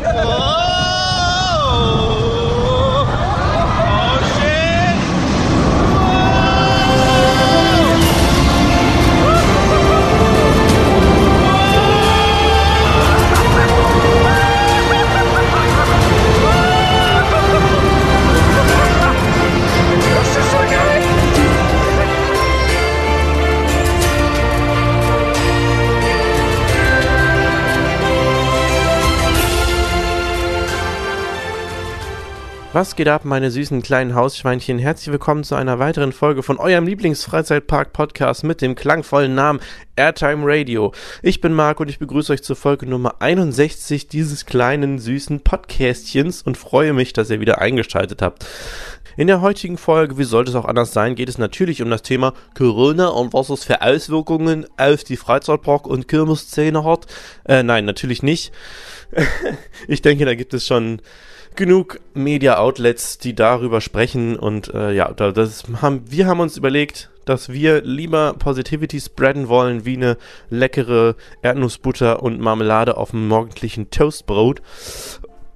[0.00, 0.47] Oh.
[32.78, 34.78] Was geht ab, meine süßen kleinen Hausschweinchen?
[34.78, 39.58] Herzlich willkommen zu einer weiteren Folge von eurem Lieblingsfreizeitpark-Podcast mit dem klangvollen Namen
[39.96, 40.92] Airtime Radio.
[41.20, 46.42] Ich bin Marc und ich begrüße euch zur Folge Nummer 61 dieses kleinen süßen Podcastchens
[46.42, 48.46] und freue mich, dass ihr wieder eingeschaltet habt.
[49.16, 52.02] In der heutigen Folge, wie sollte es auch anders sein, geht es natürlich um das
[52.02, 57.06] Thema Corona und was es für Auswirkungen auf die Freizeitpark- und Kirmesszene hat.
[57.44, 58.52] Äh, nein, natürlich nicht.
[59.88, 61.02] ich denke, da gibt es schon
[61.58, 67.52] genug Media-Outlets, die darüber sprechen und äh, ja, das haben, wir haben uns überlegt, dass
[67.52, 70.16] wir lieber Positivity spreaden wollen wie eine
[70.50, 74.62] leckere Erdnussbutter und Marmelade auf dem morgendlichen Toastbrot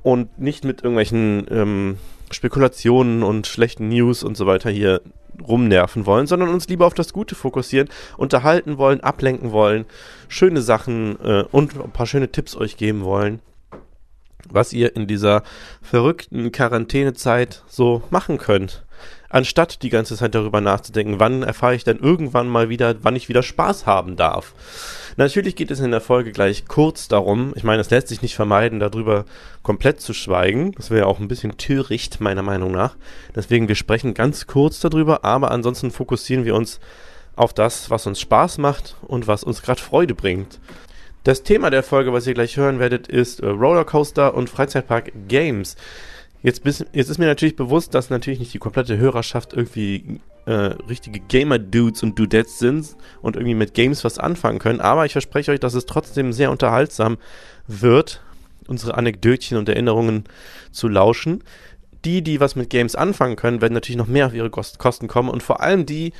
[0.02, 1.98] und nicht mit irgendwelchen ähm,
[2.32, 5.02] Spekulationen und schlechten News und so weiter hier
[5.46, 9.86] rumnerven wollen, sondern uns lieber auf das Gute fokussieren, unterhalten wollen, ablenken wollen,
[10.26, 13.40] schöne Sachen äh, und ein paar schöne Tipps euch geben wollen
[14.50, 15.42] was ihr in dieser
[15.82, 18.84] verrückten Quarantänezeit so machen könnt.
[19.28, 23.30] Anstatt die ganze Zeit darüber nachzudenken, wann erfahre ich denn irgendwann mal wieder, wann ich
[23.30, 24.54] wieder Spaß haben darf.
[25.16, 28.34] Natürlich geht es in der Folge gleich kurz darum, ich meine, es lässt sich nicht
[28.34, 29.24] vermeiden, darüber
[29.62, 30.72] komplett zu schweigen.
[30.72, 32.96] Das wäre ja auch ein bisschen töricht, meiner Meinung nach.
[33.34, 36.78] Deswegen, wir sprechen ganz kurz darüber, aber ansonsten fokussieren wir uns
[37.34, 40.60] auf das, was uns Spaß macht und was uns gerade Freude bringt.
[41.24, 45.76] Das Thema der Folge, was ihr gleich hören werdet, ist äh, Rollercoaster und Freizeitpark Games.
[46.42, 50.52] Jetzt, bis, jetzt ist mir natürlich bewusst, dass natürlich nicht die komplette Hörerschaft irgendwie äh,
[50.52, 54.80] richtige Gamer-Dudes und Dudettes sind und irgendwie mit Games was anfangen können.
[54.80, 57.18] Aber ich verspreche euch, dass es trotzdem sehr unterhaltsam
[57.68, 58.20] wird,
[58.66, 60.24] unsere Anekdötchen und Erinnerungen
[60.72, 61.44] zu lauschen.
[62.04, 65.28] Die, die was mit Games anfangen können, werden natürlich noch mehr auf ihre Kosten kommen.
[65.28, 66.12] Und vor allem die,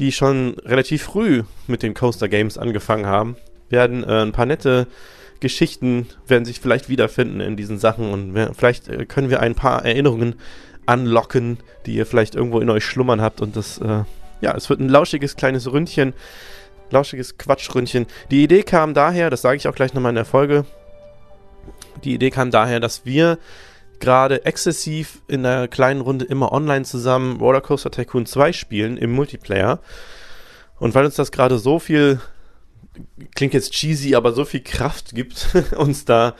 [0.00, 3.36] die schon relativ früh mit den Coaster Games angefangen haben,
[3.70, 4.86] werden äh, ein paar nette
[5.40, 9.54] Geschichten werden sich vielleicht wiederfinden in diesen Sachen und wir, vielleicht äh, können wir ein
[9.54, 10.34] paar Erinnerungen
[10.86, 14.04] anlocken, die ihr vielleicht irgendwo in euch schlummern habt und das, äh,
[14.40, 16.14] ja, es wird ein lauschiges kleines Ründchen,
[16.90, 18.06] lauschiges Quatschründchen.
[18.30, 20.64] Die Idee kam daher, das sage ich auch gleich nochmal in der Folge,
[22.04, 23.38] die Idee kam daher, dass wir
[24.00, 29.80] gerade exzessiv in der kleinen Runde immer online zusammen Rollercoaster Tycoon 2 spielen im Multiplayer.
[30.78, 32.20] Und weil uns das gerade so viel
[33.34, 36.34] klingt jetzt cheesy, aber so viel Kraft gibt, uns da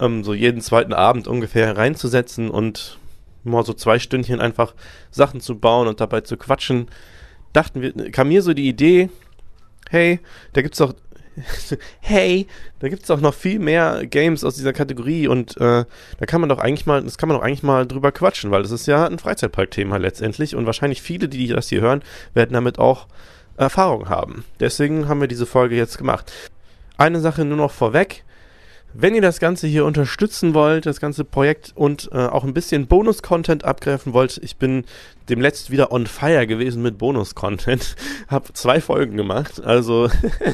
[0.00, 2.98] ähm, so jeden zweiten Abend ungefähr reinzusetzen und
[3.44, 4.74] mal so zwei Stündchen einfach
[5.10, 6.88] Sachen zu bauen und dabei zu quatschen,
[7.52, 9.10] dachten wir, kam mir so die Idee,
[9.90, 10.20] hey,
[10.52, 10.94] da gibt's doch
[12.00, 12.46] hey,
[12.80, 15.84] da gibt's doch noch viel mehr Games aus dieser Kategorie und äh,
[16.18, 18.62] da kann man doch eigentlich mal, das kann man doch eigentlich mal drüber quatschen, weil
[18.62, 22.02] das ist ja ein Freizeitparkthema letztendlich und wahrscheinlich viele, die das hier hören,
[22.34, 23.06] werden damit auch
[23.58, 24.44] Erfahrung haben.
[24.60, 26.32] Deswegen haben wir diese Folge jetzt gemacht.
[26.96, 28.24] Eine Sache nur noch vorweg.
[28.94, 32.86] Wenn ihr das Ganze hier unterstützen wollt, das ganze Projekt und äh, auch ein bisschen
[32.86, 34.84] Bonus-Content abgreifen wollt, ich bin
[35.28, 37.96] demletzt wieder on fire gewesen mit Bonus-Content.
[38.28, 40.08] Hab zwei Folgen gemacht, also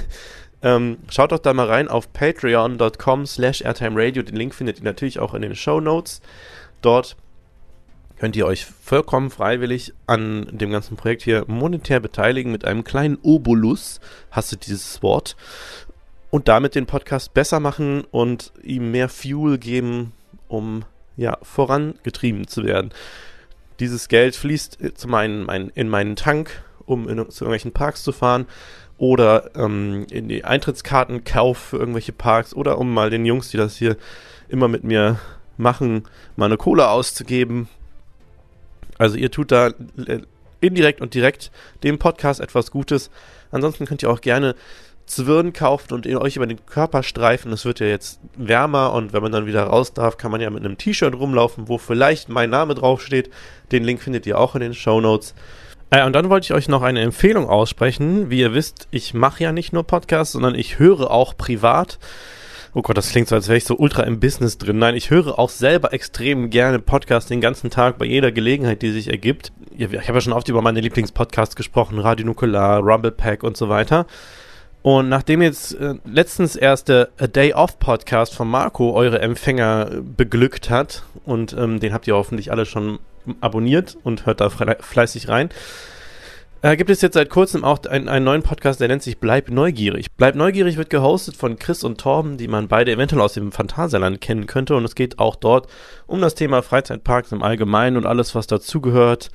[0.63, 4.25] ähm, schaut doch da mal rein auf patreon.com slash airtimeradio.
[4.25, 6.21] Den Link findet ihr natürlich auch in den Show Notes.
[6.83, 7.17] Dort
[8.25, 13.19] könnt ihr euch vollkommen freiwillig an dem ganzen Projekt hier monetär beteiligen mit einem kleinen
[13.21, 15.37] Obolus, hasse dieses Wort,
[16.31, 20.13] und damit den Podcast besser machen und ihm mehr Fuel geben,
[20.49, 20.87] um
[21.19, 22.95] ja vorangetrieben zu werden.
[23.79, 28.13] Dieses Geld fließt zum einen mein, in meinen Tank, um in, zu irgendwelchen Parks zu
[28.13, 28.47] fahren
[28.97, 33.77] oder ähm, in die Eintrittskartenkauf für irgendwelche Parks oder um mal den Jungs, die das
[33.77, 33.99] hier
[34.49, 35.21] immer mit mir
[35.59, 36.05] machen,
[36.37, 37.69] mal eine Kohle auszugeben
[38.99, 39.69] also ihr tut da
[40.07, 40.21] äh,
[40.61, 41.51] indirekt und direkt
[41.83, 43.11] dem Podcast etwas Gutes.
[43.51, 44.55] Ansonsten könnt ihr auch gerne
[45.07, 47.53] Zwirn kaufen und euch über den Körper streifen.
[47.53, 50.49] Es wird ja jetzt wärmer und wenn man dann wieder raus darf, kann man ja
[50.49, 53.31] mit einem T-Shirt rumlaufen, wo vielleicht mein Name draufsteht.
[53.71, 55.35] Den Link findet ihr auch in den Show Notes.
[55.91, 58.31] Äh, und dann wollte ich euch noch eine Empfehlung aussprechen.
[58.31, 61.99] Wie ihr wisst, ich mache ja nicht nur Podcasts, sondern ich höre auch privat.
[62.77, 64.79] Oh Gott, das klingt so, als wäre ich so ultra im Business drin.
[64.79, 68.91] Nein, ich höre auch selber extrem gerne Podcasts den ganzen Tag bei jeder Gelegenheit, die
[68.91, 69.53] sich ergibt.
[69.77, 73.69] Ich habe ja schon oft über meine Lieblingspodcasts gesprochen, Radio Nukular, Rumble Pack und so
[73.69, 74.07] weiter.
[74.83, 79.91] Und nachdem jetzt äh, letztens erst der A Day Off Podcast von Marco eure Empfänger
[79.93, 82.99] äh, beglückt hat und ähm, den habt ihr hoffentlich alle schon
[83.41, 85.49] abonniert und hört da fleißig rein,
[86.65, 89.51] äh, gibt es jetzt seit kurzem auch einen, einen, neuen Podcast, der nennt sich Bleib
[89.51, 90.07] Neugierig.
[90.17, 94.23] Bleib Neugierig wird gehostet von Chris und Torben, die man beide eventuell aus dem Phantasialand
[94.23, 94.75] kennen könnte.
[94.75, 95.69] Und es geht auch dort
[96.07, 99.31] um das Thema Freizeitparks im Allgemeinen und alles, was dazugehört.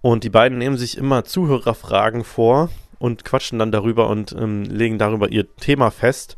[0.00, 4.96] Und die beiden nehmen sich immer Zuhörerfragen vor und quatschen dann darüber und ähm, legen
[4.96, 6.36] darüber ihr Thema fest.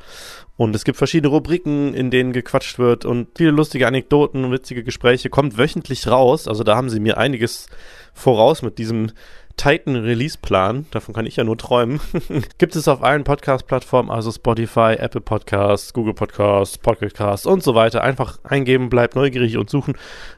[0.57, 4.83] Und es gibt verschiedene Rubriken, in denen gequatscht wird und viele lustige Anekdoten und witzige
[4.83, 5.31] Gespräche.
[5.31, 6.49] Kommt wöchentlich raus.
[6.49, 7.69] Also da haben sie mir einiges
[8.13, 9.13] voraus mit diesem
[9.57, 11.99] Titan Release-Plan, davon kann ich ja nur träumen,
[12.59, 17.75] gibt es auf allen Podcast-Plattformen, also Spotify, Apple Podcasts, Google Podcasts, Pocket Casts und so
[17.75, 18.03] weiter.
[18.03, 19.95] Einfach eingeben, bleibt neugierig und suchen,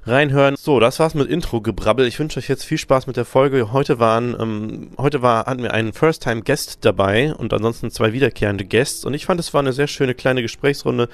[0.06, 0.54] reinhören.
[0.56, 2.06] So, das war's mit Intro-Gebrabbel.
[2.06, 3.72] Ich wünsche euch jetzt viel Spaß mit der Folge.
[3.72, 9.04] Heute waren, ähm, heute war, hatten wir einen First-Time-Guest dabei und ansonsten zwei wiederkehrende Guests
[9.04, 11.08] und ich fand, es war eine sehr schöne kleine Gesprächsrunde.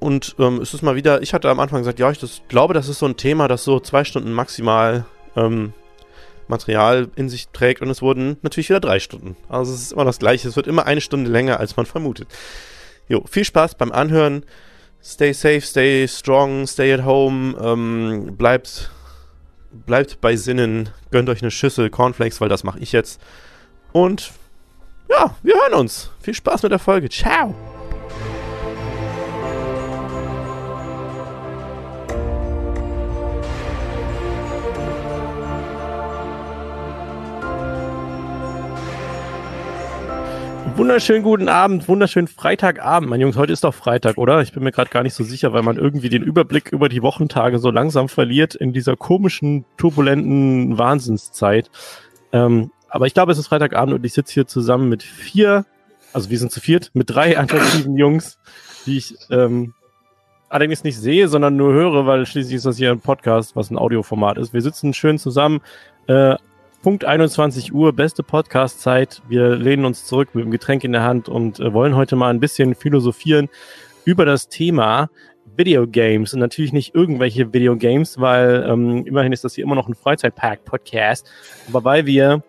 [0.00, 2.72] Und ähm, es ist mal wieder, ich hatte am Anfang gesagt, ja, ich das, glaube,
[2.72, 5.04] das ist so ein Thema, das so zwei Stunden maximal
[5.36, 5.72] ähm,
[6.48, 9.36] Material in sich trägt und es wurden natürlich wieder drei Stunden.
[9.48, 10.48] Also es ist immer das gleiche.
[10.48, 12.28] Es wird immer eine Stunde länger, als man vermutet.
[13.08, 14.44] Jo, viel Spaß beim Anhören.
[15.02, 17.56] Stay safe, stay strong, stay at home.
[17.60, 18.90] Ähm, bleibt,
[19.70, 20.90] bleibt bei Sinnen.
[21.10, 23.20] Gönnt euch eine Schüssel Cornflakes, weil das mache ich jetzt.
[23.92, 24.32] Und
[25.08, 26.10] ja, wir hören uns.
[26.20, 27.08] Viel Spaß mit der Folge.
[27.08, 27.54] Ciao.
[40.78, 43.10] Wunderschönen guten Abend, wunderschönen Freitagabend.
[43.10, 44.42] Mein Jungs, heute ist doch Freitag, oder?
[44.42, 47.02] Ich bin mir gerade gar nicht so sicher, weil man irgendwie den Überblick über die
[47.02, 51.68] Wochentage so langsam verliert in dieser komischen, turbulenten Wahnsinnszeit.
[52.30, 55.66] Ähm, aber ich glaube, es ist Freitagabend und ich sitze hier zusammen mit vier,
[56.12, 58.38] also wir sind zu viert, mit drei attraktiven Jungs,
[58.86, 59.74] die ich ähm,
[60.48, 63.78] allerdings nicht sehe, sondern nur höre, weil schließlich ist das hier ein Podcast, was ein
[63.78, 64.52] Audioformat ist.
[64.52, 65.60] Wir sitzen schön zusammen,
[66.06, 66.36] äh,
[66.80, 69.20] Punkt 21 Uhr, beste Podcast-Zeit.
[69.28, 72.30] Wir lehnen uns zurück mit dem Getränk in der Hand und äh, wollen heute mal
[72.30, 73.48] ein bisschen philosophieren
[74.04, 75.10] über das Thema
[75.56, 79.94] Videogames und natürlich nicht irgendwelche Videogames, weil ähm, immerhin ist das hier immer noch ein
[79.96, 81.28] Freizeitpark-Podcast,
[81.68, 82.44] aber weil wir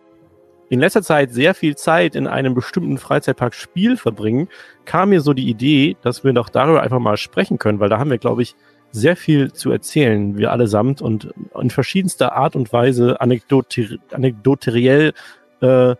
[0.69, 4.47] in letzter Zeit sehr viel Zeit in einem bestimmten Freizeitpark-Spiel verbringen,
[4.85, 7.97] kam mir so die Idee, dass wir doch darüber einfach mal sprechen können, weil da
[7.97, 8.55] haben wir, glaube ich,
[8.91, 15.13] sehr viel zu erzählen, wir allesamt und in verschiedenster Art und Weise anekdoter anekdoteriell
[15.61, 15.95] äh,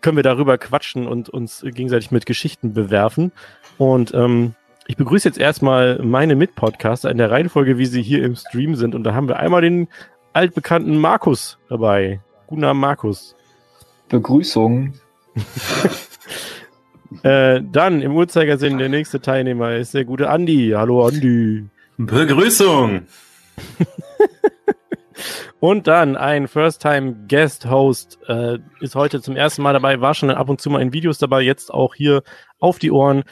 [0.00, 3.32] können wir darüber quatschen und uns gegenseitig mit Geschichten bewerfen.
[3.78, 4.54] Und ähm,
[4.86, 8.94] ich begrüße jetzt erstmal meine Mitpodcaster in der Reihenfolge, wie sie hier im Stream sind.
[8.94, 9.88] Und da haben wir einmal den
[10.32, 12.20] altbekannten Markus dabei.
[12.46, 13.34] Guten Abend, Markus.
[14.08, 14.94] Begrüßung.
[17.22, 20.72] Äh, dann im Uhrzeigersinn der nächste Teilnehmer ist der gute Andi.
[20.76, 21.64] Hallo Andi.
[21.96, 23.06] Begrüßung.
[25.60, 30.60] und dann ein First-Time-Guest-Host äh, ist heute zum ersten Mal dabei, war schon ab und
[30.60, 32.22] zu mal in Videos dabei, jetzt auch hier
[32.60, 33.24] auf die Ohren.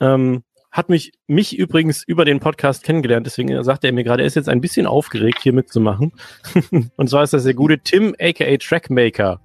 [0.00, 4.26] Ähm, hat mich, mich übrigens über den Podcast kennengelernt, deswegen sagte er mir gerade, er
[4.26, 6.12] ist jetzt ein bisschen aufgeregt, hier mitzumachen.
[6.96, 9.40] und zwar ist das der gute Tim, aka Trackmaker.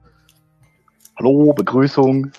[1.18, 2.32] Hallo, Begrüßung.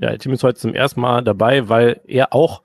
[0.00, 2.62] Ja, Tim ist heute zum ersten Mal dabei, weil er auch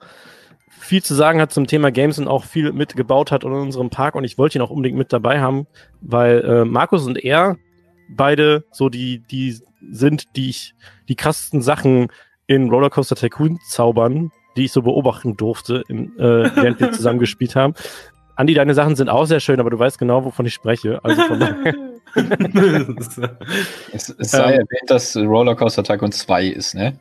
[0.68, 4.14] viel zu sagen hat zum Thema Games und auch viel mitgebaut hat in unserem Park
[4.14, 5.66] und ich wollte ihn auch unbedingt mit dabei haben,
[6.00, 7.56] weil äh, Markus und er
[8.08, 9.58] beide so die, die
[9.90, 10.74] sind, die ich,
[11.08, 12.08] die krassesten Sachen
[12.46, 17.54] in Rollercoaster Tycoon zaubern, die ich so beobachten durfte, in, äh, während wir zusammen gespielt
[17.54, 17.74] haben.
[18.36, 21.04] Andi, deine Sachen sind auch sehr schön, aber du weißt genau, wovon ich spreche.
[21.04, 21.42] Also von
[23.92, 26.98] es, es sei ähm, erwähnt, dass Rollercoaster Tycoon 2 ist, ne?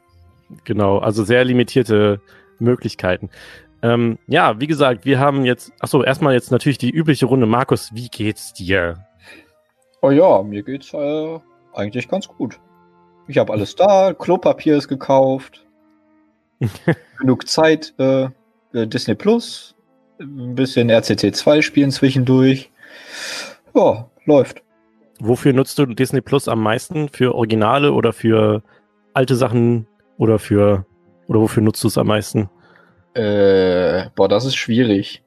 [0.63, 2.21] Genau, also sehr limitierte
[2.59, 3.29] Möglichkeiten.
[3.81, 7.45] Ähm, ja, wie gesagt, wir haben jetzt, achso, erstmal jetzt natürlich die übliche Runde.
[7.45, 9.05] Markus, wie geht's dir?
[10.01, 11.39] Oh ja, mir geht's äh,
[11.73, 12.59] eigentlich ganz gut.
[13.27, 15.65] Ich habe alles da, Klopapier ist gekauft,
[17.19, 18.29] genug Zeit, äh,
[18.73, 19.75] Disney Plus,
[20.19, 22.71] ein bisschen RCT 2 spielen zwischendurch.
[23.73, 24.61] Ja, läuft.
[25.19, 27.09] Wofür nutzt du Disney Plus am meisten?
[27.09, 28.63] Für Originale oder für
[29.13, 29.87] alte Sachen
[30.17, 30.85] oder für,
[31.27, 32.49] oder wofür nutzt du es am meisten?
[33.13, 35.23] Äh, boah, das ist schwierig.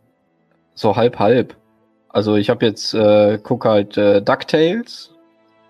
[0.75, 1.57] So halb halb.
[2.09, 5.15] Also ich habe jetzt, äh, guck halt äh, DuckTales,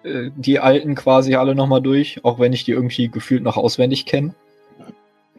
[0.03, 4.07] äh, die alten quasi alle nochmal durch, auch wenn ich die irgendwie gefühlt noch auswendig
[4.07, 4.35] kenne.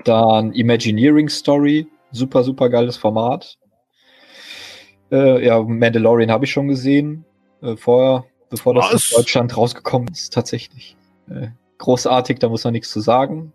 [0.05, 3.57] Dann Imagineering Story, super, super geiles Format.
[5.11, 7.25] Äh, ja, Mandalorian habe ich schon gesehen,
[7.61, 9.11] äh, vorher, bevor das Was?
[9.11, 10.95] in Deutschland rausgekommen ist, tatsächlich.
[11.29, 13.51] Äh, großartig, da muss man nichts zu sagen.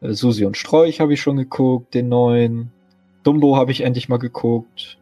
[0.00, 2.70] Äh, Susi und Strolch habe ich schon geguckt, den neuen.
[3.22, 4.98] Dumbo habe ich endlich mal geguckt.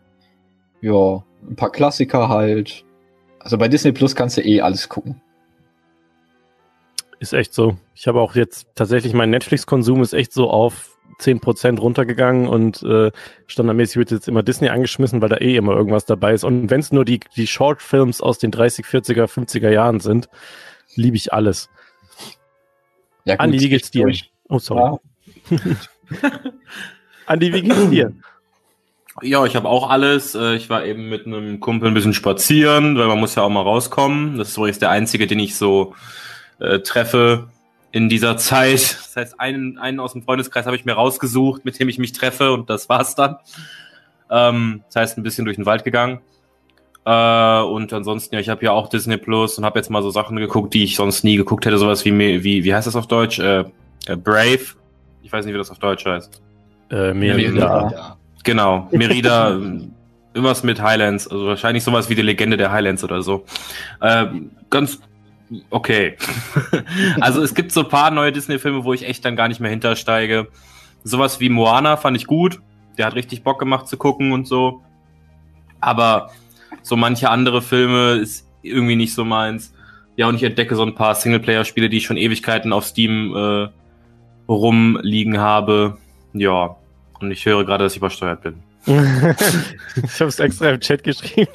[0.80, 2.84] Ja, ein paar Klassiker halt.
[3.38, 5.20] Also bei Disney Plus kannst du eh alles gucken.
[7.20, 7.76] Ist echt so.
[7.94, 13.12] Ich habe auch jetzt tatsächlich mein Netflix-Konsum ist echt so auf 10% runtergegangen und äh,
[13.46, 16.44] standardmäßig wird jetzt immer Disney angeschmissen, weil da eh immer irgendwas dabei ist.
[16.44, 20.28] Und wenn es nur die, die Short-Films aus den 30, 40er, 50er Jahren sind,
[20.96, 21.68] liebe ich alles.
[23.24, 24.12] Ja, gut, Andi, wie geht's dir?
[24.48, 24.98] Oh, sorry.
[25.50, 25.58] Ja.
[27.26, 28.12] Andi, wie geht's dir?
[29.22, 30.34] Ja, ich habe auch alles.
[30.34, 33.48] Äh, ich war eben mit einem Kumpel ein bisschen spazieren, weil man muss ja auch
[33.48, 34.38] mal rauskommen.
[34.38, 35.94] Das ist übrigens der einzige, den ich so
[36.58, 37.48] äh, treffe
[37.92, 38.98] in dieser Zeit.
[39.04, 42.12] Das heißt, einen, einen aus dem Freundeskreis habe ich mir rausgesucht, mit dem ich mich
[42.12, 43.36] treffe und das war's dann.
[44.30, 46.20] Ähm, das heißt, ein bisschen durch den Wald gegangen.
[47.06, 50.10] Äh, und ansonsten, ja, ich habe ja auch Disney Plus und habe jetzt mal so
[50.10, 51.78] Sachen geguckt, die ich sonst nie geguckt hätte.
[51.78, 53.38] Sowas wie, wie, wie heißt das auf Deutsch?
[53.38, 53.64] Äh,
[54.06, 54.60] äh, Brave.
[55.22, 56.42] Ich weiß nicht, wie das auf Deutsch heißt.
[56.90, 57.82] Äh, Merida.
[57.82, 58.16] Merida.
[58.42, 59.50] Genau, Merida.
[60.32, 63.44] irgendwas mit Highlands, also wahrscheinlich sowas wie die Legende der Highlands oder so.
[64.00, 64.26] Äh,
[64.70, 65.00] ganz
[65.70, 66.16] okay.
[67.20, 69.70] also es gibt so ein paar neue Disney-Filme, wo ich echt dann gar nicht mehr
[69.70, 70.48] hintersteige.
[71.02, 72.60] Sowas wie Moana fand ich gut.
[72.96, 74.82] Der hat richtig Bock gemacht zu gucken und so.
[75.80, 76.30] Aber
[76.84, 79.72] so manche andere Filme ist irgendwie nicht so meins.
[80.16, 83.68] Ja, und ich entdecke so ein paar Singleplayer-Spiele, die ich schon Ewigkeiten auf Steam äh,
[84.48, 85.96] rumliegen habe.
[86.34, 86.76] Ja,
[87.20, 88.62] und ich höre gerade, dass ich übersteuert bin.
[88.86, 91.50] ich habe es extra im Chat geschrieben.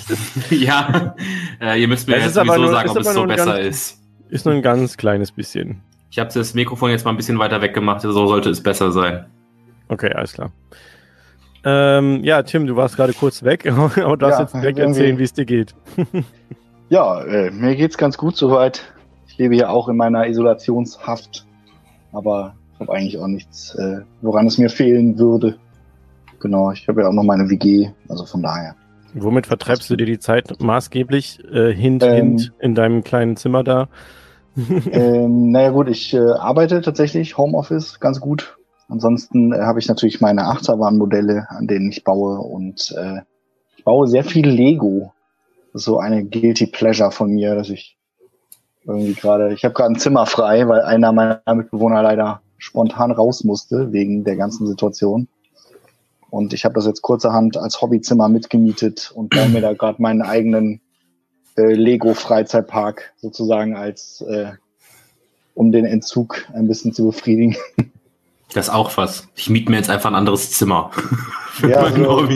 [0.50, 1.16] ja,
[1.60, 4.02] äh, ihr müsst mir jetzt sowieso nur, sagen, ob es so besser ganz, ist.
[4.30, 5.80] Ist nur ein ganz kleines bisschen.
[6.10, 9.26] Ich habe das Mikrofon jetzt mal ein bisschen weiter weggemacht, so sollte es besser sein.
[9.88, 10.52] Okay, alles klar.
[11.70, 15.18] Ähm, ja, Tim, du warst gerade kurz weg, aber du darfst ja, jetzt direkt erzählen,
[15.18, 15.74] wie es dir geht.
[16.88, 18.90] ja, äh, mir geht's ganz gut soweit.
[19.26, 21.44] Ich lebe hier auch in meiner Isolationshaft,
[22.12, 25.58] aber ich habe eigentlich auch nichts, äh, woran es mir fehlen würde.
[26.40, 28.74] Genau, ich habe ja auch noch meine WG, also von daher.
[29.12, 31.40] Womit vertreibst du dir die Zeit maßgeblich?
[31.52, 33.88] Äh, hint, ähm, hint in deinem kleinen Zimmer da?
[34.90, 38.57] ähm, naja gut, ich äh, arbeite tatsächlich Homeoffice ganz gut.
[38.88, 43.20] Ansonsten äh, habe ich natürlich meine Achterbahnmodelle, an denen ich baue und äh,
[43.76, 45.12] ich baue sehr viel Lego.
[45.74, 47.96] So eine guilty pleasure von mir, dass ich
[48.84, 53.44] irgendwie gerade, ich habe gerade ein Zimmer frei, weil einer meiner Mitbewohner leider spontan raus
[53.44, 55.28] musste wegen der ganzen Situation.
[56.30, 60.22] Und ich habe das jetzt kurzerhand als Hobbyzimmer mitgemietet und baue mir da gerade meinen
[60.22, 60.80] eigenen
[61.56, 64.52] äh, Lego-Freizeitpark sozusagen als, äh,
[65.54, 67.56] um den Entzug ein bisschen zu befriedigen.
[68.54, 69.28] Das ist auch was.
[69.34, 70.90] Ich miete mir jetzt einfach ein anderes Zimmer.
[71.68, 72.26] ja, also,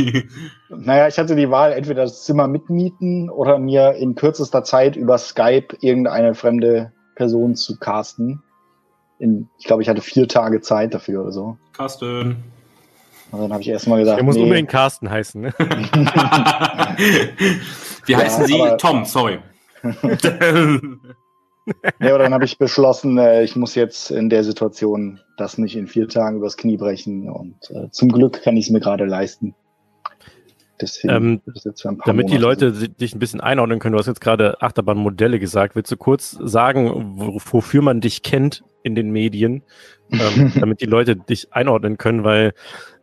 [0.68, 5.16] naja, ich hatte die Wahl, entweder das Zimmer mitmieten oder mir in kürzester Zeit über
[5.18, 8.42] Skype irgendeine fremde Person zu casten.
[9.18, 11.56] In, ich glaube, ich hatte vier Tage Zeit dafür oder so.
[11.72, 12.36] Carsten.
[13.30, 14.18] Und dann habe ich erstmal gesagt.
[14.18, 14.42] Der muss nee.
[14.42, 15.54] unbedingt Carsten heißen, ne?
[18.04, 18.60] Wie ja, heißen Sie?
[18.78, 19.38] Tom, sorry.
[22.00, 25.76] ja, aber dann habe ich beschlossen, äh, ich muss jetzt in der Situation das nicht
[25.76, 27.28] in vier Tagen übers Knie brechen.
[27.28, 29.54] Und äh, zum Glück kann ich es mir gerade leisten.
[30.80, 31.40] Deswegen, ähm,
[32.04, 35.76] damit die Leute dich ein bisschen einordnen können, du hast jetzt gerade Achterbahnmodelle gesagt.
[35.76, 39.62] Willst du kurz sagen, wofür man dich kennt in den Medien,
[40.10, 42.24] ähm, damit die Leute dich einordnen können?
[42.24, 42.52] Weil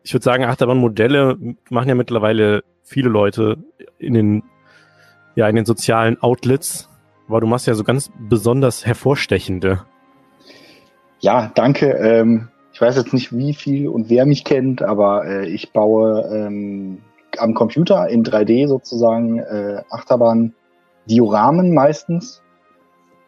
[0.03, 1.37] ich würde sagen, Achterbahnmodelle
[1.69, 3.57] machen ja mittlerweile viele Leute
[3.97, 4.43] in den,
[5.35, 6.88] ja, in den sozialen Outlets.
[7.29, 9.85] Aber du machst ja so ganz besonders hervorstechende.
[11.19, 11.91] Ja, danke.
[11.91, 16.27] Ähm, ich weiß jetzt nicht, wie viel und wer mich kennt, aber äh, ich baue
[16.33, 17.03] ähm,
[17.37, 22.41] am Computer in 3D sozusagen äh, Achterbahn-Dioramen meistens.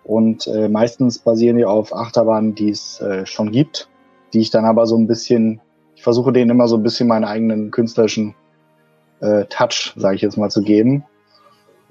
[0.04, 3.88] Und äh, meistens basieren die auf Achterbahnen, die es äh, schon gibt,
[4.34, 5.62] die ich dann aber so ein bisschen,
[5.96, 8.34] ich versuche denen immer so ein bisschen meinen eigenen künstlerischen
[9.20, 11.04] äh, Touch, sage ich jetzt mal, zu geben.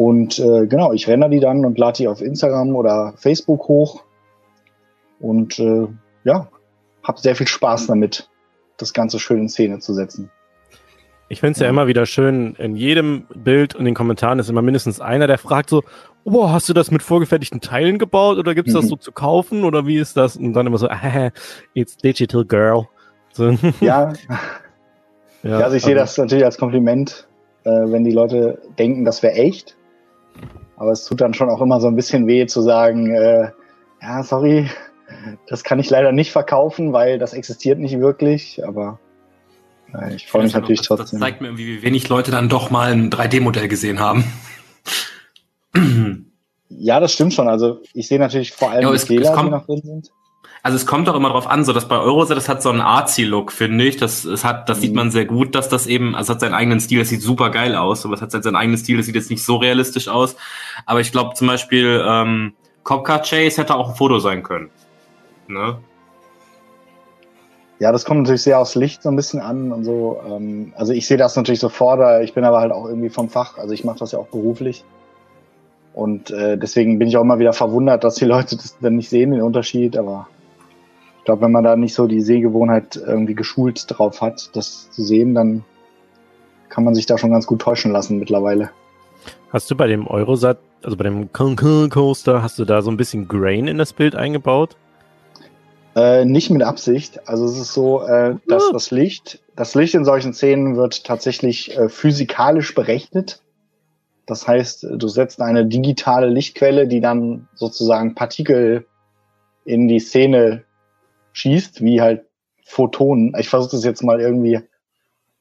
[0.00, 4.02] Und äh, genau, ich renne die dann und lade die auf Instagram oder Facebook hoch.
[5.18, 5.88] Und äh,
[6.24, 6.48] ja,
[7.02, 8.30] habe sehr viel Spaß damit,
[8.78, 10.30] das Ganze schön in Szene zu setzen.
[11.28, 11.64] Ich finde es ja.
[11.64, 15.36] ja immer wieder schön, in jedem Bild und den Kommentaren ist immer mindestens einer, der
[15.36, 15.82] fragt so,
[16.24, 18.88] oh, hast du das mit vorgefertigten Teilen gebaut oder gibt's das mhm.
[18.88, 20.34] so zu kaufen oder wie ist das?
[20.34, 21.30] Und dann immer so, ah,
[21.74, 22.88] it's digital girl.
[23.32, 23.50] So.
[23.82, 24.14] Ja.
[25.42, 27.28] ja, also ich sehe das natürlich als Kompliment,
[27.64, 29.76] äh, wenn die Leute denken, das wäre echt.
[30.80, 33.50] Aber es tut dann schon auch immer so ein bisschen weh zu sagen, äh,
[34.00, 34.70] ja, sorry,
[35.46, 38.98] das kann ich leider nicht verkaufen, weil das existiert nicht wirklich, aber
[40.14, 41.20] ich freue mich natürlich noch, das, trotzdem.
[41.20, 44.24] Das zeigt mir irgendwie, wie wenig Leute dann doch mal ein 3D-Modell gesehen haben.
[46.70, 47.48] Ja, das stimmt schon.
[47.48, 49.82] Also ich sehe natürlich vor allem Ja, die es- es Fehler, die kommt- noch drin
[49.84, 50.10] sind.
[50.62, 52.82] Also es kommt doch immer drauf an, so dass bei Euroset, das hat so einen
[52.82, 53.96] Artsy-Look, finde ich.
[53.96, 54.96] Das, es hat, das sieht Mhm.
[54.96, 57.50] man sehr gut, dass das eben, also es hat seinen eigenen Stil, das sieht super
[57.50, 60.36] geil aus, aber es hat seinen eigenen Stil, das sieht jetzt nicht so realistisch aus.
[60.84, 62.52] Aber ich glaube zum Beispiel, ähm,
[62.82, 64.70] Copcar Chase hätte auch ein Foto sein können.
[65.48, 65.78] Ne?
[67.78, 70.20] Ja, das kommt natürlich sehr aufs Licht so ein bisschen an und so.
[70.28, 73.56] Ähm, also ich sehe das natürlich sofort, ich bin aber halt auch irgendwie vom Fach,
[73.56, 74.84] also ich mache das ja auch beruflich.
[75.94, 79.08] Und äh, deswegen bin ich auch immer wieder verwundert, dass die Leute das dann nicht
[79.08, 79.96] sehen, den Unterschied.
[79.96, 80.28] Aber
[81.30, 85.32] glaube, wenn man da nicht so die Sehgewohnheit irgendwie geschult drauf hat, das zu sehen,
[85.32, 85.62] dann
[86.68, 88.70] kann man sich da schon ganz gut täuschen lassen mittlerweile.
[89.50, 93.28] Hast du bei dem Eurosat, also bei dem Coaster, hast du da so ein bisschen
[93.28, 94.76] Grain in das Bild eingebaut?
[95.94, 97.28] Äh, nicht mit Absicht.
[97.28, 98.72] Also es ist so, äh, dass Ah.
[98.72, 103.40] das Licht, das Licht in solchen Szenen wird tatsächlich äh, physikalisch berechnet.
[104.26, 108.84] Das heißt, du setzt eine digitale Lichtquelle, die dann sozusagen Partikel
[109.64, 110.64] in die Szene
[111.32, 112.24] schießt, wie halt
[112.64, 113.34] Photonen.
[113.38, 114.60] Ich versuche das jetzt mal irgendwie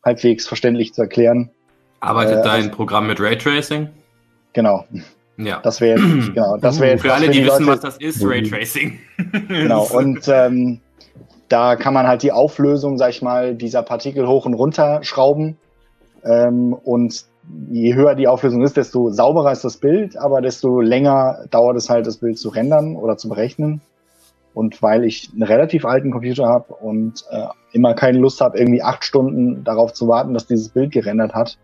[0.04, 1.52] halbwegs verständlich zu erklären.
[2.00, 3.90] Arbeitet Äh, dein also- Programm mit Raytracing?
[4.54, 4.86] Genau,
[5.38, 5.60] Ja.
[5.62, 8.24] das wäre jetzt, genau, das wäre Für alle, für die wissen, Leute- was das ist,
[8.26, 9.00] Raytracing.
[9.48, 10.80] Genau, und ähm,
[11.50, 15.58] da kann man halt die Auflösung, sag ich mal, dieser Partikel hoch und runter schrauben.
[16.24, 17.26] Ähm, und
[17.72, 21.90] je höher die Auflösung ist, desto sauberer ist das Bild, aber desto länger dauert es
[21.90, 23.82] halt, das Bild zu rendern oder zu berechnen.
[24.54, 28.82] Und weil ich einen relativ alten Computer habe und äh, immer keine Lust habe, irgendwie
[28.82, 31.58] acht Stunden darauf zu warten, dass dieses Bild gerendert hat,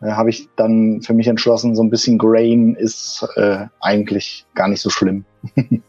[0.00, 4.68] äh, habe ich dann für mich entschlossen, so ein bisschen Grain ist äh, eigentlich gar
[4.68, 5.24] nicht so schlimm.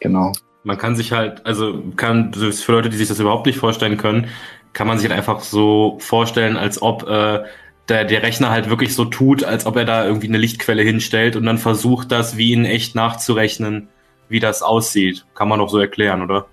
[0.00, 0.32] genau.
[0.64, 4.28] Man kann sich halt, also kann für Leute, die sich das überhaupt nicht vorstellen können,
[4.72, 7.44] kann man sich halt einfach so vorstellen, als ob äh,
[7.88, 11.36] der, der Rechner halt wirklich so tut, als ob er da irgendwie eine Lichtquelle hinstellt
[11.36, 13.88] und dann versucht, das wie in echt nachzurechnen,
[14.28, 15.24] wie das aussieht.
[15.34, 16.46] Kann man doch so erklären, oder?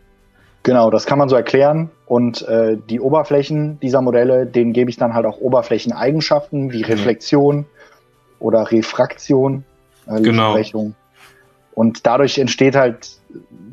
[0.63, 1.89] Genau, das kann man so erklären.
[2.05, 7.65] Und äh, die Oberflächen dieser Modelle, denen gebe ich dann halt auch Oberflächeneigenschaften wie Reflexion
[8.39, 9.65] oder Refraktion,
[10.07, 10.57] äh, Genau.
[11.73, 13.17] Und dadurch entsteht halt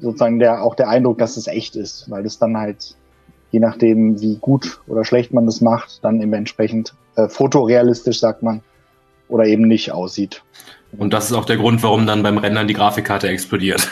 [0.00, 2.96] sozusagen der, auch der Eindruck, dass es echt ist, weil es dann halt,
[3.50, 8.42] je nachdem, wie gut oder schlecht man das macht, dann eben entsprechend äh, fotorealistisch, sagt
[8.42, 8.62] man,
[9.28, 10.42] oder eben nicht aussieht.
[10.96, 13.88] Und das ist auch der Grund, warum dann beim Rendern die Grafikkarte explodiert.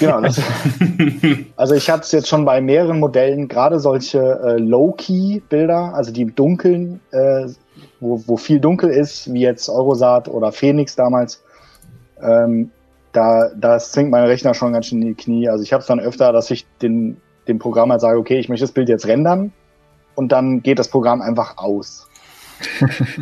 [0.00, 0.40] Genau, das,
[1.56, 6.26] Also ich hatte es jetzt schon bei mehreren Modellen, gerade solche äh, Low-Key-Bilder, also die
[6.26, 7.46] dunkeln, äh,
[8.00, 11.42] wo, wo viel dunkel ist, wie jetzt Eurosat oder Phoenix damals.
[12.20, 12.70] Ähm,
[13.12, 15.48] da das zwingt mein Rechner schon ganz schön in die Knie.
[15.48, 18.48] Also ich habe es dann öfter, dass ich den, dem Programm halt sage, okay, ich
[18.48, 19.52] möchte das Bild jetzt rendern
[20.16, 22.08] und dann geht das Programm einfach aus.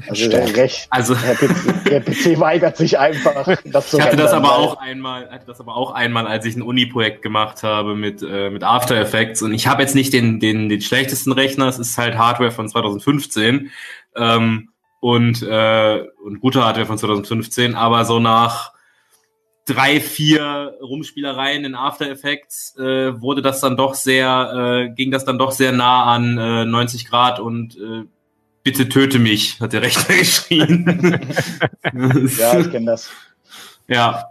[0.09, 0.57] Also der, Stark.
[0.57, 4.57] Rech, Also der, PC, der PC weigert sich einfach, das zu Ich hatte das aber
[4.57, 8.51] auch einmal, hatte das aber auch einmal, als ich ein Uni-Projekt gemacht habe mit äh,
[8.51, 9.42] mit After Effects.
[9.42, 12.68] Und ich habe jetzt nicht den den den schlechtesten Rechner, es ist halt Hardware von
[12.68, 13.71] 2015
[14.16, 14.68] ähm,
[15.01, 18.73] und äh, und gute Hardware von 2015, aber so nach
[19.64, 25.25] drei vier Rumspielereien in After Effects äh, wurde das dann doch sehr äh, ging das
[25.25, 27.38] dann doch sehr nah an äh, 90 Grad.
[27.38, 28.05] Und äh,
[28.64, 31.20] Bitte töte mich, hat der Rechner geschrien.
[32.38, 33.11] Ja, ich kenne das.
[33.88, 34.27] ja.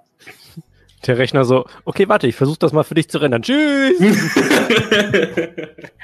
[1.08, 3.42] Der Rechner so, okay, warte, ich versuche das mal für dich zu rendern.
[3.42, 4.00] Tschüss!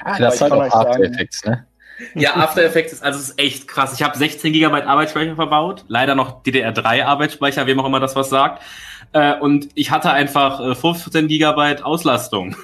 [0.04, 1.66] Ja, das halt kann auch After sagen- Effects, ne?
[2.14, 3.92] Ja, After Effects ist, also es ist echt krass.
[3.94, 8.28] Ich habe 16 Gigabyte Arbeitsspeicher verbaut, leider noch DDR3 Arbeitsspeicher, wem auch immer das was
[8.30, 8.62] sagt.
[9.12, 12.56] Äh, und ich hatte einfach äh, 15 Gigabyte Auslastung.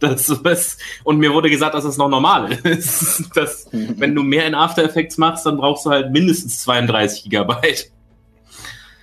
[0.00, 3.24] Das ist, und mir wurde gesagt, dass das noch normal ist.
[3.36, 7.90] Dass, wenn du mehr in After Effects machst, dann brauchst du halt mindestens 32 Gigabyte.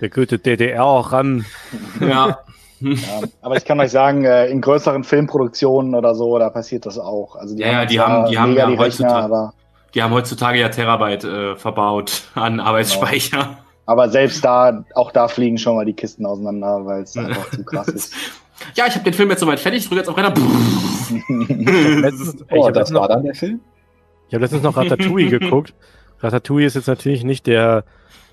[0.00, 1.44] Der gute DDR-RAM.
[2.00, 2.38] Ja.
[2.80, 6.96] Ja, aber ich kann euch sagen, äh, in größeren Filmproduktionen oder so, da passiert das
[6.96, 7.34] auch.
[7.34, 9.52] Also Ja, ja, jetzt die haben- die haben ja die Rechner, heutzutage- aber,
[9.94, 13.58] Die haben heutzutage ja Terabyte äh, verbaut an Arbeitsspeicher.
[13.84, 17.64] aber selbst da, auch da fliegen schon mal die Kisten auseinander, weil es einfach zu
[17.64, 18.14] krass ist.
[18.74, 20.32] Ja, ich habe den Film jetzt soweit fertig, ich drücke jetzt auf Renner.
[22.00, 23.60] Letztens, ich Oh, habe das letztens, noch- war dann der Film?
[24.28, 25.74] ich hab letztens noch Ratatouille geguckt.
[26.20, 27.84] Ratatouille ist jetzt natürlich nicht der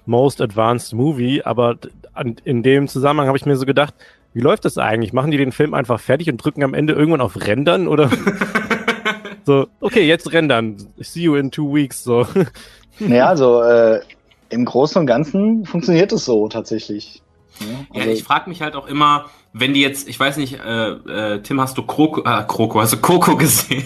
[0.05, 1.77] most advanced Movie, aber
[2.13, 3.93] an, in dem Zusammenhang habe ich mir so gedacht,
[4.33, 5.13] wie läuft das eigentlich?
[5.13, 8.09] Machen die den Film einfach fertig und drücken am Ende irgendwann auf Rendern oder
[9.45, 10.77] so, okay, jetzt rendern.
[10.97, 12.27] See you in two weeks, so.
[12.99, 14.01] naja, also äh,
[14.49, 17.21] im Großen und Ganzen funktioniert es so tatsächlich.
[17.59, 20.59] Ja, Ja, also, ich frage mich halt auch immer, wenn die jetzt, ich weiß nicht,
[20.59, 23.85] äh, äh, Tim, hast du Kroko, äh, Kroko, hast du Coco gesehen?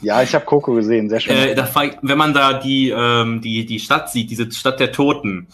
[0.00, 1.34] ja, ich habe Coco gesehen, sehr schön.
[1.34, 1.68] äh, da
[2.02, 5.48] wenn man da die, ähm, die, die Stadt sieht, diese Stadt der Toten,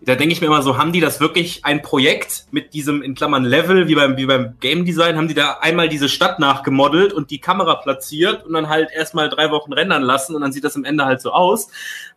[0.00, 3.14] da denke ich mir immer so, haben die das wirklich ein Projekt mit diesem in
[3.14, 7.12] Klammern Level, wie beim, wie beim Game Design, haben die da einmal diese Stadt nachgemodelt
[7.12, 10.64] und die Kamera platziert und dann halt erstmal drei Wochen rendern lassen und dann sieht
[10.64, 11.68] das am Ende halt so aus?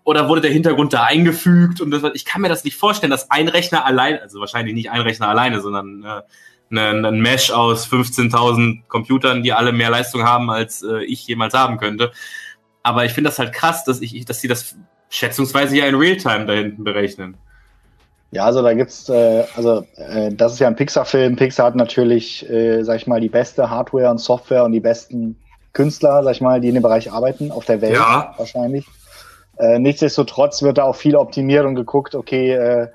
[0.04, 3.30] Oder wurde der Hintergrund da eingefügt und das, ich kann mir das nicht vorstellen, dass
[3.30, 6.22] ein Rechner allein, also wahrscheinlich nicht ein Rechner alleine, sondern äh,
[6.72, 11.54] ein, ein Mesh aus 15.000 Computern, die alle mehr Leistung haben, als äh, ich jemals
[11.54, 12.12] haben könnte.
[12.84, 14.76] Aber ich finde das halt krass, dass ich, dass sie das
[15.10, 17.38] schätzungsweise ja in Realtime da hinten berechnen.
[18.32, 21.38] Ja, also da gibt's, äh, also äh, das ist ja ein Pixar-Film.
[21.38, 25.38] Pixar hat natürlich, äh, sag ich mal, die beste Hardware und Software und die besten
[25.72, 28.34] Künstler, sag ich mal, die in dem Bereich arbeiten, auf der Welt Ja.
[28.38, 28.86] wahrscheinlich.
[29.58, 32.88] Äh, nichtsdestotrotz wird da auch viel optimiert und geguckt, okay, äh,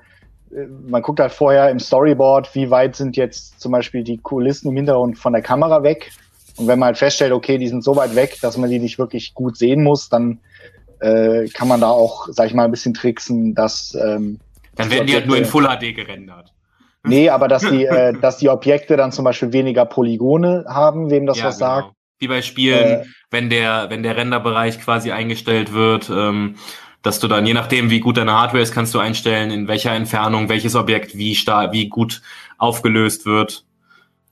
[0.87, 4.75] man guckt halt vorher im Storyboard, wie weit sind jetzt zum Beispiel die Kulissen im
[4.75, 6.11] Hintergrund von der Kamera weg.
[6.57, 8.99] Und wenn man halt feststellt, okay, die sind so weit weg, dass man die nicht
[8.99, 10.39] wirklich gut sehen muss, dann
[10.99, 14.39] äh, kann man da auch, sag ich mal, ein bisschen tricksen, dass ähm,
[14.75, 16.53] Dann werden die halt nur in Full HD gerendert.
[17.05, 21.25] Nee, aber dass die, äh, dass die Objekte dann zum Beispiel weniger Polygone haben, wem
[21.25, 21.91] das was sagt.
[22.19, 26.55] Wie bei Spielen, Äh, wenn der, wenn der Renderbereich quasi eingestellt wird, ähm,
[27.03, 29.91] dass du dann, je nachdem, wie gut deine Hardware ist, kannst du einstellen, in welcher
[29.91, 32.21] Entfernung welches Objekt wie stark, wie gut
[32.57, 33.65] aufgelöst wird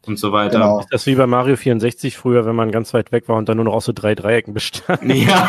[0.08, 0.58] und so weiter.
[0.60, 0.84] Genau.
[0.90, 3.58] Das ist wie bei Mario 64 früher, wenn man ganz weit weg war und dann
[3.58, 5.02] nur noch aus so drei Dreiecken bestand.
[5.14, 5.48] Ja.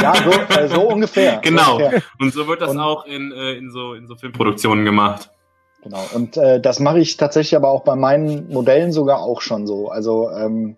[0.00, 1.40] Ja, so, äh, so ungefähr.
[1.42, 1.62] Genau.
[1.78, 2.02] So ungefähr.
[2.18, 5.30] Und so wird das Und- auch in, äh, in so in so Filmproduktionen gemacht.
[5.82, 6.02] Genau.
[6.14, 9.90] Und äh, das mache ich tatsächlich aber auch bei meinen Modellen sogar auch schon so.
[9.90, 10.76] Also ähm,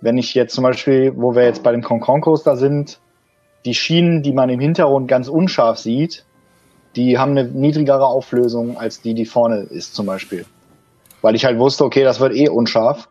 [0.00, 2.98] wenn ich jetzt zum Beispiel, wo wir jetzt bei dem Concon Coaster sind,
[3.68, 6.24] die Schienen, die man im Hintergrund ganz unscharf sieht,
[6.96, 10.46] die haben eine niedrigere Auflösung als die, die vorne ist zum Beispiel.
[11.20, 13.10] Weil ich halt wusste, okay, das wird eh unscharf.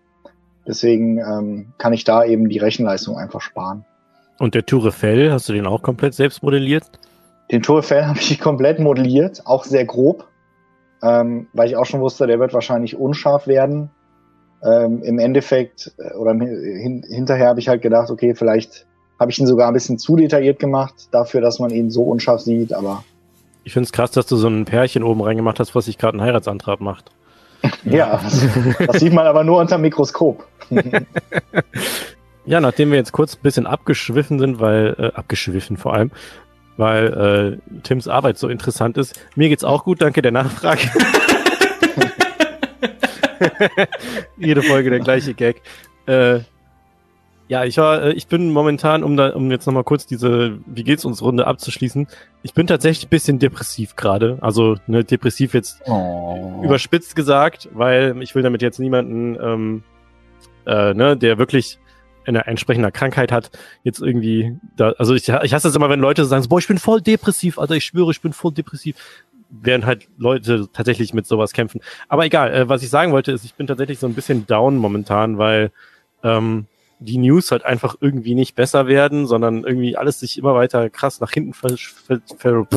[0.66, 3.86] Deswegen ähm, kann ich da eben die Rechenleistung einfach sparen.
[4.40, 6.86] Und der Tour Eiffel, hast du den auch komplett selbst modelliert?
[7.52, 10.26] Den Tour Eiffel habe ich komplett modelliert, auch sehr grob,
[11.04, 13.92] ähm, weil ich auch schon wusste, der wird wahrscheinlich unscharf werden.
[14.64, 18.87] Ähm, Im Endeffekt äh, oder hin, hinterher habe ich halt gedacht, okay, vielleicht
[19.20, 22.42] habe ich ihn sogar ein bisschen zu detailliert gemacht, dafür, dass man ihn so unscharf
[22.42, 23.04] sieht, aber
[23.64, 26.18] Ich finde es krass, dass du so ein Pärchen oben reingemacht hast, was sich gerade
[26.18, 27.12] einen Heiratsantrag macht.
[27.86, 28.22] ja,
[28.86, 30.46] das, sieht man aber nur unter Mikroskop.
[32.48, 36.12] Ja, nachdem wir jetzt kurz ein bisschen abgeschwiffen sind, weil, äh, abgeschwiffen vor allem,
[36.78, 39.20] weil äh, Tims Arbeit so interessant ist.
[39.36, 40.90] Mir geht's auch gut, danke der Nachfrage.
[44.38, 45.62] Jede Folge der gleiche Gag.
[46.06, 46.40] Äh,
[47.48, 50.84] ja, ich war, äh, ich bin momentan, um da, um jetzt nochmal kurz diese Wie
[50.84, 52.08] geht's uns Runde abzuschließen,
[52.44, 54.38] ich bin tatsächlich ein bisschen depressiv gerade.
[54.42, 56.62] Also ne, depressiv jetzt Oh.
[56.64, 59.84] überspitzt gesagt, weil ich will damit jetzt niemanden, ähm,
[60.66, 61.80] äh, ne, der wirklich
[62.26, 63.52] eine entsprechende Krankheit hat,
[63.84, 66.68] jetzt irgendwie da, also ich, ich hasse es immer, wenn Leute sagen, so, boah, ich
[66.68, 68.98] bin voll depressiv, Alter, ich schwöre, ich bin voll depressiv.
[69.50, 71.80] Während halt Leute tatsächlich mit sowas kämpfen.
[72.10, 74.76] Aber egal, äh, was ich sagen wollte, ist, ich bin tatsächlich so ein bisschen down
[74.76, 75.72] momentan, weil
[76.22, 76.66] ähm,
[77.00, 81.20] die News halt einfach irgendwie nicht besser werden, sondern irgendwie alles sich immer weiter krass
[81.20, 82.68] nach hinten ver ver ver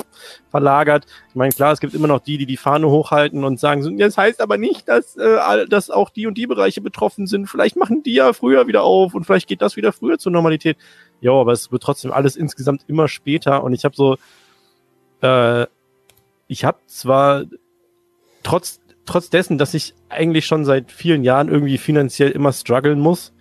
[0.50, 1.06] verlagert.
[1.30, 3.90] Ich meine, klar, es gibt immer noch die, die die Fahne hochhalten und sagen, so,
[3.90, 7.46] das heißt aber nicht, dass, äh, dass auch die und die Bereiche betroffen sind.
[7.46, 10.76] Vielleicht machen die ja früher wieder auf und vielleicht geht das wieder früher zur Normalität.
[11.22, 14.16] Ja, aber es wird trotzdem alles insgesamt immer später und ich habe so,
[15.22, 15.66] äh,
[16.46, 17.44] ich habe zwar
[18.42, 23.32] trotz trotz dessen, dass ich eigentlich schon seit vielen Jahren irgendwie finanziell immer strugglen muss,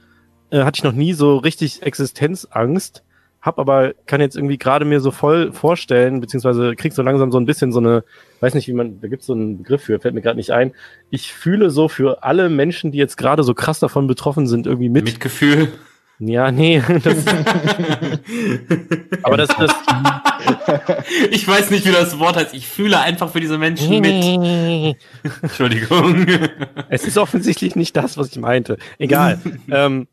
[0.52, 3.04] äh, hatte ich noch nie so richtig Existenzangst.
[3.42, 7.40] Hab aber, kann jetzt irgendwie gerade mir so voll vorstellen, beziehungsweise krieg so langsam so
[7.40, 8.04] ein bisschen so eine,
[8.42, 10.74] weiß nicht, wie man, da gibt's so einen Begriff für, fällt mir gerade nicht ein.
[11.10, 14.90] Ich fühle so für alle Menschen, die jetzt gerade so krass davon betroffen sind, irgendwie
[14.90, 15.06] mit.
[15.06, 15.70] Mitgefühl.
[16.22, 17.26] Ja, nee, das,
[19.24, 19.72] aber das, das,
[21.32, 22.54] ich weiß nicht, wie das Wort heißt.
[22.54, 24.98] Ich fühle einfach für diese Menschen mit.
[25.42, 26.26] Entschuldigung.
[26.90, 28.78] Es ist offensichtlich nicht das, was ich meinte.
[28.98, 29.40] Egal.
[29.72, 30.10] ähm,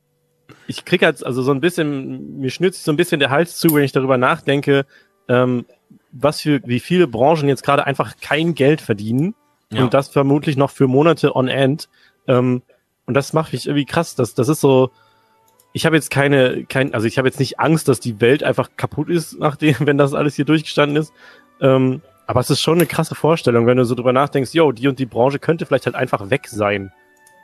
[0.67, 3.59] ich krieg halt also so ein bisschen, mir schnürt sich so ein bisschen der Hals
[3.59, 4.87] zu, wenn ich darüber nachdenke,
[5.29, 5.67] ähm,
[6.13, 9.35] was für, wie viele Branchen jetzt gerade einfach kein Geld verdienen
[9.71, 9.83] Ja.
[9.85, 11.89] und das vermutlich noch für Monate on end.
[12.27, 12.63] Ähm,
[13.07, 14.15] und das macht mich irgendwie krass.
[14.15, 14.91] Das, das ist so,
[15.73, 18.71] ich habe jetzt keine, kein, also ich habe jetzt nicht Angst, dass die Welt einfach
[18.77, 21.13] kaputt ist, nachdem, wenn das alles hier durchgestanden ist.
[21.61, 24.89] Ähm, aber es ist schon eine krasse Vorstellung, wenn du so drüber nachdenkst, yo, die
[24.89, 26.93] und die Branche könnte vielleicht halt einfach weg sein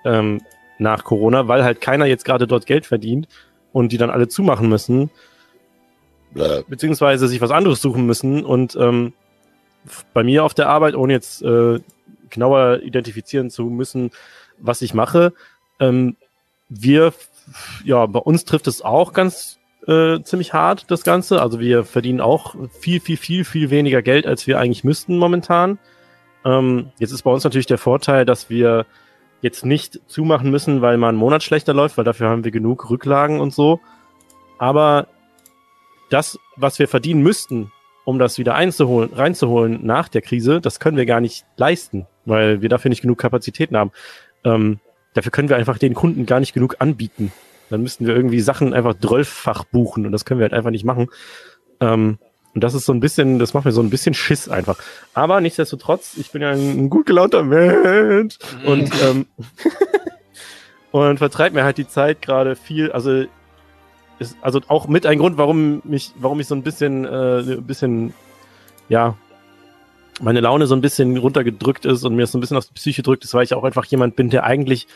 [0.05, 0.41] ähm,
[0.79, 3.29] nach Corona, weil halt keiner jetzt gerade dort Geld verdient
[3.73, 5.11] und die dann alle zumachen müssen,
[6.69, 8.45] beziehungsweise sich was anderes suchen müssen.
[8.45, 9.13] Und ähm,
[10.13, 11.81] bei mir auf der Arbeit, ohne jetzt äh,
[12.31, 14.11] genauer identifizieren zu müssen,
[14.59, 15.33] was ich mache,
[15.81, 16.17] ähm,
[16.69, 17.13] wir,
[17.85, 21.43] ja, bei uns trifft es auch ganz äh, ziemlich hart, das Ganze.
[21.43, 25.79] Also wir verdienen auch viel, viel, viel, viel weniger Geld, als wir eigentlich müssten momentan.
[26.45, 28.87] Ähm, jetzt ist bei uns natürlich der Vorteil, dass wir
[29.43, 32.89] jetzt nicht zumachen müssen, weil mal ein Monat schlechter läuft, weil dafür haben wir genug
[32.89, 33.81] Rücklagen und so.
[34.59, 35.09] Aber
[36.09, 37.73] das, was wir verdienen müssten,
[38.05, 42.63] um das wieder einzuholen, reinzuholen nach der Krise, das können wir gar nicht leisten, weil
[42.63, 43.91] wir dafür nicht genug Kapazitäten haben.
[44.45, 44.79] Ähm,
[45.15, 47.33] dafür können wir einfach den Kunden gar nicht genug anbieten.
[47.71, 50.85] Dann müssten wir irgendwie Sachen einfach drölffach buchen und das können wir halt einfach nicht
[50.85, 51.09] machen.
[51.81, 52.19] Ähm,
[52.55, 54.79] und das ist so ein bisschen, das macht mir so ein bisschen Schiss einfach.
[55.15, 59.27] Aber nichtsdestotrotz, ich bin ja ein, gut gelaunter Mensch und, ähm,
[60.91, 63.25] und vertreibt mir halt die Zeit gerade viel, also
[64.19, 67.67] ist also auch mit ein Grund, warum mich, warum ich so ein bisschen, äh, ein
[67.67, 68.13] bisschen,
[68.89, 69.17] ja,
[70.21, 73.03] meine Laune so ein bisschen runtergedrückt ist und mir so ein bisschen auf die Psyche
[73.03, 74.87] drückt, ist, weil ich auch einfach jemand bin, der eigentlich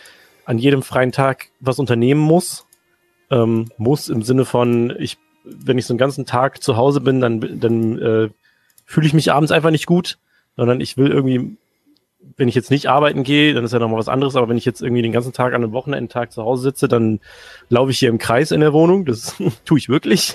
[0.45, 2.67] an jedem freien Tag was unternehmen muss.
[3.31, 7.21] Ähm, muss im Sinne von, ich wenn ich so einen ganzen Tag zu Hause bin,
[7.21, 8.29] dann, dann äh,
[8.85, 10.19] fühle ich mich abends einfach nicht gut,
[10.57, 11.57] sondern ich will irgendwie,
[12.37, 14.65] wenn ich jetzt nicht arbeiten gehe, dann ist ja nochmal was anderes, aber wenn ich
[14.65, 17.21] jetzt irgendwie den ganzen Tag an einem Wochenendtag zu Hause sitze, dann
[17.69, 19.05] laufe ich hier im Kreis in der Wohnung.
[19.05, 20.35] Das tue ich wirklich.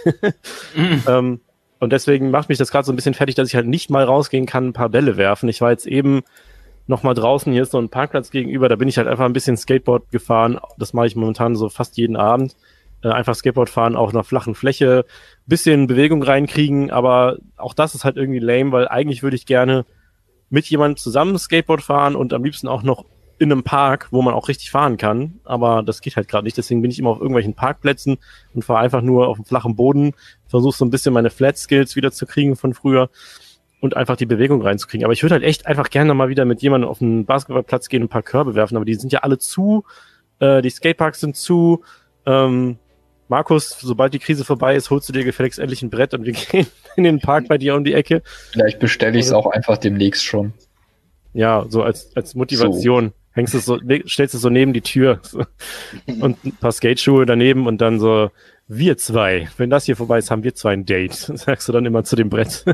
[0.75, 1.03] mhm.
[1.07, 1.39] ähm,
[1.79, 4.03] und deswegen macht mich das gerade so ein bisschen fertig, dass ich halt nicht mal
[4.03, 5.49] rausgehen kann, ein paar Bälle werfen.
[5.49, 6.21] Ich war jetzt eben
[6.87, 9.33] noch mal draußen, hier ist so ein Parkplatz gegenüber, da bin ich halt einfach ein
[9.33, 10.59] bisschen Skateboard gefahren.
[10.77, 12.55] Das mache ich momentan so fast jeden Abend
[13.03, 15.05] äh, einfach Skateboard fahren auf einer flachen Fläche,
[15.45, 19.85] bisschen Bewegung reinkriegen, aber auch das ist halt irgendwie lame, weil eigentlich würde ich gerne
[20.49, 23.05] mit jemandem zusammen Skateboard fahren und am liebsten auch noch
[23.39, 26.57] in einem Park, wo man auch richtig fahren kann, aber das geht halt gerade nicht,
[26.57, 28.17] deswegen bin ich immer auf irgendwelchen Parkplätzen
[28.53, 30.13] und fahre einfach nur auf dem flachen Boden,
[30.47, 33.09] versuche so ein bisschen meine Flat Skills wieder zu kriegen von früher
[33.79, 35.05] und einfach die Bewegung reinzukriegen.
[35.05, 38.03] Aber ich würde halt echt einfach gerne mal wieder mit jemandem auf einen Basketballplatz gehen
[38.03, 39.85] und ein paar Körbe werfen, aber die sind ja alle zu,
[40.37, 41.81] äh, die Skateparks sind zu,
[42.27, 42.77] ähm,
[43.31, 46.33] Markus, sobald die Krise vorbei ist, holst du dir gefälligst endlich ein Brett und wir
[46.51, 46.67] gehen
[46.97, 48.23] in den Park bei dir um die Ecke.
[48.51, 50.51] Vielleicht bestelle ich es auch einfach demnächst schon.
[51.33, 53.07] Ja, so als, als Motivation.
[53.07, 53.13] So.
[53.31, 55.21] Hängst du so, stellst du so neben die Tür
[56.19, 58.31] und ein paar Skateschuhe daneben und dann so,
[58.67, 61.85] wir zwei, wenn das hier vorbei ist, haben wir zwei ein Date, sagst du dann
[61.85, 62.65] immer zu dem Brett.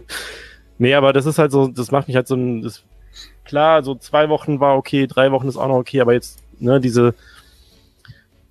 [0.79, 2.83] nee, aber das ist halt so, das macht mich halt so ein, das,
[3.45, 6.81] klar, so zwei Wochen war okay, drei Wochen ist auch noch okay, aber jetzt, ne,
[6.81, 7.13] diese,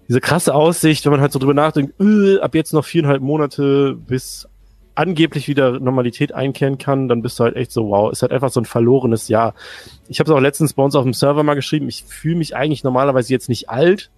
[0.09, 3.95] diese krasse Aussicht, wenn man halt so drüber nachdenkt, äh, ab jetzt noch viereinhalb Monate
[3.95, 4.49] bis
[4.95, 8.51] angeblich wieder Normalität einkehren kann, dann bist du halt echt so, wow, ist halt einfach
[8.51, 9.55] so ein verlorenes Jahr.
[10.09, 12.57] Ich habe es auch letztens bei uns auf dem Server mal geschrieben, ich fühle mich
[12.57, 14.11] eigentlich normalerweise jetzt nicht alt.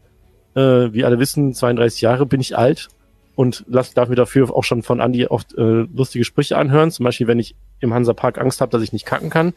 [0.54, 2.88] Äh, wie alle wissen, 32 Jahre bin ich alt
[3.34, 6.90] und lass, darf mir dafür auch schon von Andy oft äh, lustige Sprüche anhören.
[6.90, 9.54] Zum Beispiel, wenn ich im Hansa Park Angst habe, dass ich nicht kacken kann.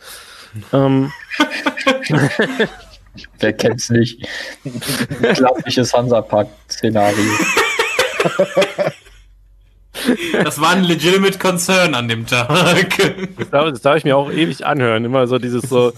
[0.73, 1.11] ähm,
[3.39, 4.27] Wer kennt's nicht?
[5.21, 7.31] Klassisches Hansapark-Szenario.
[10.43, 12.47] Das war ein legitimate Concern an dem Tag.
[13.37, 15.03] Das darf, das darf ich mir auch ewig anhören.
[15.05, 15.91] Immer so dieses so,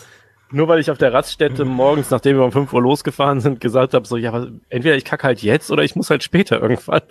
[0.54, 3.94] nur weil ich auf der Raststätte morgens, nachdem wir um 5 Uhr losgefahren sind, gesagt
[3.94, 7.02] habe, so, ja, entweder ich kacke halt jetzt oder ich muss halt später irgendwann.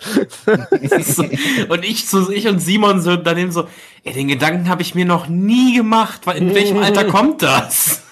[1.69, 3.67] und ich, so, ich und Simon so daneben so,
[4.03, 8.03] ey, den Gedanken habe ich mir noch nie gemacht, weil in welchem Alter kommt das?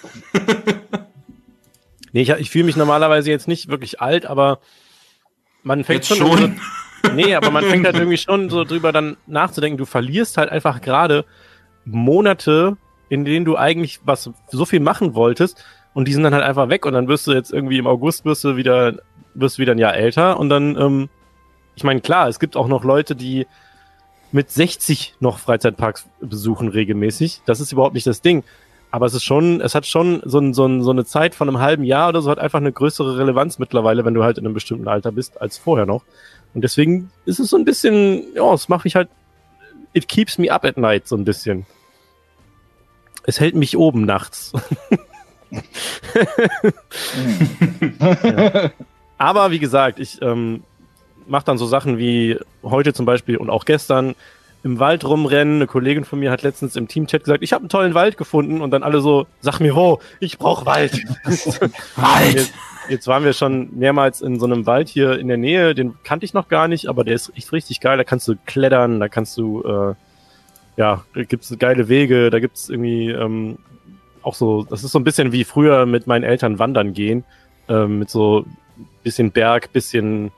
[2.14, 4.60] Nee, ich, ich fühle mich normalerweise jetzt nicht wirklich alt, aber
[5.64, 6.38] man fängt jetzt schon.
[6.38, 6.60] schon.
[7.04, 9.78] So, nee, aber man fängt halt irgendwie schon so drüber dann nachzudenken.
[9.78, 11.26] Du verlierst halt einfach gerade
[11.86, 12.78] Monate,
[13.10, 16.70] in denen du eigentlich was so viel machen wolltest und die sind dann halt einfach
[16.70, 19.00] weg und dann wirst du jetzt irgendwie im August wirst du wieder,
[19.34, 21.10] wirst du wieder ein Jahr älter und dann, ähm,
[21.76, 23.48] ich meine, klar, es gibt auch noch Leute, die
[24.32, 27.42] mit 60 noch Freizeitparks besuchen regelmäßig.
[27.46, 28.44] Das ist überhaupt nicht das Ding.
[28.92, 31.48] Aber es ist schon, es hat schon so, ein, so, ein, so eine Zeit von
[31.48, 34.46] einem halben Jahr oder so hat einfach eine größere Relevanz mittlerweile, wenn du halt in
[34.46, 36.04] einem bestimmten Alter bist, als vorher noch.
[36.54, 39.08] Und deswegen ist es so ein bisschen, ja, es macht mich halt,
[39.94, 41.66] it keeps me up at night so ein bisschen.
[43.24, 44.52] Es hält mich oben nachts.
[48.00, 48.72] ja.
[49.18, 50.64] Aber wie gesagt, ich ähm,
[51.28, 54.16] mache dann so Sachen wie heute zum Beispiel und auch gestern
[54.64, 55.56] im Wald rumrennen.
[55.56, 58.62] Eine Kollegin von mir hat letztens im Teamchat gesagt, ich habe einen tollen Wald gefunden
[58.62, 60.94] und dann alle so, sag mir wo, ich brauche Wald.
[61.96, 62.36] Wald!
[62.36, 62.54] Jetzt,
[62.90, 66.26] jetzt, waren wir schon mehrmals in so einem Wald hier in der Nähe, den kannte
[66.26, 67.98] ich noch gar nicht, aber der ist echt richtig geil.
[67.98, 69.96] Da kannst du klettern, da kannst du, äh,
[70.78, 73.58] ja, da gibt's geile Wege, da gibt's irgendwie ähm,
[74.22, 77.24] auch so, das ist so ein bisschen wie früher mit meinen Eltern wandern gehen,
[77.68, 78.46] ähm, mit so
[79.04, 80.32] bisschen Berg, bisschen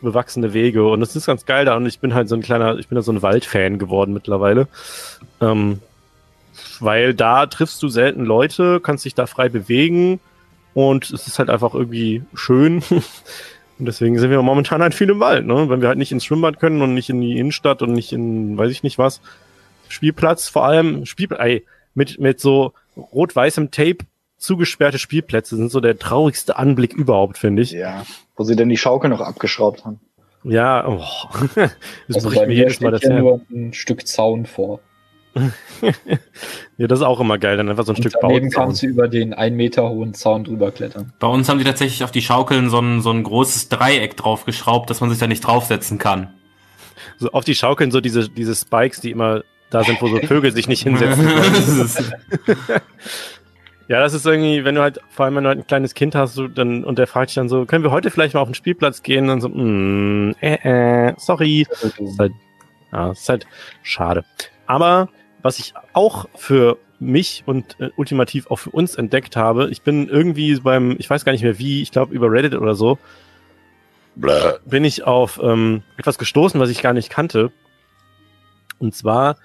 [0.00, 2.78] bewachsene Wege und das ist ganz geil da und ich bin halt so ein kleiner,
[2.78, 4.68] ich bin da so ein Waldfan geworden mittlerweile.
[5.40, 5.80] Ähm,
[6.80, 10.20] weil da triffst du selten Leute, kannst dich da frei bewegen
[10.74, 12.82] und es ist halt einfach irgendwie schön.
[13.78, 15.68] Und deswegen sind wir momentan halt viel im Wald, ne?
[15.68, 18.58] Wenn wir halt nicht ins Schwimmbad können und nicht in die Innenstadt und nicht in,
[18.58, 19.20] weiß ich nicht was,
[19.88, 23.98] Spielplatz vor allem, Spiel, ey, mit, mit so rot-weißem Tape
[24.38, 27.72] zugesperrte Spielplätze sind so der traurigste Anblick überhaupt, finde ich.
[27.72, 28.04] Ja,
[28.36, 30.00] wo sie denn die Schaukel noch abgeschraubt haben.
[30.44, 31.02] Ja, oh.
[31.54, 31.70] das
[32.14, 33.20] Also bricht mir jedes Mal das Herz.
[33.20, 34.80] nur ein Stück Zaun vor.
[36.78, 38.64] ja, das ist auch immer geil, dann einfach so ein Und Stück daneben Bauzaun.
[38.66, 41.12] kannst du über den ein Meter hohen Zaun drüber klettern.
[41.18, 44.90] Bei uns haben die tatsächlich auf die Schaukeln so ein, so ein großes Dreieck draufgeschraubt,
[44.90, 46.32] dass man sich da nicht draufsetzen kann.
[47.18, 50.52] So auf die Schaukeln so diese, diese Spikes, die immer da sind, wo so Vögel
[50.52, 52.56] sich nicht hinsetzen können.
[53.88, 55.94] Das Ja, das ist irgendwie, wenn du halt, vor allem wenn du halt ein kleines
[55.94, 58.40] Kind hast, so, dann, und der fragt dich dann so, können wir heute vielleicht mal
[58.40, 59.24] auf den Spielplatz gehen?
[59.24, 61.66] Und dann so, mm, äh, äh, sorry.
[61.70, 62.32] Ist halt,
[62.92, 63.46] ja, ist halt
[63.82, 64.24] schade.
[64.66, 65.08] Aber
[65.42, 70.08] was ich auch für mich und äh, ultimativ auch für uns entdeckt habe, ich bin
[70.08, 72.98] irgendwie beim, ich weiß gar nicht mehr wie, ich glaube über Reddit oder so,
[74.66, 77.52] bin ich auf ähm, etwas gestoßen, was ich gar nicht kannte.
[78.78, 79.36] Und zwar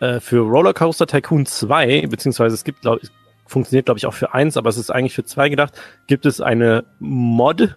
[0.00, 3.10] äh, für Rollercoaster Tycoon 2, beziehungsweise es gibt, glaube ich,
[3.48, 5.72] funktioniert, glaube ich, auch für eins, aber es ist eigentlich für zwei gedacht,
[6.06, 7.76] gibt es eine Mod,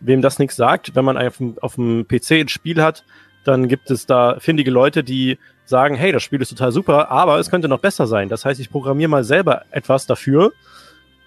[0.00, 3.04] wem das nichts sagt, wenn man auf dem, auf dem PC ein Spiel hat,
[3.44, 7.38] dann gibt es da findige Leute, die sagen, hey, das Spiel ist total super, aber
[7.38, 8.28] es könnte noch besser sein.
[8.28, 10.52] Das heißt, ich programmiere mal selber etwas dafür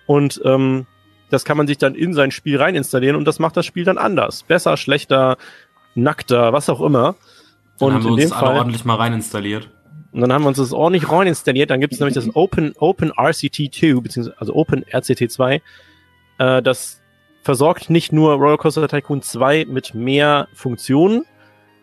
[0.05, 0.85] und ähm,
[1.29, 3.85] das kann man sich dann in sein Spiel rein installieren und das macht das Spiel
[3.85, 4.43] dann anders.
[4.43, 5.37] Besser, schlechter,
[5.95, 7.15] nackter, was auch immer.
[7.79, 9.69] Dann Und haben wir in uns dem alle Fall, ordentlich mal rein installiert.
[10.15, 11.69] Und dann haben wir uns das ordentlich rein installiert.
[11.69, 15.59] Dann gibt es nämlich das Open, Open RCT2, beziehungsweise also Open RCT2.
[16.37, 17.01] Äh, das
[17.41, 21.25] versorgt nicht nur Rollercoaster Tycoon 2 mit mehr Funktionen,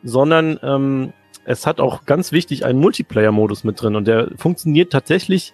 [0.03, 1.12] sondern ähm,
[1.45, 5.53] es hat auch ganz wichtig einen Multiplayer-Modus mit drin und der funktioniert tatsächlich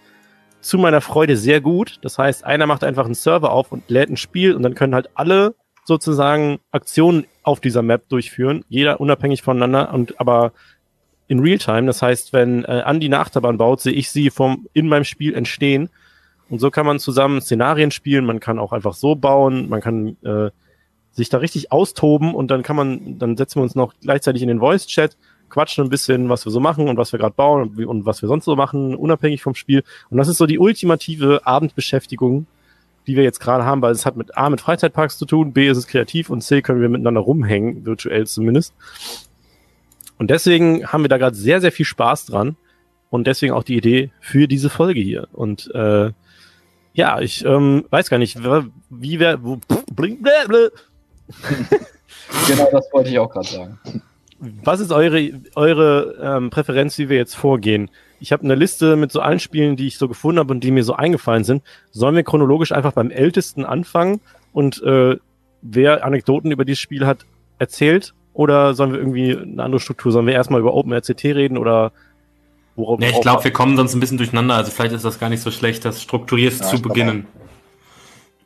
[0.60, 1.98] zu meiner Freude sehr gut.
[2.02, 4.94] Das heißt, einer macht einfach einen Server auf und lädt ein Spiel und dann können
[4.94, 10.52] halt alle sozusagen Aktionen auf dieser Map durchführen, jeder unabhängig voneinander und aber
[11.28, 11.86] in Realtime.
[11.86, 15.34] Das heißt, wenn äh, Andi eine Achterbahn baut, sehe ich sie vom in meinem Spiel
[15.34, 15.90] entstehen.
[16.50, 18.24] Und so kann man zusammen Szenarien spielen.
[18.24, 19.68] Man kann auch einfach so bauen.
[19.68, 20.50] Man kann äh,
[21.12, 24.48] sich da richtig austoben und dann kann man, dann setzen wir uns noch gleichzeitig in
[24.48, 25.16] den Voice-Chat,
[25.50, 28.06] quatschen ein bisschen, was wir so machen und was wir gerade bauen und, wie- und
[28.06, 29.82] was wir sonst so machen, unabhängig vom Spiel.
[30.10, 32.46] Und das ist so die ultimative Abendbeschäftigung,
[33.06, 35.68] die wir jetzt gerade haben, weil es hat mit A mit Freizeitparks zu tun, B
[35.68, 38.74] ist es kreativ und C können wir miteinander rumhängen, virtuell zumindest.
[40.18, 42.56] Und deswegen haben wir da gerade sehr, sehr viel Spaß dran.
[43.10, 45.28] Und deswegen auch die Idee für diese Folge hier.
[45.32, 46.10] Und äh,
[46.92, 48.38] ja, ich ähm, weiß gar nicht,
[48.90, 49.42] wie wer.
[49.42, 50.68] Wo, pff, bling, blä, blä.
[52.46, 53.78] Genau das wollte ich auch gerade sagen.
[54.38, 57.90] Was ist eure, eure ähm, Präferenz, wie wir jetzt vorgehen?
[58.20, 60.70] Ich habe eine Liste mit so allen Spielen, die ich so gefunden habe und die
[60.70, 61.62] mir so eingefallen sind.
[61.90, 64.20] Sollen wir chronologisch einfach beim ältesten anfangen
[64.52, 65.16] und äh,
[65.62, 67.26] wer Anekdoten über dieses Spiel hat,
[67.58, 68.14] erzählt?
[68.38, 70.12] Oder sollen wir irgendwie eine andere Struktur?
[70.12, 71.90] Sollen wir erstmal über OpenRCT reden oder
[72.76, 73.00] worauf?
[73.00, 74.54] Ja, ich glaube, wir kommen sonst ein bisschen durcheinander.
[74.54, 77.26] Also vielleicht ist das gar nicht so schlecht, das strukturiert Ja, zu beginnen.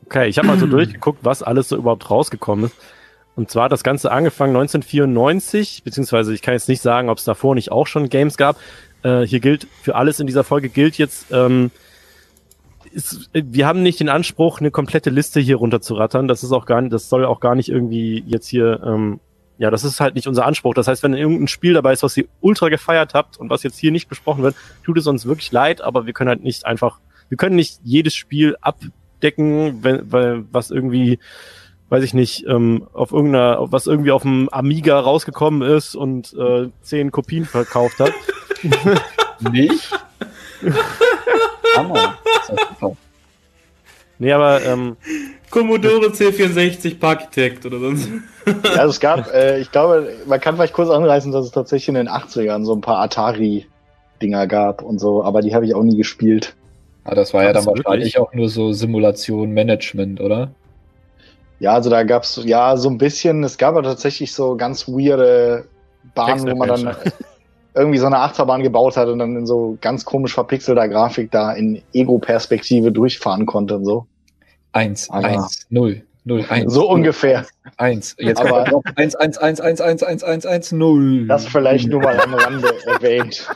[0.06, 2.74] Okay, ich habe mal so durchgeguckt, was alles so überhaupt rausgekommen ist.
[3.36, 7.24] Und zwar hat das Ganze angefangen 1994, beziehungsweise ich kann jetzt nicht sagen, ob es
[7.24, 8.56] davor nicht auch schon Games gab.
[9.02, 11.70] Äh, hier gilt, für alles in dieser Folge gilt jetzt, ähm,
[12.92, 16.28] ist, wir haben nicht den Anspruch, eine komplette Liste hier runterzurattern.
[16.28, 19.20] Das ist auch gar nicht, das soll auch gar nicht irgendwie jetzt hier, ähm,
[19.62, 20.74] ja, das ist halt nicht unser Anspruch.
[20.74, 23.78] Das heißt, wenn irgendein Spiel dabei ist, was ihr ultra gefeiert habt und was jetzt
[23.78, 26.98] hier nicht besprochen wird, tut es uns wirklich leid, aber wir können halt nicht einfach,
[27.28, 31.20] wir können nicht jedes Spiel abdecken, wenn, weil was irgendwie,
[31.90, 36.68] weiß ich nicht, ähm, auf irgendeiner, was irgendwie auf dem Amiga rausgekommen ist und äh,
[36.80, 38.12] zehn Kopien verkauft hat.
[39.52, 39.92] Nicht?
[41.76, 42.18] Hammer.
[42.24, 42.96] Das super.
[44.22, 44.96] Nee, aber ähm,
[45.50, 48.08] Commodore C64 Parkitect oder sonst.
[48.76, 51.94] Also es gab, äh, ich glaube, man kann vielleicht kurz anreißen, dass es tatsächlich in
[51.96, 55.96] den 80ern so ein paar Atari-Dinger gab und so, aber die habe ich auch nie
[55.96, 56.54] gespielt.
[57.02, 60.52] Ah, das war ja dann wahrscheinlich auch nur so Simulation Management, oder?
[61.58, 65.64] Ja, also da gab's ja so ein bisschen, es gab aber tatsächlich so ganz weirde
[66.14, 66.96] Bahnen, wo man dann
[67.74, 71.52] irgendwie so eine Achterbahn gebaut hat und dann in so ganz komisch verpixelter Grafik da
[71.52, 74.06] in Ego-Perspektive durchfahren konnte und so.
[74.72, 76.72] Eins, Aber- eins, null, null, eins.
[76.72, 77.46] So ungefähr.
[77.76, 78.14] Eins.
[78.18, 78.84] Jetzt Aber- drauf.
[78.96, 81.26] Eins, eins, eins, eins, eins, eins, eins, eins, null.
[81.26, 83.48] Das vielleicht nur mal am Rande erwähnt.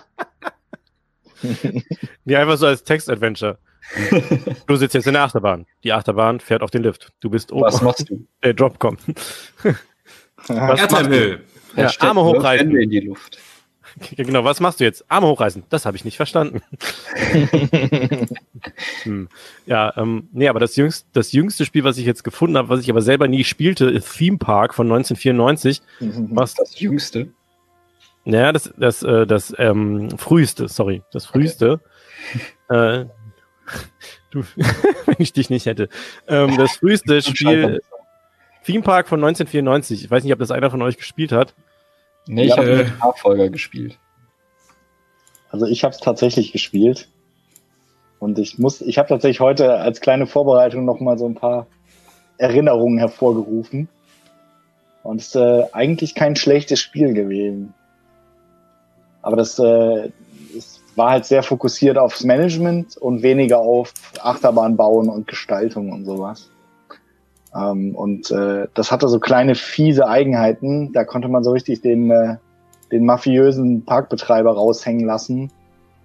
[2.24, 3.58] nee, einfach so als Text-Adventure.
[4.66, 5.66] Du sitzt jetzt in der Achterbahn.
[5.84, 7.12] Die Achterbahn fährt auf den Lift.
[7.20, 7.62] Du bist oben.
[7.62, 8.26] Was machst du?
[8.42, 9.00] Der Drop kommt.
[10.48, 11.40] Was Airtime Hill.
[11.76, 12.66] Ja, Arme hochreißen.
[12.66, 13.38] Hände in die Luft.
[14.16, 15.04] Genau, was machst du jetzt?
[15.08, 15.64] Arme hochreißen.
[15.70, 16.60] Das habe ich nicht verstanden.
[19.04, 19.28] Hm.
[19.66, 22.80] Ja, ähm, nee, aber das jüngste, das jüngste Spiel, was ich jetzt gefunden habe, was
[22.80, 25.82] ich aber selber nie spielte, ist Theme Park von 1994.
[26.00, 27.28] Was, Das Jüngste.
[28.24, 31.80] naja, das, das, äh, das ähm, früheste, sorry, das früheste.
[32.68, 33.04] Äh,
[34.30, 35.88] Du, wenn ich dich nicht hätte.
[36.28, 37.80] Ähm, das früheste Spiel,
[38.64, 40.04] Theme Park von 1994.
[40.04, 41.54] Ich weiß nicht, ob das einer von euch gespielt hat.
[42.26, 43.98] Nee, ich Ja, habe äh, den Nachfolger gespielt.
[45.50, 47.08] Also ich habe es tatsächlich gespielt.
[48.18, 51.66] Und ich muss, ich habe tatsächlich heute als kleine Vorbereitung noch mal so ein paar
[52.38, 53.88] Erinnerungen hervorgerufen.
[55.02, 57.74] Und es ist äh, eigentlich kein schlechtes Spiel gewesen.
[59.22, 60.10] Aber das äh,
[60.56, 66.04] es war halt sehr fokussiert aufs Management und weniger auf Achterbahn bauen und Gestaltung und
[66.04, 66.50] sowas.
[67.56, 70.92] Ähm, und äh, das hatte so kleine fiese Eigenheiten.
[70.92, 72.36] Da konnte man so richtig den, äh,
[72.92, 75.50] den mafiösen Parkbetreiber raushängen lassen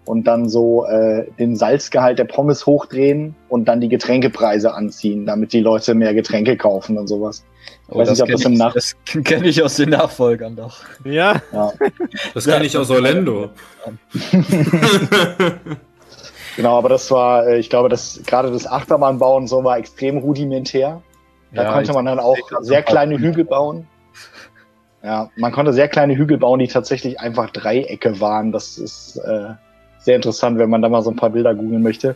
[0.06, 5.54] und dann so äh, den Salzgehalt der Pommes hochdrehen und dann die Getränkepreise anziehen, damit
[5.54, 7.44] die Leute mehr Getränke kaufen und sowas.
[7.90, 10.78] Ich weiß nicht, ob kenn das im Nach- das kenne ich aus den Nachfolgern doch.
[11.04, 11.42] Ja.
[11.54, 11.72] Ja,
[12.34, 13.50] Das kann ich aus Orlando.
[16.56, 21.02] genau, aber das war, äh, ich glaube, das gerade das Achterbahnbauen so war extrem rudimentär.
[21.54, 23.88] Da Ja, konnte man dann auch sehr kleine Hügel bauen.
[25.04, 28.52] Ja, man konnte sehr kleine Hügel bauen, die tatsächlich einfach Dreiecke waren.
[28.52, 29.54] Das ist äh,
[30.00, 32.16] sehr interessant, wenn man da mal so ein paar Bilder googeln möchte.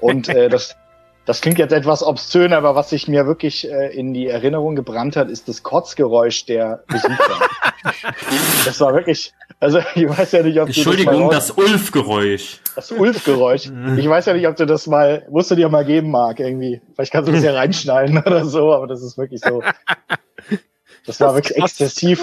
[0.00, 0.76] Und äh, das,
[1.24, 5.16] das klingt jetzt etwas obszön, aber was sich mir wirklich äh, in die Erinnerung gebrannt
[5.16, 7.40] hat, ist das Kotzgeräusch der Besucher.
[8.64, 12.60] das war wirklich, also ich weiß ja nicht, ob du Entschuldigung, das, das Ulf-Geräusch.
[12.74, 13.70] das Ulf-Geräusch.
[13.96, 16.80] Ich weiß ja nicht, ob du das mal, musst du dir mal geben, Marc, irgendwie.
[16.94, 19.62] Vielleicht kannst du das ja reinschneiden oder so, aber das ist wirklich so.
[21.06, 22.22] Das war wirklich exzessiv.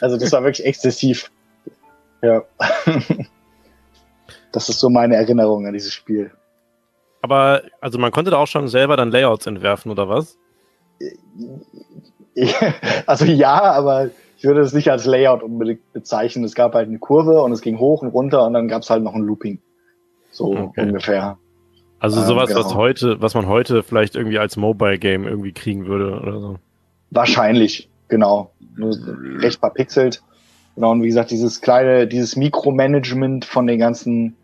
[0.00, 1.30] Also das war wirklich exzessiv.
[2.22, 2.42] Ja.
[4.52, 6.32] Das ist so meine Erinnerung an dieses Spiel.
[7.22, 10.38] Aber, also man konnte da auch schon selber dann Layouts entwerfen, oder was?
[13.06, 14.10] Also ja, aber
[14.40, 16.44] ich würde es nicht als Layout unbedingt bezeichnen.
[16.44, 18.88] Es gab halt eine Kurve und es ging hoch und runter und dann gab es
[18.88, 19.58] halt noch ein Looping.
[20.30, 20.80] So Okay.
[20.80, 21.36] ungefähr.
[21.98, 22.76] Also Ähm, sowas, was genau.
[22.76, 26.56] heute, was man heute vielleicht irgendwie als Mobile Game irgendwie kriegen würde oder so.
[27.10, 28.52] Wahrscheinlich, genau.
[28.76, 28.96] Nur
[29.42, 30.22] recht verpixelt.
[30.74, 34.36] Genau, und wie gesagt, dieses kleine, dieses Mikromanagement von den ganzen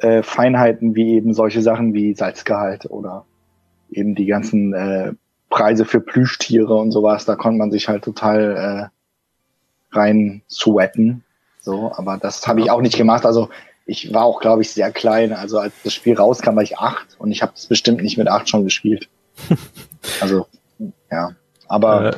[0.00, 3.24] äh, Feinheiten, wie eben solche Sachen wie Salzgehalt oder
[3.90, 5.14] eben die ganzen äh,
[5.48, 8.99] Preise für Plüschtiere und sowas, da konnte man sich halt total äh,
[9.92, 11.24] rein sweaten.
[11.60, 13.24] So, aber das habe ich auch nicht gemacht.
[13.26, 13.50] Also
[13.86, 15.32] ich war auch, glaube ich, sehr klein.
[15.32, 18.28] Also als das Spiel rauskam, war ich acht und ich habe es bestimmt nicht mit
[18.28, 19.08] acht schon gespielt.
[20.20, 20.46] also,
[21.10, 21.34] ja.
[21.68, 22.16] Aber Äh,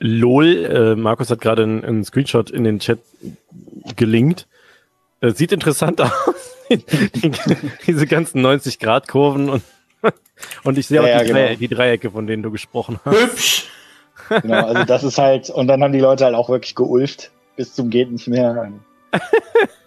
[0.00, 3.00] LOL, äh, Markus hat gerade einen, einen Screenshot in den Chat
[3.96, 4.46] gelinkt.
[5.20, 6.10] Äh, sieht interessant aus.
[6.70, 6.78] die,
[7.86, 9.62] diese ganzen 90-Grad-Kurven und,
[10.64, 11.38] und ich sehe auch Ja, ja, die, genau.
[11.40, 13.14] Dreie- die Dreiecke, von denen du gesprochen hast.
[13.20, 13.68] Hübsch.
[14.28, 17.74] Genau, also das ist halt, und dann haben die Leute halt auch wirklich geulft, bis
[17.74, 18.72] zum geht nicht mehr.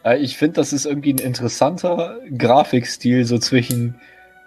[0.03, 3.95] Ja, ich finde, das ist irgendwie ein interessanter Grafikstil, so zwischen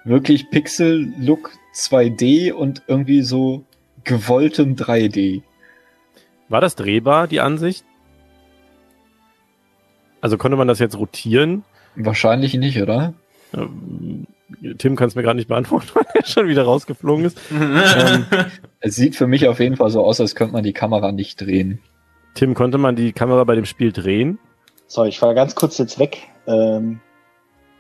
[0.05, 3.64] wirklich Pixel-Look 2D und irgendwie so
[4.05, 5.43] gewolltem 3D.
[6.49, 7.84] War das drehbar, die Ansicht?
[10.20, 11.64] Also konnte man das jetzt rotieren?
[11.97, 13.14] Wahrscheinlich nicht, oder?
[14.78, 17.38] Tim kann es mir gerade nicht beantworten, weil er schon wieder rausgeflogen ist.
[17.51, 18.26] Ähm,
[18.80, 21.40] Es sieht für mich auf jeden Fall so aus, als könnte man die Kamera nicht
[21.40, 21.80] drehen.
[22.34, 24.38] Tim, konnte man die Kamera bei dem Spiel drehen?
[24.86, 26.18] Sorry, ich war ganz kurz jetzt weg.
[26.47, 27.01] Ähm,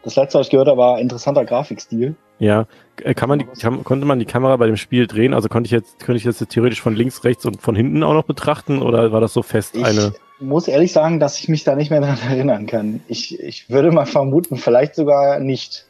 [0.02, 2.16] das letzte, was ich gehört habe, war interessanter Grafikstil.
[2.38, 2.66] Ja,
[3.02, 5.34] Äh, kann man die, kann, konnte man die Kamera bei dem Spiel drehen?
[5.34, 8.02] Also konnte ich jetzt, könnte ich das jetzt theoretisch von links, rechts und von hinten
[8.02, 10.12] auch noch betrachten oder war das so fest Ich eine?
[10.40, 13.00] muss ehrlich sagen, dass ich mich da nicht mehr dran erinnern kann.
[13.08, 15.86] Ich, ich würde mal vermuten, vielleicht sogar nicht.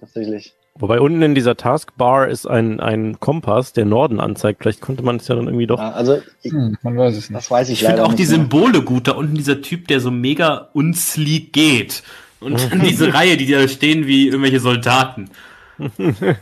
[0.00, 0.54] Tatsächlich.
[0.78, 4.60] Wobei unten in dieser Taskbar ist ein, ein Kompass, der Norden anzeigt.
[4.62, 5.78] Vielleicht konnte man es ja dann irgendwie doch.
[5.78, 7.36] Ja, also, ich, Hm, man weiß es nicht.
[7.38, 8.30] das weiß ich, Ich finde auch die mehr.
[8.32, 9.08] Symbole gut.
[9.08, 12.02] Da unten dieser Typ, der so mega unsleek geht.
[12.40, 15.30] Und dann diese Reihe, die da stehen wie irgendwelche Soldaten.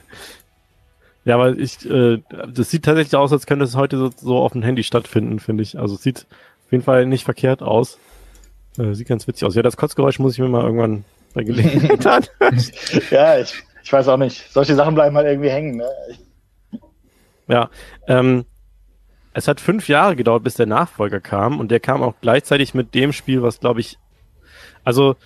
[1.25, 2.21] Ja, aber ich, äh,
[2.53, 5.63] das sieht tatsächlich aus, als könnte es heute so, so auf dem Handy stattfinden, finde
[5.63, 5.79] ich.
[5.79, 6.27] Also es sieht
[6.67, 7.99] auf jeden Fall nicht verkehrt aus.
[8.79, 9.55] Äh, sieht ganz witzig aus.
[9.55, 12.07] Ja, das Kotzgeräusch muss ich mir mal irgendwann bei Gelegenheit
[12.41, 12.61] an.
[13.11, 14.51] Ja, ich, ich weiß auch nicht.
[14.51, 15.77] Solche Sachen bleiben halt irgendwie hängen.
[15.77, 15.89] Ne?
[17.49, 17.71] Ja,
[18.07, 18.45] ähm,
[19.35, 22.95] es hat fünf Jahre gedauert, bis der Nachfolger kam und der kam auch gleichzeitig mit
[22.95, 23.99] dem Spiel, was glaube ich,
[24.85, 25.17] also,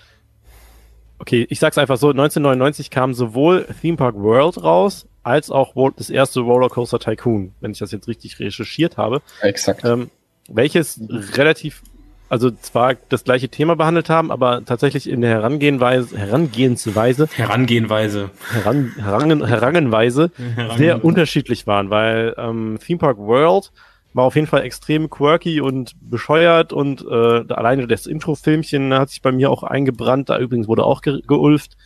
[1.18, 6.08] okay, ich sag's einfach so, 1999 kam sowohl Theme Park World raus, als auch das
[6.10, 9.84] erste Rollercoaster Tycoon, wenn ich das jetzt richtig recherchiert habe, Exakt.
[9.84, 10.10] ähm,
[10.48, 11.00] welches
[11.34, 11.82] relativ,
[12.28, 18.30] also zwar das gleiche Thema behandelt haben, aber tatsächlich in der Herangehenweise, Herangehensweise, Herangehenweise.
[18.52, 20.30] heran, herangen, herangenweise
[20.76, 23.72] sehr unterschiedlich waren, weil ähm, Theme Park World
[24.14, 29.22] war auf jeden Fall extrem quirky und bescheuert und äh, alleine das Intro-Filmchen hat sich
[29.22, 31.76] bei mir auch eingebrannt, da übrigens wurde auch ge geulft.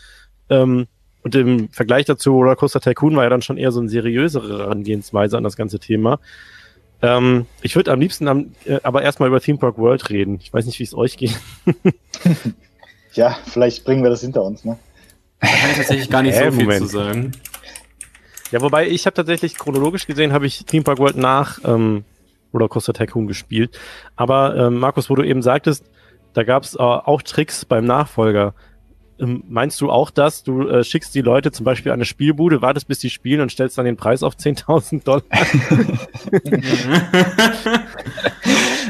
[0.48, 0.86] Ähm,
[1.24, 5.36] Und im Vergleich dazu, Rollercoaster Tycoon war ja dann schon eher so eine seriösere Herangehensweise
[5.36, 6.18] an das ganze Thema.
[7.02, 10.38] Ähm, ich würde am liebsten am, äh, aber erstmal über Theme Park World reden.
[10.40, 11.36] Ich weiß nicht, wie es euch geht.
[13.14, 14.78] ja, vielleicht bringen wir das hinter uns, ne?
[15.40, 16.80] Da kann ich tatsächlich gar nicht Äh, so viel Moment.
[16.82, 17.32] zu sagen.
[18.52, 22.04] Ja, wobei ich habe tatsächlich chronologisch gesehen, habe ich Theme Park World nach ähm,
[22.54, 23.78] Rollercoaster Tycoon gespielt.
[24.14, 25.84] Aber ähm, Markus, wo du eben sagtest,
[26.34, 28.54] da gab es äh, auch Tricks beim Nachfolger.
[29.22, 30.42] Ähm, meinst du auch das?
[30.42, 33.52] Du äh, schickst die Leute zum Beispiel an eine Spielbude, wartest bis die spielen und
[33.52, 35.22] stellst dann den Preis auf 10.000 Dollar?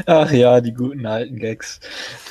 [0.05, 1.79] Ach ja, die guten alten Gags.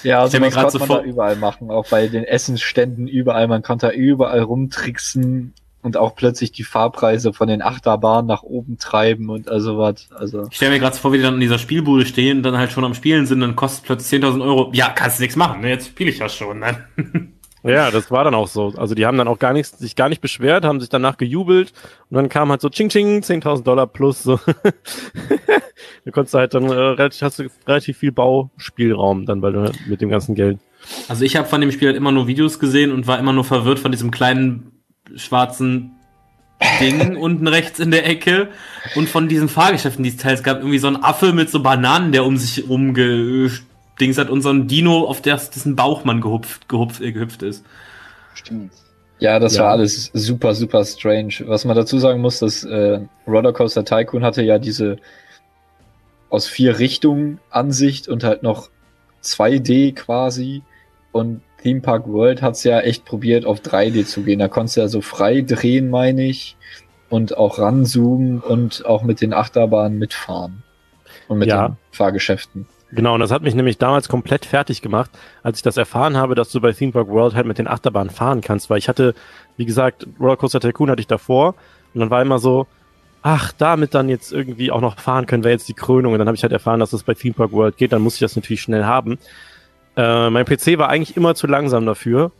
[0.03, 3.46] Ja, also grad konnte so man da vor- überall machen, auch bei den Essensständen überall.
[3.48, 8.78] Man konnte da überall rumtricksen und auch plötzlich die Fahrpreise von den Achterbahnen nach oben
[8.78, 10.09] treiben und also was.
[10.14, 12.57] Also Ich stelle mir gerade vor, wie die dann in dieser Spielbude stehen und dann
[12.59, 14.70] halt schon am Spielen sind, dann kostet plötzlich 10.000 Euro.
[14.74, 15.68] Ja, kannst nichts machen, ne?
[15.70, 16.59] jetzt spiele ich ja schon.
[16.61, 16.84] Ne?
[17.64, 18.72] Ja, das war dann auch so.
[18.76, 21.72] Also die haben dann auch gar nichts, sich gar nicht beschwert, haben sich danach gejubelt
[22.10, 24.40] und dann kam halt so Ching Ching, 10.000 Dollar plus so.
[26.04, 30.00] du konntest halt dann äh, relativ, hast du relativ viel Bauspielraum dann weil du mit
[30.00, 30.58] dem ganzen Geld.
[31.08, 33.44] Also ich habe von dem Spiel halt immer nur Videos gesehen und war immer nur
[33.44, 34.72] verwirrt von diesem kleinen
[35.14, 35.92] schwarzen
[36.80, 38.48] Ding unten rechts in der Ecke
[38.96, 40.58] und von diesen Fahrgeschäften, die es teils gab.
[40.58, 42.68] Irgendwie so ein Affe mit so Bananen, der um sich
[44.03, 47.64] rumgedings hat ein Dino, auf das dessen Bauch man gehupft, gehupft, äh, gehüpft ist.
[48.34, 48.72] Stimmt.
[49.18, 49.64] ja, das Ja.
[49.64, 51.34] war alles super, super strange.
[51.46, 54.96] Was man dazu sagen muss, dass äh, Rollercoaster Tycoon hatte ja diese
[56.28, 58.70] aus vier Richtungen Ansicht und halt noch
[59.22, 60.62] 2D quasi.
[61.12, 64.38] Und Theme Park World hat's ja echt probiert, auf 3D zu gehen.
[64.40, 66.57] Da konntest du ja so frei drehen, meine ich,
[67.11, 70.62] und auch ranzoomen und auch mit den Achterbahnen mitfahren.
[71.28, 71.68] Und mit Ja.
[71.68, 72.66] den Fahrgeschäften.
[72.95, 75.11] Genau, und das hat mich nämlich damals komplett fertig gemacht,
[75.43, 78.11] als ich das erfahren habe, dass du bei Theme Park World halt mit den Achterbahnen
[78.11, 79.14] fahren kannst, weil ich hatte,
[79.57, 81.55] wie gesagt, Rollercoaster Tycoon hatte ich davor
[81.95, 82.66] und dann war immer so,
[83.22, 86.28] ach, damit dann jetzt irgendwie auch noch fahren können, wäre jetzt die Krönung und dann
[86.28, 88.36] habe ich halt erfahren, dass das bei Theme Park World geht, dann muss ich das
[88.36, 89.18] natürlich schnell haben.
[89.97, 92.30] Äh, mein PC war eigentlich immer zu langsam dafür.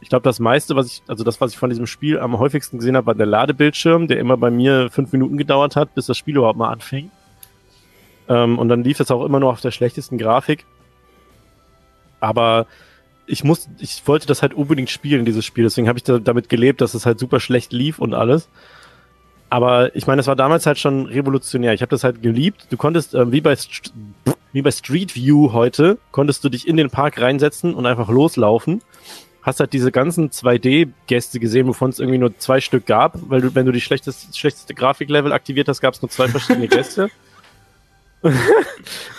[0.00, 2.78] Ich glaube, das meiste, was ich, also das, was ich von diesem Spiel am häufigsten
[2.78, 6.18] gesehen habe, war der Ladebildschirm, der immer bei mir fünf Minuten gedauert hat, bis das
[6.18, 7.12] Spiel überhaupt mal anfing.
[8.28, 10.64] Ähm, und dann lief es auch immer nur auf der schlechtesten Grafik.
[12.20, 12.66] Aber
[13.26, 15.64] ich muss, ich wollte das halt unbedingt spielen, dieses Spiel.
[15.64, 18.48] Deswegen habe ich da, damit gelebt, dass es halt super schlecht lief und alles.
[19.50, 21.74] Aber ich meine, es war damals halt schon revolutionär.
[21.74, 22.66] Ich habe das halt geliebt.
[22.70, 23.92] Du konntest, ähm, wie, bei St
[24.52, 28.82] wie bei Street View heute, konntest du dich in den Park reinsetzen und einfach loslaufen.
[29.42, 33.54] Hast halt diese ganzen 2D-Gäste gesehen, wovon es irgendwie nur zwei Stück gab, weil du,
[33.54, 37.10] wenn du die schlechteste, schlechteste Grafiklevel aktiviert hast, gab es nur zwei verschiedene Gäste.
[38.22, 38.32] Und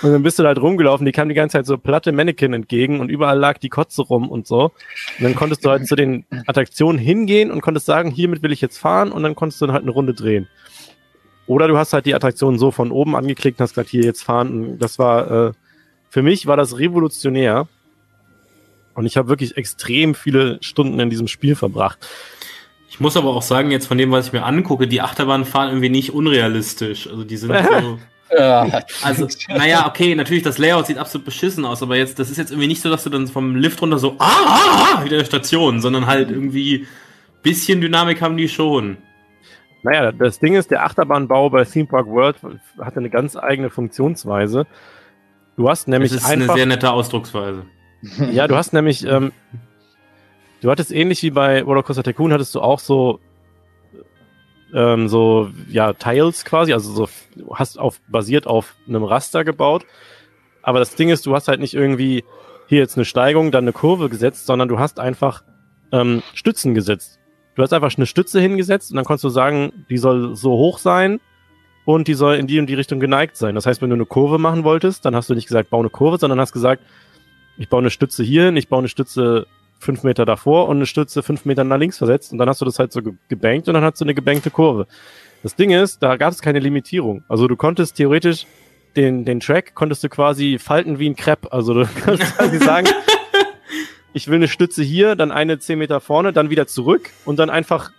[0.02, 3.00] dann bist du da halt rumgelaufen, die kamen die ganze Zeit so platte Mannequin entgegen
[3.00, 4.72] und überall lag die Kotze rum und so.
[5.20, 8.62] Und dann konntest du halt zu den Attraktionen hingehen und konntest sagen, hiermit will ich
[8.62, 10.48] jetzt fahren und dann konntest du dann halt eine Runde drehen.
[11.46, 14.24] Oder du hast halt die Attraktion so von oben angeklickt und hast gesagt, hier jetzt
[14.24, 14.52] fahren.
[14.52, 15.52] Und das war, äh,
[16.10, 17.68] für mich war das revolutionär.
[18.96, 22.08] Und ich habe wirklich extrem viele Stunden in diesem Spiel verbracht.
[22.90, 25.70] Ich muss aber auch sagen, jetzt von dem, was ich mir angucke, die Achterbahnen fahren
[25.70, 27.08] irgendwie nicht unrealistisch.
[27.08, 27.52] Also die sind
[27.82, 28.00] so.
[29.02, 32.52] Also, naja, okay, natürlich, das Layout sieht absolut beschissen aus, aber jetzt, das ist jetzt
[32.52, 35.26] irgendwie nicht so, dass du dann vom Lift runter so, ah, ah, ah wieder eine
[35.26, 36.88] Station, sondern halt irgendwie
[37.44, 38.98] bisschen Dynamik haben die schon.
[39.84, 42.38] Naja, das Ding ist, der Achterbahnbau bei Theme Park World
[42.80, 44.66] hatte eine ganz eigene Funktionsweise.
[45.58, 47.66] Du hast Das nämlich ist eine einfach, sehr nette Ausdrucksweise.
[48.32, 49.34] ja, du hast nämlich, ähm,
[50.62, 53.20] du hattest ähnlich wie bei Rollercoaster Tycoon, hattest du auch so,
[54.74, 57.10] ähm, so, ja, Tiles quasi, also so,
[57.54, 59.86] hast auf, basiert auf einem Raster gebaut.
[60.62, 62.24] Aber das Ding ist, du hast halt nicht irgendwie
[62.68, 65.44] hier jetzt eine Steigung, dann eine Kurve gesetzt, sondern du hast einfach
[65.92, 67.20] ähm, Stützen gesetzt.
[67.56, 70.80] Du hast einfach eine Stütze hingesetzt und dann konntest du sagen, die soll so hoch
[70.80, 71.20] sein
[71.86, 73.54] und die soll in die und die Richtung geneigt sein.
[73.54, 75.90] Das heißt, wenn du eine Kurve machen wolltest, dann hast du nicht gesagt, bau eine
[75.90, 76.82] Kurve, sondern hast gesagt,
[77.58, 79.46] ich baue eine Stütze hier hin, ich baue eine Stütze
[79.84, 82.66] fünf Meter davor und eine Stütze fünf Meter nach links versetzt und dann hast du
[82.66, 84.88] das halt so ge- gebankt und dann hast du eine gebankte Kurve.
[85.44, 87.24] Das Ding ist, da gab es keine Limitierung.
[87.28, 88.46] Also du konntest theoretisch
[88.96, 91.52] den, den Track konntest du quasi falten wie ein Crepe.
[91.52, 92.88] Also du kannst quasi sagen,
[94.14, 97.50] ich will eine Stütze hier, dann eine zehn Meter vorne, dann wieder zurück und dann
[97.50, 97.92] einfach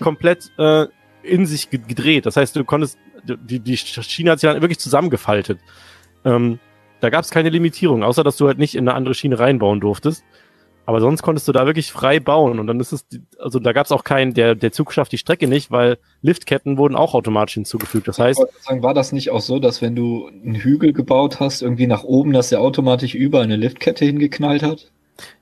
[0.00, 0.86] komplett äh,
[1.22, 2.26] in sich ge- gedreht.
[2.26, 5.58] Das heißt, du konntest, die, die Schiene hat sich dann wirklich zusammengefaltet.
[6.24, 6.58] Ähm,
[7.00, 9.80] da gab es keine Limitierung, außer dass du halt nicht in eine andere Schiene reinbauen
[9.80, 10.24] durftest.
[10.86, 13.04] Aber sonst konntest du da wirklich frei bauen und dann ist es,
[13.40, 16.78] also da gab es auch keinen, der, der Zug schafft die Strecke nicht, weil Liftketten
[16.78, 18.06] wurden auch automatisch hinzugefügt.
[18.06, 21.60] Das heißt, sagen, war das nicht auch so, dass wenn du einen Hügel gebaut hast,
[21.60, 24.92] irgendwie nach oben, dass der automatisch überall eine Liftkette hingeknallt hat?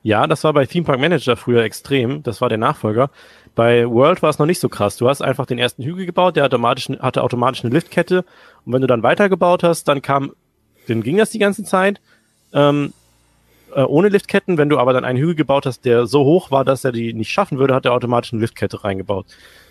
[0.01, 2.23] Ja, das war bei Theme Park Manager früher extrem.
[2.23, 3.11] Das war der Nachfolger.
[3.53, 4.97] Bei World war es noch nicht so krass.
[4.97, 8.25] Du hast einfach den ersten Hügel gebaut, der automatisch, hatte automatisch eine Liftkette.
[8.65, 10.31] Und wenn du dann weitergebaut hast, dann kam,
[10.87, 12.01] dann ging das die ganze Zeit.
[12.53, 12.93] Ähm,
[13.75, 14.57] äh, ohne Liftketten.
[14.57, 17.13] Wenn du aber dann einen Hügel gebaut hast, der so hoch war, dass er die
[17.13, 19.25] nicht schaffen würde, hat er automatisch eine Liftkette reingebaut.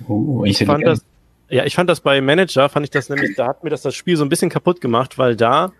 [0.06, 1.04] Oh, Ich fand das,
[1.48, 3.94] ja, ich fand das bei Manager, fand ich das nämlich, da hat mir das das
[3.94, 5.72] Spiel so ein bisschen kaputt gemacht, weil da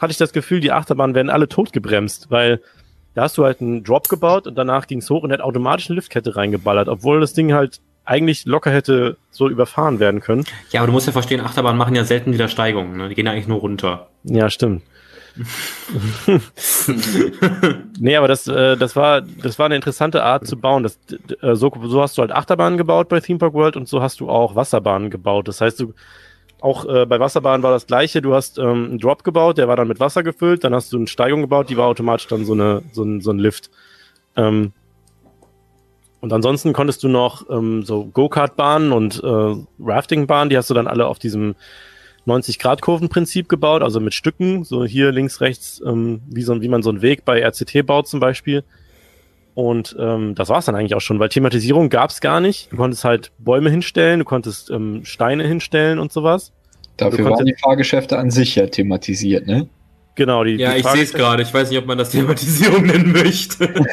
[0.00, 2.60] hatte ich das Gefühl, die Achterbahnen werden alle totgebremst, weil
[3.14, 5.88] da hast du halt einen Drop gebaut und danach ging's hoch und er hat automatisch
[5.90, 10.44] eine Liftkette reingeballert, obwohl das Ding halt eigentlich locker hätte so überfahren werden können.
[10.70, 13.08] Ja, aber du musst ja verstehen, Achterbahnen machen ja selten wieder Steigungen, ne?
[13.08, 14.08] Die gehen ja eigentlich nur runter.
[14.24, 14.82] Ja, stimmt.
[17.98, 20.82] nee, aber das, äh, das war, das war eine interessante Art zu bauen.
[20.82, 20.98] Das,
[21.42, 24.20] äh, so, so hast du halt Achterbahnen gebaut bei Theme Park World und so hast
[24.20, 25.48] du auch Wasserbahnen gebaut.
[25.48, 25.94] Das heißt, du,
[26.60, 28.20] auch äh, bei Wasserbahnen war das gleiche.
[28.20, 30.64] Du hast ähm, einen Drop gebaut, der war dann mit Wasser gefüllt.
[30.64, 33.30] Dann hast du eine Steigung gebaut, die war automatisch dann so eine, so ein, so
[33.30, 33.70] ein Lift.
[34.36, 34.72] Ähm,
[36.20, 40.88] und ansonsten konntest du noch ähm, so Go-Kart-Bahnen und äh, Rafting-Bahnen, die hast du dann
[40.88, 41.54] alle auf diesem
[42.28, 46.90] 90-Grad-Kurven-Prinzip gebaut, also mit Stücken, so hier links, rechts, ähm, wie, so, wie man so
[46.90, 48.64] einen Weg bei RCT baut zum Beispiel.
[49.54, 52.70] Und ähm, das war's dann eigentlich auch schon, weil Thematisierung gab's gar nicht.
[52.70, 56.52] Du konntest halt Bäume hinstellen, du konntest ähm, Steine hinstellen und sowas.
[56.96, 59.68] Dafür waren die Fahrgeschäfte an sich ja thematisiert, ne?
[60.14, 61.42] Genau, die, Ja, die ich sehe es gerade.
[61.42, 63.72] Ich weiß nicht, ob man das Thematisierung nennen möchte.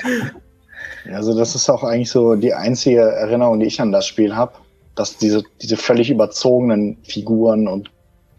[1.13, 4.53] Also das ist auch eigentlich so die einzige Erinnerung, die ich an das Spiel habe,
[4.95, 7.91] dass diese, diese völlig überzogenen Figuren und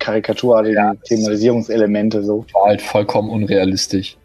[0.06, 2.44] karikaturartigen Thematisierungselemente so.
[2.52, 4.16] War halt vollkommen unrealistisch.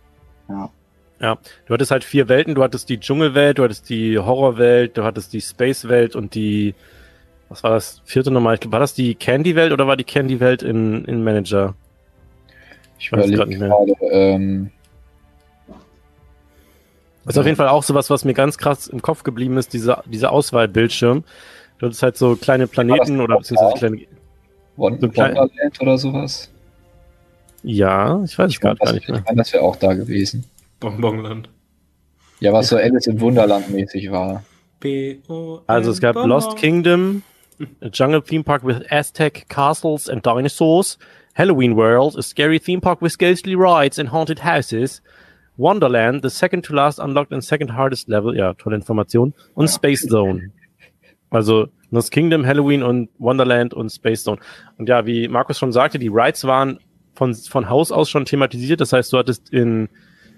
[1.20, 2.54] Du hattest halt vier Welten.
[2.56, 6.76] Du hattest die Dschungelwelt, du hattest die Horrorwelt, du hattest die Spacewelt und die,
[7.50, 8.56] was war das vierte nochmal?
[8.56, 11.74] Ich glaub, War das die Candy-Welt oder war die Candy-Welt in, in Manager?
[13.00, 13.70] Ich Weiß überlege nicht mehr.
[13.70, 14.72] gerade, ähm,
[17.26, 19.74] Das ist auf jeden Fall auch sowas, was mir ganz krass im Kopf geblieben ist,
[19.74, 21.24] dieser, dieser Auswahlbildschirm.
[21.80, 24.02] Du hattest halt so kleine Planeten oder beziehungsweise kleine.
[24.78, 26.50] So Wonderland oder sowas.
[27.64, 29.20] Ja, ich weiß es Ich meine, gerade gar das, nicht mehr.
[29.20, 30.46] ich mein, das wäre auch da gewesen.
[30.80, 31.50] Bonbonland.
[32.40, 34.44] Ja, was so Alice im Wunderland mäßig war.
[35.68, 37.22] Also es gab Lost Kingdom,
[37.82, 40.98] a jungle theme park with Aztec castles and dinosaurs,
[41.36, 45.04] Halloween World, a scary theme park with ghostly rides and haunted houses,
[45.58, 50.08] Wonderland, the second to last unlocked and second hardest level, ja, tolle Information, und Space
[50.08, 50.52] Zone.
[51.30, 54.40] Also Lost Kingdom, Halloween und Wonderland und Space Zone.
[54.78, 56.80] Und ja, wie Markus schon sagte, die Rides waren
[57.14, 58.82] von, von Haus aus schon thematisiert.
[58.82, 59.90] Das heißt, du hattest in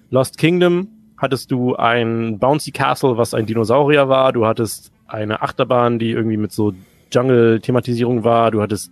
[0.10, 0.88] Lost Kingdom
[1.24, 4.34] hattest du ein Bouncy Castle, was ein Dinosaurier war.
[4.34, 6.74] Du hattest eine Achterbahn, die irgendwie mit so
[7.12, 8.52] Jungle-Thematisierung war.
[8.52, 8.92] Du hattest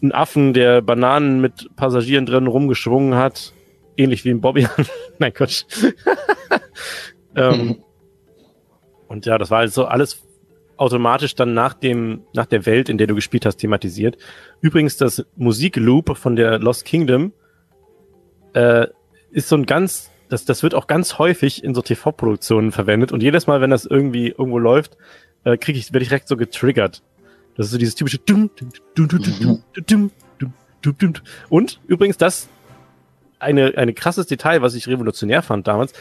[0.00, 3.52] einen Affen, der Bananen mit Passagieren drin rumgeschwungen hat.
[3.96, 4.68] Ähnlich wie im Bobby.
[5.18, 5.64] Nein, Quatsch.
[7.34, 7.82] ähm,
[9.08, 10.22] und ja, das war also alles
[10.76, 14.16] automatisch dann nach dem, nach der Welt, in der du gespielt hast, thematisiert.
[14.60, 17.32] Übrigens, das Musikloop von der Lost Kingdom
[18.54, 18.86] äh,
[19.30, 23.22] ist so ein ganz, das, das wird auch ganz häufig in so TV-Produktionen verwendet und
[23.22, 24.96] jedes Mal, wenn das irgendwie irgendwo läuft,
[25.44, 27.02] äh, krieg ich, werde ich direkt so getriggert.
[27.56, 28.72] Das ist so dieses typische dum, dum, mhm.
[28.94, 29.20] dum, dum,
[29.86, 30.52] dum, dum,
[30.82, 31.12] dum, dum.
[31.48, 32.48] Und übrigens, das
[33.38, 35.92] eine, eine krasses Detail, was ich revolutionär fand damals,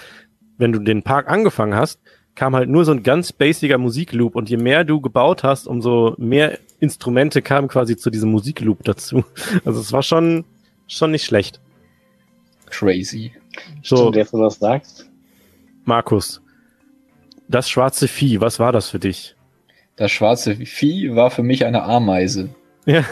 [0.57, 1.99] wenn du den Park angefangen hast,
[2.35, 6.15] kam halt nur so ein ganz basiger Musikloop und je mehr du gebaut hast, umso
[6.17, 9.23] mehr Instrumente kamen quasi zu diesem Musikloop dazu.
[9.65, 10.43] Also es war schon,
[10.87, 11.59] schon nicht schlecht.
[12.69, 13.31] Crazy.
[13.83, 15.09] So, Stimmt, jetzt, du das sagst.
[15.85, 16.41] Markus,
[17.47, 19.35] das schwarze Vieh, was war das für dich?
[19.95, 22.49] Das schwarze Vieh war für mich eine Ameise.
[22.85, 23.05] Ja.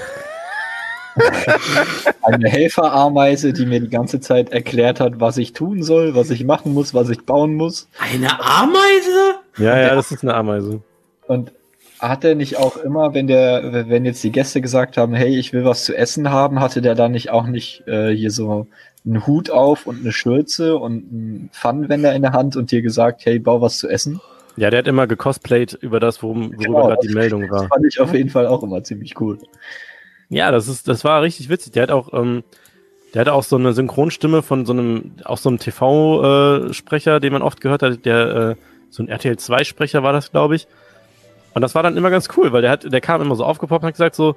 [2.22, 6.44] Eine Helferameise, die mir die ganze Zeit erklärt hat, was ich tun soll, was ich
[6.46, 7.88] machen muss, was ich bauen muss.
[8.00, 9.36] Eine Ameise?
[9.58, 10.82] Ja, ja, das ist eine Ameise.
[11.28, 11.52] Und
[12.00, 15.54] hat er nicht auch immer, wenn der, wenn jetzt die Gäste gesagt haben, hey, ich
[15.54, 18.68] will was zu essen haben, hatte der dann nicht auch nicht äh, hier so
[19.06, 23.26] einen Hut auf und eine Schürze und einen Pfannenwender in der Hand und dir gesagt,
[23.26, 24.20] hey, bau was zu essen?
[24.56, 27.52] Ja, der hat immer gecosplayt über das, worum, worüber Genau, gerade die das- Meldung Das
[27.52, 27.68] war.
[27.70, 29.38] fand ich auf jeden Fall auch immer ziemlich cool.
[30.30, 31.74] Ja, das ist, das war richtig witzig.
[31.74, 32.44] Der hat auch, ähm,
[33.14, 37.42] der hatte auch so eine Synchronstimme von so einem, auch so einem TV-Sprecher, den man
[37.42, 38.56] oft gehört hat, der, äh,
[38.90, 40.68] so ein RTL 2-Sprecher war das, glaube ich.
[41.54, 43.84] Und das war dann immer ganz cool, weil der hat, der kam immer so aufgepoppt
[43.84, 44.36] und hat gesagt so,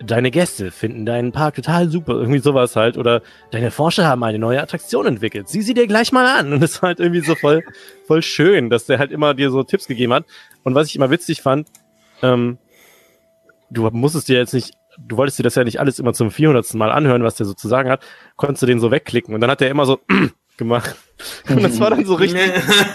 [0.00, 2.96] deine Gäste finden deinen Park total super, irgendwie sowas halt.
[2.96, 5.48] Oder deine Forscher haben eine neue Attraktion entwickelt.
[5.48, 6.52] Sieh sie dir gleich mal an.
[6.52, 7.62] Und das war halt irgendwie so voll,
[8.06, 10.24] voll schön, dass der halt immer dir so Tipps gegeben hat.
[10.62, 11.68] Und was ich immer witzig fand,
[12.22, 12.58] ähm,
[13.70, 16.74] du musstest dir jetzt nicht, du wolltest dir das ja nicht alles immer zum 400.
[16.74, 18.04] Mal anhören, was der so zu sagen hat,
[18.36, 19.34] konntest du den so wegklicken.
[19.34, 20.00] Und dann hat er immer so
[20.56, 20.94] gemacht.
[21.48, 22.40] Und das war dann so richtig,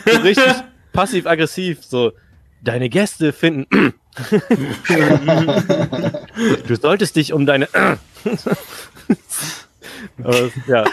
[0.05, 0.53] so richtig
[0.93, 2.13] passiv-aggressiv, so,
[2.61, 3.93] deine Gäste finden,
[6.67, 7.69] du solltest dich um deine,
[10.23, 10.85] Aber, ja.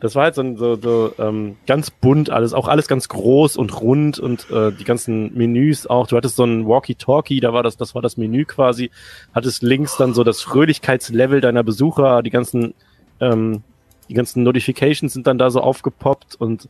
[0.00, 3.80] Das war halt so, so, so ähm, ganz bunt alles, auch alles ganz groß und
[3.80, 6.06] rund und äh, die ganzen Menüs auch.
[6.06, 8.90] Du hattest so ein Walkie-Talkie, da war das, das war das Menü quasi.
[9.34, 12.72] Hattest links dann so das Fröhlichkeitslevel deiner Besucher, die ganzen,
[13.20, 13.62] ähm,
[14.08, 16.68] die ganzen Notifications sind dann da so aufgepoppt und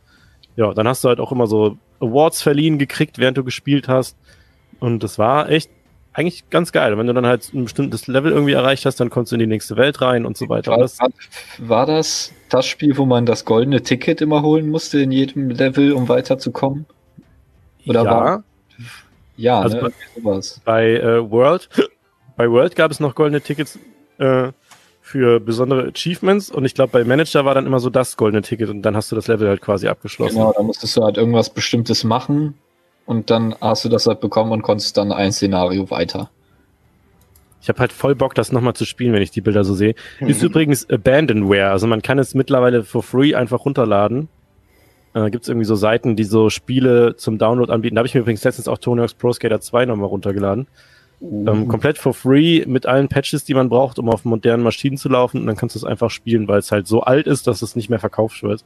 [0.57, 4.17] ja, dann hast du halt auch immer so Awards verliehen gekriegt, während du gespielt hast.
[4.79, 5.69] Und das war echt
[6.13, 6.97] eigentlich ganz geil.
[6.97, 9.47] Wenn du dann halt ein bestimmtes Level irgendwie erreicht hast, dann kommst du in die
[9.47, 10.71] nächste Welt rein und so weiter.
[10.71, 10.97] War, Das,
[11.57, 15.93] war das das Spiel, wo man das goldene Ticket immer holen musste in jedem Level,
[15.93, 16.85] um weiterzukommen?
[17.87, 18.43] Oder ja, war-
[19.37, 19.91] Ja, Also ne?
[20.15, 20.61] sowas.
[20.65, 21.69] bei äh, World,
[22.35, 23.79] bei World gab es noch goldene Tickets
[24.17, 24.51] äh,
[25.01, 28.69] für besondere Achievements und ich glaube bei Manager war dann immer so das goldene Ticket
[28.69, 30.35] und dann hast du das Level halt quasi abgeschlossen.
[30.35, 32.53] Genau, da musstest du halt irgendwas Bestimmtes machen
[33.05, 36.29] und dann hast du das halt bekommen und konntest dann ein Szenario weiter.
[37.61, 39.93] Ich habe halt voll Bock, das nochmal zu spielen, wenn ich die Bilder so sehe.
[40.19, 44.29] Ist übrigens Abandonware, also man kann es mittlerweile for free einfach runterladen.
[45.13, 47.95] Äh, Gibt es irgendwie so Seiten, die so Spiele zum Download anbieten.
[47.95, 50.67] Da habe ich mir übrigens letztens auch Tony Hawk's Pro Skater 2 nochmal runtergeladen.
[51.21, 55.09] Ähm, komplett for free mit allen Patches, die man braucht, um auf modernen Maschinen zu
[55.09, 55.41] laufen.
[55.41, 57.75] Und dann kannst du es einfach spielen, weil es halt so alt ist, dass es
[57.75, 58.63] nicht mehr verkauft wird.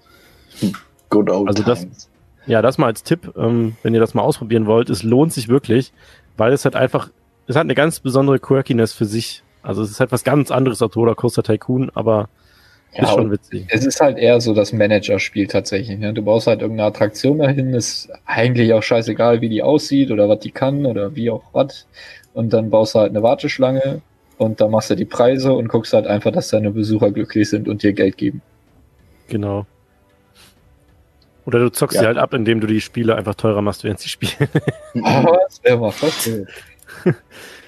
[1.09, 2.09] Good old Also das- times.
[2.47, 4.89] Ja, das mal als Tipp, ähm, wenn ihr das mal ausprobieren wollt.
[4.89, 5.91] Es lohnt sich wirklich,
[6.37, 7.09] weil es halt einfach,
[7.47, 9.43] es hat eine ganz besondere Quirkiness für sich.
[9.63, 12.29] Also es ist halt was ganz anderes als Rollercoaster Tycoon, aber
[12.93, 13.65] Ja, ist schon witzig.
[13.69, 15.97] Es ist halt eher so das Managerspiel tatsächlich.
[15.97, 16.13] Ne?
[16.13, 20.39] Du baust halt irgendeine Attraktion dahin, ist eigentlich auch scheißegal, wie die aussieht oder was
[20.39, 21.87] die kann oder wie auch was.
[22.33, 24.01] Und dann baust du halt eine Warteschlange
[24.37, 27.67] und dann machst du die Preise und guckst halt einfach, dass deine Besucher glücklich sind
[27.67, 28.41] und dir Geld geben.
[29.29, 29.65] Genau.
[31.45, 32.01] Oder du zockst Ja.
[32.01, 34.49] sie halt ab, indem du die Spiele einfach teurer machst, während sie spielen.
[35.03, 36.45] Aber das wäre mal so.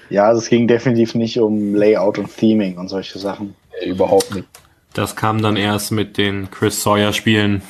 [0.09, 3.55] Ja, also es ging definitiv nicht um Layout und Theming und solche Sachen.
[3.81, 4.47] Nee, überhaupt nicht.
[4.93, 7.61] Das kam dann erst mit den Chris Sawyer Spielen.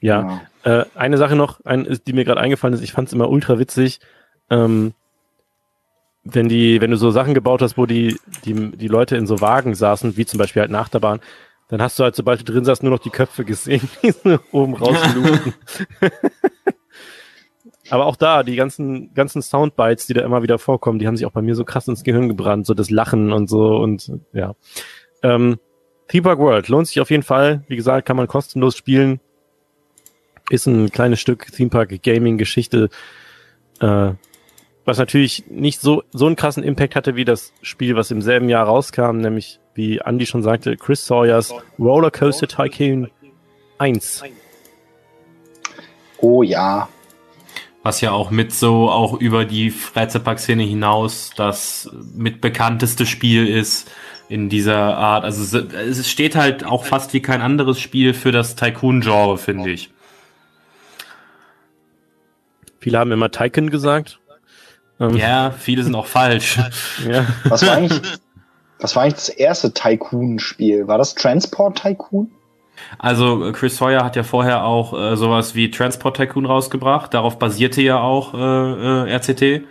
[0.00, 0.40] ja.
[0.64, 3.60] Äh, eine Sache noch, ein, die mir gerade eingefallen ist, ich fand es immer ultra
[3.60, 4.00] witzig,
[4.50, 4.92] ähm,
[6.24, 9.40] wenn die, wenn du so Sachen gebaut hast, wo die, die, die Leute in so
[9.40, 11.20] Wagen saßen, wie zum Beispiel halt nach der Bahn,
[11.68, 14.38] dann hast du halt, sobald du drin saßt, nur noch die Köpfe gesehen, die so
[14.52, 15.54] oben rausgelugten.
[17.90, 21.24] Aber auch da, die ganzen, ganzen Soundbites, die da immer wieder vorkommen, die haben sich
[21.24, 24.54] auch bei mir so krass ins Gehirn gebrannt, so das Lachen und so und ja.
[25.22, 25.58] Ähm,
[26.08, 27.64] Theme Park World lohnt sich auf jeden Fall.
[27.68, 29.20] Wie gesagt, kann man kostenlos spielen.
[30.50, 32.88] Ist ein kleines Stück Theme Park Gaming Geschichte,
[33.80, 34.12] äh,
[34.84, 38.48] was natürlich nicht so, so einen krassen Impact hatte wie das Spiel, was im selben
[38.48, 43.08] Jahr rauskam, nämlich, wie Andy schon sagte, Chris Sawyers Rollercoaster Tycoon
[43.78, 44.24] 1.
[46.18, 46.88] Oh ja.
[47.84, 53.88] Was ja auch mit so auch über die Freizeitparkszene hinaus das mit bekannteste Spiel ist
[54.28, 55.24] in dieser Art.
[55.24, 59.70] Also es- es steht halt auch fast wie kein anderes Spiel für das Tycoon-Genre, finde
[59.70, 59.90] ich.
[62.80, 64.18] Viele haben immer Tycoon gesagt.
[65.00, 66.58] Ähm, Ja, viele sind auch falsch.
[67.08, 67.24] ja.
[67.44, 68.00] Was war eigentlich,
[68.80, 70.86] was war eigentlich das erste Tycoon-Spiel?
[70.86, 72.30] War das Transport Tycoon?
[72.98, 77.12] Also äh, Chris Sawyer hat ja vorher auch äh, sowas wie Transport Tycoon rausgebracht.
[77.12, 79.64] Darauf basierte ja auch äh, äh, RCT.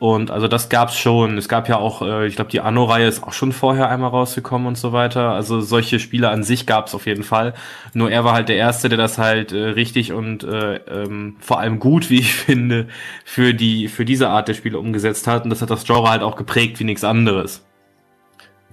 [0.00, 1.38] Und also das gab's schon.
[1.38, 4.66] Es gab ja auch, äh, ich glaube, die Anno-Reihe ist auch schon vorher einmal rausgekommen
[4.66, 5.30] und so weiter.
[5.30, 7.54] Also solche Spiele an sich gab's auf jeden Fall.
[7.94, 11.60] Nur er war halt der Erste, der das halt äh, richtig und äh, ähm, vor
[11.60, 12.88] allem gut, wie ich finde,
[13.24, 15.44] für die für diese Art der Spiele umgesetzt hat.
[15.44, 17.64] Und das hat das Genre halt auch geprägt wie nichts anderes.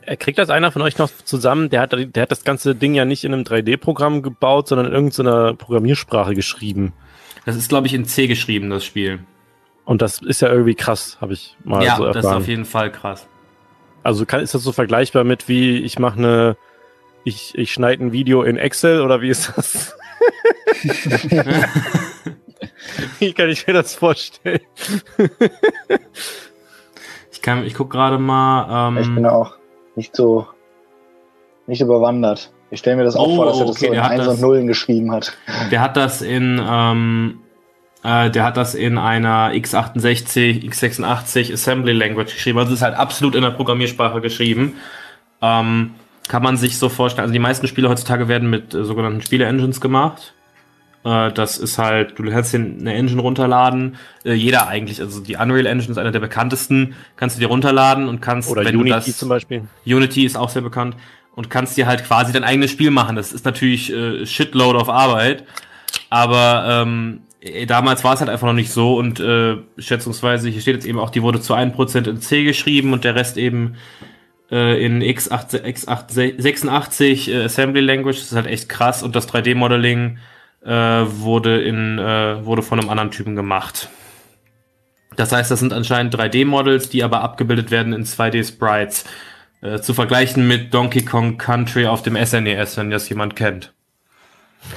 [0.05, 1.69] Äh, Kriegt das einer von euch noch zusammen?
[1.69, 4.93] Der hat, der hat das ganze Ding ja nicht in einem 3D-Programm gebaut, sondern in
[4.93, 6.93] irgendeiner Programmiersprache geschrieben.
[7.45, 9.19] Das ist, glaube ich, in C geschrieben, das Spiel.
[9.85, 12.41] Und das ist ja irgendwie krass, habe ich mal ja, so das ist erfahren.
[12.41, 13.27] auf jeden Fall krass.
[14.03, 16.57] Also kann, ist das so vergleichbar mit wie ich mache eine,
[17.23, 19.95] ich, ich schneide ein Video in Excel oder wie ist das?
[23.19, 24.61] wie kann ich mir das vorstellen?
[27.31, 28.99] Ich kann, ich guck gerade mal.
[28.99, 29.55] Ich bin Ähm, auch
[29.95, 30.47] nicht so,
[31.67, 32.51] nicht überwandert.
[32.69, 34.11] Ich stelle mir das auch Oh, vor, dass er das okay, so in der hat
[34.11, 35.33] 1 das- und Nullen geschrieben hat.
[35.71, 37.39] der hat das in, ähm,
[38.03, 42.59] äh, der hat das in einer x68, x86 Assembly Language geschrieben.
[42.59, 44.75] Also es ist halt absolut in der Programmiersprache geschrieben.
[45.41, 45.91] Ähm,
[46.29, 47.23] kann man sich so vorstellen.
[47.23, 50.33] Also die meisten Spiele heutzutage werden mit äh, sogenannten Spiele-Engines gemacht.
[51.03, 53.97] Äh, das ist halt, du kannst dir eine Engine runterladen.
[54.23, 56.95] Äh, jeder eigentlich, also die Unreal Engine ist einer der bekanntesten.
[57.15, 59.63] Kannst du dir runterladen und kannst, Oder wenn Unity du das, zum Beispiel.
[59.85, 60.95] Unity ist auch sehr bekannt.
[61.35, 63.15] und kannst dir halt quasi dein eigenes Spiel machen.
[63.15, 65.45] Das ist natürlich äh, Shitload of Arbeit,
[66.09, 70.61] aber ähm, äh, damals war es halt einfach noch nicht so und äh, schätzungsweise, hier
[70.61, 73.75] steht jetzt eben auch, die wurde zu 1% in C geschrieben und der Rest eben
[74.51, 78.17] äh, in x8, x86 äh, Assembly Language.
[78.17, 80.17] Das ist halt echt krass und das 3D-Modeling
[80.63, 83.89] äh, wurde, in, äh, wurde von einem anderen Typen gemacht.
[85.15, 89.05] Das heißt, das sind anscheinend 3D-Models, die aber abgebildet werden in 2D-Sprites.
[89.61, 93.73] Äh, zu vergleichen mit Donkey Kong Country auf dem SNES, e wenn das jemand kennt.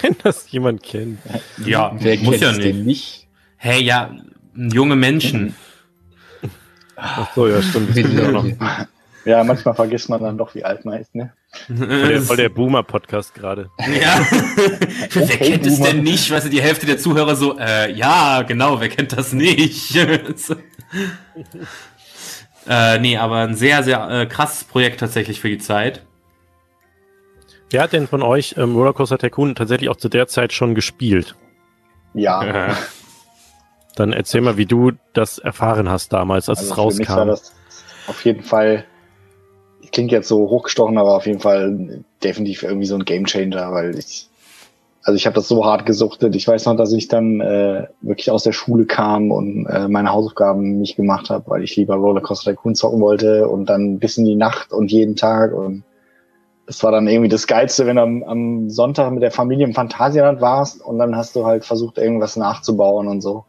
[0.03, 1.21] Wenn das jemand kennt.
[1.65, 2.85] Ja, wer muss ja nicht.
[2.85, 3.29] nicht.
[3.57, 4.15] Hey, ja,
[4.55, 5.55] junge Menschen.
[6.97, 7.97] Ach so, ja, stimmt.
[9.25, 11.33] Ja, manchmal vergisst man dann doch, wie alt man ist, ne?
[11.67, 13.71] Voll der, voll der Boomer-Podcast gerade.
[13.79, 13.89] Ja.
[15.13, 15.73] wer kennt Boomer.
[15.73, 16.31] es denn nicht?
[16.31, 19.97] Weißt du, die Hälfte der Zuhörer so, äh, ja, genau, wer kennt das nicht?
[22.69, 26.05] äh, nee, aber ein sehr, sehr äh, krasses Projekt tatsächlich für die Zeit.
[27.71, 31.35] Wer hat denn von euch ähm, Rollercoaster Tycoon tatsächlich auch zu der Zeit schon gespielt?
[32.13, 32.77] Ja.
[33.97, 37.05] Dann erzähl mal, wie du das erfahren hast damals, als also es rauskam.
[37.05, 37.53] Für mich war das
[38.07, 38.85] auf jeden Fall,
[39.95, 44.29] klingt jetzt so hochgestochen, aber auf jeden Fall definitiv irgendwie so ein Gamechanger, weil ich,
[45.03, 46.35] also ich habe das so hart gesuchtet.
[46.35, 50.11] Ich weiß noch, dass ich dann äh, wirklich aus der Schule kam und äh, meine
[50.11, 54.25] Hausaufgaben nicht gemacht habe, weil ich lieber Rollercoaster Tycoon zocken wollte und dann bis in
[54.25, 55.85] die Nacht und jeden Tag und
[56.67, 59.75] das war dann irgendwie das Geilste, wenn du am, am Sonntag mit der Familie im
[59.75, 63.45] Phantasialand warst und dann hast du halt versucht, irgendwas nachzubauen und so.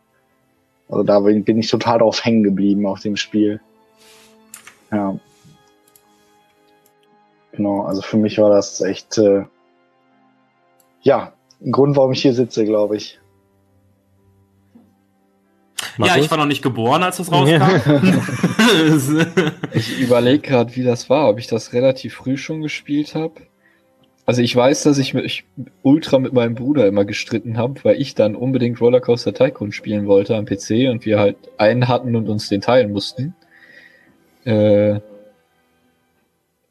[0.89, 3.62] Also da bin, ich total drauf hängen geblieben auf dem Spiel.
[4.91, 5.18] Ja.
[7.56, 9.45] Genau, also für mich war das echt, äh,
[11.01, 13.20] ja, ein Grund, warum ich hier sitze, glaube ich.
[15.97, 17.62] Ja, ich war noch nicht geboren, als das rauskam.
[19.74, 23.34] ich überlege gerade, wie das war, ob ich das relativ früh schon gespielt habe.
[24.26, 25.45] Also ich weiß, dass ich mich
[25.84, 30.36] ultra mit meinem Bruder immer gestritten habe, weil ich dann unbedingt Rollercoaster Tycoon spielen wollte
[30.36, 33.36] am PC und wir halt einen hatten und uns den teilen mussten.
[34.43, 34.99] Äh,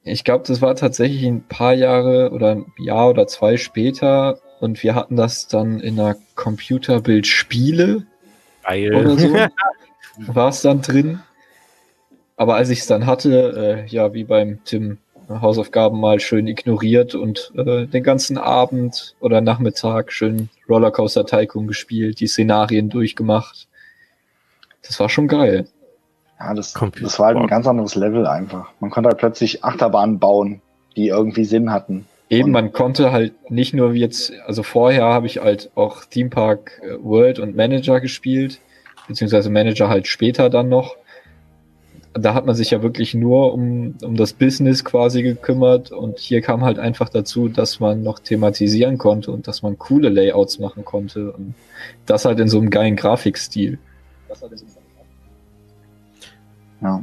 [0.04, 4.82] ich glaube, das war tatsächlich ein paar Jahre oder ein Jahr oder zwei später und
[4.82, 8.06] wir hatten das dann in einer Computerbild Spiele
[8.64, 8.94] Geil.
[8.94, 9.34] Oder so.
[10.34, 11.20] war es dann drin.
[12.36, 14.98] Aber als ich es dann hatte, äh, ja, wie beim Tim,
[15.28, 22.20] Hausaufgaben mal schön ignoriert und äh, den ganzen Abend oder Nachmittag schön Rollercoaster Tycoon gespielt,
[22.20, 23.68] die Szenarien durchgemacht.
[24.82, 25.66] Das war schon geil.
[26.44, 28.68] Ja, das, das war halt ein ganz anderes Level einfach.
[28.80, 30.60] Man konnte halt plötzlich Achterbahnen bauen,
[30.94, 32.06] die irgendwie Sinn hatten.
[32.28, 36.28] Eben, man konnte halt nicht nur wie jetzt, also vorher habe ich halt auch Theme
[36.28, 38.60] Park äh, World und Manager gespielt,
[39.08, 40.96] beziehungsweise Manager halt später dann noch.
[42.12, 46.42] Da hat man sich ja wirklich nur um, um das Business quasi gekümmert und hier
[46.42, 50.84] kam halt einfach dazu, dass man noch thematisieren konnte und dass man coole Layouts machen
[50.84, 51.54] konnte und
[52.04, 53.78] das halt in so einem geilen Grafikstil.
[56.84, 57.02] Ja.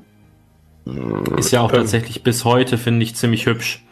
[1.37, 3.83] Ist ja auch tatsächlich bis heute, finde ich, ziemlich hübsch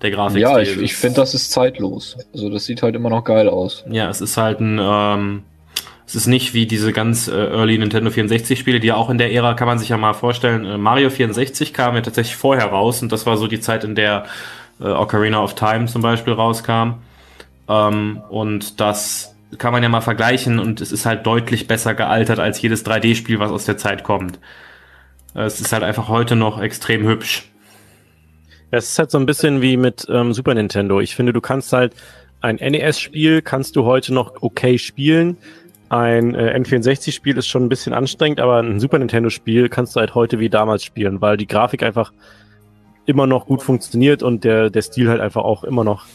[0.00, 0.40] der Grafik.
[0.40, 2.16] Ja, ich, ich finde, das ist zeitlos.
[2.32, 3.84] Also das sieht halt immer noch geil aus.
[3.88, 5.42] Ja, es ist halt ein, ähm,
[6.06, 9.18] es ist nicht wie diese ganz äh, Early Nintendo 64 Spiele, die ja auch in
[9.18, 12.66] der Ära, kann man sich ja mal vorstellen, äh, Mario 64 kam ja tatsächlich vorher
[12.66, 14.24] raus und das war so die Zeit, in der
[14.80, 16.94] äh, Ocarina of Time zum Beispiel rauskam.
[17.68, 22.40] Ähm, und das kann man ja mal vergleichen und es ist halt deutlich besser gealtert
[22.40, 24.40] als jedes 3D-Spiel, was aus der Zeit kommt.
[25.34, 27.50] Äh, es ist halt einfach heute noch extrem hübsch.
[28.70, 31.00] Es ist halt so ein bisschen wie mit ähm, Super Nintendo.
[31.00, 31.94] Ich finde, du kannst halt
[32.40, 35.36] ein NES-Spiel kannst du heute noch okay spielen.
[35.88, 40.14] Ein äh, N64-Spiel ist schon ein bisschen anstrengend, aber ein Super Nintendo-Spiel kannst du halt
[40.14, 42.12] heute wie damals spielen, weil die Grafik einfach
[43.06, 46.06] immer noch gut funktioniert und der, der Stil halt einfach auch immer noch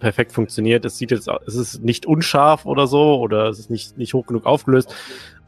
[0.00, 0.84] perfekt funktioniert.
[0.84, 4.26] Es sieht jetzt, es ist nicht unscharf oder so oder es ist nicht, nicht hoch
[4.26, 4.94] genug aufgelöst.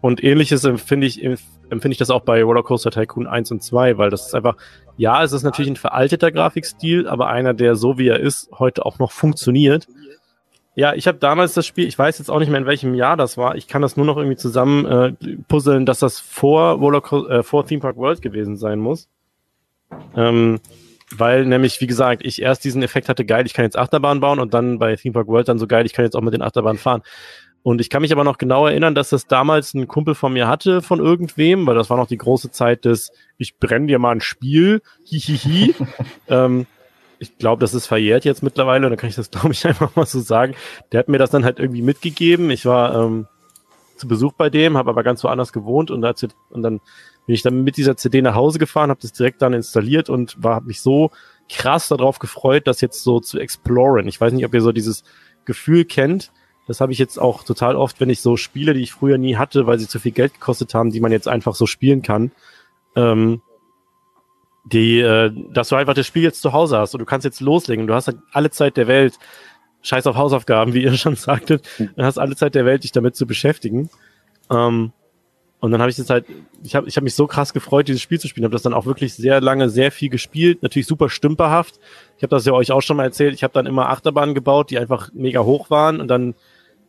[0.01, 4.11] Und ähnliches empfinde ich, empfinde ich das auch bei Rollercoaster Tycoon 1 und 2, weil
[4.11, 4.57] das ist einfach,
[4.97, 8.87] ja, es ist natürlich ein veralteter Grafikstil, aber einer, der so wie er ist, heute
[8.87, 9.87] auch noch funktioniert.
[10.75, 13.17] Ja, ich habe damals das Spiel, ich weiß jetzt auch nicht mehr in welchem Jahr
[13.17, 15.13] das war, ich kann das nur noch irgendwie zusammen äh,
[15.49, 19.09] puzzeln, dass das vor, Rollercoaster, äh, vor Theme Park World gewesen sein muss.
[20.17, 20.61] Ähm,
[21.17, 24.39] weil nämlich, wie gesagt, ich erst diesen Effekt hatte, geil, ich kann jetzt Achterbahn bauen
[24.39, 26.43] und dann bei Theme Park World dann so geil, ich kann jetzt auch mit den
[26.43, 27.03] Achterbahnen fahren.
[27.63, 30.49] Und ich kann mich aber noch genau erinnern, dass das damals ein Kumpel von mir
[30.49, 34.13] hatte von irgendwem, weil das war noch die große Zeit des, ich brenne dir mal
[34.13, 35.75] ein Spiel, hihihi.
[36.29, 36.67] ähm,
[37.19, 40.07] ich glaube, das ist verjährt jetzt mittlerweile, dann kann ich das, glaube ich, einfach mal
[40.07, 40.55] so sagen.
[40.91, 42.51] Der hat mir das dann halt irgendwie mitgegeben.
[42.51, 43.27] Ich war ähm,
[43.97, 46.81] zu Besuch bei dem, habe aber ganz woanders gewohnt und, und dann
[47.27, 50.43] bin ich dann mit dieser CD nach Hause gefahren, habe das direkt dann installiert und
[50.43, 51.11] war habe mich so
[51.51, 54.09] krass darauf gefreut, das jetzt so zu exploren.
[54.09, 55.05] Ich weiß nicht, ob ihr so dieses
[55.45, 56.33] Gefühl kennt.
[56.71, 59.35] Das habe ich jetzt auch total oft, wenn ich so Spiele, die ich früher nie
[59.35, 62.31] hatte, weil sie zu viel Geld gekostet haben, die man jetzt einfach so spielen kann.
[62.95, 63.43] Ähm,
[64.63, 67.41] die, äh, dass du einfach das Spiel jetzt zu Hause hast und du kannst jetzt
[67.41, 67.89] loslegen.
[67.89, 69.19] Du hast halt alle Zeit der Welt,
[69.83, 73.17] scheiß auf Hausaufgaben, wie ihr schon sagtet, du hast alle Zeit der Welt, dich damit
[73.17, 73.91] zu beschäftigen.
[74.49, 74.93] Ähm,
[75.59, 76.25] und dann habe ich jetzt halt,
[76.63, 78.45] ich habe ich hab mich so krass gefreut, dieses Spiel zu spielen.
[78.45, 80.63] Habe das dann auch wirklich sehr lange, sehr viel gespielt.
[80.63, 81.81] Natürlich super stümperhaft.
[82.17, 83.35] Ich habe das ja euch auch schon mal erzählt.
[83.35, 86.01] Ich habe dann immer Achterbahnen gebaut, die einfach mega hoch waren.
[86.01, 86.37] Und dann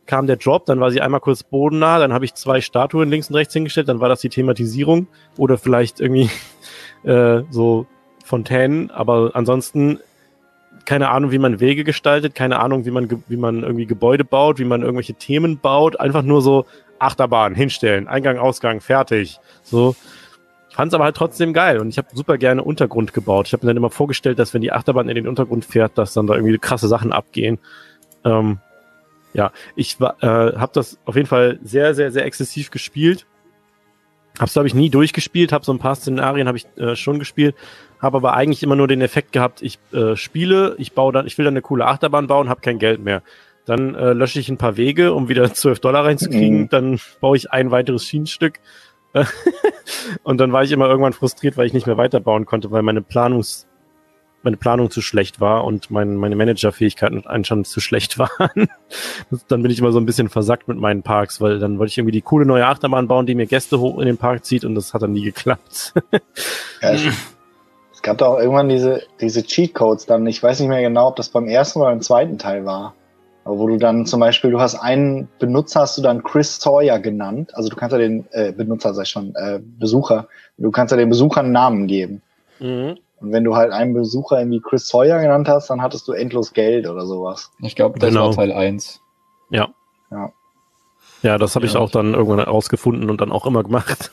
[0.06, 1.98] kam der Drop, dann war sie einmal kurz bodennah.
[1.98, 3.88] Dann habe ich zwei Statuen links und rechts hingestellt.
[3.88, 5.06] Dann war das die Thematisierung
[5.38, 6.30] oder vielleicht irgendwie
[7.04, 7.86] äh, so
[8.24, 8.90] Fontänen.
[8.90, 10.00] Aber ansonsten
[10.84, 14.58] keine Ahnung, wie man Wege gestaltet, keine Ahnung, wie man, wie man irgendwie Gebäude baut,
[14.58, 16.00] wie man irgendwelche Themen baut.
[16.00, 16.66] Einfach nur so
[16.98, 19.38] Achterbahn hinstellen, Eingang, Ausgang, fertig.
[19.62, 19.94] So.
[20.70, 23.46] Fand es aber halt trotzdem geil und ich habe super gerne Untergrund gebaut.
[23.46, 26.14] Ich habe mir dann immer vorgestellt, dass wenn die Achterbahn in den Untergrund fährt, dass
[26.14, 27.58] dann da irgendwie krasse Sachen abgehen.
[28.24, 28.58] Ähm,
[29.32, 33.26] ja, ich äh, habe das auf jeden Fall sehr, sehr, sehr exzessiv gespielt.
[34.38, 37.54] Hab's glaube ich nie durchgespielt, habe so ein paar Szenarien habe ich äh, schon gespielt,
[38.00, 41.36] habe aber eigentlich immer nur den Effekt gehabt, ich äh, spiele, ich baue dann, ich
[41.36, 43.22] will dann eine coole Achterbahn bauen, habe kein Geld mehr.
[43.64, 46.62] Dann äh, lösche ich ein paar Wege, um wieder 12 Dollar reinzukriegen.
[46.62, 46.68] Mhm.
[46.68, 48.58] Dann baue ich ein weiteres Schienenstück.
[50.22, 53.02] und dann war ich immer irgendwann frustriert, weil ich nicht mehr weiterbauen konnte, weil meine
[53.02, 53.68] Planungs
[54.44, 58.68] meine Planung zu schlecht war und mein, meine Managerfähigkeiten anscheinend zu schlecht waren.
[59.48, 61.98] dann bin ich immer so ein bisschen versackt mit meinen Parks, weil dann wollte ich
[61.98, 64.74] irgendwie die coole neue Achterbahn bauen, die mir Gäste hoch in den Park zieht und
[64.74, 65.94] das hat dann nie geklappt.
[66.82, 67.02] ja, es,
[67.92, 70.26] es gab da auch irgendwann diese, diese Cheatcodes dann.
[70.26, 72.94] Ich weiß nicht mehr genau, ob das beim ersten oder beim zweiten Teil war
[73.44, 77.50] wo du dann zum Beispiel, du hast einen Benutzer, hast du dann Chris Sawyer genannt.
[77.54, 80.28] Also du kannst ja den äh, Benutzer, sag ich schon, äh, Besucher,
[80.58, 82.22] du kannst ja den Besucher einen Namen geben.
[82.60, 82.98] Mhm.
[83.22, 86.52] Und wenn du halt einen Besucher irgendwie Chris Sawyer genannt hast, dann hattest du endlos
[86.52, 87.52] Geld oder sowas.
[87.60, 88.26] Ich glaube, das genau.
[88.26, 89.00] war Teil 1.
[89.50, 89.68] Ja.
[90.10, 90.32] Ja.
[91.22, 91.70] Ja, das habe ja.
[91.70, 94.10] ich auch dann irgendwann rausgefunden und dann auch immer gemacht.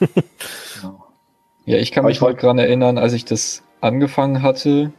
[0.80, 1.06] Genau.
[1.66, 4.94] ja, ich kann mich heute gerade erinnern, als ich das angefangen hatte,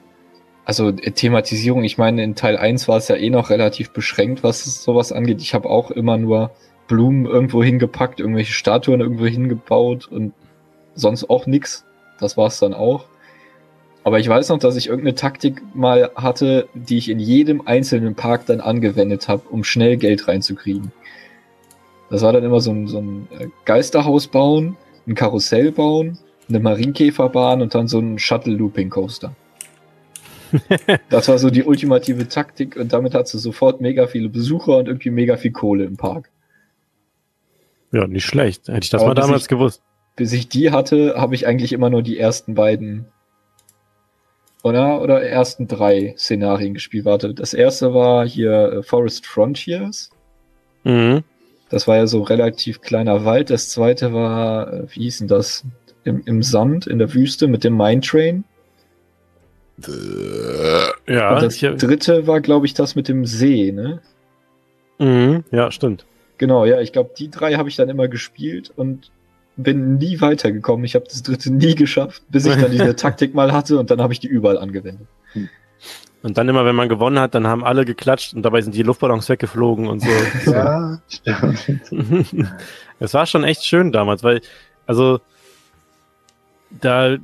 [0.65, 4.43] also äh, Thematisierung, ich meine, in Teil 1 war es ja eh noch relativ beschränkt,
[4.43, 5.41] was sowas angeht.
[5.41, 6.51] Ich habe auch immer nur
[6.89, 10.33] Blumen irgendwo hingepackt, irgendwelche Statuen irgendwo hingebaut und
[10.95, 11.85] sonst auch nix.
[12.19, 13.05] Das war es dann auch.
[14.03, 18.15] Aber ich weiß noch, dass ich irgendeine Taktik mal hatte, die ich in jedem einzelnen
[18.15, 20.91] Park dann angewendet habe, um schnell Geld reinzukriegen.
[22.09, 24.77] Das war dann immer so ein, so ein äh, Geisterhaus bauen,
[25.07, 29.35] ein Karussell bauen, eine Marienkäferbahn und dann so ein Shuttle-Looping-Coaster
[31.09, 34.89] das war so die ultimative Taktik und damit hat sie sofort mega viele Besucher und
[34.89, 36.31] irgendwie mega viel Kohle im Park.
[37.93, 38.69] Ja, nicht schlecht.
[38.69, 39.83] Hätte ich das Aber mal damals ich, gewusst.
[40.17, 43.07] Bis ich die hatte, habe ich eigentlich immer nur die ersten beiden
[44.63, 47.05] oder, oder ersten drei Szenarien gespielt.
[47.05, 50.11] Warte, das erste war hier äh, Forest Frontiers.
[50.85, 51.23] Mhm.
[51.71, 53.51] Das war ja so relativ kleiner Wald.
[53.51, 55.65] Das zweite war, äh, wie hieß denn das?
[56.03, 58.45] Im, Im Sand, in der Wüste mit dem Mine Train.
[61.07, 61.35] Ja.
[61.35, 64.01] Und das dritte war, glaube ich, das mit dem See, ne?
[64.99, 66.05] Mhm, ja, stimmt.
[66.39, 69.11] Genau, ja, ich glaube, die drei habe ich dann immer gespielt und
[69.57, 70.85] bin nie weitergekommen.
[70.85, 74.01] Ich habe das dritte nie geschafft, bis ich dann diese Taktik mal hatte und dann
[74.01, 75.07] habe ich die überall angewendet.
[75.33, 75.49] Hm.
[76.23, 78.83] Und dann immer, wenn man gewonnen hat, dann haben alle geklatscht und dabei sind die
[78.83, 80.51] Luftballons weggeflogen und so.
[80.51, 82.35] ja, stimmt.
[82.99, 84.43] es war schon echt schön damals, weil,
[84.87, 85.21] also,
[86.71, 87.17] da,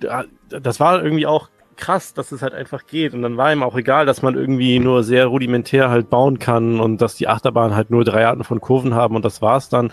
[0.49, 3.13] das war irgendwie auch krass, dass es halt einfach geht.
[3.13, 6.81] Und dann war ihm auch egal, dass man irgendwie nur sehr rudimentär halt bauen kann
[6.81, 9.93] und dass die Achterbahn halt nur drei Arten von Kurven haben und das war's dann.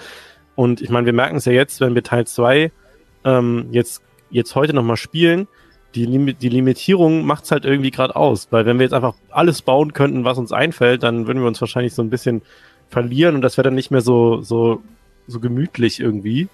[0.56, 2.72] Und ich meine, wir merken es ja jetzt, wenn wir Teil 2
[3.26, 5.48] ähm, jetzt, jetzt heute nochmal spielen,
[5.96, 8.48] die, Lim die Limitierung macht's halt irgendwie gerade aus.
[8.52, 11.62] Weil wenn wir jetzt einfach alles bauen könnten, was uns einfällt, dann würden wir uns
[11.62, 12.42] wahrscheinlich so ein bisschen
[12.90, 14.82] verlieren und das wäre dann nicht mehr so, so,
[15.28, 16.48] so gemütlich irgendwie,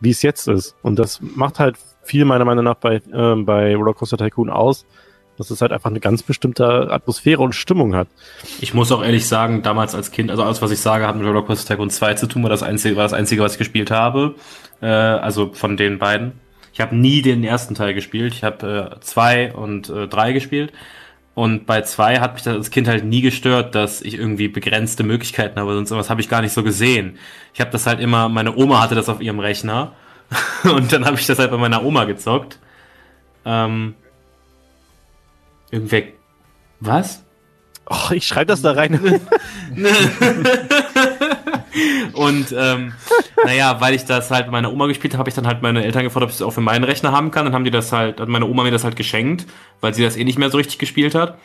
[0.00, 0.76] wie es jetzt ist.
[0.82, 4.86] Und das macht halt viel meiner Meinung nach bei, äh, bei Rollercoaster Tycoon aus,
[5.38, 8.08] dass es halt einfach eine ganz bestimmte Atmosphäre und Stimmung hat.
[8.60, 11.26] Ich muss auch ehrlich sagen, damals als Kind, also alles, was ich sage, hat mit
[11.26, 14.34] Rollercoaster Tycoon 2 zu tun, war das einzige, war das einzige, was ich gespielt habe.
[14.82, 16.32] Äh, also von den beiden.
[16.72, 18.34] Ich habe nie den ersten Teil gespielt.
[18.34, 20.72] Ich habe äh, zwei und äh, drei gespielt.
[21.38, 25.04] Und bei zwei hat mich das als Kind halt nie gestört, dass ich irgendwie begrenzte
[25.04, 27.16] Möglichkeiten habe, sonst was habe ich gar nicht so gesehen.
[27.54, 29.92] Ich habe das halt immer, meine Oma hatte das auf ihrem Rechner
[30.64, 32.58] und dann habe ich das halt bei meiner Oma gezockt.
[33.44, 33.94] Ähm,
[35.70, 36.02] irgendwer.
[36.80, 37.24] Was?
[37.90, 38.94] Oh, ich schreibe das da rein.
[42.12, 42.92] und ähm,
[43.44, 45.84] naja, weil ich das halt mit meiner Oma gespielt habe, habe ich dann halt meine
[45.84, 47.46] Eltern gefragt, ob ich das auch für meinen Rechner haben kann.
[47.46, 49.46] Dann haben die das halt, hat meine Oma mir das halt geschenkt,
[49.80, 51.38] weil sie das eh nicht mehr so richtig gespielt hat.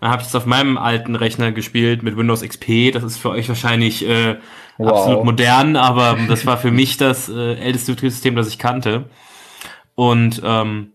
[0.00, 2.92] Dann habe ich das auf meinem alten Rechner gespielt mit Windows XP.
[2.92, 4.36] Das ist für euch wahrscheinlich äh,
[4.78, 4.92] wow.
[4.92, 9.04] absolut modern, aber das war für mich das äh, älteste Betriebssystem, das ich kannte.
[9.94, 10.92] Und ähm,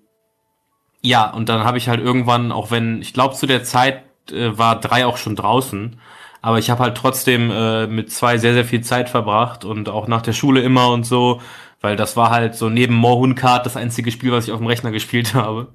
[1.06, 4.58] ja, und dann habe ich halt irgendwann, auch wenn, ich glaube zu der Zeit äh,
[4.58, 6.00] war drei auch schon draußen,
[6.42, 10.08] aber ich habe halt trotzdem äh, mit zwei sehr, sehr viel Zeit verbracht und auch
[10.08, 11.42] nach der Schule immer und so,
[11.82, 14.68] weil das war halt so neben Mohun Kart das einzige Spiel, was ich auf dem
[14.68, 15.68] Rechner gespielt habe.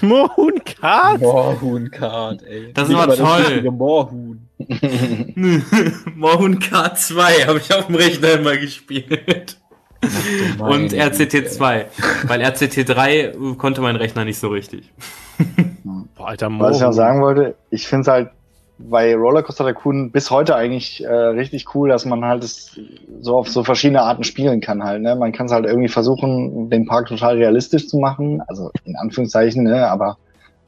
[0.00, 1.20] Mohun Kart?
[1.20, 2.72] Mohun Kart, ey.
[2.72, 3.62] Das war toll.
[3.70, 4.48] Mohun.
[6.14, 9.58] Mohun Kart 2 habe ich auf dem Rechner immer gespielt.
[10.58, 11.84] Und RCT2.
[12.26, 14.92] Weil RCT3 konnte mein Rechner nicht so richtig.
[16.16, 16.68] Boah, Alter, Mohun.
[16.68, 18.30] Was ich noch sagen wollte, ich finde es halt
[18.78, 22.78] bei Rollercoaster Tycoon bis heute eigentlich äh, richtig cool, dass man halt es
[23.20, 25.00] so auf so verschiedene Arten spielen kann halt.
[25.00, 25.16] Ne?
[25.16, 29.64] Man kann es halt irgendwie versuchen, den Park total realistisch zu machen, also in Anführungszeichen,
[29.64, 29.88] ne?
[29.88, 30.18] aber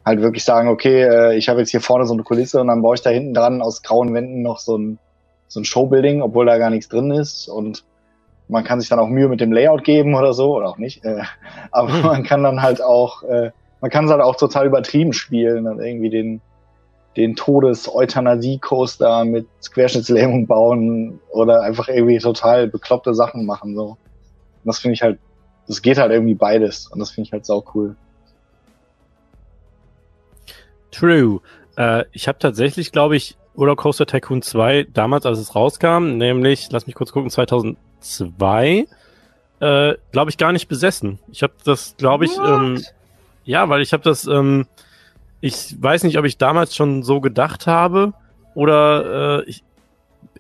[0.07, 2.81] halt wirklich sagen, okay, äh, ich habe jetzt hier vorne so eine Kulisse und dann
[2.81, 4.99] baue ich da hinten dran aus grauen Wänden noch so ein,
[5.47, 7.85] so ein Showbuilding, obwohl da gar nichts drin ist und
[8.49, 11.05] man kann sich dann auch Mühe mit dem Layout geben oder so, oder auch nicht.
[11.05, 11.23] Äh,
[11.71, 15.67] aber man kann dann halt auch, äh, man kann es halt auch total übertrieben spielen
[15.67, 16.41] und irgendwie den,
[17.17, 23.75] den Todes-Euthanasie-Coaster mit Querschnittslähmung bauen oder einfach irgendwie total bekloppte Sachen machen.
[23.75, 23.91] So.
[23.91, 23.99] Und
[24.65, 25.19] das finde ich halt,
[25.67, 27.97] das geht halt irgendwie beides und das finde ich halt sau cool.
[30.91, 31.41] True.
[31.77, 36.87] Äh, ich habe tatsächlich, glaube ich, Rollercoaster Tycoon 2 damals, als es rauskam, nämlich, lass
[36.87, 37.31] mich kurz gucken,
[38.01, 38.87] 2002,
[39.61, 41.19] äh, glaube ich, gar nicht besessen.
[41.31, 42.83] Ich habe das, glaube ich, ähm,
[43.45, 44.67] ja, weil ich habe das, ähm,
[45.41, 48.13] ich weiß nicht, ob ich damals schon so gedacht habe
[48.55, 49.63] oder äh, ich,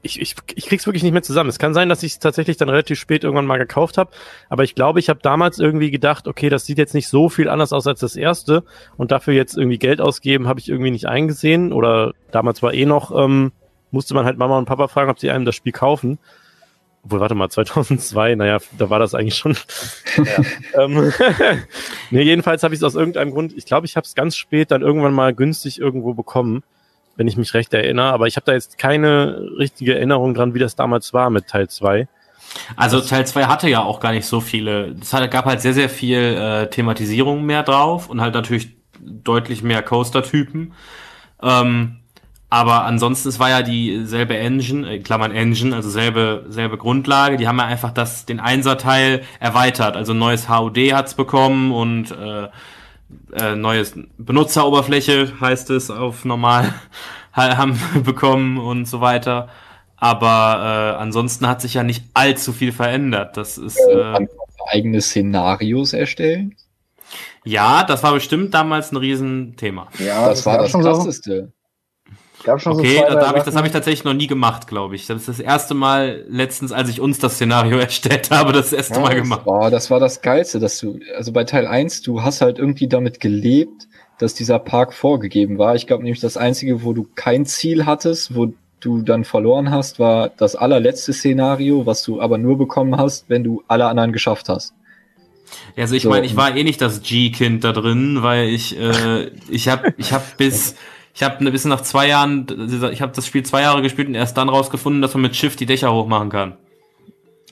[0.02, 1.50] ich, ich, ich krieg's wirklich nicht mehr zusammen.
[1.50, 4.10] Es kann sein, dass ich es tatsächlich dann relativ spät irgendwann mal gekauft habe,
[4.48, 7.48] aber ich glaube, ich habe damals irgendwie gedacht, okay, das sieht jetzt nicht so viel
[7.48, 8.64] anders aus als das erste
[8.96, 12.86] und dafür jetzt irgendwie Geld ausgeben, habe ich irgendwie nicht eingesehen oder damals war eh
[12.86, 13.52] noch, ähm,
[13.90, 16.18] musste man halt Mama und Papa fragen, ob sie einem das Spiel kaufen.
[17.08, 19.56] Obwohl, warte mal, 2002, naja, da war das eigentlich schon.
[20.16, 20.84] Ja.
[20.84, 21.10] ähm,
[22.10, 24.70] nee, jedenfalls habe ich es aus irgendeinem Grund, ich glaube, ich habe es ganz spät
[24.70, 26.62] dann irgendwann mal günstig irgendwo bekommen
[27.18, 28.12] wenn ich mich recht erinnere.
[28.12, 31.68] Aber ich habe da jetzt keine richtige Erinnerung dran, wie das damals war mit Teil
[31.68, 32.06] 2.
[32.76, 34.94] Also Teil 2 hatte ja auch gar nicht so viele.
[35.00, 39.82] Es gab halt sehr, sehr viel äh, Thematisierung mehr drauf und halt natürlich deutlich mehr
[39.82, 40.72] Coaster-Typen.
[41.42, 41.96] Ähm,
[42.50, 47.36] aber ansonsten, es war ja dieselbe Engine, äh, Klammern Engine, also selbe, selbe Grundlage.
[47.36, 49.96] Die haben ja einfach das, den Einser-Teil erweitert.
[49.96, 52.48] Also neues HUD hat's bekommen und äh,
[53.34, 56.74] äh, neues Benutzeroberfläche heißt es auf normal
[57.32, 59.48] haben bekommen und so weiter.
[59.96, 63.36] Aber äh, ansonsten hat sich ja nicht allzu viel verändert.
[63.36, 64.26] Das ist äh,
[64.70, 66.54] eigene Szenarios erstellen.
[67.44, 69.88] Ja, das war bestimmt damals ein Riesenthema.
[69.98, 71.52] Ja, das, das war das Krasseste.
[72.44, 74.66] Gab schon okay, so zwei, da hab ich, das habe ich tatsächlich noch nie gemacht,
[74.68, 75.06] glaube ich.
[75.06, 78.94] Das ist das erste Mal letztens, als ich uns das Szenario erstellt habe, das erste
[78.94, 79.44] ja, Mal gemacht.
[79.44, 82.88] Boah, das war das Geilste, dass du, also bei Teil 1, du hast halt irgendwie
[82.88, 85.74] damit gelebt, dass dieser Park vorgegeben war.
[85.74, 89.98] Ich glaube nämlich, das Einzige, wo du kein Ziel hattest, wo du dann verloren hast,
[89.98, 94.48] war das allerletzte Szenario, was du aber nur bekommen hast, wenn du alle anderen geschafft
[94.48, 94.74] hast.
[95.76, 99.30] Also ich so, meine, ich war eh nicht das G-Kind da drin, weil ich äh,
[99.48, 100.74] ich habe ich hab bis
[101.18, 102.46] ich habe bis nach zwei Jahren,
[102.92, 105.58] ich habe das Spiel zwei Jahre gespielt und erst dann rausgefunden, dass man mit Shift
[105.58, 106.56] die Dächer hochmachen kann.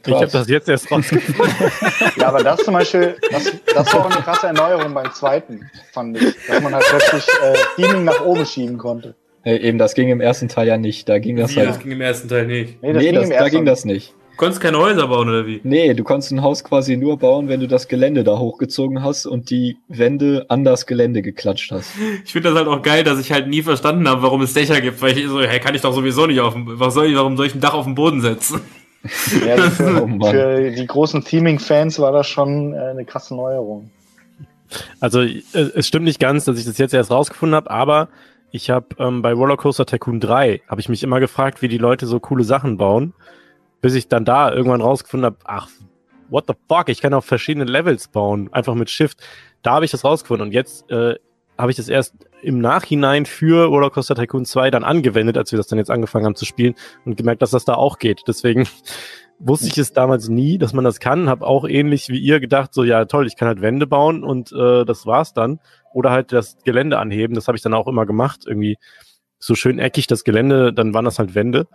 [0.06, 1.52] Ich habe das jetzt erst rausgefunden.
[2.16, 6.16] ja, aber das zum Beispiel, das, das war auch eine krasse Erneuerung beim zweiten, fand
[6.16, 6.36] ich.
[6.46, 9.16] Dass man halt plötzlich äh, Beaming nach oben schieben konnte.
[9.42, 11.08] Hey, eben, das ging im ersten Teil ja nicht.
[11.08, 11.70] Da ging das Wie, halt.
[11.70, 12.80] Das ging im ersten Teil nicht.
[12.82, 14.14] Nee, das nee, ging das, da ging das nicht.
[14.36, 15.62] Du konntest keine Häuser bauen, oder wie?
[15.64, 19.24] Nee, du konntest ein Haus quasi nur bauen, wenn du das Gelände da hochgezogen hast
[19.24, 21.92] und die Wände an das Gelände geklatscht hast.
[22.22, 24.82] Ich finde das halt auch geil, dass ich halt nie verstanden habe, warum es Dächer
[24.82, 27.16] gibt, weil ich so, hey, kann ich doch sowieso nicht auf dem, was soll ich,
[27.16, 28.60] warum soll ich ein Dach auf dem Boden setzen?
[29.46, 33.90] Ja, für, oh für die großen Theming-Fans war das schon äh, eine krasse Neuerung.
[35.00, 38.08] Also äh, es stimmt nicht ganz, dass ich das jetzt erst rausgefunden habe, aber
[38.50, 42.04] ich habe ähm, bei Rollercoaster Tycoon 3 habe ich mich immer gefragt, wie die Leute
[42.04, 43.14] so coole Sachen bauen
[43.80, 45.68] bis ich dann da irgendwann rausgefunden habe, ach,
[46.28, 49.20] what the fuck, ich kann auch verschiedene Levels bauen, einfach mit Shift.
[49.62, 51.16] Da habe ich das rausgefunden und jetzt äh,
[51.58, 55.66] habe ich das erst im Nachhinein für Rollercoaster Tycoon 2 dann angewendet, als wir das
[55.66, 56.74] dann jetzt angefangen haben zu spielen
[57.04, 58.22] und gemerkt, dass das da auch geht.
[58.28, 58.68] Deswegen
[59.38, 61.28] wusste ich es damals nie, dass man das kann.
[61.28, 64.52] Habe auch ähnlich wie ihr gedacht, so ja toll, ich kann halt Wände bauen und
[64.52, 65.60] äh, das war's dann.
[65.92, 67.34] Oder halt das Gelände anheben.
[67.34, 68.44] Das habe ich dann auch immer gemacht.
[68.46, 68.76] Irgendwie
[69.38, 71.66] so schön eckig das Gelände, dann waren das halt Wände.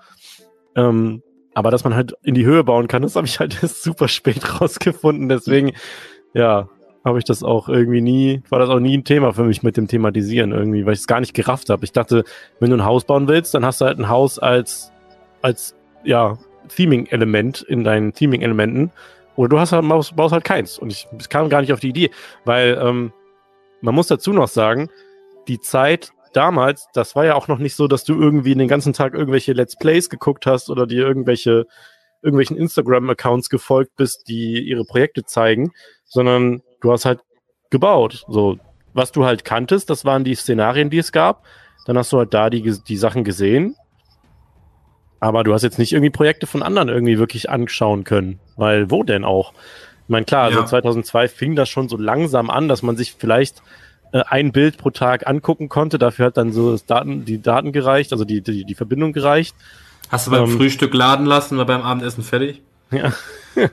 [0.75, 1.23] Ähm,
[1.53, 4.07] aber dass man halt in die Höhe bauen kann, das habe ich halt erst super
[4.07, 5.29] spät rausgefunden.
[5.29, 5.73] Deswegen,
[6.33, 6.69] ja,
[7.03, 9.75] habe ich das auch irgendwie nie, war das auch nie ein Thema für mich mit
[9.75, 11.83] dem Thematisieren irgendwie, weil ich es gar nicht gerafft habe.
[11.83, 12.23] Ich dachte,
[12.59, 14.91] wenn du ein Haus bauen willst, dann hast du halt ein Haus als,
[15.41, 16.37] als, ja,
[16.75, 18.91] Theming-Element in deinen Theming-Elementen.
[19.35, 20.77] Oder du hast halt, baust, halt keins.
[20.77, 22.11] Und ich, ich kam gar nicht auf die Idee,
[22.45, 23.11] weil, ähm,
[23.81, 24.89] man muss dazu noch sagen,
[25.47, 28.93] die Zeit damals, das war ja auch noch nicht so, dass du irgendwie den ganzen
[28.93, 31.65] Tag irgendwelche Let's Plays geguckt hast oder dir irgendwelche,
[32.21, 35.71] irgendwelchen Instagram-Accounts gefolgt bist, die ihre Projekte zeigen,
[36.05, 37.19] sondern du hast halt
[37.69, 38.25] gebaut.
[38.27, 38.57] So,
[38.93, 41.45] was du halt kanntest, das waren die Szenarien, die es gab.
[41.85, 43.75] Dann hast du halt da die, die Sachen gesehen.
[45.19, 48.39] Aber du hast jetzt nicht irgendwie Projekte von anderen irgendwie wirklich anschauen können.
[48.55, 49.53] Weil wo denn auch?
[49.53, 50.61] Ich meine, klar, also ja.
[50.61, 53.61] also 2002 fing das schon so langsam an, dass man sich vielleicht
[54.11, 55.97] äh, ein Bild pro Tag angucken konnte.
[55.97, 59.55] Dafür hat dann so das Daten, die Daten gereicht, also die, die, die Verbindung gereicht.
[60.09, 62.61] Hast du beim ähm, Frühstück laden lassen, war beim Abendessen fertig?
[62.91, 63.13] Ja.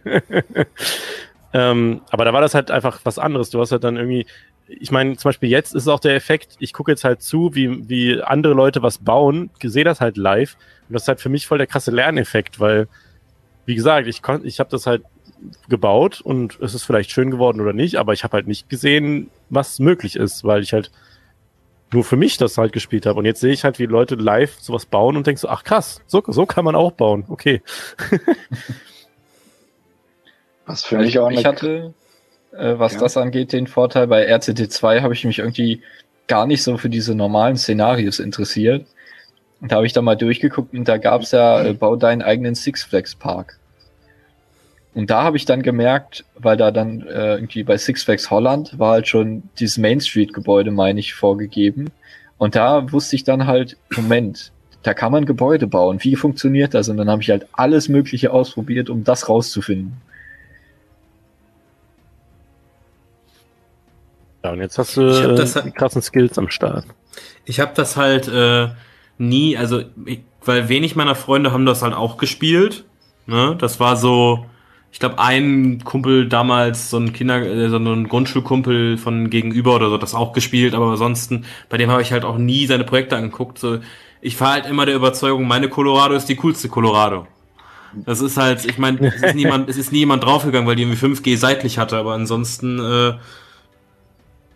[1.53, 3.51] ähm, aber da war das halt einfach was anderes.
[3.51, 4.27] Du hast halt dann irgendwie,
[4.69, 7.89] ich meine, zum Beispiel jetzt ist auch der Effekt, ich gucke jetzt halt zu, wie,
[7.89, 10.57] wie andere Leute was bauen, sehe das halt live.
[10.89, 12.87] Und das ist halt für mich voll der krasse Lerneffekt, weil,
[13.67, 15.03] wie gesagt, ich konnte, ich habe das halt
[15.69, 19.31] gebaut und es ist vielleicht schön geworden oder nicht, aber ich habe halt nicht gesehen,
[19.51, 20.91] was möglich ist, weil ich halt
[21.93, 23.19] nur für mich das halt gespielt habe.
[23.19, 26.03] Und jetzt sehe ich halt, wie Leute live sowas bauen und denke so, ach krass,
[26.07, 27.25] so, so kann man auch bauen.
[27.29, 27.63] Okay.
[30.67, 31.95] was für mich auch Ich hatte,
[32.53, 33.01] äh, was ja.
[33.01, 35.83] das angeht, den Vorteil bei RCT2 habe ich mich irgendwie
[36.27, 38.87] gar nicht so für diese normalen Szenarios interessiert.
[39.61, 42.23] Und da habe ich da mal durchgeguckt und da gab es ja, äh, bau deinen
[42.23, 43.59] eigenen Six Flags Park.
[44.95, 48.79] Und da habe ich dann gemerkt, weil da dann äh, irgendwie bei Six Flags Holland
[48.79, 51.91] war halt schon dieses Main Street Gebäude, meine ich, vorgegeben.
[52.39, 54.53] Und da wusste ich dann halt, Moment,
[54.83, 55.99] da kann man Gebäude bauen.
[56.03, 56.89] Wie funktioniert das?
[56.89, 60.01] Und dann habe ich halt alles Mögliche ausprobiert, um das rauszufinden.
[64.45, 66.85] Ja, und jetzt hast du äh, das, die krassen Skills am Start.
[67.45, 68.69] Ich habe das halt äh,
[69.19, 72.85] nie, also ich, weil wenig meiner Freunde haben das halt auch gespielt.
[73.27, 73.57] Ne?
[73.59, 74.47] Das war so,
[74.91, 79.91] ich glaube, ein Kumpel damals, so ein Kinder, äh, so ein Grundschulkumpel von gegenüber oder
[79.91, 83.17] so, das auch gespielt, aber ansonsten, bei dem habe ich halt auch nie seine Projekte
[83.17, 83.59] angeguckt.
[83.59, 83.79] So,
[84.21, 87.27] ich war halt immer der Überzeugung, meine Colorado ist die coolste Colorado.
[87.95, 90.83] Das ist halt, ich meine, es ist niemand, es ist nie jemand draufgegangen, weil die
[90.83, 93.15] irgendwie 5G seitlich hatte, aber ansonsten, äh,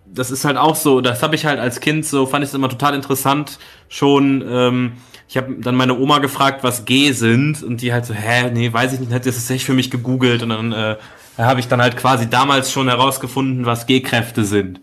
[0.07, 2.55] das ist halt auch so, das habe ich halt als Kind so, fand ich es
[2.55, 4.93] immer total interessant, schon, ähm,
[5.33, 8.71] ich habe dann meine Oma gefragt, was G sind und die halt so, hä, nee,
[8.71, 10.97] weiß ich nicht, hat das tatsächlich für mich gegoogelt und dann äh,
[11.39, 14.83] habe ich dann halt quasi damals schon herausgefunden, was G-Kräfte sind.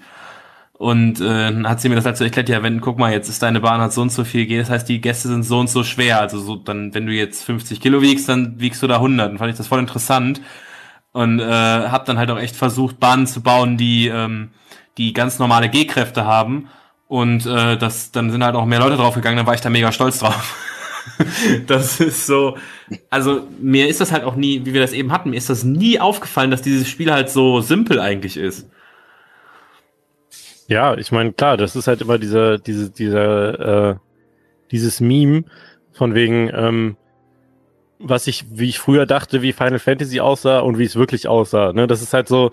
[0.73, 3.29] Und äh, dann hat sie mir das halt so erklärt, ja, wenn, guck mal, jetzt
[3.29, 5.59] ist deine Bahn hat so und so viel G, das heißt, die Gäste sind so
[5.59, 6.19] und so schwer.
[6.19, 9.29] Also so, dann, wenn du jetzt 50 Kilo wiegst, dann wiegst du da 100.
[9.29, 10.41] Dann fand ich das voll interessant.
[11.11, 14.49] Und äh, habe dann halt auch echt versucht, Bahnen zu bauen, die, ähm,
[14.97, 16.69] die ganz normale G-Kräfte haben
[17.09, 19.91] und äh, das, dann sind halt auch mehr Leute draufgegangen, dann war ich da mega
[19.91, 20.55] stolz drauf.
[21.67, 22.55] das ist so,
[23.09, 25.63] also mir ist das halt auch nie, wie wir das eben hatten, mir ist das
[25.63, 28.69] nie aufgefallen, dass dieses Spiel halt so simpel eigentlich ist.
[30.67, 33.95] Ja, ich meine, klar, das ist halt immer dieser, diese, dieser, äh,
[34.69, 35.45] dieses Meme
[35.93, 36.95] von wegen, ähm,
[37.97, 41.73] was ich, wie ich früher dachte, wie Final Fantasy aussah und wie es wirklich aussah.
[41.73, 41.87] Ne?
[41.87, 42.51] Das ist halt so,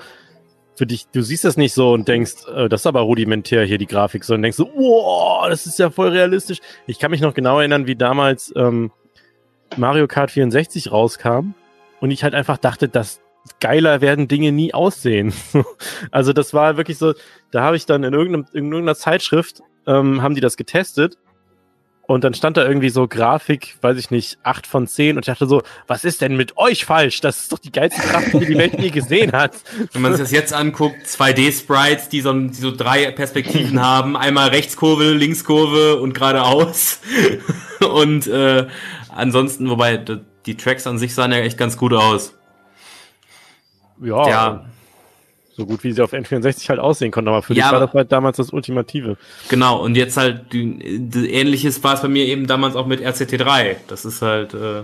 [0.77, 3.79] für dich, du siehst das nicht so und denkst, äh, das ist aber rudimentär hier
[3.79, 6.59] die Grafik, sondern denkst so, wow, das ist ja voll realistisch.
[6.87, 8.93] Ich kann mich noch genau erinnern, wie damals ähm,
[9.77, 11.55] Mario Kart 64 rauskam
[12.01, 13.21] und ich halt einfach dachte, dass
[13.61, 15.33] geiler werden Dinge nie aussehen.
[16.11, 17.15] also das war wirklich so,
[17.51, 21.17] da habe ich dann in, irgendeinem, in irgendeiner Zeitschrift ähm, haben die das getestet
[22.07, 25.17] und dann stand da irgendwie so Grafik, weiß ich nicht, acht von zehn.
[25.17, 27.21] Und ich dachte so, was ist denn mit euch falsch?
[27.21, 29.55] Das ist doch die geilste Kraft, die die Welt je gesehen hat.
[29.93, 34.17] Wenn man sich das jetzt anguckt, 2D-Sprites, die so, die so drei Perspektiven haben.
[34.17, 37.01] Einmal Rechtskurve, Linkskurve und geradeaus.
[37.93, 38.67] und äh,
[39.09, 42.35] ansonsten, wobei die Tracks an sich sahen ja echt ganz gut aus.
[44.01, 44.29] Ja.
[44.29, 44.65] ja
[45.57, 47.95] so gut wie sie auf N64 halt aussehen konnten, aber für ja, dich war das
[47.95, 49.17] halt damals das Ultimative.
[49.49, 53.77] Genau, und jetzt halt, ähnliches war es bei mir eben damals auch mit RCT3.
[53.89, 54.83] Das ist halt, äh,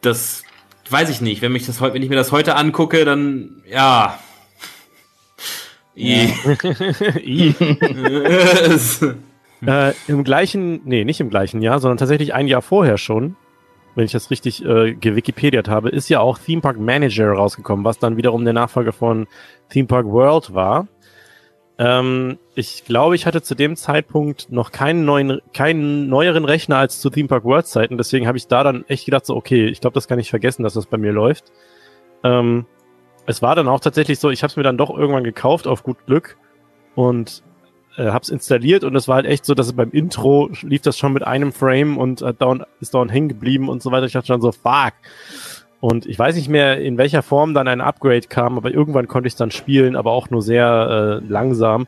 [0.00, 0.42] das
[0.90, 1.42] weiß ich nicht.
[1.42, 4.18] Wenn, mich das, wenn ich mir das heute angucke, dann, ja.
[5.96, 6.32] I.
[7.24, 7.54] I.
[9.66, 13.36] äh, Im gleichen, nee, nicht im gleichen Jahr, sondern tatsächlich ein Jahr vorher schon,
[13.96, 17.98] wenn ich das richtig äh, gewikipediert habe, ist ja auch Theme Park Manager rausgekommen, was
[17.98, 19.26] dann wiederum der Nachfolger von
[19.70, 20.86] Theme Park World war.
[21.78, 27.00] Ähm, ich glaube, ich hatte zu dem Zeitpunkt noch keinen neuen, keinen neueren Rechner als
[27.00, 27.96] zu Theme Park World Zeiten.
[27.96, 30.62] Deswegen habe ich da dann echt gedacht, so, okay, ich glaube, das kann ich vergessen,
[30.62, 31.52] dass das bei mir läuft.
[32.22, 32.66] Ähm,
[33.24, 35.82] es war dann auch tatsächlich so, ich habe es mir dann doch irgendwann gekauft, auf
[35.82, 36.36] gut Glück.
[36.94, 37.42] Und
[37.96, 40.98] äh, hab's installiert und es war halt echt so, dass es beim Intro lief das
[40.98, 44.06] schon mit einem Frame und äh, dauernd, ist dauernd hängen geblieben und so weiter.
[44.06, 44.94] Ich dachte schon so, fuck.
[45.80, 49.26] Und ich weiß nicht mehr, in welcher Form dann ein Upgrade kam, aber irgendwann konnte
[49.26, 51.86] ich es dann spielen, aber auch nur sehr äh, langsam.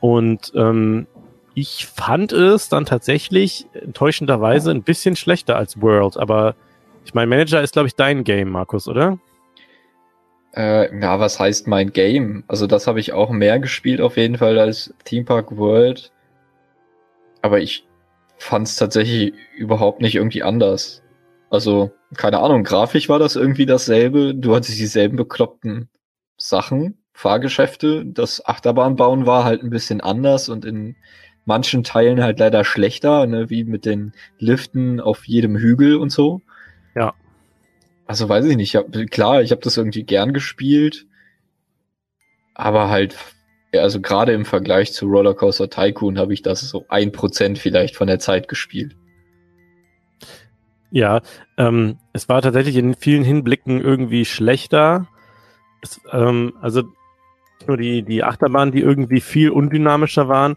[0.00, 1.06] Und ähm,
[1.54, 6.54] ich fand es dann tatsächlich enttäuschenderweise ein bisschen schlechter als World, aber
[7.04, 9.18] ich meine, Manager ist, glaube ich, dein Game, Markus, oder?
[10.54, 12.44] Äh, ja, was heißt mein Game?
[12.48, 16.12] Also das habe ich auch mehr gespielt auf jeden Fall als Theme Park World.
[17.42, 17.86] Aber ich
[18.36, 21.02] fand es tatsächlich überhaupt nicht irgendwie anders.
[21.50, 24.34] Also, keine Ahnung, grafisch war das irgendwie dasselbe.
[24.34, 25.88] Du hattest dieselben bekloppten
[26.36, 28.04] Sachen, Fahrgeschäfte.
[28.06, 30.96] Das Achterbahnbauen war halt ein bisschen anders und in
[31.44, 36.40] manchen Teilen halt leider schlechter, ne, wie mit den Liften auf jedem Hügel und so.
[38.10, 38.74] Also weiß ich nicht.
[38.74, 41.06] Ich hab, klar, ich habe das irgendwie gern gespielt,
[42.56, 43.16] aber halt,
[43.72, 48.08] also gerade im Vergleich zu Rollercoaster Tycoon habe ich das so ein Prozent vielleicht von
[48.08, 48.96] der Zeit gespielt.
[50.90, 51.20] Ja,
[51.56, 55.06] ähm, es war tatsächlich in vielen Hinblicken irgendwie schlechter.
[55.80, 56.82] Es, ähm, also
[57.68, 60.56] nur die, die Achterbahnen, die irgendwie viel undynamischer waren,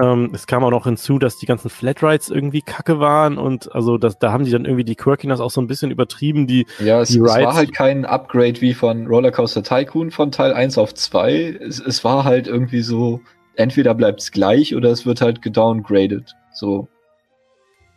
[0.00, 3.98] ähm, es kam auch noch hinzu, dass die ganzen Flatrides irgendwie kacke waren und also
[3.98, 6.46] das, da haben die dann irgendwie die Quirkiness auch so ein bisschen übertrieben.
[6.46, 10.54] Die, ja, es, die es war halt kein Upgrade wie von Rollercoaster Tycoon von Teil
[10.54, 11.58] 1 auf 2.
[11.60, 13.20] Es, es war halt irgendwie so,
[13.54, 16.34] entweder bleibt es gleich oder es wird halt gedowngraded.
[16.54, 16.88] So.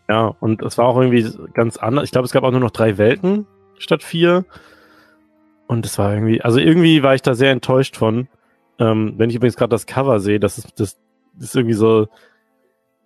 [0.09, 2.03] Ja, und es war auch irgendwie ganz anders.
[2.03, 3.47] Ich glaube, es gab auch nur noch drei Welten
[3.77, 4.45] statt vier.
[5.67, 8.27] Und es war irgendwie, also irgendwie war ich da sehr enttäuscht von.
[8.77, 10.97] Ähm, wenn ich übrigens gerade das Cover sehe, das ist, das,
[11.39, 12.07] ist irgendwie so,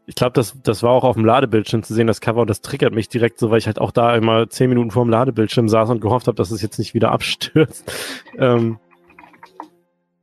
[0.09, 2.61] ich glaube, das, das war auch auf dem Ladebildschirm zu sehen, das Cover, und das
[2.61, 5.69] triggert mich direkt so, weil ich halt auch da immer zehn Minuten vor dem Ladebildschirm
[5.69, 7.91] saß und gehofft habe, dass es jetzt nicht wieder abstürzt.
[8.37, 8.77] Ähm,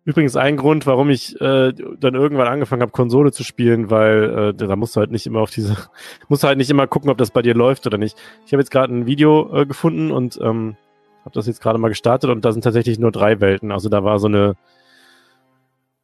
[0.07, 4.55] übrigens ein Grund, warum ich äh, dann irgendwann angefangen habe, Konsole zu spielen, weil äh,
[4.55, 5.77] da musst du halt nicht immer auf diese,
[6.29, 8.17] musst du halt nicht immer gucken, ob das bei dir läuft oder nicht.
[8.47, 10.77] Ich habe jetzt gerade ein Video äh, gefunden und ähm,
[11.25, 13.71] habe das jetzt gerade mal gestartet und da sind tatsächlich nur drei Welten.
[13.71, 14.57] Also da war so eine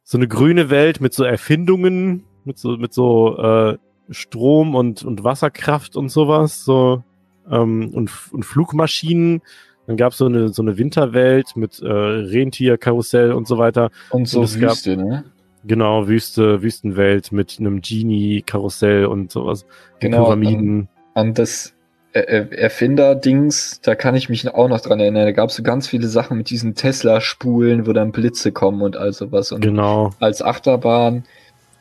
[0.03, 3.77] so eine grüne Welt mit so Erfindungen, mit so, mit so äh,
[4.09, 7.03] Strom und, und Wasserkraft und sowas, so
[7.49, 9.41] ähm, und, und Flugmaschinen.
[9.87, 13.89] Dann gab es so eine, so eine Winterwelt mit äh, Rentierkarussell und so weiter.
[14.11, 15.25] Und so und Wüste, gab, ne?
[15.65, 19.65] Genau, Wüste, Wüstenwelt mit einem Genie-Karussell und sowas.
[19.99, 20.25] Genau.
[20.25, 20.89] Pyramiden.
[21.13, 21.72] An, an das
[22.13, 25.25] Erfinder-Dings, da kann ich mich auch noch dran erinnern.
[25.25, 28.97] Da gab es so ganz viele Sachen mit diesen Tesla-Spulen, wo dann Blitze kommen und
[28.97, 29.51] all sowas.
[29.51, 30.11] Und genau.
[30.19, 31.23] als Achterbahn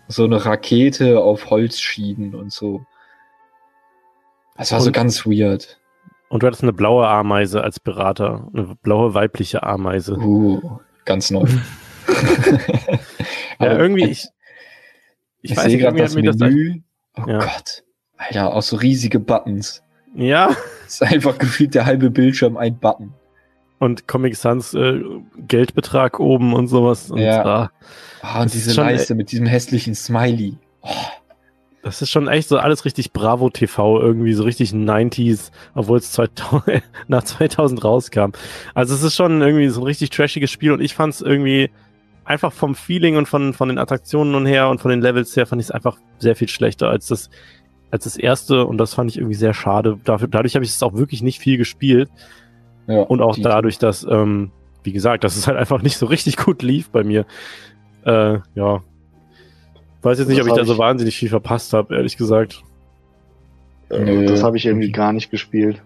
[0.09, 2.85] so eine Rakete auf Holzschienen und so.
[4.57, 5.79] Das war und, so ganz weird.
[6.29, 8.49] Und du hattest eine blaue Ameise als Berater.
[8.55, 10.17] Eine blaue weibliche Ameise.
[10.17, 11.47] Uh, ganz neu.
[13.61, 14.29] ja, irgendwie, ich,
[15.43, 16.83] ich, ich nicht, irgendwie das Menü.
[17.15, 17.39] Das, oh ja.
[17.39, 17.85] Gott.
[18.17, 19.83] Alter, auch so riesige Buttons.
[20.15, 20.49] Ja.
[20.85, 23.13] Das ist einfach gefühlt der halbe Bildschirm ein Button.
[23.79, 25.01] Und Comic Sans äh,
[25.49, 27.11] Geldbetrag oben und sowas.
[27.11, 27.71] Und, ja.
[28.23, 30.57] Ah, oh, und diese Leiste mit diesem hässlichen Smiley.
[30.83, 30.89] Oh.
[31.83, 36.13] Das ist schon echt so alles richtig Bravo TV, irgendwie so richtig 90s, obwohl es
[36.13, 38.31] 2000, nach 2000 rauskam.
[38.73, 41.71] Also es ist schon irgendwie so ein richtig trashiges Spiel und ich fand es irgendwie
[42.25, 45.45] einfach vom Feeling und von, von den Attraktionen und her und von den Levels her
[45.45, 47.31] fand ich es einfach sehr viel schlechter als das
[47.93, 49.99] als das erste und das fand ich irgendwie sehr schade.
[50.03, 52.09] Dafür, dadurch habe ich es auch wirklich nicht viel gespielt.
[52.89, 54.51] Ja, und auch dadurch, dass, ähm,
[54.83, 57.27] wie gesagt, dass es halt einfach nicht so richtig gut lief bei mir.
[58.05, 58.83] Äh, ja.
[60.01, 62.63] Weiß jetzt nicht, das ob ich da so wahnsinnig viel verpasst habe, ehrlich gesagt.
[63.91, 64.27] Nö.
[64.27, 65.83] Das habe ich irgendwie gar nicht gespielt.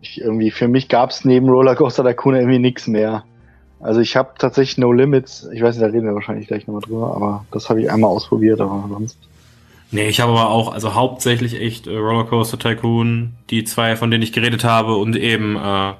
[0.00, 3.24] Ich irgendwie, für mich gab es neben Rollercoaster Tycoon irgendwie nichts mehr.
[3.80, 6.82] Also ich habe tatsächlich No Limits, ich weiß nicht, da reden wir wahrscheinlich gleich nochmal
[6.82, 9.18] drüber, aber das habe ich einmal ausprobiert, aber sonst.
[9.90, 14.22] Nee, ich habe aber auch, also hauptsächlich echt äh, Rollercoaster Tycoon, die zwei, von denen
[14.22, 15.90] ich geredet habe, und eben äh,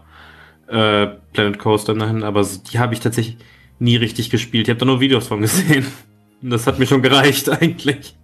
[0.69, 3.39] äh, Planet Coaster nein, aber die habe ich tatsächlich
[3.79, 4.69] nie richtig gespielt.
[4.69, 5.87] Ich habe da nur Videos von gesehen.
[6.43, 8.15] Und das hat mir schon gereicht eigentlich.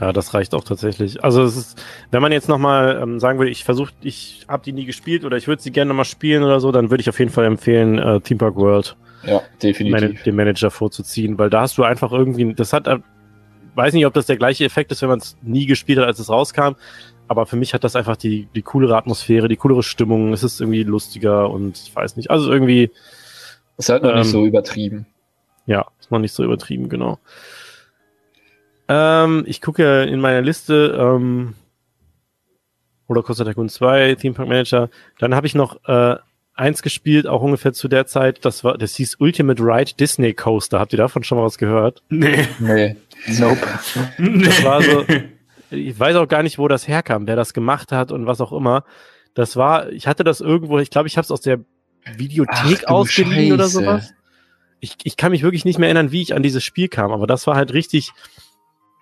[0.00, 1.22] Ja, das reicht auch tatsächlich.
[1.22, 4.72] Also es ist, wenn man jetzt nochmal ähm, sagen würde, ich versuche, ich habe die
[4.72, 7.18] nie gespielt oder ich würde sie gerne nochmal spielen oder so, dann würde ich auf
[7.18, 8.96] jeden Fall empfehlen, äh, Theme Park World.
[9.24, 10.00] Ja, definitiv.
[10.00, 12.86] Man den Manager vorzuziehen, weil da hast du einfach irgendwie, das hat
[13.74, 16.18] weiß nicht, ob das der gleiche Effekt ist, wenn man es nie gespielt hat, als
[16.18, 16.74] es rauskam.
[17.28, 20.32] Aber für mich hat das einfach die, die coolere Atmosphäre, die coolere Stimmung.
[20.32, 22.30] Es ist irgendwie lustiger und ich weiß nicht.
[22.30, 22.90] Also irgendwie.
[23.76, 25.06] Es ist halt noch ähm, nicht so übertrieben.
[25.66, 27.18] Ja, ist noch nicht so übertrieben, genau.
[28.88, 31.54] Ähm, ich gucke in meiner Liste ähm,
[33.08, 34.88] Rollercoaster Tycoon 2, Theme Park Manager.
[35.18, 36.16] Dann habe ich noch äh,
[36.58, 38.44] eins gespielt, auch ungefähr zu der Zeit.
[38.44, 40.80] Das war, das hieß Ultimate Ride Disney Coaster.
[40.80, 42.02] Habt ihr davon schon mal was gehört?
[42.08, 42.48] Nee.
[42.58, 42.96] Nee.
[43.38, 43.66] Nope.
[44.18, 44.44] nee.
[44.44, 45.04] Das war so,
[45.70, 48.52] ich weiß auch gar nicht, wo das herkam, wer das gemacht hat und was auch
[48.52, 48.84] immer.
[49.34, 51.60] Das war, ich hatte das irgendwo, ich glaube, ich habe es aus der
[52.16, 54.12] Videothek Ach, ausgeliehen oder sowas.
[54.80, 57.26] Ich, ich kann mich wirklich nicht mehr erinnern, wie ich an dieses Spiel kam, aber
[57.26, 58.12] das war halt richtig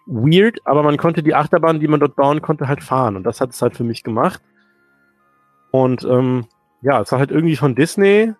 [0.06, 3.40] weird, aber man konnte die Achterbahn, die man dort bauen konnte, halt fahren und das
[3.40, 4.40] hat es halt für mich gemacht.
[5.70, 6.46] Und ähm,
[6.82, 8.32] ja, es war halt irgendwie von Disney,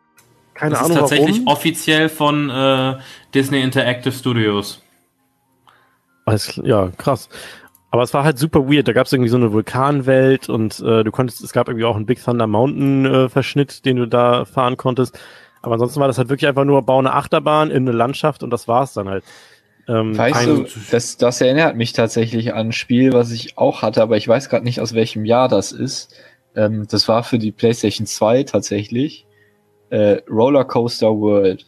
[0.55, 1.49] keine das Ahnung ist tatsächlich warum.
[1.49, 2.97] offiziell von äh,
[3.35, 4.83] Disney Interactive Studios.
[6.25, 7.29] Alles, ja, krass.
[7.91, 8.89] Aber es war halt super weird.
[8.89, 11.97] Da gab es irgendwie so eine Vulkanwelt und äh, du konntest, es gab irgendwie auch
[11.97, 15.19] einen Big Thunder Mountain äh, Verschnitt, den du da fahren konntest.
[15.63, 18.51] Aber ansonsten war das halt wirklich einfach nur bau eine Achterbahn in eine Landschaft und
[18.51, 19.25] das war's dann halt.
[19.89, 24.03] Ähm, Weißt du, das, das erinnert mich tatsächlich an ein Spiel, was ich auch hatte,
[24.03, 26.15] aber ich weiß gerade nicht, aus welchem Jahr das ist.
[26.57, 29.27] Ähm, das war für die PlayStation 2 tatsächlich.
[29.91, 31.67] Äh, Roller Coaster World.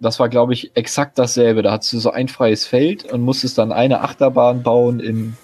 [0.00, 1.62] Das war, glaube ich, exakt dasselbe.
[1.62, 5.36] Da hattest du so ein freies Feld und musstest dann eine Achterbahn bauen in,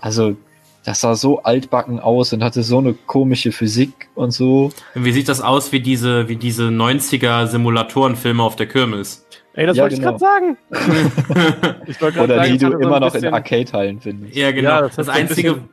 [0.00, 0.36] also,
[0.84, 4.70] das sah so altbacken aus und hatte so eine komische Physik und so.
[4.94, 9.26] Wie sieht das aus wie diese, wie diese 90er Simulatorenfilme auf der Kirmes?
[9.54, 10.14] Ey, das Ja, wollte genau.
[10.14, 11.76] ich gerade sagen.
[11.88, 14.36] Ich wollte grad Oder sagen, die du so immer ein noch in Arcade-Hallen findest.
[14.36, 14.68] ja, genau.
[14.70, 15.64] Ja, das, das so einzige,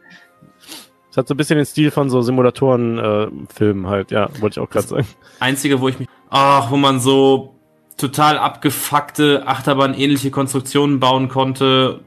[1.14, 4.70] Es hat so ein bisschen den Stil von so Simulatoren-Filmen halt, ja, wollte ich auch
[4.72, 5.08] gerade sagen.
[5.40, 7.54] einzige, wo ich mich, ach, wo man so
[7.98, 12.00] total abgefuckte Achterbahn-ähnliche Konstruktionen bauen konnte.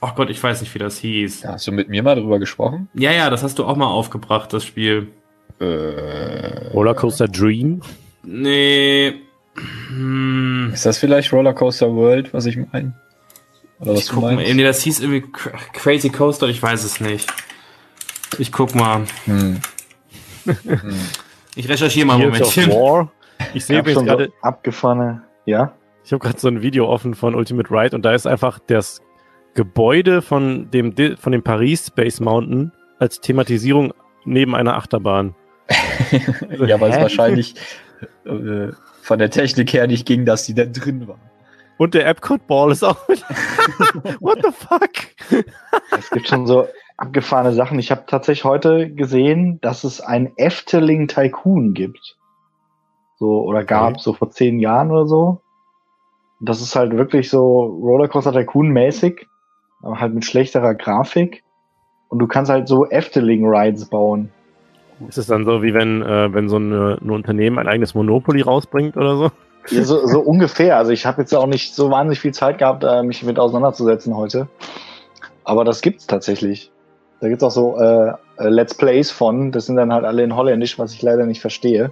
[0.00, 1.42] Ach Gott, ich weiß nicht, wie das hieß.
[1.42, 2.88] Da hast du mit mir mal drüber gesprochen?
[2.94, 5.12] Ja, ja, das hast du auch mal aufgebracht, das Spiel.
[5.60, 7.82] Äh, Rollercoaster Dream.
[8.24, 9.20] Nee.
[9.88, 10.70] Hm.
[10.74, 12.94] Ist das vielleicht Rollercoaster World, was ich meine?
[13.78, 14.52] Oder was Ich du guck mal, meinst?
[14.52, 17.32] nee, das hieß irgendwie Cra- Crazy Coaster, ich weiß es nicht.
[18.38, 19.04] Ich guck mal.
[19.24, 19.60] Hm.
[21.54, 22.70] Ich recherchiere mal ein Momentchen.
[23.54, 25.72] Ich sehe übrigens schon gerade, so abgefahrene, ja.
[26.04, 29.00] ich habe gerade so ein Video offen von Ultimate Ride und da ist einfach das
[29.54, 33.94] Gebäude von dem, von dem Paris Space Mountain als Thematisierung
[34.24, 35.34] neben einer Achterbahn.
[36.66, 37.54] ja, weil es wahrscheinlich
[38.24, 38.68] äh,
[39.02, 41.18] von der Technik her nicht ging, dass die da drin war.
[41.76, 43.22] Und der Epcot Ball ist auch mit.
[44.20, 45.44] What the fuck?
[45.96, 46.66] Es gibt schon so
[46.98, 47.78] abgefahrene Sachen.
[47.78, 52.16] Ich habe tatsächlich heute gesehen, dass es ein Efteling Tycoon gibt.
[53.18, 54.00] So, oder gab, Okay.
[54.00, 55.40] so vor zehn Jahren oder so.
[56.40, 59.26] Das ist halt wirklich so Rollercoaster Tycoon mäßig,
[59.82, 61.42] aber halt mit schlechterer Grafik.
[62.08, 64.30] Und du kannst halt so Efteling Rides bauen.
[65.08, 68.40] Ist es dann so, wie wenn, äh, wenn so eine, ein Unternehmen ein eigenes Monopoly
[68.42, 69.30] rausbringt oder so?
[69.70, 70.76] Ja, so, so ungefähr.
[70.76, 74.16] Also ich habe jetzt auch nicht so wahnsinnig viel Zeit gehabt, äh, mich mit auseinanderzusetzen
[74.16, 74.48] heute.
[75.44, 76.72] Aber das gibt's tatsächlich.
[77.20, 79.52] Da gibt's auch so äh, äh, Let's Plays von.
[79.52, 81.90] Das sind dann halt alle in Holländisch, was ich leider nicht verstehe.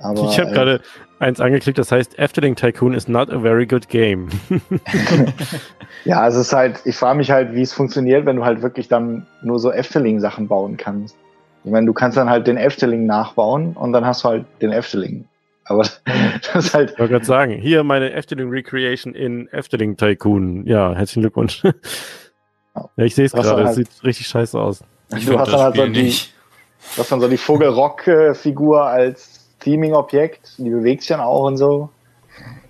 [0.00, 0.80] Aber, ich habe äh, gerade
[1.18, 4.28] eins angeklickt, das heißt Efteling Tycoon is not a very good game.
[6.04, 8.88] Ja, es ist halt, ich frage mich halt, wie es funktioniert, wenn du halt wirklich
[8.88, 11.16] dann nur so Efteling-Sachen bauen kannst.
[11.64, 14.72] Ich meine, du kannst dann halt den Efteling nachbauen und dann hast du halt den
[14.72, 15.26] Efteling.
[15.66, 15.82] Aber
[16.52, 20.66] das ist halt, Ich wollte gerade sagen, hier meine Efteling Recreation in Efteling Tycoon.
[20.66, 21.62] Ja, herzlichen Glückwunsch.
[22.74, 24.82] Ja, ich sehe es Das gerade, halt- sieht richtig scheiße aus.
[25.16, 26.14] Ich du hast dann halt so die,
[26.96, 31.90] hast dann so die Vogelrock-Figur als Theming-Objekt, die bewegt sich dann auch und so.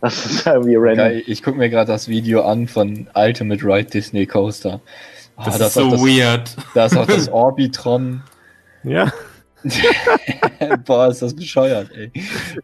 [0.01, 0.97] Das ist irgendwie random.
[0.97, 4.81] Geil, ich gucke mir gerade das Video an von Ultimate Ride Disney Coaster.
[5.37, 6.57] Ah, Das da ist so das, weird.
[6.75, 8.23] Da ist auch das Orbitron.
[8.85, 9.13] Ja,
[10.85, 12.11] Boah, ist das bescheuert, ey.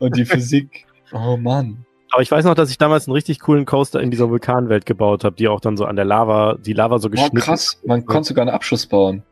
[0.01, 0.85] Und die Physik.
[1.13, 1.85] Oh Mann.
[2.11, 5.25] Aber ich weiß noch, dass ich damals einen richtig coolen Coaster in dieser Vulkanwelt gebaut
[5.25, 7.81] habe, die auch dann so an der Lava, die Lava so Boah, geschnitten krass.
[7.85, 9.23] Man konnte sogar einen Abschuss bauen.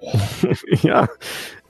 [0.82, 1.08] ja,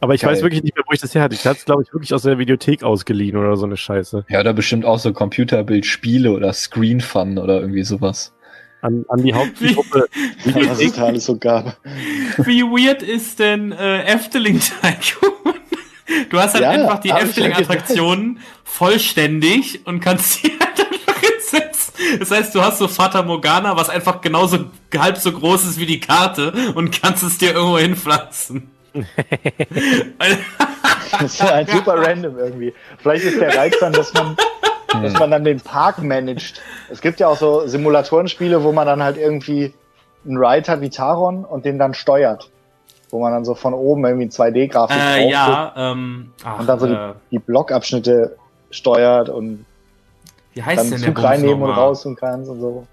[0.00, 0.32] aber ich Geil.
[0.32, 1.34] weiß wirklich nicht mehr, wo ich das her hatte.
[1.34, 4.26] Ich hatte es, glaube ich, wirklich aus der Videothek ausgeliehen oder so eine Scheiße.
[4.28, 8.34] Ja, oder bestimmt auch so Computerbildspiele oder Screen Fun oder irgendwie sowas.
[8.82, 10.06] An, an die Hauptgruppe.
[10.44, 11.78] Was es da alles so gab.
[12.38, 15.54] Wie weird ist denn äh, Efteling Tycoon?
[16.30, 21.94] Du hast halt Ja, einfach die Efteling-Attraktionen vollständig und kannst sie halt einfach hinsetzen.
[22.18, 24.66] Das heißt, du hast so Fata Morgana, was einfach genauso
[24.96, 28.70] halb so groß ist wie die Karte und kannst es dir irgendwo hinpflanzen.
[31.12, 32.74] Das ist halt super random irgendwie.
[32.98, 34.36] Vielleicht ist der Reiz dann, dass man,
[35.02, 36.60] dass man dann den Park managt.
[36.90, 39.72] Es gibt ja auch so Simulatorenspiele, wo man dann halt irgendwie
[40.26, 42.50] einen Ride hat wie Taron und den dann steuert.
[43.16, 46.86] Wo man dann so von oben irgendwie 2D-Grafik äh, ja, ähm, ach, und dann so
[46.86, 48.36] äh, die, die Blockabschnitte
[48.68, 49.64] steuert und
[50.52, 51.78] Wie heißt dann denn der Zug reinnehmen und nochmal?
[51.78, 52.86] raus und kannst und so.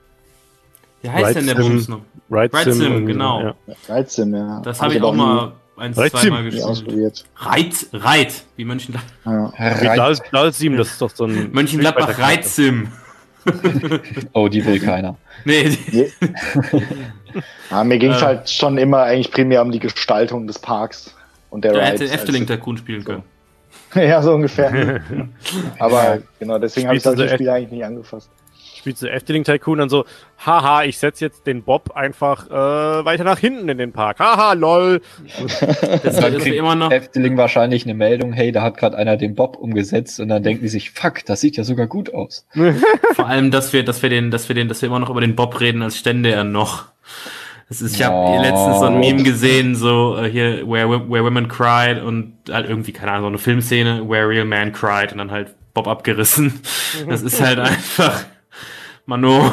[1.02, 1.74] Wie heißt denn der Ride Sim.
[1.74, 2.00] Bums noch?
[2.32, 3.42] Ride Ride Sim, genau.
[3.42, 3.56] Ja.
[3.90, 4.62] Reizsim, ja.
[4.64, 6.30] Das Hab habe ich aber auch mal ein, Ride zwei Sim.
[6.30, 6.66] Mal nie gespielt.
[6.70, 7.26] ausprobiert.
[7.36, 9.12] Reit, Reit, wie Mönchengladbach.
[9.26, 9.52] Ja.
[9.58, 11.50] Reit- das ist doch so ein.
[11.54, 12.88] Mönchengladbach Reitsim.
[14.32, 15.18] Oh, die will keiner.
[15.44, 16.10] Nee, die-
[17.72, 18.26] Ja, mir ging es Äh.
[18.26, 21.16] halt schon immer eigentlich primär um die Gestaltung des Parks
[21.50, 22.02] und der Rides.
[22.02, 23.24] hätte Efteling Tycoon spielen können.
[23.96, 25.02] ja, so ungefähr.
[25.80, 28.30] Aber genau, deswegen habe ich solche so Spiele eigentlich nicht angefasst.
[28.76, 30.04] Spielst du Efteling Tycoon dann so,
[30.46, 34.20] haha, ich setze jetzt den Bob einfach äh, weiter nach hinten in den Park.
[34.20, 35.00] Haha, lol.
[36.04, 36.92] Das Dann ist immer noch.
[36.92, 40.64] Efteling wahrscheinlich eine Meldung, hey, da hat gerade einer den Bob umgesetzt und dann denken
[40.64, 42.46] die sich, fuck, das sieht ja sogar gut aus.
[43.14, 45.22] Vor allem, dass wir, dass wir den, dass wir den, dass wir immer noch über
[45.22, 46.86] den Bob reden, als stände er noch.
[47.70, 48.42] Das ist, ich habe Oh.
[48.42, 52.92] letztens so ein Meme gesehen, so äh, hier Where, Where Women Cried und halt irgendwie,
[52.92, 56.62] keine Ahnung, so eine Filmszene, Where Real Man Cried und dann halt Bob abgerissen.
[57.10, 58.26] Das ist halt einfach,
[59.06, 59.52] Mano.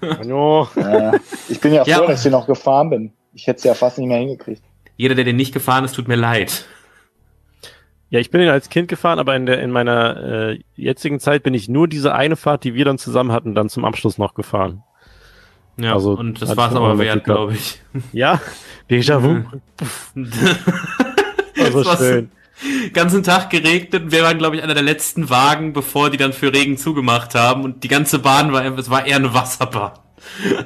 [0.00, 0.68] Hallo.
[0.76, 1.18] Äh,
[1.48, 2.06] ich bin ja froh, Ja.
[2.06, 3.12] dass ich hier noch gefahren bin.
[3.34, 4.62] Ich hätte es ja fast nicht mehr hingekriegt.
[4.96, 6.66] Jeder, der den nicht gefahren ist, tut mir leid.
[8.10, 11.42] Ja, ich bin den als Kind gefahren, aber in der in meiner äh, jetzigen Zeit
[11.44, 14.34] bin ich nur diese eine Fahrt, die wir dann zusammen hatten, dann zum Abschluss noch
[14.34, 14.82] gefahren.
[15.76, 17.80] Ja, Also, und das ich auch aber wert, glaube ich.
[18.12, 18.40] Ja,
[18.90, 19.44] Déjà-vu.
[21.54, 22.30] Das so war schön.
[22.92, 24.10] ganzen Tag geregnet.
[24.10, 27.64] Wir waren, glaube ich, einer der letzten Wagen, bevor die dann für Regen zugemacht haben.
[27.64, 29.92] Und die ganze Bahn war, es war eher eine Wasserbahn.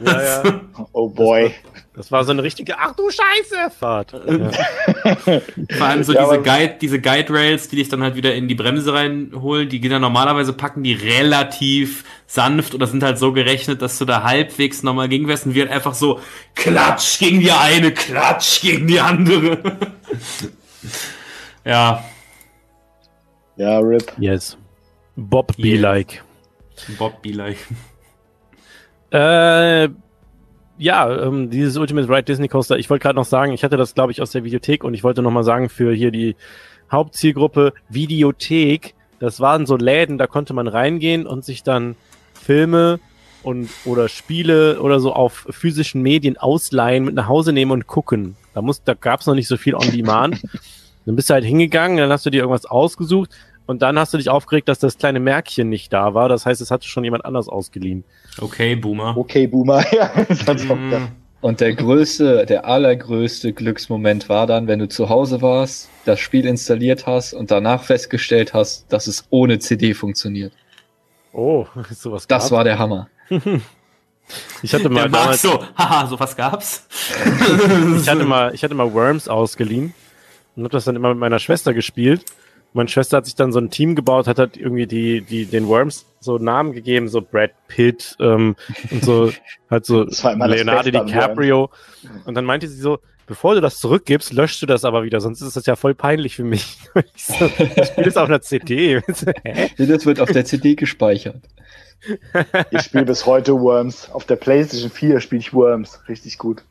[0.05, 0.61] Ja, ja.
[0.93, 1.53] Oh boy.
[1.95, 4.13] Das war so eine richtige Ach du Scheiße Fahrt.
[4.13, 4.51] Ja.
[5.79, 8.49] Vor allem so Ja, diese Guide, diese Guide Rails, die dich dann halt wieder in
[8.49, 13.33] die Bremse reinholen, die gehen dann normalerweise packen die relativ sanft oder sind halt so
[13.33, 16.21] gerechnet, dass du da halbwegs nochmal gegenwärst und wir halt einfach so
[16.55, 19.59] klatsch gegen die eine, klatsch gegen die andere.
[21.65, 22.05] ja,
[23.57, 24.13] Ja, RIP.
[24.19, 24.59] Yes.
[25.17, 25.81] Bob be Yeah.
[25.81, 26.23] like.
[26.99, 27.57] Bob be like.
[29.11, 29.89] Äh,
[30.79, 33.95] ja, ähm, dieses Ultimate Ride Disney Coaster, ich wollte gerade noch sagen, ich hatte das,
[33.95, 36.37] glaube ich, aus der Videothek und ich wollte noch mal sagen, für hier die
[36.91, 41.97] Hauptzielgruppe Videothek, das waren so Läden, da konnte man reingehen und sich dann
[42.35, 43.01] Filme
[43.43, 48.37] und oder Spiele oder so auf physischen Medien ausleihen, mit nach Hause nehmen und gucken.
[48.55, 50.43] Da muss, da gab's noch nicht so viel on demand.
[51.07, 53.31] dann bist du halt hingegangen, dann hast du dir irgendwas ausgesucht
[53.67, 56.29] und dann hast du dich aufgeregt, dass das kleine Märkchen nicht da war.
[56.29, 58.05] Das heißt, es hatte schon jemand anders ausgeliehen.
[58.41, 59.17] Okay, Boomer.
[59.17, 59.85] Okay, Boomer.
[59.93, 60.11] Ja,
[60.47, 60.65] das.
[60.65, 60.93] Mm,
[61.41, 66.47] Und der größte, der allergrößte Glücksmoment war dann, wenn du zu Hause warst, das Spiel
[66.47, 70.53] installiert hast und danach festgestellt hast, dass es ohne CD funktioniert.
[71.33, 72.51] Oh, sowas Das gab's.
[72.53, 73.09] war der Hammer.
[74.63, 76.89] Ich hatte Der mal Marc damals, so, haha, sowas gab's.
[77.97, 79.95] ich hatte mal, ich hatte mal Worms ausgeliehen
[80.57, 82.25] und habe das dann immer mit meiner Schwester gespielt.
[82.77, 85.67] Meine Schwester hat sich dann so ein Team gebaut, hat halt irgendwie die, die, den
[85.67, 88.55] Worms so Namen gegeben, so Brad Pitt ähm,
[88.91, 89.33] und so,
[89.71, 91.71] halt so Leonardo DiCaprio.
[92.27, 95.41] Und dann meinte sie so, bevor du das zurückgibst, löschst du das aber wieder, sonst
[95.41, 96.77] ist das ja voll peinlich für mich.
[97.15, 97.51] Ich so,
[97.97, 99.01] das auf einer CD.
[99.79, 101.43] Das wird auf der CD gespeichert.
[102.71, 104.11] Ich spiele bis heute Worms.
[104.11, 106.01] Auf der PlayStation 4 spiele ich Worms.
[106.09, 106.63] Richtig gut.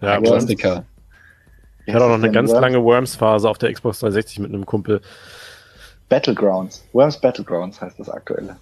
[0.00, 0.18] Ja.
[0.18, 0.86] Klassiker.
[1.88, 2.60] Ich hatte auch noch eine ganz Worms?
[2.60, 5.00] lange Worms-Phase auf der Xbox 360 mit einem Kumpel.
[6.08, 6.86] Battlegrounds.
[6.92, 8.56] Worms Battlegrounds heißt das aktuelle.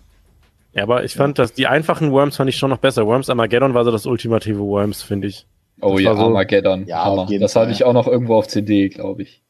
[0.72, 3.06] Ja, aber ich fand, dass die einfachen Worms fand ich schon noch besser.
[3.06, 5.46] Worms Armageddon war so das ultimative Worms, finde ich.
[5.80, 6.86] Oh Das ja, so- Armageddon.
[6.86, 7.22] Ja, Hammer.
[7.22, 7.62] auf jeden Das Fall.
[7.62, 9.42] hatte ich auch noch irgendwo auf CD, glaube ich.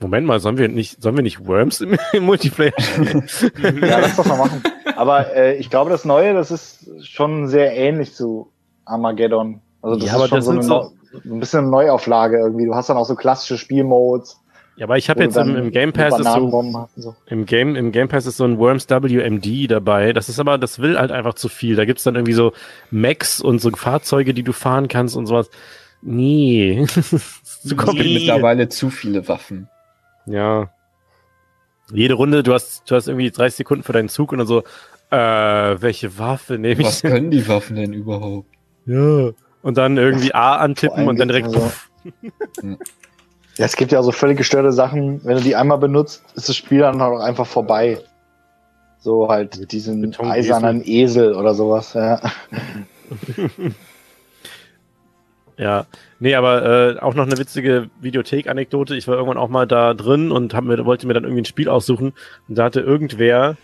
[0.00, 3.28] Moment mal, sollen wir nicht, sollen wir nicht Worms im, im Multiplayer spielen?
[3.82, 4.62] Ja, lass das mal machen.
[4.96, 8.52] Aber äh, ich glaube, das Neue, das ist schon sehr ähnlich zu
[8.84, 9.60] Armageddon.
[9.82, 10.92] Also das Ja, ist aber schon das so, eine sind so
[11.24, 12.66] ein bisschen eine Neuauflage irgendwie.
[12.66, 14.40] Du hast dann auch so klassische Spielmodes.
[14.76, 17.16] ja, aber ich habe jetzt im, im Game Pass ist so, so.
[17.26, 20.12] im Game, im Game Pass ist so ein Worms WMD dabei.
[20.12, 21.76] Das ist aber, das will halt einfach zu viel.
[21.76, 22.52] Da gibt's dann irgendwie so
[22.90, 25.50] Mechs und so Fahrzeuge, die du fahren kannst und sowas.
[26.02, 26.86] Nee.
[26.86, 28.20] zu Es gibt kompliziert.
[28.20, 29.68] mittlerweile zu viele Waffen.
[30.26, 30.70] Ja.
[31.92, 34.62] Jede Runde, du hast, du hast irgendwie 30 Sekunden für deinen Zug und dann so,
[35.10, 35.16] äh,
[35.80, 36.86] welche Waffe nehme ich?
[36.86, 38.48] Was können die Waffen denn überhaupt?
[38.84, 39.30] Ja.
[39.62, 41.46] Und dann irgendwie A antippen und dann direkt.
[41.54, 41.72] also-.
[43.56, 45.24] Ja, es gibt ja auch so völlig gestörte Sachen.
[45.24, 47.98] Wenn du die einmal benutzt, ist das Spiel dann auch einfach vorbei.
[49.00, 50.38] So halt diesen Betonesel.
[50.38, 51.94] eisernen Esel oder sowas.
[51.94, 52.20] Ja.
[55.58, 55.86] Ja,
[56.20, 58.94] nee, aber äh, auch noch eine witzige Videothek-Anekdote.
[58.94, 61.46] Ich war irgendwann auch mal da drin und hab mir, wollte mir dann irgendwie ein
[61.46, 62.12] Spiel aussuchen
[62.48, 63.56] und da hatte irgendwer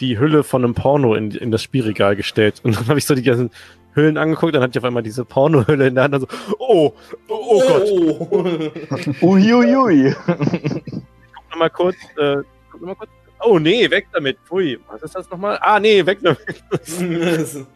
[0.00, 2.60] die Hülle von einem Porno in, in das Spielregal gestellt.
[2.62, 3.50] Und dann habe ich so die ganzen
[3.94, 6.26] Hüllen angeguckt, dann hatte ich auf einmal diese Pornohülle in der Hand und so,
[6.58, 6.92] oh,
[7.28, 9.22] oh, oh Gott.
[9.22, 10.14] Uiuiui.
[10.14, 12.36] Guck noch mal kurz, äh,
[12.70, 13.10] guck noch mal kurz.
[13.42, 14.38] Oh nee, weg damit.
[14.46, 15.58] Pfui, was ist das nochmal?
[15.62, 16.38] Ah nee, weg damit.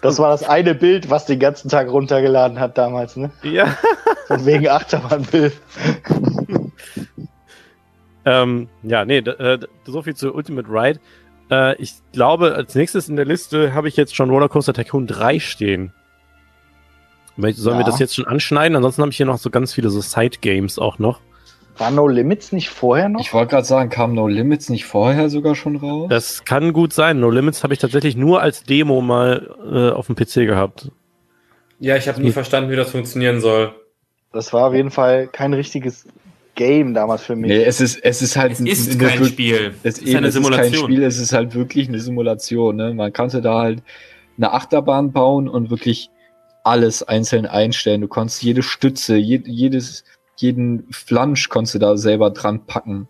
[0.00, 3.30] Das war das eine Bild, was den ganzen Tag runtergeladen hat damals, ne?
[3.42, 3.76] ja.
[4.26, 5.52] Von wegen Achterbahnbild.
[8.24, 11.00] Ähm, ja, nee, äh, so viel zu Ultimate Ride.
[11.52, 15.38] Äh, ich glaube, als nächstes in der Liste habe ich jetzt schon Rollercoaster Tycoon 3
[15.38, 15.92] stehen.
[17.36, 17.86] Sollen wir Ja.
[17.86, 18.76] das jetzt schon anschneiden?
[18.76, 21.20] Ansonsten habe ich hier noch so ganz viele so Side-Games auch noch.
[21.78, 23.20] War No Limits nicht vorher noch?
[23.20, 26.08] Ich wollte gerade sagen, kam No Limits nicht vorher sogar schon raus?
[26.10, 27.20] Das kann gut sein.
[27.20, 30.90] No Limits habe ich tatsächlich nur als Demo mal äh, auf dem PC gehabt.
[31.80, 33.74] Ja, ich habe nie verstanden, wie das funktionieren soll.
[34.32, 36.06] Das war auf jeden Fall kein richtiges
[36.54, 37.48] Game damals für mich.
[37.50, 39.74] nee, es ist, es ist halt Es ist eine kein wir- Spiel.
[39.82, 40.84] Es, Es ist, ist eine es ist kein Simulation.
[40.84, 42.76] Spiel, es ist halt wirklich eine Simulation.
[42.76, 42.94] Ne?
[42.94, 43.82] Man konnte da halt
[44.36, 46.10] eine Achterbahn bauen und wirklich
[46.64, 48.02] alles einzeln einstellen.
[48.02, 50.04] Du konntest jede Stütze, je, jedes,
[50.36, 53.08] jeden Flansch konntest du da selber dran packen.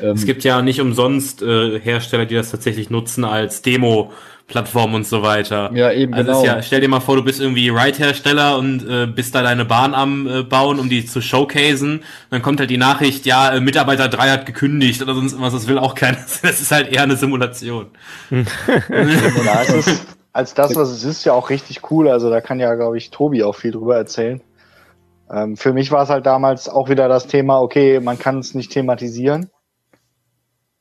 [0.00, 5.06] Ähm, Es gibt ja nicht umsonst äh, Hersteller, die das tatsächlich nutzen als Demo-Plattform und
[5.06, 5.70] so weiter.
[5.74, 6.40] ja eben Also genau.
[6.40, 9.64] ist ja, stell dir mal vor, du bist irgendwie Ride-Hersteller und äh, bist da deine
[9.64, 12.04] Bahn am äh, bauen, um die zu showcasen.
[12.30, 15.68] Dann kommt halt die Nachricht, ja, äh, Mitarbeiter 3 hat gekündigt oder sonst was, das
[15.68, 16.18] will auch keiner.
[16.42, 17.86] Das ist halt eher eine Simulation.
[18.30, 22.08] Ist als das, was es ist, ja auch richtig cool.
[22.08, 24.40] Also da kann ja, glaube ich, Tobi auch viel drüber erzählen.
[25.32, 28.54] Ähm, für mich war es halt damals auch wieder das Thema, okay, man kann es
[28.54, 29.50] nicht thematisieren.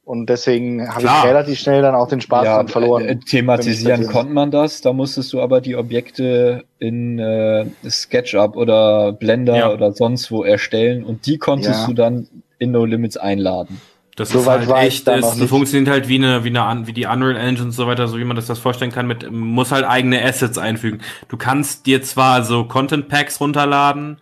[0.10, 3.06] Und deswegen habe ich relativ schnell dann auch den Spaß ja, dran verloren.
[3.06, 9.12] äh, thematisieren konnte man das, da musstest du aber die Objekte in äh, SketchUp oder
[9.14, 9.70] Blender Ja.
[9.72, 11.86] oder sonst wo erstellen und die konntest Ja.
[11.86, 12.28] du dann
[12.58, 13.82] in No Limits einladen.
[14.16, 15.48] Das So ist weit halt war ich echt, da es noch nicht.
[15.50, 18.24] funktioniert halt wie eine, wie eine, wie die Unreal Engine und so weiter, so wie
[18.24, 21.02] man das das vorstellen kann, mit, muss halt eigene Assets einfügen.
[21.28, 24.18] Du kannst dir zwar so Content Packs runterladen,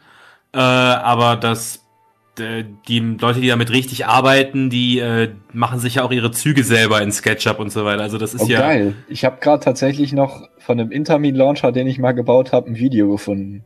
[0.53, 1.79] äh, aber das, äh,
[2.39, 7.01] die Leute, die damit richtig arbeiten, die äh, machen sich ja auch ihre Züge selber
[7.01, 8.01] in SketchUp und so weiter.
[8.03, 8.93] Also das ist Oh, ja, geil.
[9.07, 12.75] Ich habe gerade tatsächlich noch von einem Intermin Launcher, den ich mal gebaut habe, ein
[12.77, 13.63] Video gefunden.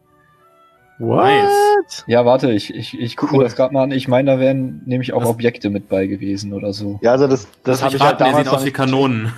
[1.00, 2.04] What?
[2.06, 3.40] Ja, warte, ich, ich, ich gucke Cool.
[3.40, 3.92] mir das gerade mal an.
[3.92, 5.30] Ich meine, da wären nämlich auch Was?
[5.30, 7.00] Objekte mit bei gewesen oder so.
[7.02, 8.76] ja, also das, das das habe ich halt der damals sieht noch aus wie nicht
[8.76, 9.34] Kanonen.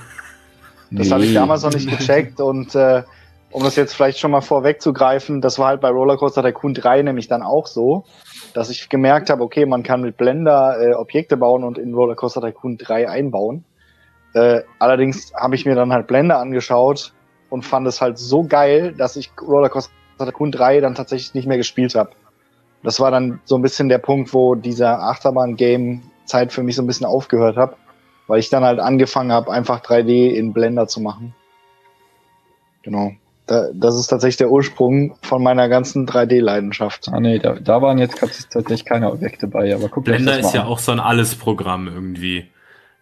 [0.91, 1.35] Das habe ich Nee.
[1.35, 3.03] damals noch nicht gecheckt und äh,
[3.49, 7.27] um das jetzt vielleicht schon mal vorwegzugreifen, das war halt bei Rollercoaster Tycoon 3 nämlich
[7.29, 8.03] dann auch so,
[8.53, 12.41] dass ich gemerkt habe, okay, man kann mit Blender äh, Objekte bauen und in Rollercoaster
[12.41, 13.65] Tycoon 3 einbauen.
[14.33, 17.13] Äh, allerdings habe ich mir dann halt Blender angeschaut
[17.49, 21.57] und fand es halt so geil, dass ich Rollercoaster Tycoon 3 dann tatsächlich nicht mehr
[21.57, 22.11] gespielt habe.
[22.83, 26.87] Das war dann so ein bisschen der Punkt, wo dieser Achterbahn-Game-Zeit für mich so ein
[26.87, 27.77] bisschen aufgehört hat,
[28.27, 31.33] weil ich dann halt angefangen habe, einfach 3D in Blender zu machen.
[32.81, 33.13] Genau.
[33.45, 37.09] Da, das ist tatsächlich der Ursprung von meiner ganzen 3D-Leidenschaft.
[37.11, 40.53] Ah nee, da, da waren jetzt tatsächlich keine Objekte bei, aber guck Blender das ist
[40.53, 40.67] mal ja an.
[40.67, 42.47] auch so ein Alles-Programm irgendwie.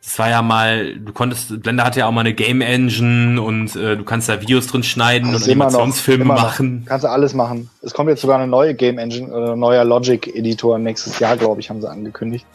[0.04, 3.76] Es war ja mal, du konntest, Blender hatte ja auch mal eine Game Engine und
[3.76, 6.86] äh, du kannst da Videos drin schneiden Das und ist immer noch- Animationsfilme machen.
[6.88, 7.70] Kannst du alles machen.
[7.84, 11.62] Es kommt jetzt sogar eine neue Game Engine oder ein neuer Logic-Editor nächstes Jahr, glaube
[11.62, 12.48] ich, haben sie angekündigt.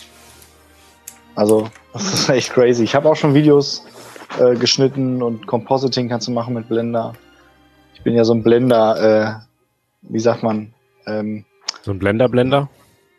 [1.36, 2.82] Also, das ist echt crazy.
[2.82, 3.84] Ich habe auch schon Videos
[4.40, 7.12] äh, geschnitten und Compositing kannst du machen mit Blender.
[8.06, 10.72] Ich bin ja so ein Blender, äh, wie sagt man,
[11.08, 11.44] ähm,
[11.82, 12.68] So ein Blender-Blender?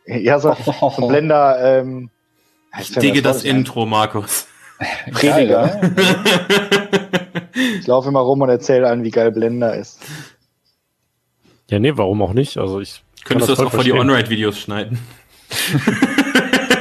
[0.05, 2.09] ja, so, so ein Blender, ähm,
[2.79, 4.47] Ich digge das in Intro, Markus.
[5.11, 5.67] Prediger.
[5.93, 7.49] Geil,
[7.81, 9.99] Ich laufe immer rum und erzähle allen, wie geil Blender ist.
[11.69, 12.57] Ja, nee, warum auch nicht?
[12.57, 13.91] Also ich Könntest du das voll auch vor die.
[13.91, 14.99] On-Ride-Videos schneiden?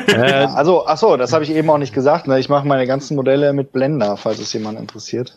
[0.08, 2.28] Äh, Ja, also, ach so, das habe ich eben auch nicht gesagt.
[2.28, 2.38] Ne?
[2.38, 5.36] Ich mache meine ganzen Modelle mit Blender, falls es jemand interessiert.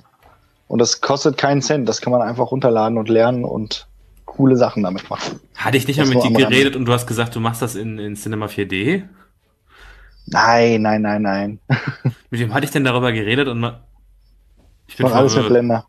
[0.70, 1.90] Und das kostet keinen Cent.
[1.90, 3.88] Das kann man einfach runterladen und lernen und
[4.26, 5.40] coole Sachen damit machen.
[5.56, 7.98] Hatte ich nicht mal mit dir geredet und du hast gesagt, du machst das in,
[7.98, 9.04] in Cinema 4D?
[10.28, 11.60] Nein, nein, nein, nein.
[12.30, 13.82] Mit wem hatte ich denn darüber geredet und ma
[14.86, 15.48] ich mache alles mit.
[15.48, 15.86] Blender.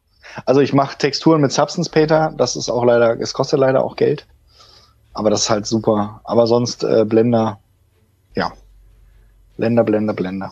[0.47, 2.33] Also ich mache Texturen mit Substance Painter.
[2.37, 4.27] Das ist auch leider, es kostet leider auch Geld.
[5.13, 6.23] Aber das ist halt super.
[6.25, 7.61] Aber sonst äh, Blender,
[8.35, 8.53] ja.
[9.61, 10.51] Blender, Blender, Blender.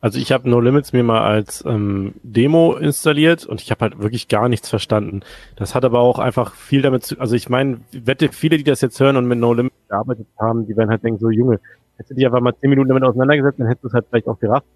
[0.00, 4.02] Also ich habe No Limits mir mal als ähm, Demo installiert und ich habe halt
[4.02, 5.20] wirklich gar nichts verstanden.
[5.54, 8.80] Das hat aber auch einfach viel damit zu, also ich meine, wette, viele, die das
[8.80, 11.60] jetzt hören und mit No Limits gearbeitet haben, die werden halt denken, so Junge,
[11.98, 14.26] hättest du dich einfach mal zehn Minuten damit auseinandergesetzt, dann hättest du es halt vielleicht
[14.26, 14.66] auch gerafft.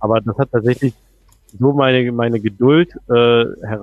[0.00, 0.92] Aber das hat tatsächlich
[1.56, 3.78] so meine, meine Geduld äh, äh,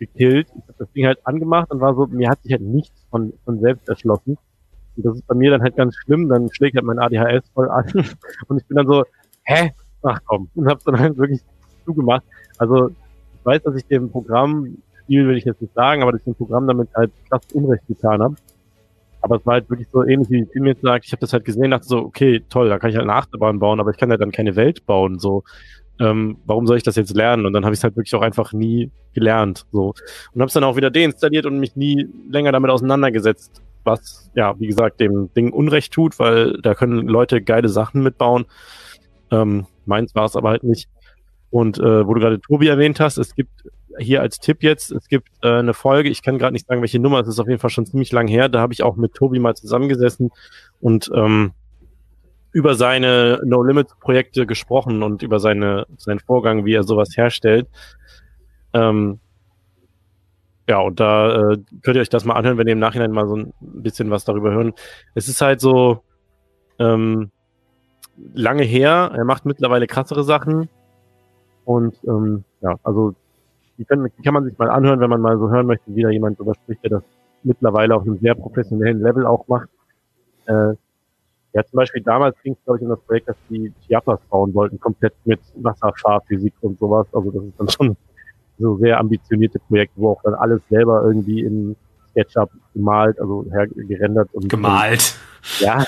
[0.00, 0.48] gekillt.
[0.48, 3.32] Ich habe das Ding halt angemacht und war so, mir hat sich halt nichts von,
[3.44, 4.38] von selbst erschlossen.
[4.96, 7.68] Und das ist bei mir dann halt ganz schlimm, dann schlägt halt mein ADHS voll
[7.68, 7.84] an
[8.48, 9.04] und ich bin dann so,
[9.44, 9.72] hä?
[10.02, 10.48] Ach komm.
[10.54, 11.40] Und hab's dann halt wirklich
[11.84, 12.24] zugemacht.
[12.58, 16.20] Also ich weiß, dass ich dem Programm, Spiel will ich jetzt nicht sagen, aber dass
[16.20, 18.36] ich dem Programm damit halt krass Unrecht getan habe.
[19.20, 21.06] Aber es war halt wirklich so ähnlich, wie Tim jetzt sagt.
[21.06, 23.60] Ich habe das halt gesehen, dachte so, okay, toll, da kann ich halt eine Achterbahn
[23.60, 25.20] bauen, aber ich kann ja dann keine Welt bauen.
[25.20, 25.44] So,
[26.00, 27.46] ähm, warum soll ich das jetzt lernen?
[27.46, 29.64] Und dann habe ich es halt wirklich auch einfach nie gelernt.
[29.70, 29.94] So.
[30.32, 34.58] Und habe es dann auch wieder deinstalliert und mich nie länger damit auseinandergesetzt, was, ja,
[34.58, 38.46] wie gesagt, dem Ding Unrecht tut, weil da können Leute geile Sachen mitbauen.
[39.30, 40.88] Ähm, meins war es aber halt nicht.
[41.50, 43.64] Und äh, wo du gerade Tobi erwähnt hast, es gibt
[43.98, 46.98] hier als Tipp jetzt, es gibt äh, eine Folge, ich kann gerade nicht sagen, welche
[46.98, 49.12] Nummer, es ist auf jeden Fall schon ziemlich lang her, da habe ich auch mit
[49.12, 50.30] Tobi mal zusammengesessen
[50.80, 51.52] und ähm,
[52.52, 57.66] über seine No Limits Projekte gesprochen und über seine seinen Vorgang, wie er sowas herstellt.
[58.74, 59.20] Ähm,
[60.68, 63.26] ja, und da äh, könnt ihr euch das mal anhören, wenn ihr im Nachhinein mal
[63.26, 64.72] so ein bisschen was darüber hören.
[65.14, 66.02] Es ist halt so
[66.78, 67.30] ähm,
[68.32, 70.68] lange her, er macht mittlerweile krassere Sachen
[71.64, 73.14] und ähm, ja, also
[73.78, 76.02] die, können, die kann man sich mal anhören, wenn man mal so hören möchte, wie
[76.02, 77.02] da jemand drüber spricht, der das
[77.42, 79.68] mittlerweile auf einem sehr professionellen Level auch macht.
[80.46, 80.74] Äh,
[81.54, 84.54] ja, zum Beispiel damals ging es, glaube ich, um das Projekt, dass die Chiapas bauen
[84.54, 87.06] wollten, komplett mit Wasserscharphysik und sowas.
[87.12, 87.96] Also das ist dann schon
[88.62, 91.76] so sehr ambitionierte Projekte, wo auch dann alles selber irgendwie in
[92.10, 93.44] SketchUp gemalt, also
[93.76, 95.14] gerendert und gemalt.
[95.42, 95.84] Und, ja.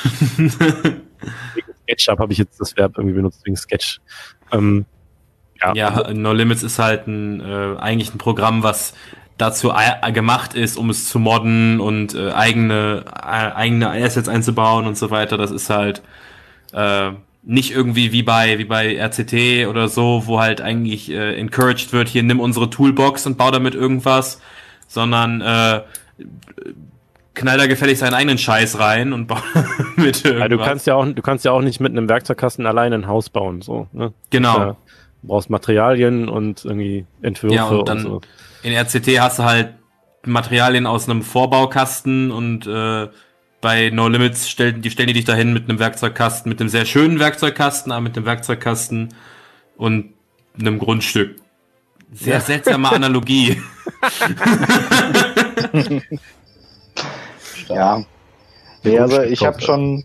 [1.82, 4.00] SketchUp habe ich jetzt das Verb irgendwie benutzt wegen Sketch.
[4.52, 4.86] Ähm,
[5.62, 5.74] ja.
[5.74, 8.94] ja, No Limits ist halt ein äh, eigentlich ein Programm, was
[9.38, 9.72] dazu
[10.12, 15.10] gemacht ist, um es zu modden und äh, eigene äh, eigene Assets einzubauen und so
[15.10, 15.36] weiter.
[15.36, 16.02] Das ist halt
[16.72, 17.12] äh,
[17.46, 22.08] nicht irgendwie wie bei wie bei RCT oder so, wo halt eigentlich äh, encouraged wird,
[22.08, 24.40] hier nimm unsere Toolbox und bau damit irgendwas,
[24.86, 25.82] sondern äh,
[27.34, 29.38] knall da gefällig seinen eigenen Scheiß rein und bau
[29.96, 30.40] mit irgendwas.
[30.40, 33.06] Ja, du kannst ja auch du kannst ja auch nicht mit einem Werkzeugkasten alleine ein
[33.06, 33.88] Haus bauen, so.
[33.92, 34.12] Ne?
[34.30, 34.58] Genau.
[34.58, 34.76] Ja,
[35.22, 38.20] du brauchst Materialien und irgendwie Entwürfe ja, und, dann, und so
[38.64, 39.74] in RCT hast du halt
[40.26, 43.08] Materialien aus einem Vorbaukasten und äh,
[43.64, 46.84] bei No Limits stellen die, stellen die dich dahin mit einem Werkzeugkasten, mit einem sehr
[46.84, 49.14] schönen Werkzeugkasten, aber mit einem Werkzeugkasten
[49.78, 50.12] und
[50.60, 51.36] einem Grundstück.
[52.12, 52.40] Sehr ja.
[52.40, 53.62] seltsame Analogie.
[57.70, 58.04] ja.
[58.82, 60.04] Nee, also ich habe schon,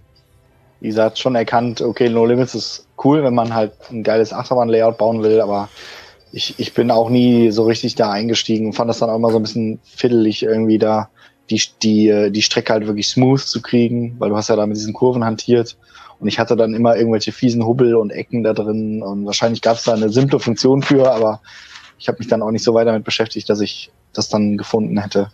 [0.79, 4.97] wie gesagt, schon erkannt, okay, No Limits ist cool, wenn man halt ein geiles Achterbahn-Layout
[4.97, 5.67] bauen will, aber
[6.31, 9.31] ich, ich bin auch nie so richtig da eingestiegen und fand das dann auch immer
[9.31, 11.09] so ein bisschen fiddelig irgendwie da
[11.49, 14.77] die, die, die Strecke halt wirklich smooth zu kriegen, weil du hast ja da mit
[14.77, 15.77] diesen Kurven hantiert
[16.19, 19.77] und ich hatte dann immer irgendwelche fiesen Hubbel und Ecken da drin und wahrscheinlich gab
[19.77, 21.41] es da eine simple Funktion für, aber
[21.97, 24.99] ich habe mich dann auch nicht so weit damit beschäftigt, dass ich das dann gefunden
[24.99, 25.31] hätte.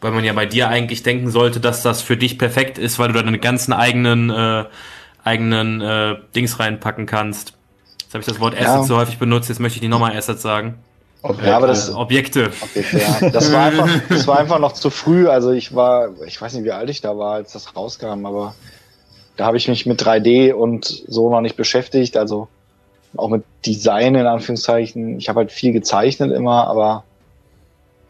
[0.00, 3.08] Weil man ja bei dir eigentlich denken sollte, dass das für dich perfekt ist, weil
[3.08, 4.64] du da deine ganzen eigenen, äh,
[5.22, 7.54] eigenen äh, Dings reinpacken kannst.
[8.00, 8.82] Jetzt habe ich das Wort Asset ja.
[8.82, 10.74] so häufig benutzt, jetzt möchte ich nicht nochmal Asset sagen.
[11.24, 11.48] Objekte.
[11.48, 12.52] Ja, aber das, Objekte.
[12.60, 13.30] Objekte ja.
[13.30, 15.26] das, war einfach, das war einfach noch zu früh.
[15.26, 18.54] Also ich war, ich weiß nicht, wie alt ich da war, als das rauskam, aber
[19.36, 22.18] da habe ich mich mit 3D und so noch nicht beschäftigt.
[22.18, 22.48] Also
[23.16, 25.18] auch mit Design in Anführungszeichen.
[25.18, 27.04] Ich habe halt viel gezeichnet immer, aber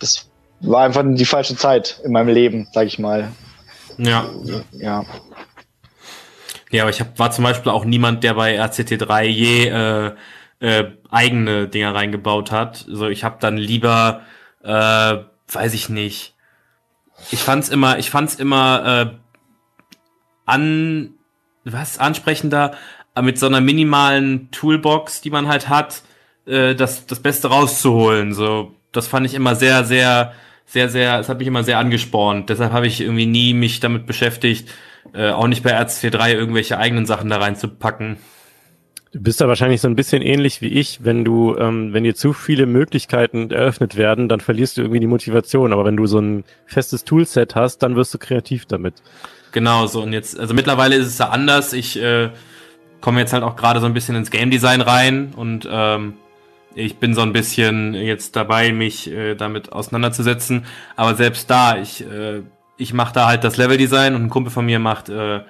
[0.01, 0.27] das
[0.59, 3.31] war einfach die falsche Zeit in meinem Leben, sag ich mal.
[3.97, 4.29] Ja.
[4.73, 5.05] Ja.
[6.73, 10.13] Ja, aber ich hab, war zum Beispiel auch niemand, der bei RCT3 je äh,
[10.61, 12.87] äh, eigene Dinger reingebaut hat.
[12.89, 14.23] Also ich habe dann lieber,
[14.63, 15.17] äh,
[15.53, 16.35] weiß ich nicht.
[17.31, 19.17] Ich fand's immer, ich fand's immer äh,
[20.47, 21.15] an,
[21.65, 22.73] was ansprechender,
[23.15, 26.03] äh, mit so einer minimalen Toolbox, die man halt hat,
[26.47, 28.35] äh, das das Beste rauszuholen.
[28.35, 30.35] So, das fand ich immer sehr, sehr,
[30.67, 31.19] sehr, sehr.
[31.19, 32.51] Das hat mich immer sehr angespornt.
[32.51, 34.69] Deshalb habe ich irgendwie nie mich damit beschäftigt
[35.13, 38.17] äh, auch nicht bei RC3 irgendwelche eigenen Sachen da reinzupacken.
[39.15, 42.17] Du bist da wahrscheinlich so ein bisschen ähnlich wie ich, wenn du, ähm, wenn dir
[42.17, 45.73] zu viele Möglichkeiten eröffnet werden, dann verlierst du irgendwie die Motivation.
[45.73, 48.95] Aber wenn du so ein festes Toolset hast, dann wirst du kreativ damit.
[49.53, 51.73] Genau, so und jetzt, also mittlerweile ist es ja anders.
[51.73, 52.31] Ich äh,
[53.01, 56.15] komme jetzt halt auch gerade so ein bisschen ins Game Design rein und ähm,
[56.75, 60.67] ich bin so ein bisschen jetzt dabei, mich äh, damit auseinanderzusetzen.
[60.97, 62.43] Aber selbst da, ich äh,
[62.77, 65.41] ich mache da halt das Leveldesign und ein Kumpel von mir macht äh,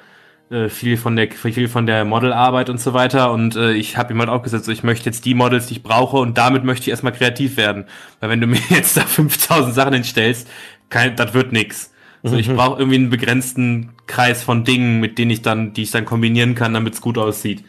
[0.69, 4.21] viel von der viel von der Modelarbeit und so weiter und äh, ich habe ihm
[4.21, 6.83] halt auch gesagt, so, ich möchte jetzt die Models, die ich brauche und damit möchte
[6.83, 7.87] ich erstmal kreativ werden,
[8.21, 10.49] weil wenn du mir jetzt da 5000 Sachen hinstellst,
[10.91, 11.91] kein, das wird nix.
[12.27, 12.57] So, ich mhm.
[12.57, 16.55] brauche irgendwie einen begrenzten Kreis von Dingen, mit denen ich dann, die ich dann kombinieren
[16.55, 17.65] kann, damit es gut aussieht.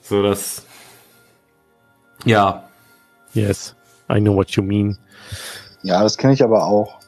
[0.00, 0.64] So das.
[2.24, 2.68] Ja.
[3.34, 3.74] Yes,
[4.08, 4.98] I know what you mean.
[5.82, 6.99] Ja, das kenne ich aber auch.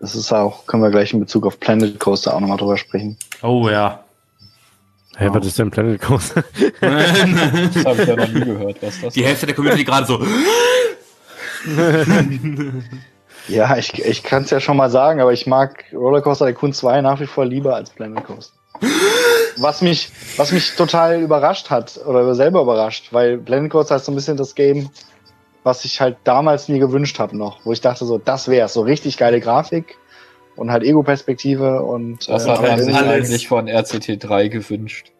[0.00, 3.16] Das ist auch, können wir gleich in Bezug auf Planet Coaster auch nochmal drüber sprechen.
[3.42, 4.04] Oh ja.
[5.16, 6.44] Hä, hey, was ist denn Planet Coaster?
[6.80, 8.76] das habe ich ja noch nie gehört.
[8.80, 10.20] Was das Die Hälfte der Community gerade so.
[13.48, 17.00] Ja, ich, ich kann es ja schon mal sagen, aber ich mag Rollercoaster Tycoon 2
[17.00, 18.52] nach wie vor lieber als Planet Coaster.
[19.56, 24.12] was mich, was mich total überrascht hat oder selber überrascht, weil Planet Coaster ist so
[24.12, 24.90] ein bisschen das Game,
[25.68, 28.80] was ich halt damals mir gewünscht habe noch, wo ich dachte so, das wäre so
[28.80, 29.96] richtig geile Grafik
[30.56, 35.12] und halt Ego-Perspektive und Das äh, hat man sich alles- eigentlich von RCT 3 gewünscht.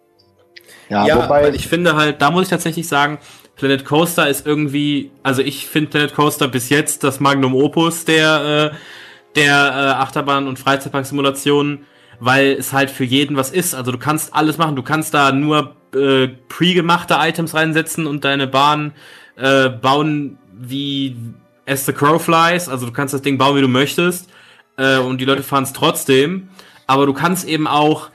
[0.89, 3.19] ja, Ja, wobei weil ich finde halt, da muss ich tatsächlich sagen,
[3.57, 8.73] Planet Coaster ist irgendwie, also ich finde Planet Coaster bis jetzt das Magnum Opus der,
[8.73, 8.77] äh,
[9.37, 11.85] der äh, Achterbahn- und Freizeitpark-Simulationen,
[12.21, 13.75] weil es halt für jeden was ist.
[13.75, 18.47] Also du kannst alles machen, du kannst da nur äh, pre-gemachte Items reinsetzen und deine
[18.47, 18.93] Bahn
[19.39, 21.17] äh, bauen wie
[21.67, 24.29] as the crow flies, also du kannst das Ding bauen, wie du möchtest
[24.77, 26.49] äh, und die Leute fahren es trotzdem,
[26.87, 28.11] aber du kannst eben auch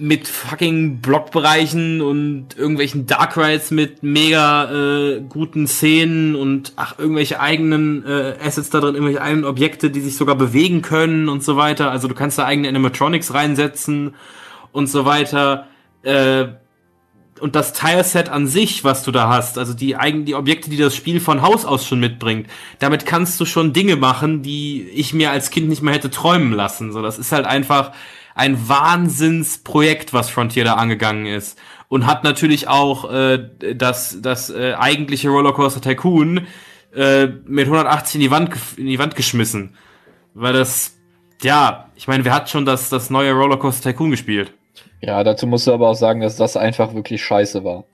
[0.00, 7.40] mit fucking Blockbereichen und irgendwelchen Dark Rides mit mega äh, guten Szenen und ach irgendwelche
[7.40, 11.56] eigenen äh, Assets da drin, irgendwelche eigenen Objekte, die sich sogar bewegen können und so
[11.56, 11.90] weiter.
[11.90, 14.14] Also du kannst da eigene Animatronics reinsetzen
[14.70, 15.66] und so weiter.
[16.02, 16.46] Äh,
[17.40, 20.76] und das Tileset an sich, was du da hast, also die eigen, die Objekte, die
[20.76, 22.48] das Spiel von Haus aus schon mitbringt,
[22.78, 26.52] damit kannst du schon Dinge machen, die ich mir als Kind nicht mehr hätte träumen
[26.52, 26.92] lassen.
[26.92, 27.92] So, das ist halt einfach
[28.34, 31.58] ein Wahnsinnsprojekt, was Frontier da angegangen ist.
[31.88, 36.46] Und hat natürlich auch äh, das, das äh, eigentliche Rollercoaster Tycoon
[36.94, 39.74] äh, mit 180 in die Wand, in die Wand geschmissen.
[40.34, 40.98] Weil das,
[41.42, 44.52] ja, ich meine, wer hat schon das, das neue Rollercoaster Tycoon gespielt?
[45.00, 47.84] Ja, dazu musst du aber auch sagen, dass das einfach wirklich scheiße war.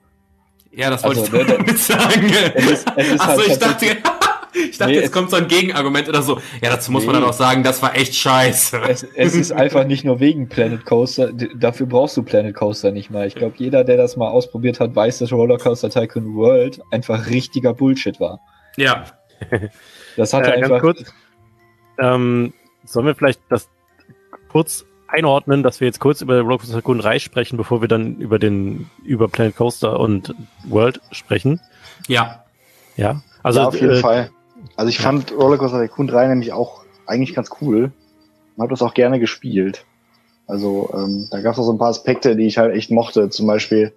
[0.72, 2.32] Ja, das Also, wollte ich der- damit sagen.
[2.54, 3.86] Es ist, es ist Achso, halt ich dachte,
[4.54, 6.40] ich dachte, Nee, jetzt es- kommt so ein Gegenargument oder so.
[6.62, 7.20] Ja, dazu muss man Nee.
[7.20, 8.80] dann auch sagen, das war echt scheiße.
[8.88, 13.10] es, es ist einfach nicht nur wegen Planet Coaster, dafür brauchst du Planet Coaster nicht
[13.10, 13.26] mal.
[13.26, 17.74] Ich glaube, jeder, der das mal ausprobiert hat, weiß, dass Rollercoaster Tycoon World einfach richtiger
[17.74, 18.40] Bullshit war.
[18.76, 19.04] Ja.
[20.16, 20.80] Das hatte Äh, ganz einfach.
[20.80, 21.14] kurz.
[21.98, 22.52] Ähm,
[22.84, 23.68] sollen wir vielleicht das
[24.48, 24.84] kurz
[25.14, 28.90] einordnen, dass wir jetzt kurz über Rollercoaster Tycoon 3 sprechen, bevor wir dann über den
[29.04, 30.34] über Planet Coaster und
[30.64, 31.60] World sprechen?
[32.08, 32.44] Ja.
[32.96, 33.22] Ja.
[33.42, 34.30] Also ja, auf jeden äh, Fall.
[34.76, 37.92] Also ich fand Rollercoaster Tycoon 3 nämlich auch eigentlich ganz cool.
[38.56, 39.84] Und habe das auch gerne gespielt.
[40.46, 43.30] Also ähm, da gab es auch so ein paar Aspekte, die ich halt echt mochte.
[43.30, 43.92] Zum Beispiel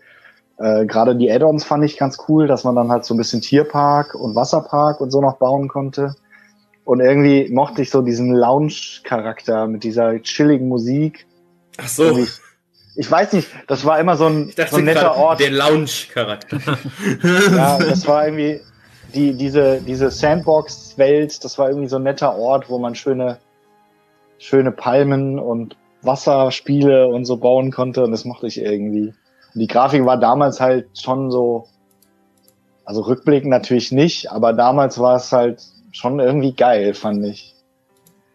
[0.57, 3.41] äh, gerade die Add-ons fand ich ganz cool, dass man dann halt so ein bisschen
[3.41, 6.15] Tierpark und Wasserpark und so noch bauen konnte.
[6.87, 11.27] Und irgendwie mochte ich so diesen Lounge-Charakter mit dieser chilligen Musik.
[11.77, 12.17] Ach so.
[12.17, 12.39] Ich,
[12.95, 15.41] ich weiß nicht, das war immer so ein, so ein netter Ort.
[15.41, 16.61] Der Lounge-Charakter.
[17.51, 18.61] Ja, das war irgendwie
[19.13, 23.37] die, diese, diese Sandbox-Welt, das war irgendwie so ein netter Ort, wo man schöne,
[24.37, 29.13] schöne Palmen und Wasserspiele und so bauen konnte und das mochte ich irgendwie.
[29.53, 31.67] Und die Grafik war damals halt schon so,
[32.85, 35.61] also rückblickend natürlich nicht, aber damals war es halt
[35.97, 37.53] schon irgendwie geil, fand ich.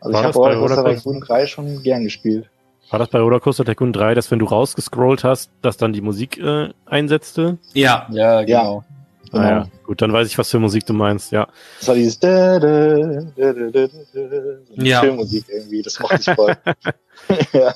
[0.01, 0.94] Also War ich habe bei Rollercoaster?
[0.97, 2.51] Tycoon 3 schon gern gespielt.
[2.90, 6.39] war das bei Rollercoaster Tycoon 3, dass wenn du rausgescrollt hast, dass dann die Musik
[6.39, 7.59] äh, einsetzte?
[7.74, 8.06] ja.
[8.10, 8.84] Ja, genau.
[9.30, 9.44] Genau.
[9.44, 9.66] Ah, ja.
[9.86, 11.48] Gut, dann weiß ich, was für Musik du meinst, ja.
[11.78, 15.01] Das war dieses da, da, da, da, da, da, so eine Ja.
[15.01, 16.55] Filmmusik irgendwie, das mochte ich voll.
[17.55, 17.74] ja.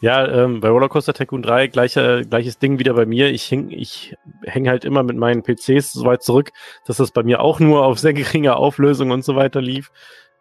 [0.00, 3.30] Ja, ähm, bei Rollercoaster Tycoon 3 gleicher, gleiches Ding wieder bei mir.
[3.30, 6.50] Ich häng, ich häng halt immer mit meinen PCs so weit zurück,
[6.86, 9.90] dass das bei mir auch nur auf sehr geringer Auflösung und so weiter lief.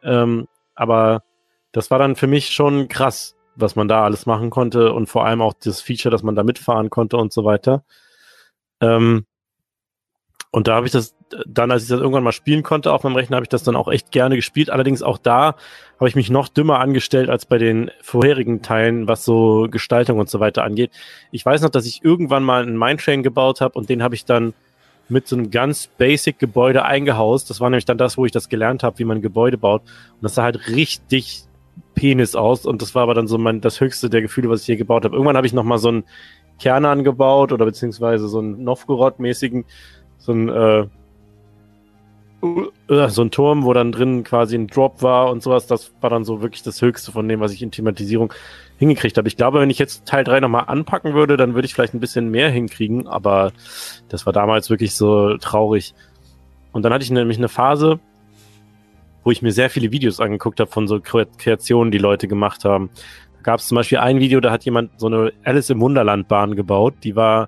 [0.03, 1.23] Ähm, aber
[1.71, 5.25] das war dann für mich schon krass, was man da alles machen konnte und vor
[5.25, 7.85] allem auch das Feature, dass man da mitfahren konnte und so weiter.
[8.81, 9.25] Ähm,
[10.55, 13.17] und da habe ich das dann, als ich das irgendwann mal spielen konnte auf meinem
[13.17, 14.69] Rechner, habe ich das dann auch echt gerne gespielt.
[14.69, 15.55] Allerdings auch da
[15.99, 20.29] habe ich mich noch dümmer angestellt als bei den vorherigen Teilen, was so Gestaltung und
[20.29, 20.91] so weiter angeht.
[21.31, 24.23] Ich weiß noch, dass ich irgendwann mal einen Mindtrain gebaut habe und den habe ich
[24.23, 24.53] dann
[25.09, 27.49] mit so einem ganz basic Gebäude eingehaust.
[27.49, 29.81] Das war nämlich dann das, wo ich das gelernt habe, wie man Gebäude baut.
[29.81, 31.43] Und das sah halt richtig
[31.95, 34.67] Penis aus und das war aber dann so mein, das höchste der Gefühle, was ich
[34.67, 35.15] hier gebaut habe.
[35.15, 36.05] Irgendwann habe ich noch mal so einen
[36.59, 39.65] Kern angebaut oder beziehungsweise so einen Novgorod-mäßigen,
[40.25, 40.87] so ein äh,
[42.89, 45.67] äh, so ein Turm, wo dann drin quasi ein Drop war und sowas.
[45.67, 48.33] Das war dann so wirklich das Höchste von dem, was ich in Thematisierung
[48.77, 49.27] hingekriegt habe.
[49.27, 51.99] Ich glaube, wenn ich jetzt Teil 3 nochmal anpacken würde, dann würde ich vielleicht ein
[51.99, 53.51] bisschen mehr hinkriegen, aber
[54.09, 55.93] das war damals wirklich so traurig.
[56.71, 57.99] Und dann hatte ich nämlich eine Phase,
[59.23, 62.65] wo ich mir sehr viele Videos angeguckt habe von so Kre- Kreationen, die Leute gemacht
[62.65, 62.89] haben.
[63.37, 66.27] Da gab es zum Beispiel ein Video, da hat jemand so eine Alice im Wunderland
[66.27, 66.95] Bahn gebaut.
[67.03, 67.47] Die war,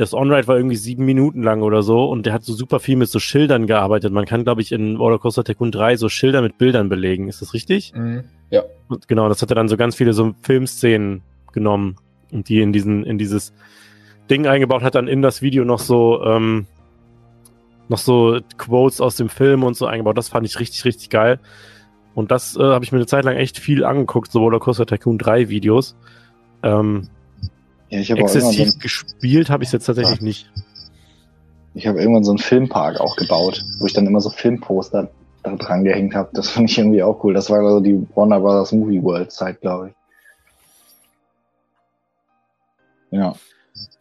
[0.00, 2.96] das On-Ride war irgendwie sieben Minuten lang oder so und der hat so super viel
[2.96, 4.14] mit so Schildern gearbeitet.
[4.14, 7.28] Man kann, glaube ich, in Rollercoaster Tycoon 3 so Schilder mit Bildern belegen.
[7.28, 7.92] Ist das richtig?
[7.94, 8.24] Mhm.
[8.48, 8.62] Ja.
[8.88, 11.20] Und genau, das hat er dann so ganz viele so Filmszenen
[11.52, 11.96] genommen
[12.32, 13.52] und die in diesen, in dieses
[14.30, 16.66] Ding eingebaut, hat dann in das Video noch so, ähm,
[17.88, 20.16] noch so Quotes aus dem Film und so eingebaut.
[20.16, 21.40] Das fand ich richtig, richtig geil.
[22.14, 25.18] Und das äh, habe ich mir eine Zeit lang echt viel angeguckt, so Rollercoaster Tycoon
[25.18, 25.94] 3 Videos.
[26.62, 27.10] Ähm,
[27.90, 30.24] Ja, ich habe exzessiv so, gespielt habe ich es jetzt tatsächlich Ah.
[30.24, 30.50] nicht.
[31.74, 35.10] ich habe irgendwann so einen Filmpark auch gebaut, wo ich dann immer so Filmposter
[35.42, 36.30] da dran gehängt habe.
[36.34, 37.32] Das fand ich irgendwie auch cool.
[37.34, 39.94] Das war so die Warner Brothers Movie World Zeit, glaube ich.
[43.10, 43.34] Ja.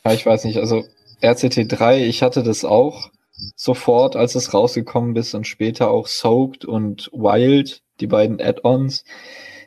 [0.05, 0.83] Ja, ich weiß nicht, also
[1.21, 3.11] RCT 3, ich hatte das auch
[3.55, 9.03] sofort, als es rausgekommen ist und später auch Soaked und Wild, die beiden Add-ons.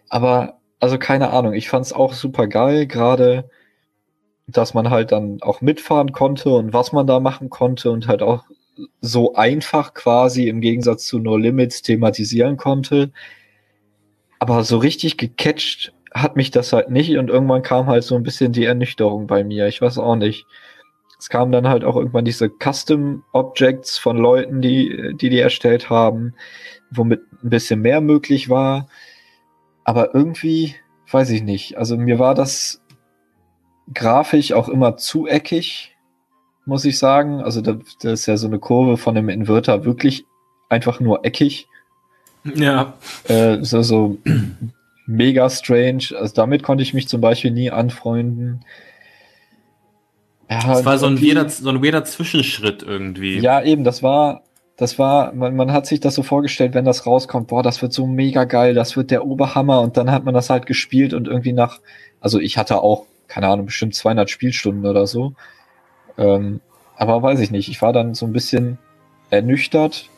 [0.09, 3.49] Aber, also keine Ahnung, ich fand's auch super geil, gerade,
[4.47, 8.23] dass man halt dann auch mitfahren konnte und was man da machen konnte und halt
[8.23, 8.45] auch
[9.01, 13.13] so einfach quasi im Gegensatz zu No Limits thematisieren konnte.
[14.39, 18.23] Aber so richtig gecatcht hat mich das halt nicht und irgendwann kam halt so ein
[18.23, 19.67] bisschen die Ernüchterung bei mir.
[19.69, 20.47] Ich weiß auch nicht.
[21.19, 25.89] Es kamen dann halt auch irgendwann diese Custom Objects von Leuten, die, die die erstellt
[25.89, 26.35] haben,
[26.91, 28.89] womit ein bisschen mehr möglich war.
[29.85, 30.75] Aber irgendwie,
[31.11, 31.79] weiß ich nicht.
[31.79, 32.82] Also mir war das
[33.93, 35.97] grafisch auch immer zu eckig,
[36.65, 37.41] muss ich sagen.
[37.41, 40.25] Also da, da ist ja so eine Kurve von dem Inverter wirklich
[40.69, 41.67] einfach nur eckig.
[42.45, 42.95] Ja.
[43.29, 44.19] Äh, so, so
[45.07, 46.05] mega strange.
[46.19, 48.65] Also damit konnte ich mich zum Beispiel nie anfreunden.
[50.51, 53.39] Ja, Das war so ein weirder, so ein weirder Zwischenschritt irgendwie.
[53.39, 54.43] Ja, eben, das war,
[54.77, 57.93] das war, man, man hat sich das so vorgestellt, wenn das rauskommt, boah, das wird
[57.93, 61.29] so mega geil, das wird der Oberhammer und dann hat man das halt gespielt und
[61.29, 61.81] irgendwie nach,
[62.21, 65.33] also ich hatte auch, keine Ahnung, bestimmt 200 Spielstunden oder so.
[66.19, 66.61] Ähm,
[66.97, 68.77] aber weiß ich nicht, ich war dann so ein bisschen
[69.31, 70.11] ernüchtert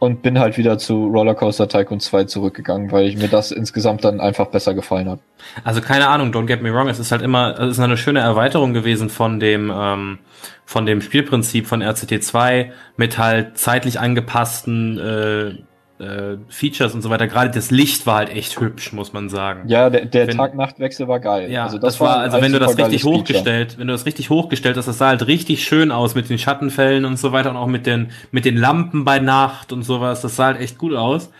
[0.00, 4.20] und bin halt wieder zu Rollercoaster Tycoon 2 zurückgegangen, weil ich mir das insgesamt dann
[4.20, 5.20] einfach besser gefallen hat.
[5.62, 8.18] Also keine Ahnung, don't get me wrong, es ist halt immer, es ist eine schöne
[8.18, 10.18] Erweiterung gewesen von dem, ähm,
[10.64, 15.62] von dem Spielprinzip von RCT 2 mit halt zeitlich angepassten äh,
[16.04, 17.26] äh, Features und so weiter.
[17.26, 19.68] Gerade das Licht war halt echt hübsch, muss man sagen.
[19.68, 21.50] Ja, der, der Tag-Nacht-Wechsel war geil.
[21.50, 23.20] Ja, das, war, also wenn du das richtig Feature.
[23.20, 26.38] hochgestellt, wenn du das richtig hochgestellt hast, das sah halt richtig schön aus mit den
[26.38, 30.20] Schattenfällen und so weiter und auch mit den, mit den Lampen bei Nacht und sowas,
[30.20, 31.30] das sah halt echt gut aus.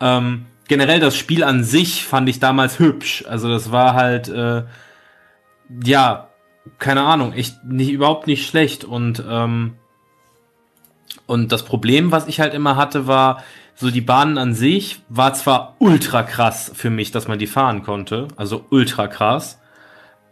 [0.00, 4.62] Ähm, generell das Spiel an sich fand ich damals hübsch, also das war halt, äh,
[5.84, 6.28] ja,
[6.78, 9.74] keine Ahnung, echt nicht, überhaupt nicht schlecht und, ähm,
[11.26, 13.42] und das Problem, was ich halt immer hatte, war,
[13.74, 17.82] so die Bahnen an sich war zwar ultra krass für mich, dass man die fahren
[17.82, 19.60] konnte, also ultra krass,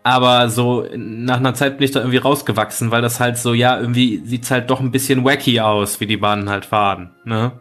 [0.02, 3.78] aber so nach einer Zeit bin ich da irgendwie rausgewachsen, weil das halt so, ja,
[3.78, 7.52] irgendwie sieht's halt doch ein bisschen wacky aus, wie die Bahnen halt fahren, ne?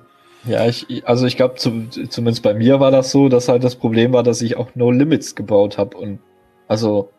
[0.45, 3.75] Ja, ich, also ich glaube, zu, zumindest bei mir war das so, dass halt das
[3.75, 5.97] Problem war, dass ich auch No Limits gebaut habe.
[5.97, 6.19] Und
[6.67, 7.11] also,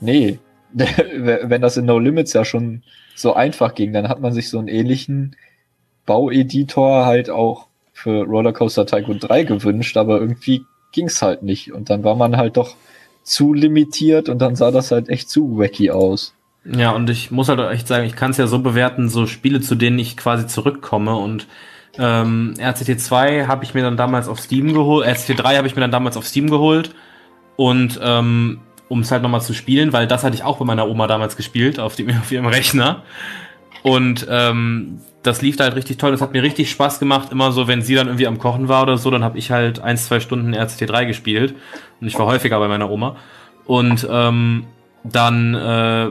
[0.00, 0.38] nee,
[0.72, 2.82] wenn das in No Limits ja schon
[3.14, 5.36] so einfach ging, dann hat man sich so einen ähnlichen
[6.06, 7.67] Baueditor halt auch
[7.98, 11.72] für Rollercoaster Tycoon 3 gewünscht, aber irgendwie ging's halt nicht.
[11.72, 12.76] Und dann war man halt doch
[13.22, 16.34] zu limitiert und dann sah das halt echt zu wacky aus.
[16.64, 19.60] Ja, und ich muss halt echt sagen, ich kann es ja so bewerten, so Spiele,
[19.60, 21.46] zu denen ich quasi zurückkomme und
[21.98, 25.74] ähm, RCT 2 habe ich mir dann damals auf Steam geholt, RCT 3 habe ich
[25.74, 26.94] mir dann damals auf Steam geholt
[27.56, 30.88] und ähm, um es halt nochmal zu spielen, weil das hatte ich auch bei meiner
[30.88, 33.02] Oma damals gespielt, auf, dem, auf ihrem Rechner.
[33.88, 37.52] Und ähm, das lief da halt richtig toll, das hat mir richtig Spaß gemacht, immer
[37.52, 39.96] so, wenn sie dann irgendwie am Kochen war oder so, dann habe ich halt ein,
[39.96, 41.54] zwei Stunden RCT 3 gespielt
[42.00, 43.16] und ich war häufiger bei meiner Oma.
[43.66, 44.66] Und ähm,
[45.04, 46.10] dann äh,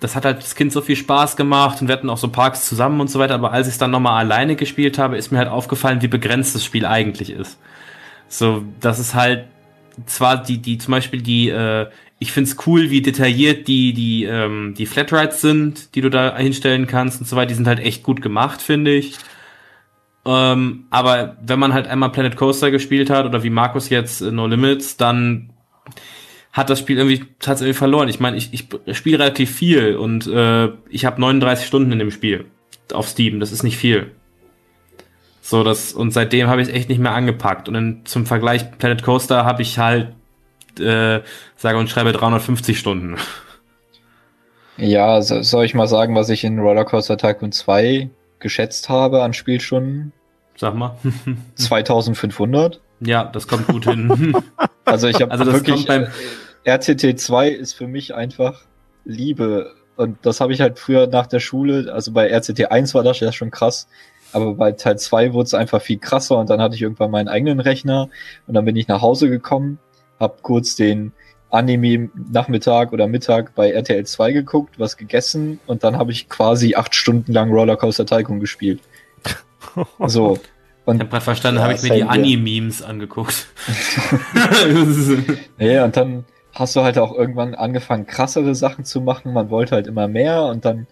[0.00, 2.68] das hat halt das Kind so viel Spaß gemacht und wir hatten auch so Parks
[2.68, 5.38] zusammen und so weiter, aber als ich es dann nochmal alleine gespielt habe, ist mir
[5.38, 7.58] halt aufgefallen, wie begrenzt das Spiel eigentlich ist.
[8.28, 9.46] So, das ist halt
[10.06, 11.86] zwar die, die, zum Beispiel die, äh,
[12.18, 16.86] ich find's cool, wie detailliert die, die, ähm, die Flatrides sind, die du da hinstellen
[16.86, 19.16] kannst und so weiter, die sind halt echt gut gemacht, finde ich.
[20.24, 24.30] Ähm, aber wenn man halt einmal Planet Coaster gespielt hat oder wie Markus jetzt äh,
[24.30, 25.50] No Limits, dann
[26.52, 28.08] hat das Spiel irgendwie tatsächlich verloren.
[28.08, 32.10] Ich meine, ich, ich spiele relativ viel und äh, ich habe 39 Stunden in dem
[32.12, 32.46] Spiel
[32.92, 33.40] auf Steam.
[33.40, 34.12] Das ist nicht viel.
[35.42, 37.68] So, das und seitdem habe ich echt nicht mehr angepackt.
[37.68, 40.14] Und dann zum Vergleich Planet Coaster habe ich halt
[40.80, 41.22] äh,
[41.56, 43.16] sage und schreibe 350 Stunden.
[44.76, 48.10] Ja, so, soll ich mal sagen, was ich in Rollercoaster Tycoon 2
[48.40, 50.12] geschätzt habe an Spielstunden?
[50.56, 50.96] Sag mal.
[51.54, 52.80] 2500.
[53.00, 54.34] ja, das kommt gut hin.
[54.86, 56.06] Also ich habe Also das wirklich kommt beim
[56.66, 58.66] RCT 2 ist für mich einfach
[59.06, 63.02] Liebe und das habe ich halt früher nach der Schule, also bei RCT 1 war
[63.02, 63.88] das ja schon krass,
[64.32, 67.28] aber bei Teil 2 wurde es einfach viel krasser und dann hatte ich irgendwann meinen
[67.28, 68.08] eigenen Rechner
[68.46, 69.78] und dann bin ich nach Hause gekommen,
[70.24, 71.12] habe kurz den
[71.50, 76.94] Anime-Nachmittag oder Mittag bei RTL 2 geguckt, was gegessen und dann habe ich quasi acht
[76.94, 78.80] Stunden lang Rollercoaster Tycoon gespielt.
[80.06, 80.38] So.
[80.84, 83.46] Und ich habe gerade verstanden, ja, habe ich mir die Anime-Memes angeguckt.
[85.58, 89.32] ja, und dann hast du halt auch irgendwann angefangen, krassere Sachen zu machen.
[89.32, 90.86] Man wollte halt immer mehr und dann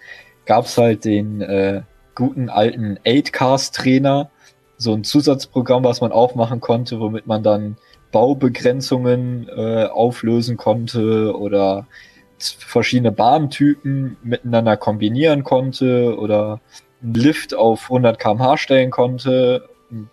[0.47, 1.83] gab's halt den äh,
[2.15, 4.31] guten alten 8-Cast-Trainer,
[4.77, 7.77] so ein Zusatzprogramm, was man aufmachen konnte, womit man dann
[8.13, 11.87] Baubegrenzungen äh, auflösen konnte oder
[12.39, 16.61] verschiedene Bahntypen miteinander kombinieren konnte oder
[17.03, 19.69] einen Lift auf 100 km/h stellen konnte.
[19.91, 20.09] Und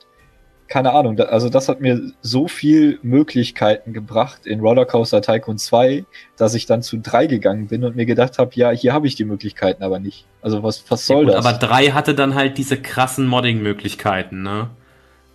[0.67, 6.05] keine Ahnung, also das hat mir so viel Möglichkeiten gebracht in Rollercoaster Tycoon 2,
[6.37, 9.15] dass ich dann zu 3 gegangen bin und mir gedacht habe, ja, hier habe ich
[9.15, 10.25] die Möglichkeiten aber nicht.
[10.41, 11.45] Also was, was soll ja, gut, das?
[11.45, 14.69] Aber 3 hatte dann halt diese krassen Modding-Möglichkeiten, ne?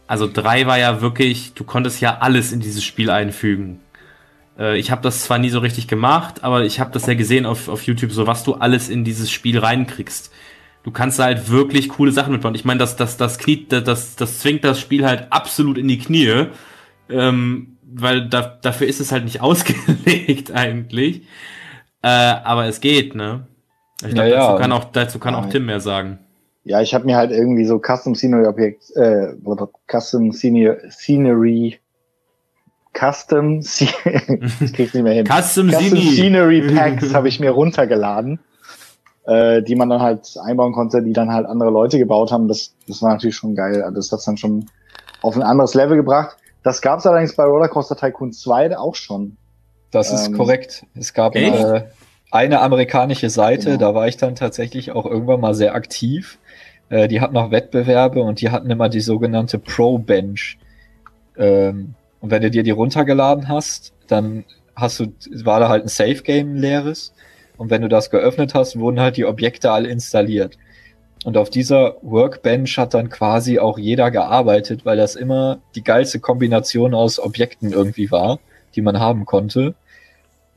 [0.07, 3.81] Also 3 war ja wirklich, du konntest ja alles in dieses Spiel einfügen.
[4.59, 7.47] Äh, ich habe das zwar nie so richtig gemacht, aber ich habe das ja gesehen
[7.47, 10.31] auf, auf YouTube, so was du alles in dieses Spiel reinkriegst
[10.85, 12.55] du kannst halt wirklich coole Sachen mitbauen.
[12.55, 15.99] Ich meine, das, das, das, Knie, das, das zwingt das Spiel halt absolut in die
[15.99, 16.47] Knie,
[17.09, 21.23] ähm, weil da, dafür ist es halt nicht ausgelegt eigentlich.
[22.03, 23.49] Äh, aber es geht, ne?
[24.07, 26.19] Ich glaube, ja, dazu kann auch, dazu kann auch Tim mehr sagen.
[26.65, 29.35] Ja, ich habe mir halt irgendwie so Custom Scenery Objekt, äh,
[29.91, 31.79] Custom Scenery, Scenery
[32.99, 33.93] Custom, ich
[34.73, 35.27] krieg's nicht mehr hin.
[35.27, 38.39] Custom, Custom Scenery Packs habe ich mir runtergeladen
[39.27, 42.49] äh, die man dann halt einbauen konnte, die dann halt andere Leute gebaut haben.
[42.49, 43.83] Das, das war natürlich schon geil.
[43.83, 44.67] Also das hat dann schon
[45.23, 46.37] auf ein anderes Level gebracht.
[46.63, 49.37] Das gab es allerdings bei Rollercoaster Tycoon 2 auch schon.
[49.91, 50.85] Das ist ähm, korrekt.
[50.95, 51.85] Es gab äh,
[52.31, 53.79] eine amerikanische Seite, genau.
[53.79, 56.39] da war ich dann tatsächlich auch irgendwann mal sehr aktiv.
[56.89, 60.59] Äh, die hatten noch Wettbewerbe und die hatten immer die sogenannte Pro Bench.
[61.37, 64.45] Ähm, und wenn du dir die runtergeladen hast, dann
[64.77, 65.13] hast du,
[65.45, 67.13] war da halt ein Safe Game leeres
[67.57, 70.59] und wenn du das geöffnet hast, wurden halt die Objekte alle installiert.
[71.25, 76.21] Und auf dieser Workbench hat dann quasi auch jeder gearbeitet, weil das immer die geilste
[76.21, 78.41] Kombination aus Objekten irgendwie war,
[78.75, 79.75] die man haben konnte.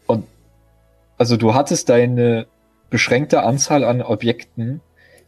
[0.07, 0.25] Und
[1.17, 2.47] also du hattest deine
[2.89, 4.81] beschränkte Anzahl an Objekten,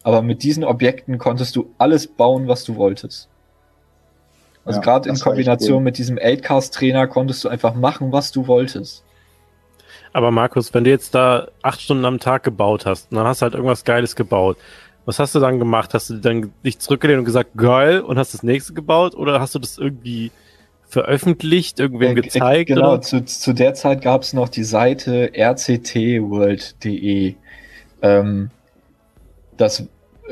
[0.04, 3.30] aber mit diesen Objekten konntest du alles bauen, was du wolltest.
[4.66, 9.04] Also ja, gerade in Kombination mit diesem 8-Cast-Trainer konntest du einfach machen, was du wolltest.
[10.14, 13.42] Aber Markus, wenn du jetzt da acht Stunden am Tag gebaut hast und dann hast
[13.42, 14.58] du halt irgendwas Geiles gebaut,
[15.06, 15.94] was hast du dann gemacht?
[15.94, 19.16] Hast du dann dich zurückgelehnt und gesagt, geil, und hast das nächste gebaut?
[19.16, 20.32] Oder hast du das irgendwie
[20.88, 22.68] veröffentlicht, irgendwem äh, gezeigt?
[22.68, 27.36] Genau, Zu, zu der Zeit gab es noch die Seite rctworld.de.
[28.02, 28.52] Ähm,
[29.60, 29.88] das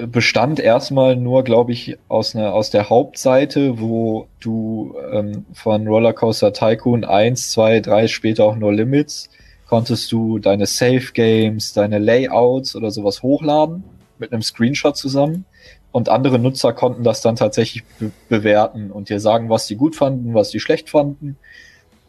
[0.06, 6.54] bestand erstmal nur, glaube ich, aus, einer, aus der Hauptseite, wo du ähm, von Rollercoaster
[6.54, 9.30] Tycoon 1, 2, 3, später auch No Limits
[9.68, 13.84] konntest du deine Save Games, deine Layouts oder sowas hochladen
[14.18, 15.46] mit einem Screenshot zusammen.
[15.92, 19.96] Und andere Nutzer konnten das dann tatsächlich be bewerten und dir sagen, was die gut
[19.96, 21.38] fanden, was die schlecht fanden.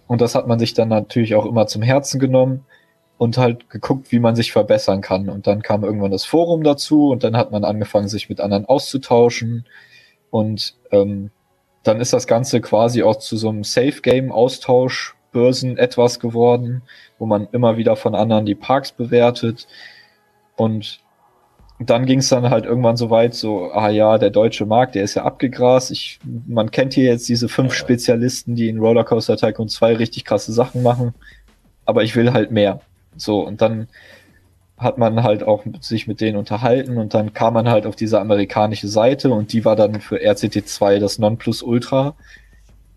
[0.06, 2.64] Und das hat man sich dann natürlich auch immer zum Herzen genommen
[3.18, 5.28] und halt geguckt, wie man sich verbessern kann.
[5.28, 8.64] Und dann kam irgendwann das Forum dazu und dann hat man angefangen, sich mit anderen
[8.64, 9.66] auszutauschen.
[10.30, 11.30] Und ähm,
[11.82, 16.82] dann ist das Ganze quasi auch zu so einem Safe-Game-Austausch Börsen etwas geworden,
[17.18, 19.66] wo man immer wieder von anderen die Parks bewertet.
[20.56, 21.00] Und
[21.80, 25.04] dann ging es dann halt irgendwann so weit, so, ah ja, der deutsche Markt, der
[25.04, 25.90] ist ja abgegrast.
[25.90, 30.52] Ich, man kennt hier jetzt diese fünf Spezialisten, die in Rollercoaster Tycoon 2 richtig krasse
[30.52, 31.14] Sachen machen,
[31.84, 32.80] aber ich will halt mehr.
[33.16, 33.88] So, und dann
[34.76, 38.20] hat man halt auch sich mit denen unterhalten und dann kam man halt auf diese
[38.20, 42.14] amerikanische Seite und die war dann für RCT2 das Nonplusultra.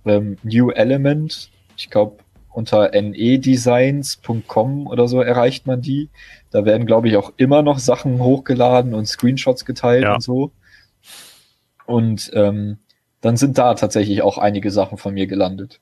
[0.05, 1.51] Ähm, New Element
[1.81, 2.17] ich glaube,
[2.49, 6.09] unter nedesigns.com oder so erreicht man die.
[6.51, 10.15] Da werden, glaube ich, auch immer noch Sachen hochgeladen und Screenshots geteilt ja.
[10.15, 10.51] und so.
[11.85, 12.77] Und ähm,
[13.21, 15.79] dann sind da tatsächlich auch einige Sachen von mir gelandet.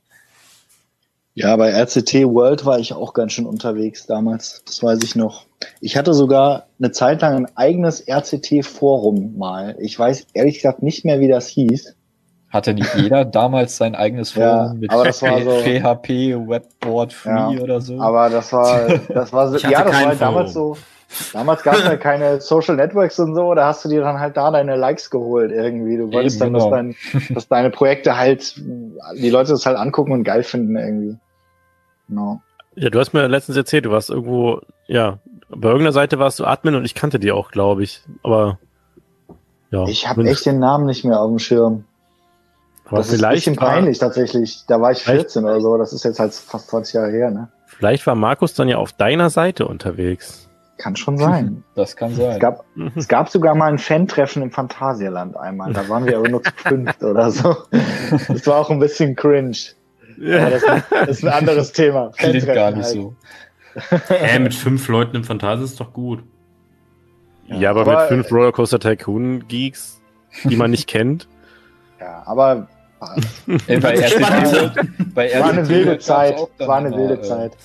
[1.40, 4.62] Ja, bei RCT World war ich auch ganz schön unterwegs damals.
[4.66, 5.46] Das weiß ich noch.
[5.80, 9.78] Ich hatte sogar eine Zeit lang ein eigenes RCT-Forum mal.
[9.80, 11.96] Ich weiß ehrlich gesagt nicht mehr, wie das hieß.
[12.50, 17.14] Hatte nicht jeder damals sein eigenes Forum ja, mit aber das war so, PHP, Webboard
[17.14, 18.02] Free ja, oder so?
[18.02, 20.76] Aber das war, das war, so, ja, das war halt damals so.
[21.32, 24.36] Damals gab es halt keine Social Networks und so, da hast du dir dann halt
[24.36, 25.96] da deine Likes geholt irgendwie.
[25.96, 26.70] Du wolltest Eben, dann, genau.
[26.70, 28.58] dass, dein, dass deine Projekte halt,
[29.16, 31.18] die Leute das halt angucken und geil finden irgendwie.
[32.10, 32.42] Genau.
[32.76, 35.20] Ja, du hast mir letztens erzählt, du warst irgendwo, ja,
[35.50, 38.02] bei irgendeiner Seite warst du Admin und ich kannte die auch, glaube ich.
[38.24, 38.60] Aber
[39.72, 39.86] ja.
[39.86, 41.86] Ich habe echt den Namen nicht mehr auf dem Schirm.
[42.86, 44.64] Aber das ist ein bisschen peinlich tatsächlich.
[44.68, 45.78] Da war ich 14 oder so.
[45.78, 47.50] Das ist jetzt halt fast 20 Jahre her, ne?
[47.68, 50.50] Vielleicht war Markus dann ja auf deiner Seite unterwegs.
[50.78, 51.64] Kann schon sein.
[51.76, 52.32] Das kann sein.
[52.32, 52.66] Es gab,
[52.96, 55.72] es gab sogar mal ein Fan-Treffen im Phantasialand einmal.
[55.72, 57.56] Da waren wir aber nur zu fünft oder so.
[58.28, 59.56] Das war auch ein bisschen cringe.
[60.20, 62.12] Ja, das, das ist ein anderes Thema.
[62.18, 62.94] Klingt gar nicht halt.
[62.96, 63.16] so.
[64.10, 66.24] Hä, mit fünf Leuten im Phantasia ist doch gut.
[67.48, 70.02] Ja, aber, aber- mit fünf Rollercoaster Tycoon Geeks,
[70.44, 71.28] die man nicht kennt.
[72.02, 72.70] Ja, aber
[73.68, 76.38] Ey, bei RCT, bei war eine RCT wilde Zeit.
[76.60, 77.58] War eine wilde äh, Zeit.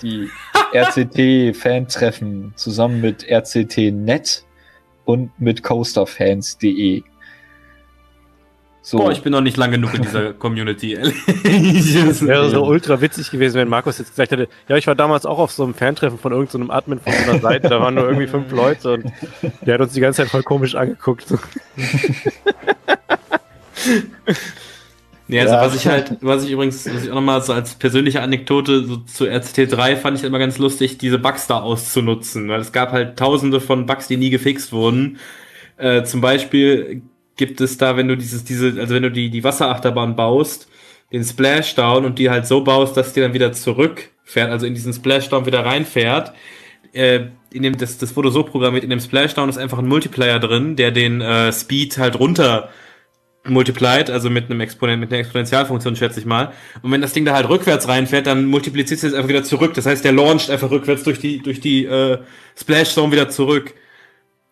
[0.00, 0.30] Die
[0.74, 4.44] RCT-Fan-Treffen zusammen mit RCT-Net
[5.04, 7.02] und mit coasterfans.de.
[8.84, 11.14] So, Boah, ich bin noch nicht lang genug in dieser Community, ehrlich.
[12.04, 15.24] Das wäre so ultra witzig gewesen, wenn Markus jetzt gesagt hätte, ja, ich war damals
[15.24, 18.04] auch auf so einem Fantreffen von irgendeinem Admin von so einer Seite, da waren nur
[18.04, 19.04] irgendwie fünf Leute und
[19.64, 21.26] der hat uns die ganze Zeit voll komisch angeguckt.
[25.28, 25.60] Nee, also Ja.
[25.62, 28.96] was ich halt, was ich übrigens, was ich auch nochmal so als persönliche Anekdote so
[28.98, 33.16] zu RCT3 fand ich immer ganz lustig, diese Bugs da auszunutzen, weil es gab halt
[33.16, 35.18] tausende von Bugs, die nie gefixt wurden.
[35.76, 37.02] Äh, zum Beispiel
[37.36, 40.68] gibt es da, wenn du dieses, diese, also wenn du die, die Wasserachterbahn baust,
[41.12, 44.92] den Splashdown und die halt so baust, dass die dann wieder zurückfährt, also in diesen
[44.92, 46.32] Splashdown wieder reinfährt,
[46.92, 50.38] äh, in dem, das, das wurde so programmiert, in dem Splashdown ist einfach ein Multiplayer
[50.38, 52.70] drin, der den äh, Speed halt runter
[53.44, 56.52] multiplied, also mit einem Exponent, mit einer Exponentialfunktion, schätze ich mal.
[56.82, 59.74] Und wenn das Ding da halt rückwärts reinfährt, dann multipliziert es einfach wieder zurück.
[59.74, 62.18] Das heißt, der launcht einfach rückwärts durch die, durch die äh,
[62.56, 63.74] Splash Zone wieder zurück.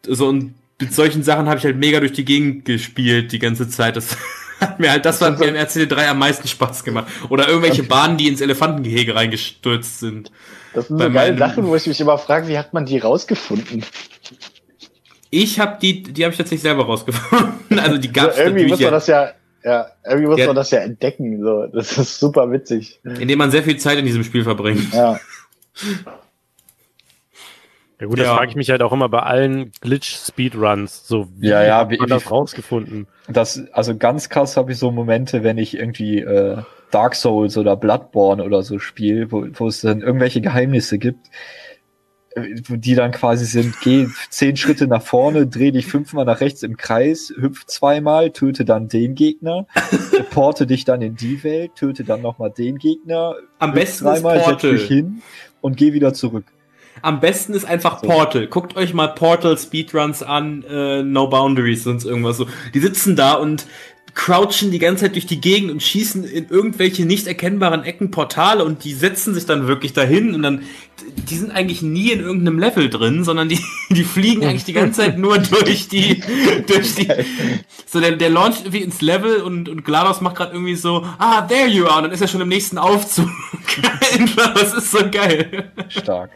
[0.05, 3.69] So, und mit solchen Sachen habe ich halt mega durch die Gegend gespielt die ganze
[3.69, 3.97] Zeit.
[3.97, 4.16] Das
[4.61, 7.07] hat mir halt, das hat mir im RCD3 am meisten Spaß gemacht.
[7.28, 10.31] Oder irgendwelche Bahnen, die ins Elefantengehege reingestürzt sind.
[10.74, 12.98] Das sind bei so geile Sachen, wo ich mich immer frage, wie hat man die
[12.98, 13.85] rausgefunden?
[15.31, 17.78] Ich habe die, die habe ich tatsächlich selber rausgefunden.
[17.78, 19.31] Also die gab's Also irgendwie muss man das ja,
[19.65, 20.47] ja, irgendwie muss Ja.
[20.47, 21.43] man das ja entdecken.
[21.43, 21.66] So.
[21.66, 23.01] Das ist super witzig.
[23.05, 24.93] indem man sehr viel Zeit in diesem Spiel verbringt.
[24.94, 25.19] Ja.
[28.01, 28.36] Ja gut, das Ja.
[28.36, 31.06] frage ich mich halt auch immer bei allen Glitch-Speedruns.
[31.06, 33.06] So, wie Ja, ja, hat wie- man wie- das rausgefunden?
[33.28, 36.59] das, also ganz krass habe ich so Momente, wenn ich irgendwie äh,
[36.90, 41.28] Dark Souls oder Bloodborne oder so spiele, wo, wo es dann irgendwelche Geheimnisse gibt,
[42.35, 46.40] äh, wo die dann quasi sind, geh zehn Schritte nach vorne, dreh dich fünfmal nach
[46.40, 49.66] rechts im Kreis, hüpf zweimal, töte dann den Gegner,
[50.31, 54.62] porte dich dann in die Welt, töte dann nochmal den Gegner, Am besten dreimal, setz
[54.62, 55.22] dich hin
[55.60, 56.44] und geh wieder zurück.
[57.02, 58.06] Am besten ist einfach So.
[58.06, 58.47] Portal.
[58.47, 62.47] Guckt euch mal Portal Speedruns an, äh, No Boundaries, sonst irgendwas so.
[62.74, 63.66] Die sitzen da und
[64.14, 68.64] crouchen die ganze Zeit durch die Gegend und schießen in irgendwelche nicht erkennbaren Ecken Portale
[68.64, 70.62] und die setzen sich dann wirklich dahin und dann,
[71.31, 73.60] die sind eigentlich nie in irgendeinem Level drin, sondern die,
[73.90, 76.22] die fliegen eigentlich die ganze Zeit nur durch die,
[76.66, 77.09] durch die,
[77.86, 81.43] so der, der launcht irgendwie ins Level und, und GLaDOS macht gerade irgendwie so, ah,
[81.43, 83.28] there you are, und dann ist er schon im nächsten Aufzug.
[84.36, 85.70] Das ist so geil.
[85.89, 86.31] Stark.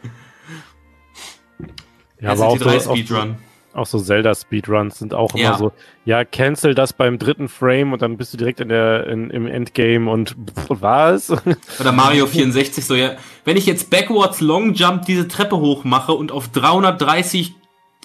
[2.21, 3.35] Ja, aber auch so, SCT3 auch, Speedrun.
[3.73, 5.57] auch so Zelda-Speedruns sind auch immer Ja.
[5.57, 5.71] so,
[6.05, 9.47] ja, cancel das beim dritten Frame und dann bist du direkt in der, in, im
[9.47, 11.31] Endgame und pff, was?
[11.79, 13.15] Oder Mario 64 so, ja.
[13.43, 17.53] Wenn ich jetzt backwards Long Jump diese Treppe hoch mache und auf 330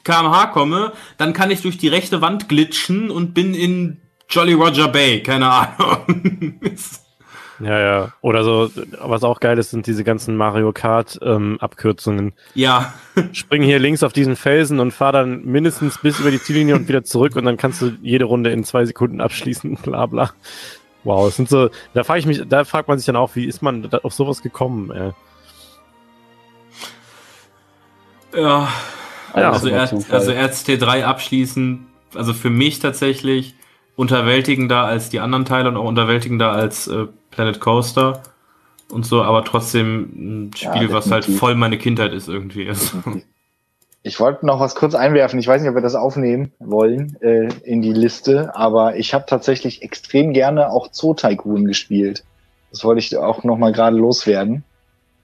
[0.02, 4.88] kmh komme, dann kann ich durch die rechte Wand glitschen und bin in Jolly Roger
[4.88, 5.22] Bay.
[5.22, 6.60] Keine Ahnung.
[7.60, 8.12] Ja, ja.
[8.20, 8.70] Oder so,
[9.00, 12.32] was auch geil ist, sind diese ganzen Mario Kart ähm, Abkürzungen.
[12.54, 12.92] ja.
[13.32, 16.88] Spring hier links auf diesen Felsen und fahr dann mindestens bis über die Ziellinie und
[16.88, 20.30] wieder zurück und dann kannst du jede Runde in zwei Sekunden abschließen, bla bla.
[21.04, 23.46] Wow, es sind so, da frage ich mich, da fragt man sich dann auch, wie
[23.46, 24.90] ist man da auf sowas gekommen?
[24.90, 25.12] Äh?
[28.40, 28.68] Ja.
[29.34, 33.54] Ja, also, immer R also RCT3 abschließen, also für mich tatsächlich
[33.96, 37.06] unterwältigender als die anderen Teile und auch unterwältigender als äh,
[37.40, 38.20] Planet Coaster
[38.90, 42.68] und so, aber trotzdem ein Ja, Spiel, was halt voll meine Kindheit ist irgendwie.
[42.68, 42.98] Also,
[44.02, 45.38] Ich wollte noch was kurz einwerfen.
[45.38, 49.24] Ich weiß nicht, ob wir das aufnehmen wollen äh, in die Liste, aber ich habe
[49.26, 52.24] tatsächlich extrem gerne auch Zoo Tycoon gespielt.
[52.70, 54.62] Das wollte ich auch noch mal gerade loswerden.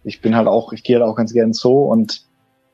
[0.04, 2.22] Ich bin halt auch, ich gehe halt auch ganz gerne Zoo und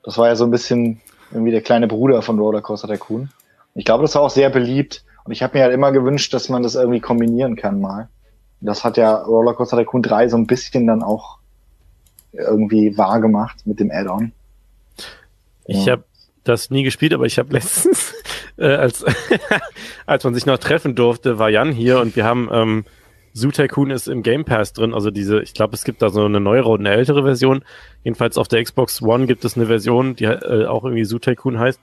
[0.05, 1.01] das war ja so ein bisschen
[1.32, 3.31] irgendwie der kleine Bruder von Rollercoaster Tycoon.
[3.74, 6.48] Ich glaube, das war auch sehr beliebt und ich habe mir halt immer gewünscht, dass
[6.48, 8.09] man das irgendwie kombinieren kann mal.
[8.62, 11.39] Das hat ja Rollercoaster Tycoon 3 so ein bisschen dann auch
[12.32, 14.32] irgendwie wahr gemacht mit dem Add-on.
[15.66, 15.93] Ich Ja.
[15.93, 16.05] habe
[16.44, 18.14] das nie gespielt, aber ich habe letztens,
[18.56, 19.05] äh, als,
[20.06, 22.84] als man sich noch treffen durfte, war Jan hier und wir haben ähm,
[23.34, 26.24] Zoo Tycoon ist im Game Pass drin, also diese, ich glaube, es gibt da so
[26.24, 27.64] eine neuere und eine ältere Version.
[28.05, 31.59] Jedenfalls auf der Xbox One gibt es eine Version, die äh, auch irgendwie Zoo Tycoon
[31.59, 31.80] heißt.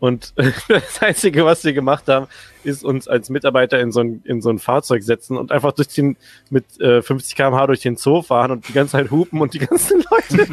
[0.00, 0.34] Und
[0.68, 2.26] das Einzige, was wir gemacht haben,
[2.64, 5.88] ist uns als Mitarbeiter in so ein, in so ein Fahrzeug setzen und einfach durch
[5.88, 6.16] den,
[6.50, 9.60] mit äh, 50 km/h durch den Zoo fahren und die ganze Zeit hupen und die
[9.60, 10.46] ganzen Leute.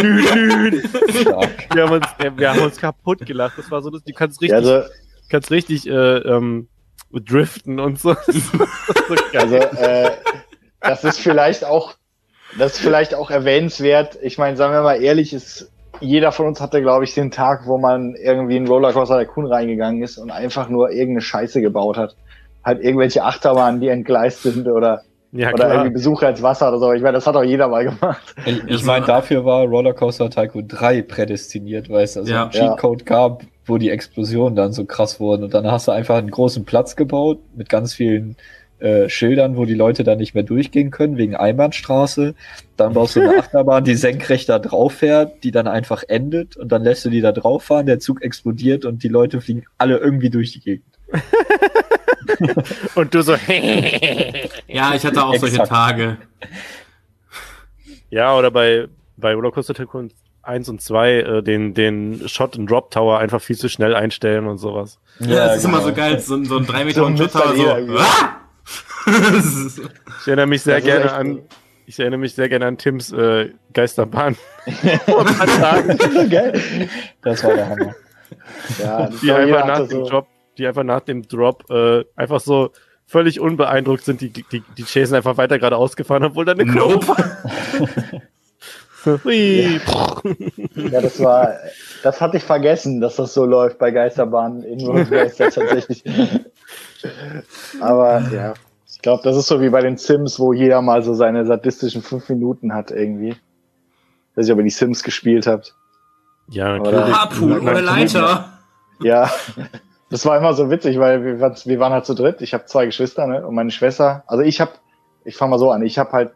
[0.00, 0.82] Dü, dü.
[1.74, 3.58] Wir, haben uns, äh, wir haben uns kaputt gelacht.
[3.58, 4.82] Das war so, du kannst richtig, also,
[5.28, 6.68] kannst richtig äh, ähm,
[7.12, 8.14] driften und so.
[9.10, 10.10] So also äh,
[10.80, 11.94] das ist vielleicht auch,
[12.58, 14.18] das ist vielleicht auch erwähnenswert.
[14.22, 17.66] Ich meine, sagen wir mal ehrlich, ist jeder von uns hatte, glaube ich, den Tag,
[17.66, 21.96] wo man irgendwie in Rollercoaster der Kuhn reingegangen ist und einfach nur irgendeine Scheiße gebaut
[21.96, 22.16] hat.
[22.64, 25.02] Halt irgendwelche Achterbahnen, die entgleist sind oder,
[25.32, 26.92] ja, oder irgendwie Besucher ins Wasser oder so.
[26.92, 28.34] Ich meine, das hat auch jeder mal gemacht.
[28.44, 32.42] Ich, ich meine, dafür war Rollercoaster Tycoon 3 prädestiniert, weil es also Ja.
[32.42, 35.44] einen Cheatcode gab, wo die Explosionen dann so krass wurden.
[35.44, 38.36] Und dann hast du einfach einen großen Platz gebaut mit ganz vielen
[38.80, 42.34] äh, Schildern, wo die Leute dann nicht mehr durchgehen können, wegen Einbahnstraße.
[42.76, 46.70] Dann baust du eine Achterbahn, die senkrecht da drauf fährt, die dann einfach endet und
[46.72, 49.98] dann lässt du die da drauf fahren, der Zug explodiert und die Leute fliegen alle
[49.98, 50.84] irgendwie durch die Gegend.
[52.94, 53.34] Und du so,
[54.68, 55.68] Ja, ich hatte auch solche Exakt.
[55.70, 56.16] Tage.
[58.10, 60.10] ja, oder bei, bei Rollercoaster Tycoon
[60.42, 64.46] 1 und 2 äh, den, den Shot and Drop Tower einfach viel zu schnell einstellen
[64.46, 64.98] und sowas.
[65.20, 65.88] Ja, das ist immer genau.
[65.90, 67.54] so geil, so, ein- so ein 3 Meter So hohen Shot Tower,
[67.86, 67.98] so.
[67.98, 68.39] Ah!
[69.06, 71.42] Ich erinnere mich sehr gerne echt an,
[71.86, 74.36] ich erinnere mich sehr gerne an Tims äh, Geisterbahn.
[77.22, 77.94] Das war der Hammer.
[78.78, 80.26] Ja, die einfach nach dem so- Drop,
[80.58, 82.70] die einfach nach dem Drop äh, einfach so
[83.06, 87.06] völlig unbeeindruckt sind, die, die, die Chasen einfach weiter geradeaus gefahren, obwohl da eine Nope.
[87.06, 88.22] Kurve
[89.24, 89.80] Hui.
[90.74, 91.54] Ja, das war,
[92.02, 94.78] das hatte ich vergessen, dass das so läuft bei Geisterbahnen in
[95.36, 96.04] tatsächlich.
[97.80, 98.54] Aber ja,
[98.90, 102.02] ich glaube, das ist so wie bei den Sims, wo jeder mal so seine sadistischen
[102.02, 103.30] fünf Minuten hat irgendwie.
[103.30, 105.74] Ich weiß nicht, ob ihr die Sims gespielt habt.
[106.48, 107.20] Ja, Oder-.
[107.20, 108.58] Harpoon oder Leiter.
[109.02, 109.30] Ja,
[110.10, 112.42] das war immer so witzig, weil wir, waren- wir waren halt zu dritt.
[112.42, 113.46] Ich habe zwei Geschwister, ne?
[113.46, 114.72] Und meine Schwester, also ich habe,
[115.24, 116.32] ich fange mal so an, ich habe halt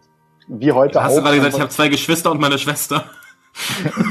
[0.48, 3.04] wie heute Hast du auch gerade gesagt, ich habe zwei Geschwister und meine Schwester.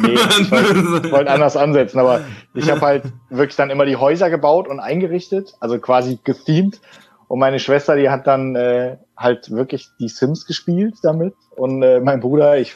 [0.01, 2.21] Nee, ich wollte wollt anders ansetzen, aber
[2.53, 6.79] ich habe halt wirklich dann immer die Häuser gebaut und eingerichtet, also quasi gethemed.
[7.27, 11.33] Und meine Schwester, die hat dann äh, halt wirklich die Sims gespielt damit.
[11.55, 12.75] Und äh, mein Bruder, ich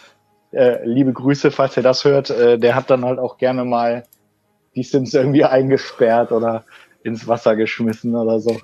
[0.51, 4.03] äh, liebe Grüße, falls er das hört, äh, der hat dann halt auch gerne mal
[4.75, 6.65] die Sims irgendwie eingesperrt oder
[7.03, 8.57] ins Wasser geschmissen oder so.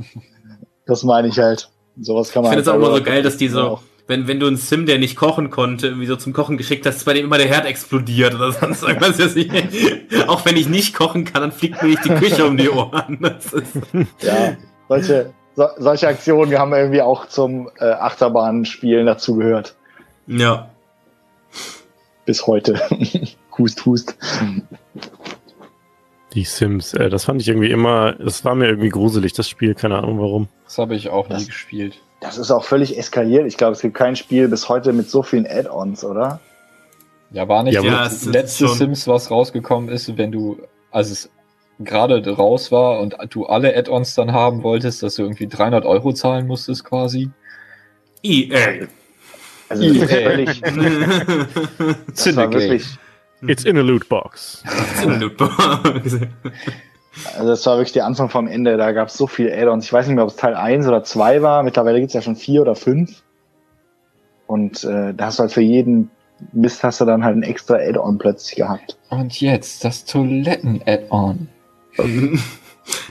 [0.86, 1.70] Das meine ich halt.
[1.98, 3.84] Sowas kann Ich man finde es auch halt immer so geil, dass die so, auch.
[4.08, 7.04] Wenn, wenn du einen Sim, der nicht kochen konnte, irgendwie so zum Kochen geschickt hast,
[7.06, 9.18] bei dem immer der Herd explodiert oder sonst irgendwas.
[10.28, 13.20] Auch wenn ich nicht kochen kann, dann fliegt mir nicht die Küche um die Ohren.
[13.22, 13.68] Das ist,
[14.22, 14.58] Ja,
[14.90, 19.76] solche, so, solche Aktionen haben irgendwie auch zum äh, Achterbahnspielen dazugehört.
[20.28, 20.70] ja.
[22.26, 22.80] Bis heute.
[23.58, 24.16] hust, hust.
[26.34, 29.76] Die Sims, äh, das fand ich irgendwie immer, das war mir irgendwie gruselig, das Spiel,
[29.76, 30.48] keine Ahnung warum.
[30.64, 32.00] Das habe ich auch nie Das- gespielt.
[32.24, 33.46] Das ist auch völlig eskaliert.
[33.48, 36.40] Ich glaube, es gibt kein Spiel bis heute mit so vielen Add-ons, oder?
[37.32, 40.58] Ja, war nicht Ja, das letzte Sims, was rausgekommen ist, wenn du,
[40.92, 41.30] als es
[41.80, 46.14] gerade raus war und du alle Add-ons dann haben wolltest, dass du irgendwie 300 Euro
[46.14, 47.30] zahlen musstest quasi.
[48.24, 48.88] EA.
[49.68, 50.08] Also EA.
[50.08, 52.86] völlig, das war wirklich,
[53.48, 54.64] It's in a loot box.
[57.36, 58.78] also das war wirklich der Anfang vom Ende.
[58.78, 59.86] Da gab es so viele Add-ons.
[59.86, 61.64] Ich weiß nicht mehr, ob es Teil 1 oder 2 war.
[61.64, 63.22] Mittlerweile gibt's ja schon vier oder fünf.
[64.48, 66.10] Und äh, da hast du halt für jeden
[66.52, 68.98] Mist hast du dann halt ein extra Add-on plötzlich gehabt.
[69.10, 71.48] Und jetzt das Toiletten-Add-on.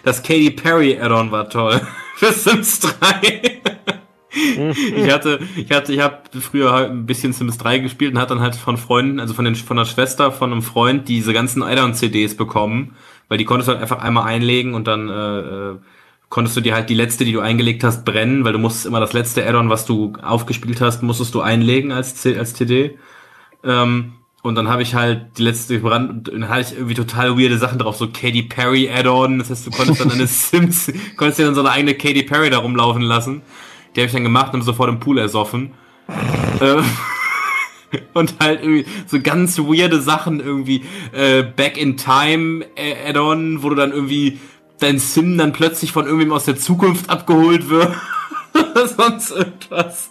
[0.04, 1.80] Das Katy Perry Add-on war toll.
[2.16, 3.62] Für Sims 3.
[4.34, 8.30] Ich hatte, ich hatte, ich habe früher halt ein bisschen Sims 3 gespielt und hat
[8.30, 11.62] dann halt von Freunden, also von den, von der Schwester von einem Freund diese ganzen
[11.62, 12.96] Add-on-CDs bekommen,
[13.32, 15.76] weil die konntest du halt einfach einmal einlegen und dann äh, äh,
[16.28, 19.00] konntest du dir halt die letzte, die du eingelegt hast, brennen, weil du musstest immer
[19.00, 22.98] das letzte Add-on, was du aufgespielt hast, musstest du einlegen als, C als CD.
[23.64, 27.38] Ähm, und dann habe ich halt die letzte gebrannt und dann hatte ich irgendwie total
[27.38, 29.38] weirde Sachen drauf, so Katy Perry Add-on.
[29.38, 32.50] Das heißt, du konntest dann deine Sims, konntest dir dann so eine eigene Katy Perry
[32.50, 33.40] da rumlaufen lassen.
[33.96, 35.72] Die habe ich dann gemacht und sofort im Pool ersoffen.
[36.60, 36.84] Ähm,
[38.14, 43.68] und halt irgendwie so ganz weirde Sachen irgendwie äh, Back in Time äh, Add-on, wo
[43.68, 44.38] du dann irgendwie
[44.78, 47.94] dein Sim dann plötzlich von irgendwem aus der Zukunft abgeholt wird.
[48.96, 50.10] Sonst irgendwas.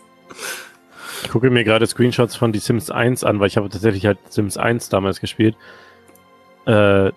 [1.24, 4.18] Ich gucke mir gerade Screenshots von die Sims 1 an, weil ich habe tatsächlich halt
[4.30, 5.56] Sims 1 damals gespielt.
[6.66, 7.12] Äh,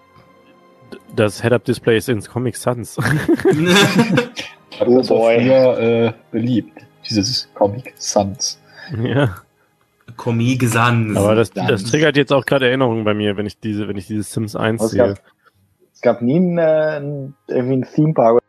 [1.14, 2.96] das Head-Up-Display ist ins Comic Sans.
[4.80, 8.60] Das war früher äh, beliebt, dieses Comic Sans.
[9.04, 9.36] ja.
[10.16, 11.16] Comic Sans.
[11.16, 14.06] Aber das, das triggert jetzt auch gerade Erinnerungen bei mir, wenn ich diese, wenn ich
[14.06, 15.08] dieses Sims 1 Es sehe.
[15.08, 15.18] gab,
[15.92, 18.40] es gab nie einen, äh, einen- irgendwie einen Theme-Park.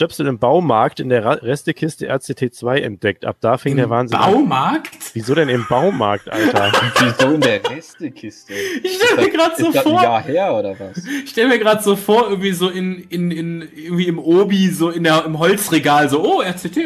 [0.00, 3.26] Stöpsel im Baumarkt in der Ra- Restekiste RCT2 entdeckt.
[3.26, 4.32] Ab da fing der Im Wahnsinn an.
[4.32, 4.88] Baumarkt?
[5.12, 6.72] Wieso denn im Baumarkt, Alter?
[7.00, 8.54] Wieso in der Restekiste?
[8.82, 10.96] Ich stelle mir gerade so Ist das ein vor, Jahr her oder was?
[11.24, 14.88] ich stell mir gerade so vor, irgendwie so in, in, in, irgendwie im Obi, so
[14.88, 16.76] in der, im Holzregal, so, oh, RCT.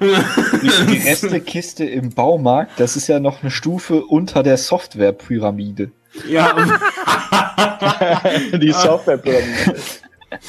[0.00, 5.90] Die Restekiste im Baumarkt, das ist ja noch eine Stufe unter der Softwarepyramide.
[6.26, 6.56] ja,
[8.58, 9.74] Die Software-Pyramide.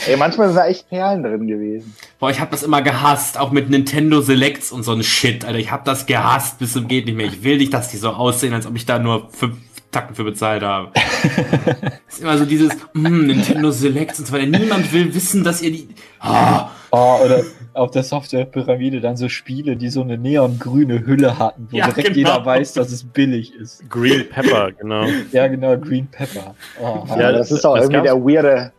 [0.08, 1.96] Ey, manchmal sind da echt Perlen drin gewesen.
[2.20, 5.60] boah, ich habe das immer gehasst, auch mit Nintendo Selects und so ein Shit, Alter.
[5.60, 7.28] Ich habe das gehasst bis zum geht nicht mehr.
[7.28, 9.58] Ich will nicht, dass die so aussehen, als ob ich da nur fünf
[9.92, 10.92] Tacken für bezahlt habe.
[12.08, 14.46] ist immer so dieses, mm, Nintendo Selects und so weiter.
[14.48, 15.88] Niemand will wissen, dass ihr die,
[16.20, 17.42] ah, Oh, oder
[17.74, 22.14] auf der Softwarepyramide dann so Spiele, die so eine neongrüne Hülle hatten, wo Ja, direkt
[22.14, 22.18] genau.
[22.36, 23.90] jeder weiß, dass es billig ist.
[23.90, 25.06] Green Pepper, genau.
[25.34, 26.56] Ja, genau, Green Pepper.
[26.82, 28.72] Oh, Ja, das, das- ist auch das irgendwie der weirde,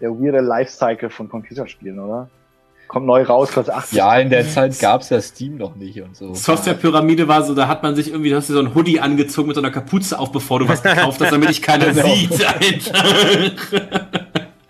[0.00, 2.28] der weirde Lifecycle von Computerspielen, oder?
[2.88, 3.98] Kommt neu raus, kostet 80.
[3.98, 6.34] ja, in der Zeit gab's ja Steam noch nicht und so.
[6.34, 9.48] Softwarepyramide war so, da hat man sich irgendwie, da hast du so ein Hoodie angezogen
[9.48, 12.06] mit so einer Kapuze auf, bevor du was gekauft hast, damit dich keiner Genau.
[12.14, 14.06] sieht, Alter.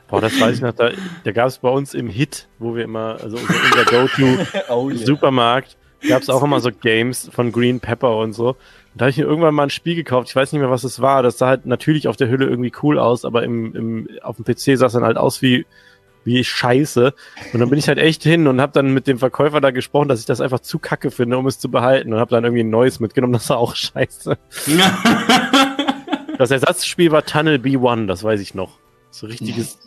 [0.09, 0.73] Boah, das weiß ich noch.
[0.73, 0.91] Da,
[1.25, 4.39] da gab es bei uns im Hit, wo wir immer, also unser, unser Go-To
[4.73, 5.05] Oh, yeah.
[5.05, 5.77] Supermarkt,
[6.09, 8.57] gab es auch immer so Games von Green Pepper und so.
[8.97, 10.31] Und da habe ich mir irgendwann mal ein Spiel gekauft.
[10.31, 11.23] Ich weiß nicht mehr, was es war.
[11.23, 14.47] Das sah halt natürlich auf der Hülle irgendwie cool aus, aber im, im, auf dem
[14.47, 15.67] PC sah es dann halt aus wie,
[16.25, 17.13] wie Scheiße.
[17.53, 20.09] Und dann bin ich halt echt hin und habe dann mit dem Verkäufer da gesprochen,
[20.09, 22.15] dass ich das einfach zu kacke finde, um es zu behalten.
[22.15, 23.35] Und habe dann irgendwie ein neues mitgenommen.
[23.35, 24.39] Das war auch scheiße.
[26.39, 28.79] Das Ersatzspiel war Tunnel B1, das weiß ich noch.
[29.11, 29.79] So richtiges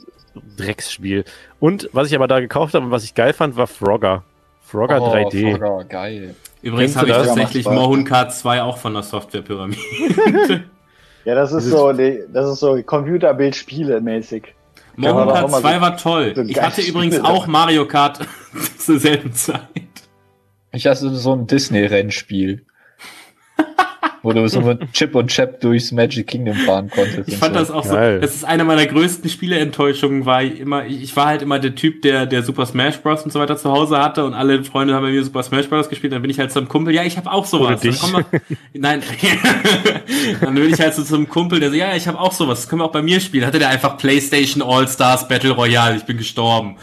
[0.58, 1.24] Drecksspiel.
[1.60, 4.24] Und was ich aber da gekauft habe und was ich geil fand, war Frogger.
[4.62, 5.58] Frogger oh, 3D.
[5.58, 6.36] Frogger, geil.
[6.62, 7.28] Übrigens habe ich das?
[7.28, 7.66] tatsächlich.
[7.66, 10.64] Mohun Kart 2 auch von der Softwarepyramide.
[11.26, 14.56] Ja, das ist so, das ist so Computerbild-Spiele mäßig.
[14.96, 16.34] Mohun auch Kart immer 2 so- war toll.
[16.36, 17.52] so Ich hatte übrigens Spiele auch sein.
[17.52, 18.20] Mario Kart
[18.78, 19.60] zur selben Zeit.
[20.72, 22.66] Ich hatte so ein Disney-Rennspiel.
[24.22, 27.30] Wo du so mit Chip und Chap durchs Magic Kingdom fahren konntest.
[27.30, 27.60] Ich fand so.
[27.60, 28.16] das auch Geil.
[28.16, 28.22] so.
[28.22, 32.02] Das ist eine meiner größten Spieleenttäuschungen, war ich immer, ich war halt immer der Typ,
[32.02, 33.24] der, der Super Smash Bros.
[33.24, 35.90] und so weiter zu Hause hatte und alle Freunde haben bei mir Super Smash Bros.
[35.90, 37.82] gespielt, dann bin ich halt zum Kumpel, ja, ich habe auch sowas.
[37.82, 38.26] Dann komm mal,
[38.74, 39.02] nein,
[40.42, 42.70] dann bin ich halt so zum Kumpel, der so, ja, ich habe auch sowas, das
[42.70, 43.46] können wir auch bei mir spielen.
[43.46, 46.78] Hatte der einfach PlayStation All-Stars Battle Royale, ich bin gestorben.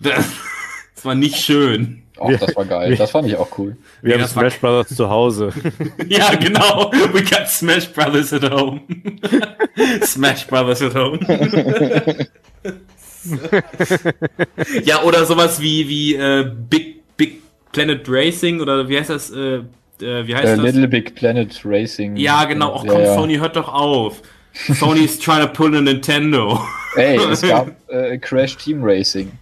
[0.00, 0.26] Das,
[0.94, 2.02] das war nicht schön.
[2.18, 2.96] Ach, das war geil.
[2.96, 3.76] Das fand ich auch cool.
[4.02, 5.52] Wir Nee, haben Smash Brothers zu Hause.
[6.08, 6.90] Ja, genau.
[7.12, 8.80] We got Smash Brothers at home.
[10.02, 11.18] Smash Brothers at home.
[14.84, 19.30] ja, oder sowas wie, wie äh, Big, Big Planet Racing oder wie heißt das?
[19.30, 19.62] Äh,
[20.00, 20.64] äh, wie heißt Äh, das?
[20.64, 22.16] Little Big Planet Racing.
[22.16, 22.82] ja, genau.
[22.84, 23.14] Ja, komm, ja.
[23.14, 24.22] Sony, hört doch auf.
[24.54, 26.58] Sony's trying to pull a Nintendo.
[26.96, 29.32] Ey, es gab äh, Crash Team Racing.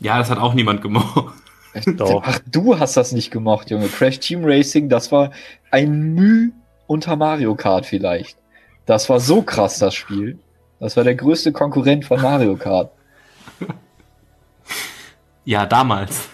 [0.00, 1.32] Ja, das hat auch niemand gemocht.
[1.96, 2.22] Doch.
[2.24, 3.88] Ach, du hast das nicht gemocht, Junge.
[3.88, 5.30] Crash Team Racing, das war
[5.70, 6.52] ein Müh
[6.86, 8.38] unter Mario Kart vielleicht.
[8.86, 10.38] Das war so krass, das Spiel.
[10.78, 12.90] Das war der größte Konkurrent von Mario Kart.
[15.46, 16.30] Ja, damals.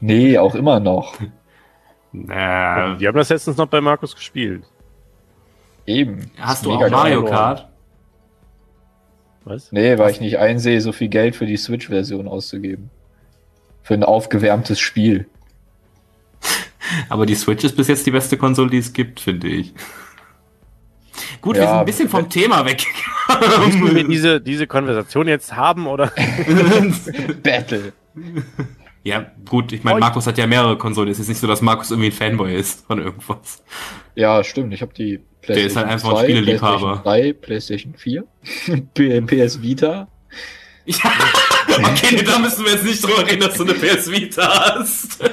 [0.00, 1.14] Nee, auch immer noch.
[2.14, 3.00] Naja.
[3.00, 4.64] Wir haben das letztens noch bei Markus gespielt.
[5.86, 6.30] Eben.
[6.38, 7.24] Hast du auch Mario.
[7.24, 7.68] Kart?
[9.44, 9.72] Was?
[9.72, 12.90] Nee, weil ich nicht einsehe, so viel Geld für die Switch-Version auszugeben.
[13.82, 15.26] Für ein aufgewärmtes Spiel.
[17.08, 19.72] Aber die Switch ist bis jetzt die beste Konsole, die es gibt, finde ich.
[21.40, 22.62] Gut, wir Ja, sind ein bisschen vom Thema
[23.66, 26.06] Müssen wir diese, diese Konversation jetzt haben oder?
[27.42, 27.92] Battle.
[29.02, 31.08] ja, gut, ich meine, Markus hat ja mehrere Konsolen.
[31.10, 33.62] Es ist nicht so, dass Markus irgendwie ein Fanboy ist von irgendwas.
[34.14, 34.72] Ja, stimmt.
[34.72, 37.00] Ich habe die PlayStation ist halt einfach ein Spieleliebhaber.
[37.02, 38.24] PlayStation 3, PlayStation 4,
[38.94, 40.08] P- PS Vita.
[40.84, 41.10] Ja,
[41.78, 45.18] okay, nee, da müssen wir jetzt nicht drüber reden, dass du eine PS Vita hast.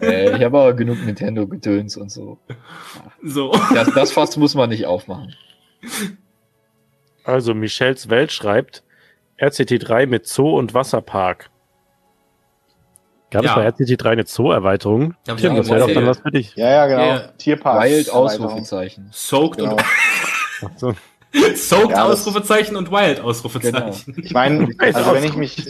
[0.00, 2.38] Äh, ich habe aber genug Nintendo-Gedöns und so.
[3.22, 3.52] so.
[3.74, 5.34] Das, das Fass muss man nicht aufmachen.
[7.24, 8.82] Also Michels Welt schreibt
[9.40, 11.50] RCT3 mit Zoo und Wasserpark.
[13.30, 13.54] Gab es Ja.
[13.56, 15.14] bei RCT3 eine Zoo-Erweiterung?
[15.24, 16.54] Tim, auch das wäre doch dann was für dich.
[16.56, 17.06] Ja, ja, genau.
[17.06, 17.18] Ja.
[17.38, 17.84] Tierpark.
[17.84, 18.10] Wild.
[18.10, 19.08] Ausrufezeichen.
[19.12, 19.76] Soaked Genau.
[20.62, 20.94] und So.
[21.56, 24.14] Soaked Ja, Ausrufezeichen und Wild Ausrufezeichen.
[24.22, 25.66] Ich meine, also wenn ich mich,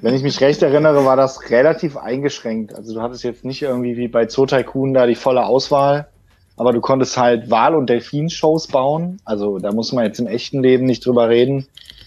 [0.00, 2.74] wenn ich mich recht erinnere, war das relativ eingeschränkt.
[2.74, 6.08] Also du hattest jetzt nicht irgendwie wie bei Zoo Tycoon da die volle Auswahl,
[6.56, 9.20] aber du konntest halt Wal- und Delfinshows bauen.
[9.24, 11.66] Also da muss man jetzt im echten Leben nicht drüber reden,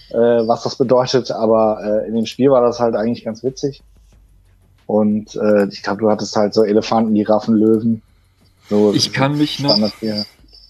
[0.10, 3.81] äh, was das bedeutet, aber äh, in dem Spiel war das halt eigentlich ganz witzig.
[4.85, 8.02] Und äh, ich glaube, du hattest halt so Elefanten, Giraffen, Löwen.
[8.69, 10.26] So Ich kann mich noch hier.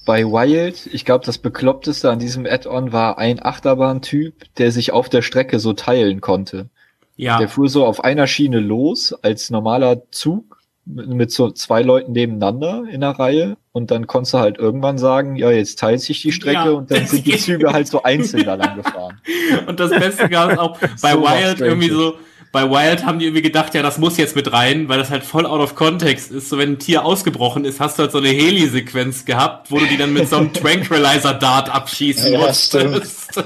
[0.06, 5.10] Bei Wild, ich glaube, das Bekloppteste an diesem Add-on war ein Achterbahn-Typ, der sich auf
[5.10, 6.70] der Strecke so teilen konnte.
[7.18, 7.38] Ja.
[7.40, 12.84] Der fuhr so auf einer Schiene los als normaler Zug mit, so zwei Leuten nebeneinander
[12.92, 16.32] in der Reihe und dann konntest du halt irgendwann sagen, ja, jetzt teilt sich die
[16.32, 16.72] Strecke Ja.
[16.72, 19.20] und dann sind die Züge halt so einzeln da lang gefahren.
[19.66, 22.16] Und das Beste gab es auch bei So Wild irgendwie so.
[22.56, 25.26] Bei Wild haben die irgendwie gedacht, ja, das muss jetzt mit rein, weil das halt
[25.26, 26.48] voll out of context ist.
[26.48, 29.86] So, wenn ein Tier ausgebrochen ist, hast du halt so eine Heli-Sequenz gehabt, wo du
[29.88, 33.36] die dann mit so einem Tranquilizer-Dart abschießen Ja, musstest.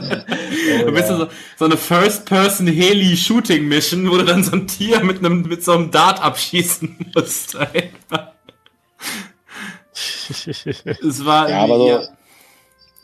[0.82, 1.18] Oh, du bist ja.
[1.18, 1.28] so,
[1.58, 6.22] so eine First-Person-Heli-Shooting-Mission, wo du dann so ein Tier mit einem, mit so einem Dart
[6.22, 7.58] abschießen musst.
[11.02, 12.02] Es war, Ja, aber so, ja,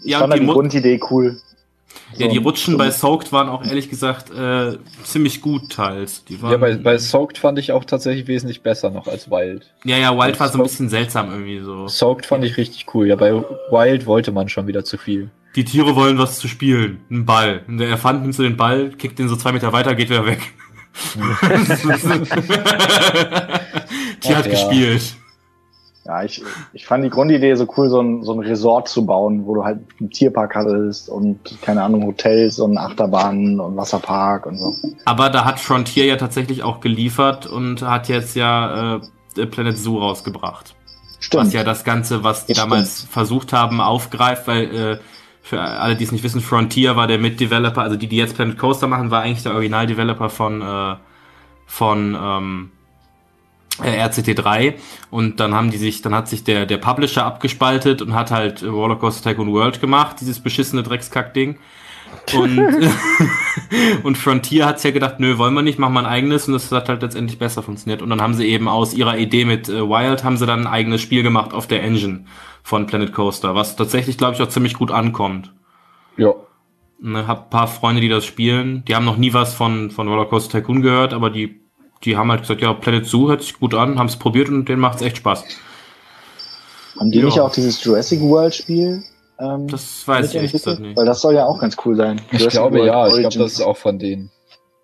[0.04, 1.42] ich ja, fand die die, Grundidee cool.
[2.18, 6.24] Ja, die Rutschen bei Soaked waren auch ehrlich gesagt äh, ziemlich gut teils.
[6.28, 9.74] Ja, bei, bei Soaked fand ich auch tatsächlich wesentlich besser noch als Wild.
[9.84, 11.88] ja, ja, Wild war so ein bisschen seltsam irgendwie so.
[11.88, 13.08] Soaked fand ich richtig cool.
[13.08, 15.30] Ja, bei Wild wollte man schon wieder zu viel.
[15.56, 17.00] Die Tiere wollen was zu spielen.
[17.10, 17.62] Ein Ball.
[17.68, 20.26] Und der Elefant nimmt so den Ball, kickt den so zwei Meter weiter, geht wieder
[20.26, 20.40] weg.
[24.20, 24.52] Tier Ach hat ja.
[24.52, 25.16] gespielt.
[26.06, 29.48] Ja, ich, ich fand die Grundidee so cool, so ein, so ein Resort zu bauen,
[29.48, 34.60] wo du halt einen Tierpark hattest und, keine Ahnung, Hotels und Achterbahnen und Wasserpark und
[34.60, 34.72] so.
[35.06, 39.02] Aber da hat Frontier ja tatsächlich auch geliefert und hat jetzt ja
[39.36, 40.76] äh, Planet Zoo rausgebracht.
[41.20, 41.46] Stimmt.
[41.46, 44.98] Was ja das Ganze, was die Das damals versucht haben, aufgreift, weil äh,
[45.42, 48.60] für alle, die es nicht wissen, Frontier war der Mitdeveloper, also die, die jetzt Planet
[48.60, 50.96] Coaster machen, war eigentlich der Originaldeveloper von, äh,
[51.66, 52.75] von ähm, äh,
[53.82, 54.76] RCT3
[55.10, 58.62] und dann haben die sich, dann hat sich der, der Publisher abgespaltet und hat halt
[58.62, 61.58] äh, Rollercoaster Tycoon World gemacht, dieses beschissene Dreckskack-Ding.
[62.34, 62.60] Und,
[64.04, 66.72] und Frontier hat's ja gedacht, nö, wollen wir nicht, machen wir ein eigenes und das
[66.72, 68.02] hat halt letztendlich besser funktioniert.
[68.02, 70.68] Und dann haben sie eben aus ihrer Idee mit äh, Wild haben sie dann ein
[70.68, 72.26] eigenes Spiel gemacht auf der Engine
[72.64, 75.54] von Planet Coaster, was tatsächlich, glaube ich, auch ziemlich gut ankommt.
[76.18, 76.34] Ja.
[77.00, 78.86] Ne, hab ein paar Freunde, die das spielen.
[78.86, 81.60] Die haben noch nie was von, von Rollercoaster Tycoon gehört, aber die,
[82.06, 84.68] die haben halt gesagt, ja, Planet Zoo hört sich gut an, haben es probiert und
[84.70, 85.44] denen macht's echt Spaß.
[87.00, 87.26] Haben die Ja.
[87.26, 89.04] nicht auch dieses Jurassic World Spiel?
[89.40, 90.66] Ähm, Das weiß ich nicht.
[90.96, 92.22] Weil das soll ja auch ganz cool sein.
[92.32, 93.36] Ich Jurassic glaube World ja, ich glaube, Origins.
[93.44, 94.32] das ist auch von denen.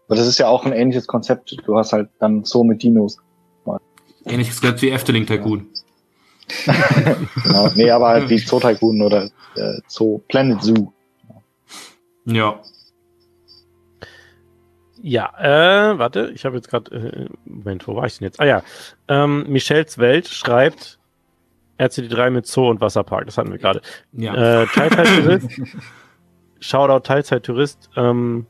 [0.08, 1.56] Aber das ist ja auch ein ähnliches Konzept.
[1.66, 3.18] Du hast halt dann so mit Dinos.
[4.26, 5.68] Ähnliches gesagt wie Efteling Tycoon.
[7.44, 7.70] Genau.
[7.76, 10.92] Nee, aber halt wie Zoo Tycoon oder äh, Zoo Planet Zoo.
[12.26, 12.60] Ja.
[15.04, 18.40] Ja, äh, warte, ich habe jetzt gerade, äh, Moment, wo war ich denn jetzt?
[18.40, 18.64] Ah ja,
[19.08, 21.00] ähm, Michels Welt schreibt
[21.80, 23.82] RCD3 mit Zoo und Wasserpark, das hatten wir gerade.
[24.14, 24.62] Ja.
[24.64, 25.50] Äh, Teilzeittourist,
[26.60, 28.46] Shoutout Teilzeittourist, ähm,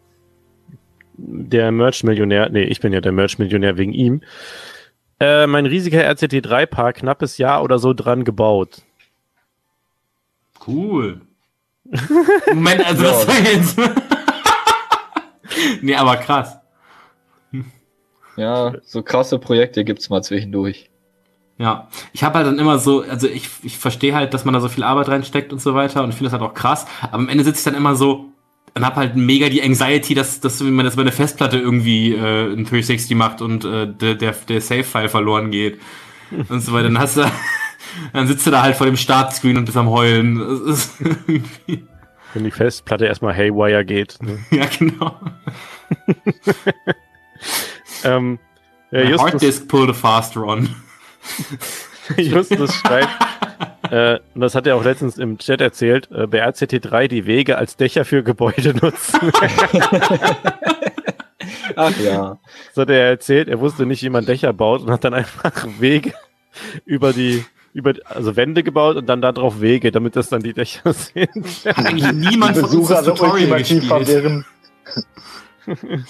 [1.17, 4.21] der Merch-Millionär, nee, ich bin ja der Merch-Millionär wegen ihm.
[5.21, 8.81] Äh, mein riesiger RCT3-Park, knappes Jahr oder so dran gebaut.
[10.67, 11.21] Cool.
[12.53, 13.11] Moment, also Ja.
[13.11, 14.10] das war jetzt.
[15.81, 16.57] nee, aber krass.
[18.37, 20.89] Ja, so krasse Projekte gibt's mal zwischendurch.
[21.57, 24.61] Ja, ich habe halt dann immer so, also ich, ich verstehe halt, dass man da
[24.61, 27.15] so viel Arbeit reinsteckt und so weiter und ich finde das halt auch krass, aber
[27.15, 28.31] am Ende sitze ich dann immer so
[28.73, 32.53] und hab halt mega die Anxiety, dass, dass wenn man das meine Festplatte irgendwie äh,
[32.53, 35.79] in 360 macht und äh, der, der, der Save-File verloren geht
[36.49, 37.29] und so weiter, dann hast du,
[38.13, 40.39] dann sitzt du da halt vor dem Startscreen und bist am Heulen.
[40.39, 40.93] Das ist
[41.27, 41.83] irgendwie,
[42.33, 44.17] Wenn die Festplatte erstmal Haywire geht.
[44.21, 44.39] Ne?
[44.51, 45.15] ja, genau.
[48.03, 48.39] Ähm,
[48.91, 50.69] ja, My Justus, Harddisk pulled a fast run.
[52.17, 53.09] Justus schreibt,
[53.91, 57.57] äh, und das hat er auch letztens im Chat erzählt, äh, bei RCT3 die Wege
[57.57, 59.31] als Dächer für Gebäude nutzen.
[61.75, 62.39] Ach ja.
[62.69, 65.51] Das hat er erzählt, er wusste nicht, wie man Dächer baut und hat dann einfach
[65.79, 66.13] Wege
[66.85, 70.93] über die, über, also Wände gebaut und dann darauf Wege, damit das dann die Dächer
[70.93, 71.65] sind.
[71.65, 74.45] Hat eigentlich niemand von uns das so Tutorial gespielt.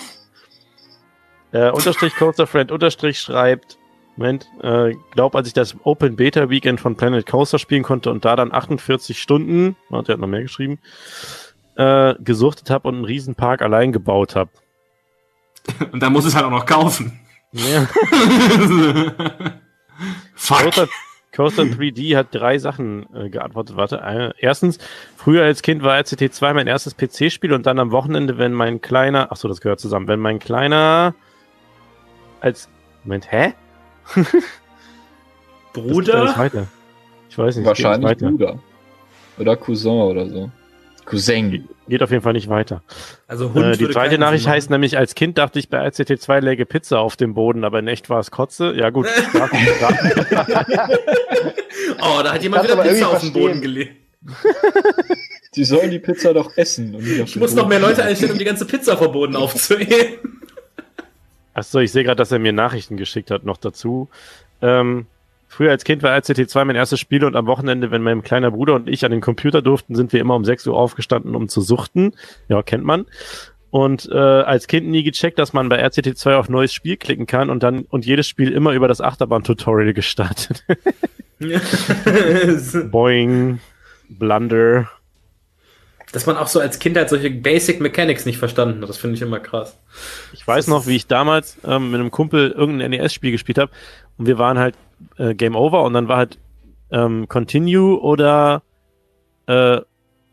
[1.52, 3.78] äh, unterstrich Coaster Friend unterstrich schreibt,
[4.18, 8.26] Moment, äh, glaub, als ich das Open Beta Weekend von Planet Coaster spielen konnte und
[8.26, 10.80] da dann 48 Stunden, oh, der hat noch mehr geschrieben,
[11.76, 14.52] äh, gesuchtet habe und einen Riesenpark allein gebaut habe.
[15.92, 17.20] Und dann muss es halt auch noch kaufen.
[17.52, 17.88] Ja.
[20.34, 20.58] Fuck.
[20.64, 20.88] Coaster,
[21.34, 23.78] Coaster 3D hat drei Sachen äh, geantwortet.
[23.78, 24.80] Warte, äh, erstens,
[25.16, 28.82] früher als Kind war RCT 2 mein erstes PC-Spiel und dann am Wochenende, wenn mein
[28.82, 31.16] kleiner, ach so, das gehört zusammen, wenn mein kleiner
[32.42, 32.70] als,
[33.04, 33.54] Moment, hä?
[35.74, 36.38] Das Bruder?
[36.38, 36.68] weiter.
[37.30, 37.66] Ich weiß nicht.
[37.66, 38.18] Wahrscheinlich.
[38.18, 38.60] Bruder.
[39.38, 40.52] Oder Cousin oder so.
[41.06, 41.66] Cousin.
[41.92, 42.82] Geht auf jeden Fall nicht weiter.
[43.28, 46.20] Also Äh, die würde zweite keinen Nachricht heißt nämlich, als Kind dachte ich bei RCT
[46.20, 48.74] 2 läge Pizza auf dem Boden, aber in echt war es Kotze.
[48.76, 49.06] Ja gut,
[52.02, 53.96] Oh, da hat jemand wieder Pizza auf den Boden gelegt.
[55.56, 56.96] Die sollen die Pizza doch essen.
[56.96, 58.96] Und nicht auf Ich den muss noch Boden mehr Leute einstellen, um die ganze Pizza
[58.96, 60.40] verboten aufzuheben.
[61.54, 64.08] Achso, ich sehe gerade, dass er mir Nachrichten geschickt hat noch dazu.
[64.62, 65.08] Ähm,
[65.52, 68.74] früher als Kind war RCT2 mein erstes Spiel und am Wochenende, wenn mein kleiner Bruder
[68.76, 71.60] und ich an den Computer durften, sind wir immer um 6 Uhr aufgestanden, um zu
[71.60, 72.14] suchten.
[72.48, 73.06] Ja, kennt man.
[73.70, 77.50] Und äh, als Kind nie gecheckt, dass man bei RCT2 auf neues Spiel klicken kann
[77.50, 80.64] und dann und jedes Spiel immer über das Achterbahn-Tutorial gestartet.
[82.92, 83.60] Boing,
[84.08, 84.90] Blunder.
[86.14, 89.16] Dass man auch so als Kind halt solche Basic Mechanics nicht verstanden hat, das finde
[89.16, 89.78] ich immer krass.
[90.34, 93.72] Ich weiß noch, wie ich damals ähm, mit einem Kumpel irgendein NES-Spiel gespielt habe
[94.18, 94.76] und wir waren halt
[95.18, 96.40] äh, Game Over und dann war halt
[96.92, 98.64] ähm, Continue oder
[99.48, 99.82] äh,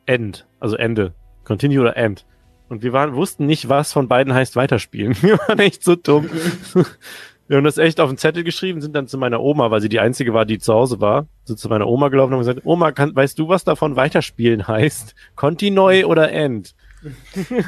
[0.07, 1.15] End, also Ende.
[1.45, 2.27] Continue oder End.
[2.69, 5.17] Und wir waren, wussten nicht, was von beiden heißt weiterspielen.
[5.23, 6.29] Wir waren echt so dumm.
[7.49, 9.89] Wir haben das echt auf den Zettel geschrieben, sind dann zu meiner Oma, weil sie
[9.89, 12.67] die einzige war, die zu Hause war, sind zu meiner Oma gelaufen und haben gesagt,
[12.67, 15.15] Oma, kann, weißt du, was davon weiterspielen heißt?
[15.35, 16.75] Continue oder End?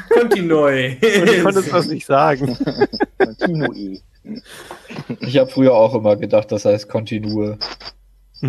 [0.09, 0.97] Continue.
[1.01, 2.57] Und ich konnte es das nicht sagen.
[3.39, 4.01] Timo E.
[5.19, 7.57] Ich habe früher auch immer gedacht, das heißt Kontinue.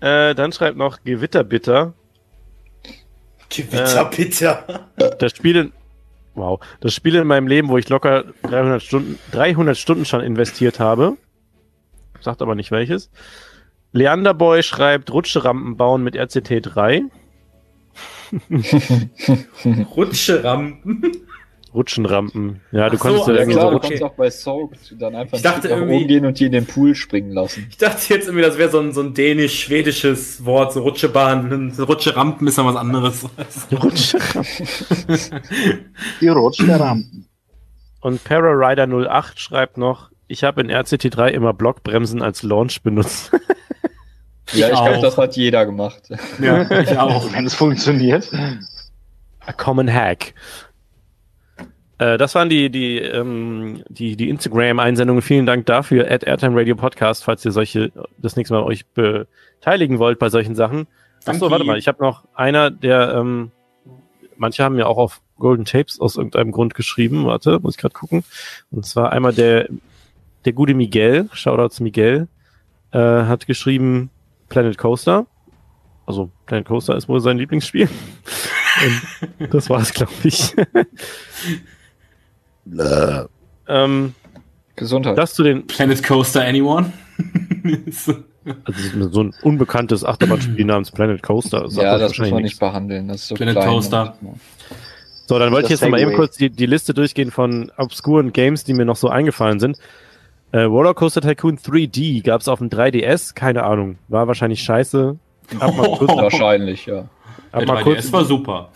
[0.00, 1.94] äh, dann schreibt noch Gewitterbitter.
[3.50, 4.90] Gewitter, bitter.
[5.18, 5.72] Das Spiel in,
[6.34, 10.80] wow, das Spiel in meinem Leben, wo ich locker 300 Stunden, 300 Stunden schon investiert
[10.80, 11.16] habe.
[12.20, 13.10] Sagt aber nicht welches.
[13.92, 17.04] Leanderboy schreibt Rutscherampen bauen mit RCT 3.
[19.96, 21.27] Rutscherampen.
[21.74, 22.60] Rutschenrampen.
[22.72, 23.88] Ja, du Ach so, konntest ja ja, Ja irgendwie klar, so du okay.
[23.88, 26.52] kannst auch bei Soaked dann einfach Ich dachte nach irgendwie- oben gehen und die in
[26.52, 27.66] den Pool springen lassen.
[27.70, 31.72] Ich dachte jetzt irgendwie, das wäre so ein, so ein dänisch-schwedisches Wort, so Rutschebahn.
[31.78, 33.26] Rutscherampen ist ja was anderes.
[33.70, 34.66] Rutscherampen.
[36.20, 37.26] Die rutscht der Rampen.
[38.00, 43.32] Und Pararider 08 schreibt noch, ich habe in RCT 3 immer Blockbremsen als Launch benutzt.
[44.52, 44.84] Ja, ich auch.
[44.86, 46.08] glaube, das hat jeder gemacht.
[46.40, 47.32] Ja, ich auch.
[47.32, 48.30] Wenn es funktioniert.
[49.40, 50.34] A common hack.
[51.98, 55.22] Äh, das waren die, die, ähm, die, die Instagram-Einsendungen.
[55.22, 56.10] Vielen Dank dafür.
[56.10, 60.54] At Airtime Radio Podcast, falls ihr solche, das nächste Mal euch beteiligen wollt bei solchen
[60.54, 60.86] Sachen.
[61.26, 61.78] Achso, warte mal.
[61.78, 63.50] Ich habe noch einer, der, ähm,
[64.36, 67.26] manche haben ja auch auf Golden Tapes aus irgendeinem Grund geschrieben.
[67.26, 68.24] Warte, muss ich gerade gucken.
[68.70, 69.68] Und zwar einmal der,
[70.44, 72.28] der gute Miguel, Shoutouts Miguel,
[72.92, 74.10] äh, hat geschrieben
[74.48, 75.26] Planet Coaster.
[76.06, 77.88] Also Planet Coaster ist wohl sein Lieblingsspiel.
[79.40, 80.54] Und das war's, glaube ich.
[83.68, 84.14] ähm,
[84.76, 85.18] Gesundheit.
[85.18, 86.92] das zu den, Planet Coaster, anyone?
[88.64, 91.68] also so ein unbekanntes Achterbahnspiel namens Planet Coaster.
[91.68, 92.54] sagt ja, das muss man nichts.
[92.54, 93.08] nicht behandeln.
[93.08, 94.14] Das ist so Planet klein Coaster.
[95.26, 97.70] So, dann wollte ich Das jetzt noch mal eben kurz die, die Liste durchgehen von
[97.76, 99.78] obskuren Games, die mir noch so eingefallen sind.
[100.52, 105.18] Äh, Rollercoaster Tycoon 3D gab es auf dem 3DS, keine Ahnung, war wahrscheinlich scheiße.
[105.60, 107.04] Hab mal kurz, Wahrscheinlich, ja.
[107.52, 108.70] Der mal kurz 3DS war super.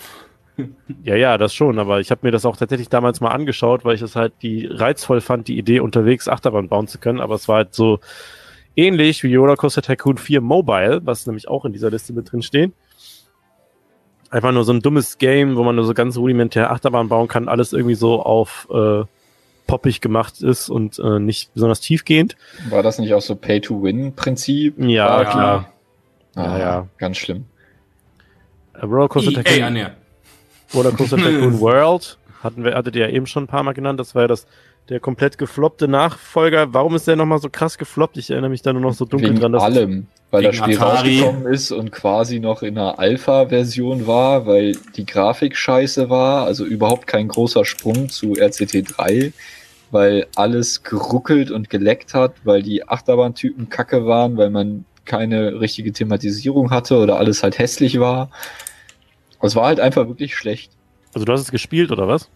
[1.05, 3.94] Ja, ja, das schon, aber ich habe mir das auch tatsächlich damals mal angeschaut, weil
[3.94, 7.49] ich es halt die reizvoll fand, die Idee unterwegs Achterbahn bauen zu können, aber es
[7.49, 8.00] war halt so
[8.76, 12.73] ähnlich wie Rollercoaster Tycoon 4 Mobile, was nämlich auch in dieser Liste mit drin steht.
[14.31, 17.49] Einfach nur so ein dummes Game, wo man nur so ganz rudimentär Achterbahn bauen kann,
[17.49, 19.05] alles irgendwie so auf äh,
[19.66, 22.36] poppig gemacht ist und äh, nicht besonders tiefgehend.
[22.70, 24.78] War das nicht auch so Pay-to-Win-Prinzip?
[24.78, 25.73] Ja, Ah, klar.
[26.34, 26.89] Ah, Ja, ja.
[26.99, 27.44] Ganz schlimm.
[28.74, 29.86] Äh, Rollercoaster EA, Tycoon ah, nee.
[30.75, 34.01] Rollercoaster Tycoon World hatten wir, hattet ihr ja eben schon ein paar Mal genannt.
[34.01, 34.47] Das war ja das,
[34.89, 36.75] der komplett gefloppte Nachfolger.
[36.75, 38.17] Warum ist der nochmal so krass gefloppt?
[38.17, 39.52] Ich erinnere mich da nur noch so dunkel Wegen dran.
[39.52, 40.07] Dass allem.
[40.31, 41.20] Weil das Spiel Atari.
[41.20, 46.47] rausgekommen ist und quasi noch in einer Alpha-Version war, weil die Grafik scheiße war.
[46.47, 49.33] Also überhaupt kein großer Sprung zu RCT 3,
[49.91, 55.92] weil alles geruckelt und geleckt hat, weil die Achterbahntypen kacke waren, weil man keine richtige
[55.92, 58.31] Thematisierung hatte oder alles halt hässlich war.
[59.42, 60.72] Es war halt einfach wirklich schlecht.
[61.14, 62.28] also du hast es gespielt oder was?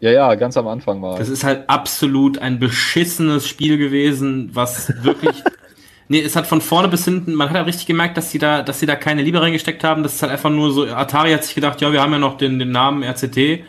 [0.00, 1.34] Ja, ja, ganz am Anfang war Das es.
[1.34, 5.36] ist halt absolut ein beschissenes Spiel gewesen, was wirklich.
[6.08, 8.62] nee, es hat von vorne bis hinten, man hat halt richtig gemerkt, dass sie da,
[8.62, 10.02] dass sie da keine Liebe reingesteckt haben.
[10.02, 12.38] Das ist halt einfach nur so, Atari hat sich gedacht, ja, wir haben ja noch
[12.38, 13.62] den, den Namen RCT, äh,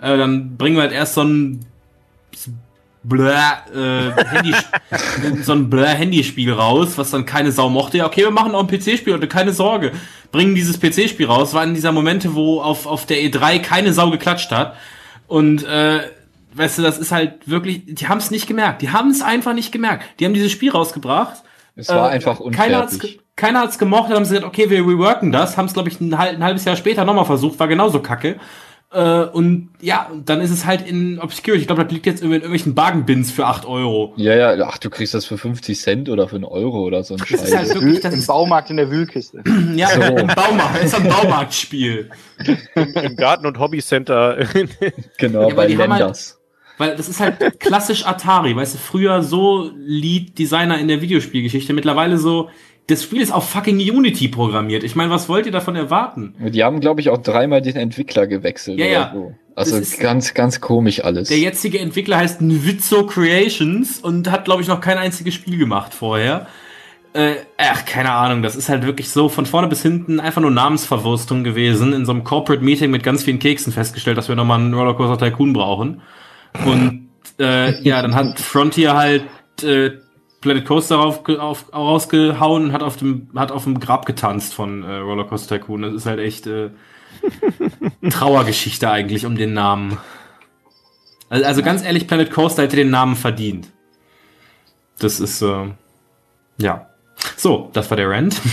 [0.00, 1.64] dann bringen wir halt erst so ein
[3.02, 4.54] Blur, äh, Handy,
[5.42, 7.98] so ein Blur-Handyspiel raus, was dann keine Sau mochte.
[7.98, 9.92] Ja, okay, wir machen auch ein PC-Spiel, und keine Sorge.
[10.32, 11.54] Bringen dieses PC-Spiel raus.
[11.54, 14.76] War in dieser Momente, wo auf, auf der E3 keine Sau geklatscht hat.
[15.26, 16.00] Und äh,
[16.54, 18.82] weißt du, das ist halt wirklich, die haben es nicht gemerkt.
[18.82, 20.04] Die haben es einfach nicht gemerkt.
[20.20, 21.42] Die haben dieses Spiel rausgebracht.
[21.76, 23.20] Es war äh, einfach Keiner hat's, unfertig.
[23.36, 26.00] keiner hat's gemocht, dann haben sie gesagt, okay, wir reworken das, haben es, glaube ich,
[26.00, 28.38] ein, ein halbes Jahr später nochmal versucht, war genauso kacke.
[28.92, 31.60] Äh, und ja, und dann ist es halt in Obscurity.
[31.60, 34.12] Ich glaube, das liegt jetzt in irgendwelchen Bargain-Bins für 8 Euro.
[34.16, 37.14] Ja, ja, ach, du kriegst das für 50 Cent oder für einen Euro oder so
[37.14, 37.54] ein Das ist Scheiß.
[37.54, 39.42] halt wirklich, das Im ist, Baumarkt in der Wühlkiste.
[39.76, 40.00] ja, So.
[40.02, 40.76] im Baumarkt.
[40.76, 42.10] Das ist ein Baumarktspiel.
[42.74, 44.38] Im Garten- und Hobbycenter.
[45.18, 46.36] genau, Ja, bei die haben halt- Lenders.
[46.78, 52.16] Weil das ist halt klassisch Atari, weißt du, früher so Lead-Designer in der Videospielgeschichte, mittlerweile
[52.16, 52.48] so,
[52.90, 54.82] das Spiel ist auf fucking Unity programmiert.
[54.82, 56.34] Ich meine, was wollt ihr davon erwarten?
[56.38, 58.78] Die haben, glaube ich, auch dreimal den Entwickler gewechselt.
[58.78, 59.10] Ja, ja.
[59.14, 59.34] So.
[59.54, 61.28] Also ganz, ganz komisch alles.
[61.28, 65.92] Der jetzige Entwickler heißt Nvizo Creations und hat, glaube ich, noch kein einziges Spiel gemacht
[65.92, 66.46] vorher.
[67.12, 70.52] Äh, ach, keine Ahnung, das ist halt wirklich so von vorne bis hinten einfach nur
[70.52, 71.92] Namensverwurstung gewesen.
[71.92, 75.26] In so einem Corporate Meeting mit ganz vielen Keksen festgestellt, dass wir nochmal einen Rollercoaster
[75.26, 76.02] Tycoon brauchen.
[76.64, 79.24] Und äh, ja, dann hat Frontier halt
[79.62, 79.90] äh,
[80.40, 84.82] Planet Coaster auf, auf, rausgehauen und hat auf dem, hat auf dem Grab getanzt von
[84.82, 85.82] äh, Rollercoaster Tycoon.
[85.82, 86.70] Das ist halt echt äh,
[88.10, 89.98] Trauergeschichte eigentlich um den Namen.
[91.28, 93.68] Also, also ganz ehrlich, Planet Coaster hätte den Namen verdient.
[94.98, 95.66] Das ist, äh,
[96.58, 96.86] ja.
[97.36, 98.40] So, das war der Rant.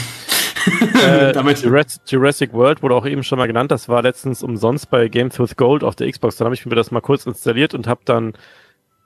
[1.02, 3.72] Äh, Damit, Jurassic, Jurassic World wurde auch eben schon mal genannt.
[3.72, 6.36] Das war letztens umsonst bei Games with Gold auf der Xbox.
[6.36, 8.34] Dann habe ich mir das mal kurz installiert und habe dann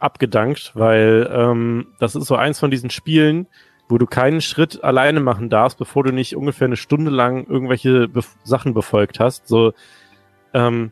[0.02, 3.48] abgedankt, weil ähm, das ist so eins von diesen Spielen,
[3.88, 8.08] wo du keinen Schritt alleine machen darfst, bevor du nicht ungefähr eine Stunde lang irgendwelche
[8.08, 9.48] Bef Sachen befolgt hast.
[9.48, 9.74] So,
[10.54, 10.92] ähm,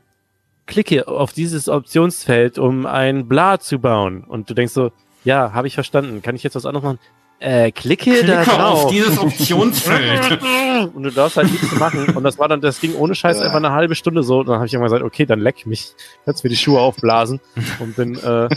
[0.65, 4.23] klicke auf dieses Optionsfeld, um ein Bla zu bauen.
[4.23, 4.91] Und du denkst so,
[5.23, 6.21] ja, habe ich verstanden.
[6.21, 6.99] Kann ich jetzt was anderes machen?
[7.41, 8.83] Äh, klicke, da klicke drauf.
[8.85, 10.39] auf dieses Optionsfeld.
[10.93, 12.09] Und du darfst halt nichts machen.
[12.15, 14.39] Und das war dann, das ging ohne Scheiß einfach eine halbe Stunde so.
[14.39, 15.93] Und dann habe ich irgendwann gesagt, okay, dann leck mich.
[16.25, 17.39] Kannst mir die Schuhe aufblasen.
[17.79, 18.49] Und bin, äh,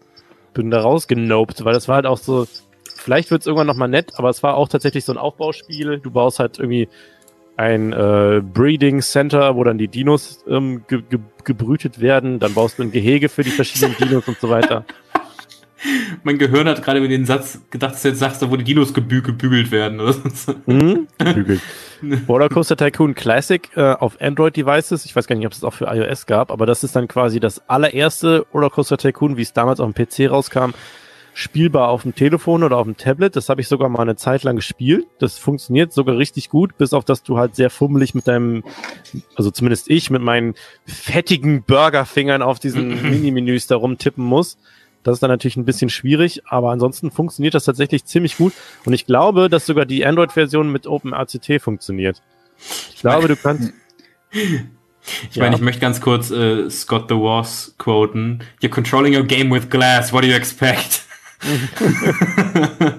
[0.52, 2.46] bin da rausgenopt, weil das war halt auch so,
[2.94, 5.98] vielleicht wird's irgendwann nochmal nett, aber es war auch tatsächlich so ein Aufbauspiel.
[6.00, 6.88] Du baust halt irgendwie
[7.56, 12.38] ein äh, Breeding Center, wo dann die Dinos ähm, ge ge gebrütet werden.
[12.38, 14.84] Dann baust du ein Gehege für die verschiedenen Dinos und so weiter.
[16.24, 18.94] Mein Gehirn hat gerade über den Satz gedacht, dass du jetzt sagst, wo die Dinos
[18.94, 20.00] gebü gebügelt werden.
[20.66, 21.06] Mhm.
[21.18, 21.60] Bügel.
[22.28, 25.04] Roller Coaster Tycoon Classic äh, auf Android-Devices.
[25.04, 27.08] Ich weiß gar nicht, ob es das auch für iOS gab, aber das ist dann
[27.08, 30.70] quasi das allererste Roller Coaster Tycoon, wie es damals auf dem PC rauskam,
[31.34, 33.36] spielbar auf dem Telefon oder auf dem Tablet.
[33.36, 35.06] Das habe ich sogar mal eine Zeit lang gespielt.
[35.18, 38.64] Das funktioniert sogar richtig gut, bis auf dass du halt sehr fummelig mit deinem,
[39.34, 40.54] also zumindest ich, mit meinen
[40.86, 44.56] fettigen Burgerfingern auf diesen Mini-Menüs da rumtippen muss.
[45.06, 48.52] Das ist dann natürlich ein bisschen schwierig, aber ansonsten funktioniert das tatsächlich ziemlich gut.
[48.84, 52.22] Und ich glaube, dass sogar die Android-Version mit OpenRCT funktioniert.
[52.92, 53.72] Ich glaube, du kannst.
[55.30, 58.40] Ich meine, ich möchte ganz kurz äh, Scott the Wars quoten.
[58.60, 60.12] You're controlling your game with glass.
[60.12, 61.04] What do you expect?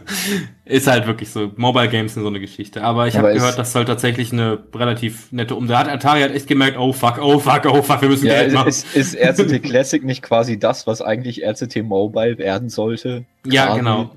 [0.66, 1.52] ist halt wirklich so.
[1.56, 2.84] Mobile Games sind so eine Geschichte.
[2.84, 5.68] Aber ich habe gehört, das soll tatsächlich eine relativ nette um.
[5.68, 8.34] Da hat Atari hat echt gemerkt, oh fuck, oh fuck, oh fuck, wir müssen Ja,
[8.42, 8.70] Geld machen.
[8.70, 13.26] ist, ist RCT Classic nicht quasi das, was eigentlich RCT Mobile werden sollte?
[13.46, 13.80] ja, Quasi.
[13.80, 14.12] genau.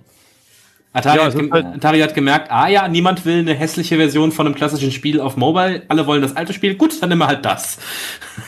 [0.93, 4.47] Atari, Ja, hat halt- Atari hat gemerkt, ah ja, niemand will eine hässliche Version von
[4.47, 5.83] einem klassischen Spiel auf Mobile.
[5.89, 6.75] Alle wollen das alte Spiel.
[6.75, 7.79] Gut, dann nehmen wir halt das.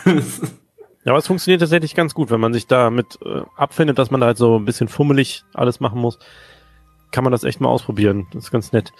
[1.04, 4.20] Ja, aber es funktioniert tatsächlich ganz gut, wenn man sich damit äh, abfindet, dass man
[4.20, 6.18] da halt so ein bisschen fummelig alles machen muss.
[7.10, 8.26] Kann man das echt mal ausprobieren.
[8.32, 8.92] Das ist ganz nett.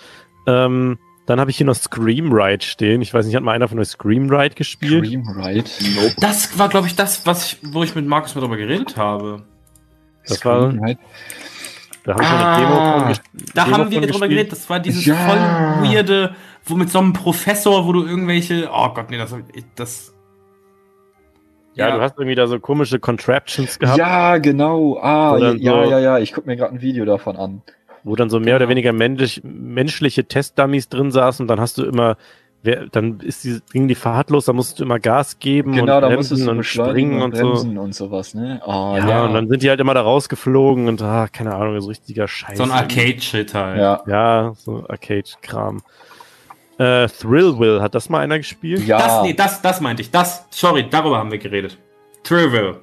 [0.47, 3.01] Ähm, dann habe ich hier noch Scream Ride stehen.
[3.03, 5.07] Ich weiß nicht, hat mal einer von euch Scream Ride gespielt?
[5.07, 5.71] Dream Ride.
[6.19, 9.45] Das war, glaube ich, das, was ich, wo ich mit Markus mal drüber geredet habe.
[10.27, 10.99] Das war- Scream Ride.
[12.05, 12.75] Da habe ich Ah, eine Demo
[13.15, 14.31] von Da Demo haben wir von drüber gespielt.
[14.31, 14.53] geredet.
[14.53, 15.15] Das war dieses Ja.
[15.15, 19.33] voll weirde, wo mit so einem Professor, wo du irgendwelche, oh Gott, nee, das,
[19.77, 20.12] das,
[21.75, 24.99] Ja, du hast irgendwie da so komische Contraptions gehabt, Ja, genau.
[25.01, 26.19] Ah, Oder ja, so- ja, ja.
[26.19, 27.63] Ich guck mir gerade ein Video davon an.
[28.05, 28.71] wo dann so mehr oder Genau.
[28.71, 32.17] weniger menschlich, menschliche Testdummies drin saßen und dann hast du immer,
[32.65, 35.97] wer, dann ist die, ging die Fahrt los, da musst du immer Gas geben Genau,
[35.97, 37.43] und da musstest bremsen du und springen und und, so.
[37.45, 38.61] bremsen und sowas, ne?
[38.67, 39.25] Ah, Ja, ja.
[39.25, 42.59] und dann sind die halt immer da rausgeflogen und ah, keine Ahnung, so richtiger Scheiß.
[42.59, 43.79] so ein Arcade-Shit halt.
[43.79, 44.03] ja.
[44.09, 45.81] Ja, so Arcade-Kram.
[46.79, 48.87] Äh, Thrillville, hat das mal einer gespielt?
[48.87, 48.99] Ja.
[48.99, 50.11] Das, nee, das, das meinte ich.
[50.11, 51.79] Das, sorry, darüber haben wir geredet.
[52.25, 52.81] Trivial.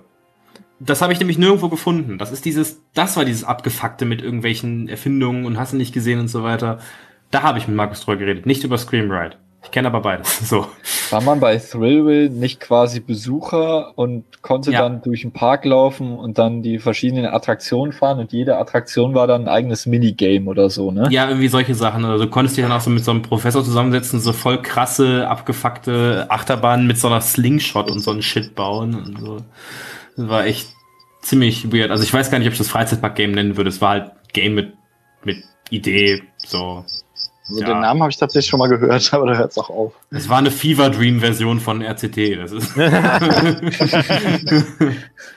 [0.79, 2.17] Das habe ich nämlich nirgendwo gefunden.
[2.17, 6.19] Das ist dieses, das war dieses Abgefuckte mit irgendwelchen Erfindungen und hast du nicht gesehen
[6.19, 6.79] und so weiter.
[7.31, 9.35] Da habe ich mit Markus drüber geredet, nicht über Scream Ride.
[9.63, 10.39] Ich kenne aber beides.
[10.49, 10.67] So.
[11.11, 14.81] War man bei Thrillville nicht quasi Besucher und konnte Ja.
[14.83, 19.25] dann durch den Park laufen und dann die verschiedenen Attraktionen fahren und jede Attraktion war
[19.27, 21.07] dann ein eigenes Minigame oder so, ne?
[21.11, 22.05] Ja, irgendwie solche Sachen.
[22.05, 25.27] Also du konntest dich dann auch so mit so einem Professor zusammensetzen, so voll krasse,
[25.27, 29.37] abgefuckte Achterbahnen mit so einer Slingshot und so einen Shit bauen und so.
[30.15, 30.69] Das war echt
[31.21, 31.91] ziemlich weird.
[31.91, 33.69] Also ich weiß gar nicht, ob ich das Freizeitpark-Game nennen würde.
[33.69, 34.73] Es war halt Game mit,
[35.23, 35.37] mit
[35.69, 36.85] Idee, so.
[37.49, 37.67] Also Ja.
[37.67, 39.93] den Namen habe ich tatsächlich schon mal gehört, aber da hört es auch auf.
[40.11, 42.37] Es war eine Fever Dream Version von RCT.
[42.37, 42.71] Das ist.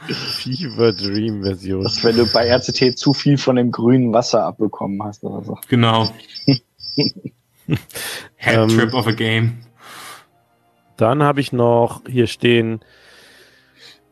[0.06, 1.82] Fever Dream Version.
[1.84, 5.42] Das ist, wenn du bei RCT zu viel von dem grünen Wasser abbekommen hast oder
[5.44, 5.58] so.
[5.68, 6.12] genau.
[6.46, 7.82] Head
[8.40, 9.58] Ähm, Trip of a Game.
[10.96, 12.80] Dann habe ich noch hier stehen.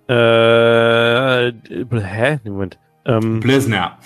[0.08, 2.38] Äh, hä?
[2.44, 2.78] Moment.
[3.04, 3.98] Ähm, Blizzner.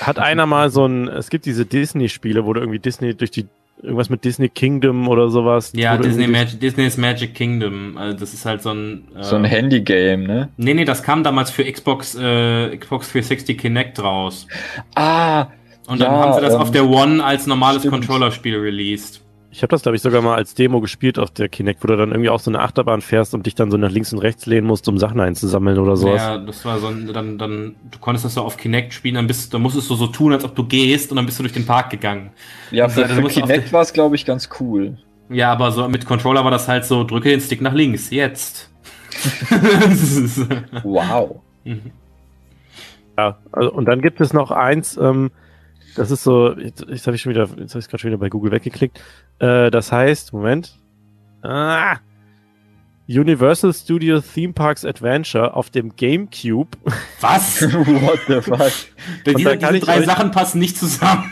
[0.00, 1.08] Hat einer mal so ein.
[1.08, 3.46] Es gibt diese Disney-Spiele, wo du irgendwie Disney durch die.
[3.82, 5.72] Irgendwas mit Disney Kingdom oder sowas.
[5.74, 7.96] Ja, Disney Magic, Disney's Magic Kingdom.
[7.98, 9.08] Also das ist halt so ein.
[9.16, 10.50] Äh, So ein Handy-Game, ne?
[10.56, 14.46] Nee, nee, das kam damals für Xbox, äh, Xbox 360 Kinect raus.
[14.94, 15.46] Ah,
[15.88, 17.82] Und dann Ja, haben sie das ähm, auf der One als normales.
[17.88, 19.20] Controller-Spiel released.
[19.52, 21.94] Ich habe das, glaube ich, sogar mal als Demo gespielt auf der Kinect, wo du
[21.94, 24.46] dann irgendwie auch so eine Achterbahn fährst und dich dann so nach links und rechts
[24.46, 26.22] lehnen musst, um Sachen einzusammeln oder sowas.
[26.22, 29.26] Ja, das war so ein, dann, dann, du konntest das so auf Kinect spielen, dann
[29.26, 31.52] bist, dann musstest du so tun, als ob du gehst und dann bist du durch
[31.52, 32.30] den Park gegangen.
[32.70, 34.96] ja, für, Also, für du auf Kinect war es, glaube ich, ganz cool.
[35.28, 38.70] Ja, aber so mit Controller war das halt so, drücke den Stick nach links, jetzt.
[40.82, 41.40] Wow.
[41.64, 41.90] Mhm.
[43.18, 45.30] Ja, also, und dann gibt es noch eins, ähm,
[45.96, 48.18] das ist so, jetzt, jetzt habe ich schon wieder, jetzt habe ich gerade schon wieder
[48.18, 49.00] bei Google weggeklickt.
[49.38, 50.78] Äh, das heißt, Moment.
[51.42, 51.96] Ah,
[53.08, 56.78] Universal Studio Theme Parks Adventure auf dem GameCube.
[57.20, 57.62] Was?
[57.72, 58.72] What the fuck?
[59.26, 61.24] Diese, kann diese ich drei euch- Sachen passen nicht zusammen.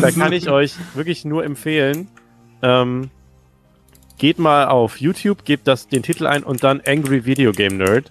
[0.00, 2.08] da kann ich euch wirklich nur empfehlen.
[2.62, 3.10] Ähm,
[4.18, 8.10] geht mal auf YouTube, gebt das den Titel ein und dann Angry Video Game Nerd.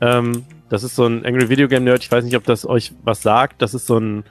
[0.00, 2.02] Ähm, das ist so ein Angry Video Game Nerd.
[2.02, 3.60] Ich weiß nicht, ob das euch was sagt.
[3.60, 4.24] Das ist so, ein,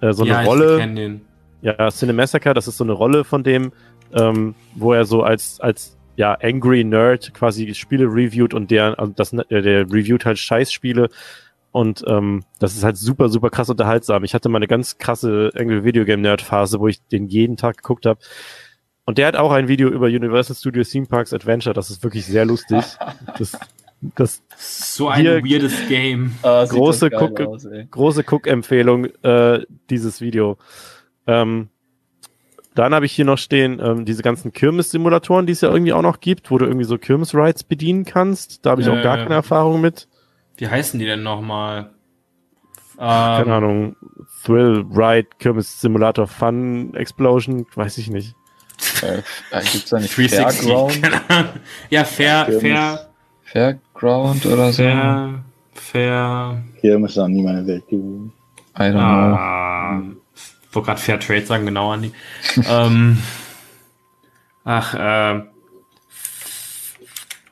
[0.00, 1.20] äh, so eine ja, Rolle.
[1.62, 3.72] Ja, Cinemassacre, das ist so eine Rolle von dem,
[4.14, 9.12] ähm, wo er so als, als ja, Angry Nerd quasi Spiele reviewt und der, also
[9.14, 11.10] das, äh, der reviewt halt Scheißspiele
[11.72, 14.24] und ähm, das ist halt super, super krass unterhaltsam.
[14.24, 17.56] Ich hatte mal eine ganz krasse Angry Video Game Nerd Phase, wo ich den jeden
[17.56, 18.20] Tag geguckt habe.
[19.04, 22.26] Und der hat auch ein Video über Universal Studios Theme Parks Adventure, das ist wirklich
[22.26, 22.84] sehr lustig.
[23.38, 23.58] Das,
[24.14, 26.32] das So ein Hier- weirdes Game.
[26.42, 30.58] Ah, Große Guck- aus, große Cook-Empfehlung, äh, dieses Video.
[31.26, 31.68] Ähm,
[32.74, 36.02] dann habe ich hier noch stehen, ähm, diese ganzen Kirmes-Simulatoren, die es ja irgendwie auch
[36.02, 38.64] noch gibt, wo du irgendwie so Kirmes-Rides bedienen kannst.
[38.66, 39.22] Da habe ich auch gar Äh.
[39.22, 40.08] keine Erfahrung mit.
[40.58, 41.90] Wie heißen die denn nochmal?
[42.98, 43.96] Keine Ähm, Ahnung.
[44.44, 48.34] Thrill, Ride, Kirmes-Simulator, Fun, Explosion, weiß ich nicht.
[49.02, 49.18] Äh,
[49.50, 50.66] äh, gibt's da nicht 360.
[50.66, 51.02] Fairground?
[51.02, 51.48] Keine
[51.90, 53.08] ja, fair, Kirmes.
[53.42, 54.82] fair, Fairground oder so?
[54.82, 55.34] fair,
[55.74, 56.62] fair.
[56.80, 58.32] Hier müsste noch nie meine Welt gewesen.
[58.76, 59.00] I don't know.
[59.00, 60.02] Ah,
[60.34, 62.12] ich wollte gerade Fair Trade sagen, genau, Andi.
[62.68, 63.18] ähm,
[64.64, 65.42] ach, äh,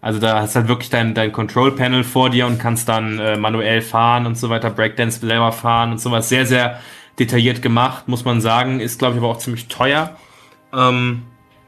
[0.02, 3.38] Also da hast halt wirklich dein, dein Control Panel vor dir und kannst dann äh,
[3.38, 6.30] manuell fahren und so weiter, Breakdance selber fahren und sowas.
[6.30, 6.80] Sehr, sehr
[7.20, 8.80] detailliert gemacht, muss man sagen.
[8.80, 10.16] Ist, glaube ich, aber auch ziemlich teuer.
[10.74, 11.24] Ähm,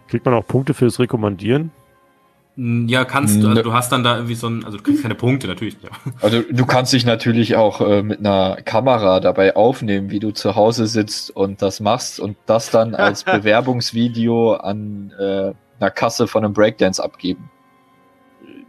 [0.07, 1.71] Kriegt man auch Punkte fürs Rekommandieren?
[2.87, 5.15] ja, kannst du, also du hast dann da irgendwie so ein, also du kriegst keine
[5.15, 5.77] Punkte natürlich.
[5.81, 5.89] Ja.
[6.19, 10.55] Also du kannst dich natürlich auch äh, mit einer Kamera dabei aufnehmen, wie du zu
[10.55, 16.43] Hause sitzt und das machst und das dann als Bewerbungsvideo an äh, einer Kasse von
[16.43, 17.49] einem Breakdance abgeben.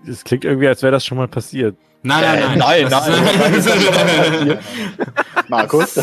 [0.06, 1.76] Das klingt irgendwie, als wäre das schon mal passiert.
[2.02, 4.58] Nein, nein, nein, Das- nein, nein, das ist schon passiert.
[5.48, 6.00] Markus?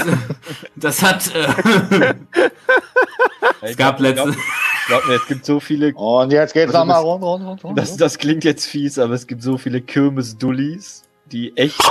[0.76, 2.14] Das hat, äh,
[3.62, 4.36] es gab letzte,
[4.88, 5.94] glaub- mir, es gibt so viele.
[5.96, 7.78] Und jetzt geht's Also nochmal das- rund, rund, rund, rund.
[7.78, 11.82] Das, das klingt jetzt fies, aber es gibt so viele Kirmes-Dullis, die echt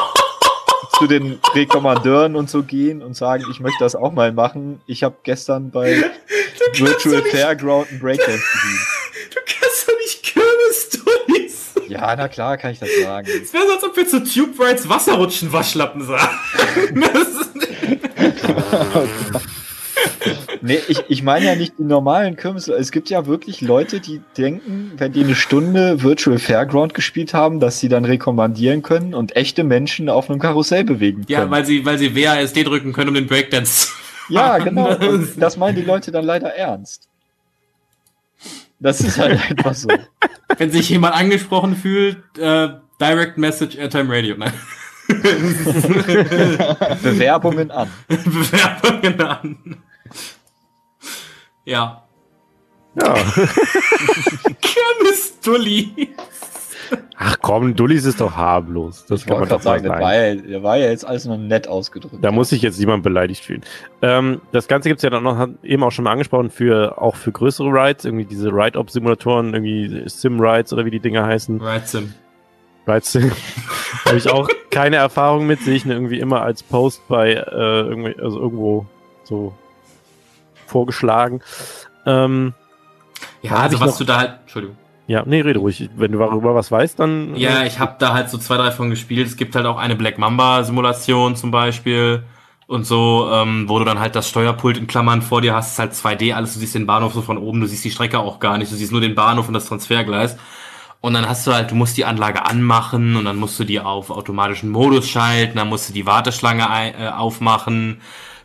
[0.99, 4.81] zu den Rekommandeuren und so gehen und sagen, ich möchte das auch mal machen.
[4.87, 6.05] Ich habe gestern bei
[6.75, 8.81] Virtual Fairground ein Breakdance bedient.
[9.35, 9.76] Du kannst.
[11.89, 13.29] Ja, na klar, kann ich das sagen.
[13.29, 16.37] Es wäre so, als ob wir zu Tube Rides Wasserrutschen Waschlappen sagen.
[20.61, 22.67] Nee, ich, ich meine ja nicht die normalen Kirmes.
[22.67, 27.61] Es gibt ja wirklich Leute, die denken, wenn die eine Stunde Virtual Fairground gespielt haben,
[27.61, 31.29] dass sie dann rekommandieren können und echte Menschen auf einem Karussell bewegen können.
[31.29, 34.97] ja, weil sie, weil sie WASD drücken können, um den Breakdance zu Ja, genau.
[34.97, 37.09] Und das meinen die Leute dann leider ernst.
[38.87, 39.89] Das ist halt einfach so.
[40.59, 42.69] Wenn sich jemand angesprochen fühlt, äh,
[43.01, 44.37] Direct Message Airtime Radio.
[44.39, 44.53] Nein.
[47.03, 47.91] Bewerbungen an.
[48.09, 49.83] Bewerbungen an.
[51.65, 52.05] Ja.
[52.95, 53.15] Ja.
[54.63, 56.15] Kirmes Dulli.
[57.19, 59.07] Ach komm, Dullis ist doch harmlos.
[59.07, 61.67] Das Ich kann man doch sagen, das war, ja, war ja jetzt alles nur nett
[61.67, 62.23] ausgedrückt.
[62.23, 63.63] Da muss sich jetzt niemand beleidigt fühlen.
[64.03, 67.17] Ähm, das Ganze gibt's ja dann noch, hat eben auch schon mal angesprochen, für auch
[67.17, 71.59] für größere Rides, irgendwie diese Ride-Op-Simulatoren, irgendwie Sim-Rides oder wie die Dinger heißen.
[71.61, 72.13] Right Sim.
[72.87, 73.33] Ride-Sim.
[74.05, 78.15] Habe ich auch keine Erfahrung mit, sehe ich irgendwie immer als Post bei äh, irgendwie,
[78.21, 78.85] also irgendwo
[79.25, 79.55] so
[80.67, 81.41] vorgeschlagen.
[82.05, 82.53] Ähm,
[83.43, 84.77] Ja, also was noch- du da halt, Entschuldigung.
[85.07, 85.89] Ja, nee, rede ruhig.
[85.97, 87.37] Wenn du darüber was weißt, dann.
[87.37, 89.27] Ja, äh, ich habe da halt so zwei, drei von gespielt.
[89.27, 92.25] Es gibt halt auch eine Black Mamba Simulation zum Beispiel
[92.67, 95.79] und so, ähm, wo du dann halt das Steuerpult in Klammern vor dir hast, ist
[95.79, 98.41] halt 2D, alles, du siehst den Bahnhof so von oben, du siehst die Strecke auch
[98.41, 100.37] gar nicht, du siehst nur den Bahnhof und das Transfergleis.
[101.01, 103.79] Und dann hast du halt, du musst die Anlage anmachen und dann musst du die
[103.79, 108.01] auf automatischen Modus schalten, dann musst du die Warteschlange ein, äh, aufmachen,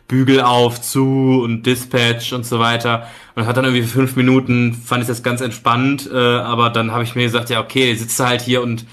[0.08, 3.06] Bügel auf, zu und Dispatch und so weiter.
[3.34, 6.92] Und hat dann irgendwie für fünf Minuten, fand ich das ganz entspannt, äh, aber dann
[6.92, 8.84] habe ich mir gesagt, ja, okay, sitzt halt hier und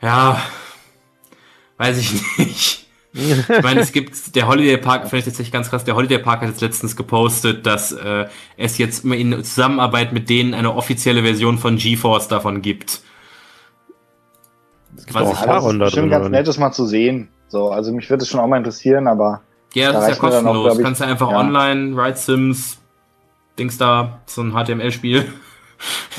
[0.00, 0.40] ja,
[1.76, 2.82] weiß ich nicht.
[3.14, 6.40] Ich meine, es gibt, der Holiday Park, finde ich tatsächlich ganz krass, der Holiday Park
[6.40, 8.26] hat jetzt letztens gepostet, dass äh,
[8.56, 13.02] es jetzt in Zusammenarbeit mit denen eine offizielle Version von GeForce davon gibt.
[14.96, 17.28] es gibt was auch da bestimmt ganz nett, das mal zu sehen.
[17.48, 19.42] So, also mich würde es schon auch mal interessieren, aber
[19.74, 20.82] Ja, Da das ist ja reicht mir dann auch, kostenlos.
[20.82, 21.38] Kannst du einfach ja.
[21.38, 22.78] online, Ride Sims,
[23.58, 25.32] Dings da, so ein HTML-Spiel.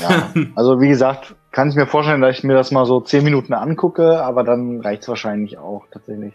[0.02, 0.30] ja.
[0.56, 3.54] also wie gesagt, kann ich mir vorstellen, dass ich mir das mal so zehn Minuten
[3.54, 6.34] angucke, aber dann reicht's wahrscheinlich auch tatsächlich.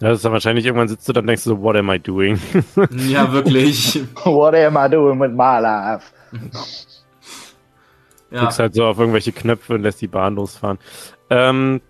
[0.00, 1.90] Ja, das ist dann wahrscheinlich irgendwann sitzt du dann und denkst du so, what am
[1.90, 2.38] I doing?
[3.08, 4.02] ja, wirklich.
[4.24, 6.12] What am I doing with my life?
[8.30, 8.40] Ja.
[8.40, 10.78] Klickst halt so auf irgendwelche Knöpfe und lässt die Bahn losfahren.
[11.30, 11.80] Ähm,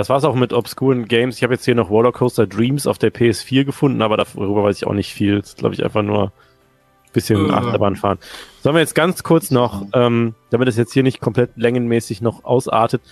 [0.00, 1.36] das war's auch mit obskuren Games.
[1.36, 4.86] Ich habe jetzt hier noch Rollercoaster Dreams auf der PS4 gefunden, aber darüber weiß ich
[4.86, 5.40] auch nicht viel.
[5.40, 7.52] Das ist, glaube ich, einfach nur ein bisschen Äh.
[7.52, 8.18] Achterbahn fahren.
[8.62, 12.44] Sollen wir jetzt ganz kurz noch, ähm, damit es jetzt hier nicht komplett längenmäßig noch
[12.44, 13.02] ausartet,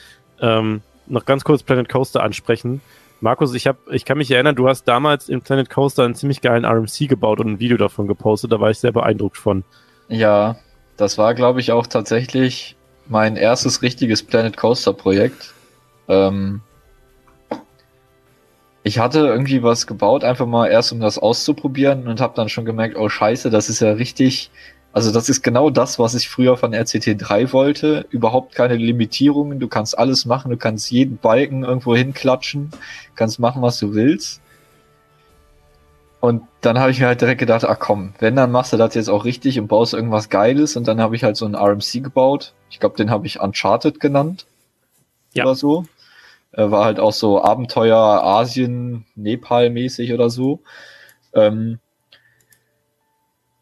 [0.41, 2.81] ähm, noch ganz kurz Planet Coaster ansprechen.
[3.20, 6.41] Markus, ich hab, ich kann mich erinnern, du hast damals in Planet Coaster einen ziemlich
[6.41, 8.52] geilen RMC gebaut und ein Video davon gepostet.
[8.52, 9.65] Da war ich sehr beeindruckt von.
[10.08, 10.57] Ja,
[10.97, 12.76] das war, glaube ich, auch tatsächlich
[13.08, 15.52] mein erstes richtiges Planet Coaster Projekt.
[16.08, 16.62] Ähm,
[18.89, 22.65] ich hatte irgendwie was gebaut, einfach mal erst um das auszuprobieren und habe dann schon
[22.65, 24.50] gemerkt, oh scheiße, das ist ja richtig,
[24.94, 28.07] also das ist genau das, was ich früher von RCT3 wollte.
[28.08, 32.70] Überhaupt keine Limitierungen, du kannst alles machen, du kannst jeden Balken irgendwo hinklatschen,
[33.15, 34.41] kannst machen, was du willst.
[36.20, 38.94] Und dann habe ich mir halt direkt gedacht, ach komm, wenn, dann machst du das
[38.94, 40.76] jetzt auch richtig und baust irgendwas Geiles.
[40.76, 42.55] Und dann habe ich halt so einen RMC gebaut.
[42.70, 44.47] Ich glaube, den habe ich Uncharted genannt.
[45.34, 45.44] Ja.
[45.44, 45.84] Oder so.
[46.58, 50.64] Äh, war halt auch so Abenteuer Asien, Nepal mäßig oder so.
[51.32, 51.78] Ähm,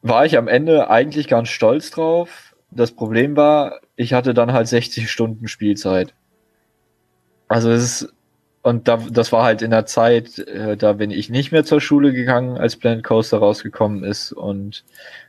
[0.01, 2.57] war ich am Ende eigentlich ganz stolz drauf.
[2.71, 6.15] Das Problem war, ich hatte dann halt 60 Stunden Spielzeit.
[7.49, 8.15] Also es ist
[8.63, 11.81] und da, das war halt in der Zeit, äh, da bin ich nicht mehr zur
[11.81, 14.33] Schule gegangen, als Planet Coaster rausgekommen ist.
[14.33, 14.85] Und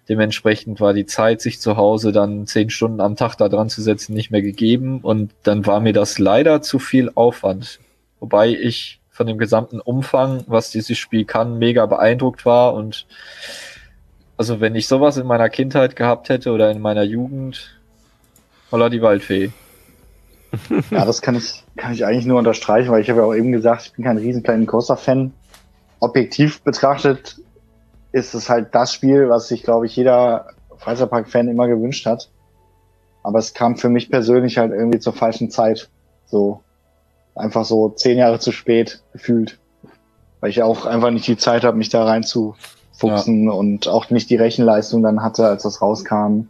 [0.09, 3.81] dementsprechend war die Zeit, sich zu Hause dann zehn Stunden am Tag da dran zu
[3.81, 4.99] setzen, nicht mehr gegeben.
[5.01, 7.79] Und dann war mir das leider zu viel Aufwand.
[8.19, 12.73] Wobei ich von dem gesamten Umfang, was dieses Spiel kann, mega beeindruckt war.
[12.73, 13.07] Und
[14.37, 17.77] also wenn ich sowas in meiner Kindheit gehabt hätte oder in meiner Jugend,
[18.71, 19.51] holla die Waldfee.
[20.91, 23.51] Ja, das kann ich, kann ich eigentlich nur unterstreichen, weil ich habe ja auch eben
[23.51, 25.33] gesagt, ich bin kein riesen Planet Coaster-Fan.
[25.99, 27.41] Objektiv betrachtet
[28.17, 30.47] ist es halt das Spiel, was sich, glaube ich, jeder
[30.77, 32.29] Freizeitpark-Fan immer gewünscht hat.
[33.23, 35.89] Aber es kam für mich persönlich halt irgendwie zur falschen Zeit.
[36.25, 36.61] So
[37.35, 39.59] einfach so zehn Jahre zu spät gefühlt.
[40.39, 44.35] Weil ich auch einfach nicht die Zeit habe, mich da reinzufuchsen und auch nicht die
[44.35, 46.47] Rechenleistung dann hatte, als das rauskam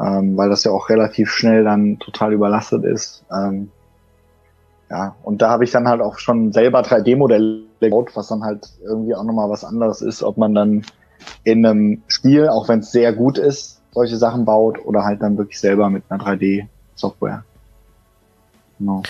[0.00, 3.24] ähm, weil das ja auch relativ schnell dann total überlastet ist.
[3.32, 3.70] Ähm,
[4.90, 8.68] ja, und da habe ich dann halt auch schon selber 3D-Modelle gebaut, was dann halt
[8.84, 10.82] irgendwie auch nochmal was anderes ist, ob man dann
[11.44, 15.38] in einem Spiel, auch wenn es sehr gut ist, solche Sachen baut oder halt dann
[15.38, 17.44] wirklich selber mit einer 3D-Software.
[18.78, 19.02] Genau.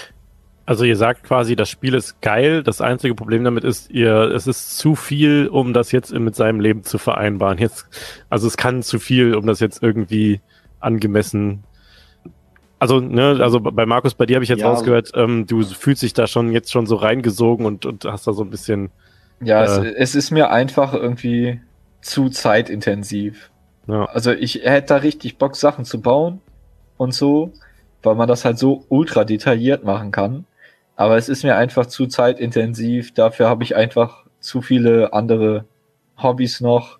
[0.65, 2.65] Also ihr sagt quasi, das Spiel ist geil.
[2.65, 6.59] Das einzige Problem damit ist, ihr, es ist zu viel, um das jetzt mit seinem
[6.59, 7.59] Leben zu vereinbaren.
[7.59, 7.87] Jetzt,
[8.31, 10.41] also es kann zu viel, um das jetzt irgendwie
[10.81, 11.63] angemessen.
[12.79, 16.03] Also, ne, also bei Markus, bei dir habe ich jetzt Ja, rausgehört, ähm, du fühlst
[16.03, 18.91] dich da schon jetzt schon so reingesogen und, und hast da so ein bisschen.
[19.41, 19.95] Ja, es, Äh.
[19.97, 21.61] es ist mir einfach irgendwie
[22.03, 23.51] zu zeitintensiv.
[23.87, 24.05] Ja.
[24.07, 26.41] Also ich hätte da richtig Bock, Sachen zu bauen
[26.97, 27.53] und so,
[28.03, 30.47] weil man das halt so ultra detailliert machen kann.
[30.97, 33.13] Aber es ist mir einfach zu zeitintensiv.
[33.15, 35.65] Dafür habe ich einfach zu viele andere
[36.23, 36.99] Hobbys noch.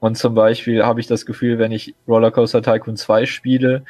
[0.00, 3.84] Und zum Beispiel habe ich das Gefühl, wenn ich Rollercoaster Tycoon 2 spiele,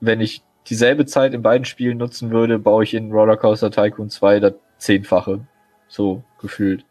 [0.00, 4.40] wenn ich dieselbe Zeit in beiden Spielen nutzen würde, baue ich in Rollercoaster Tycoon 2
[4.40, 5.40] das Zehnfache.
[5.88, 6.84] So gefühlt.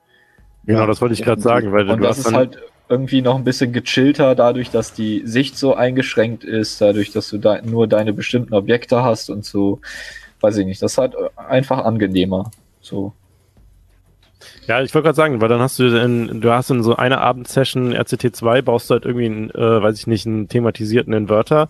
[0.66, 2.60] Genau, das wollte ich gerade sagen, weil Und du das hast ist halt
[2.90, 7.38] irgendwie noch ein bisschen gechillter, dadurch, dass die Sicht so eingeschränkt ist, dadurch, dass du
[7.38, 9.82] da nur deine bestimmten Objekte hast und so,
[10.42, 12.52] weiß ich nicht, das ist halt einfach angenehmer.
[12.82, 13.14] So.
[14.68, 17.22] ja, ich wollte gerade sagen, weil dann hast du in, du hast in so einer
[17.22, 21.68] Abendsession RCT2 baust du halt irgendwie einen, äh, weiß ich nicht, einen thematisierten Inverter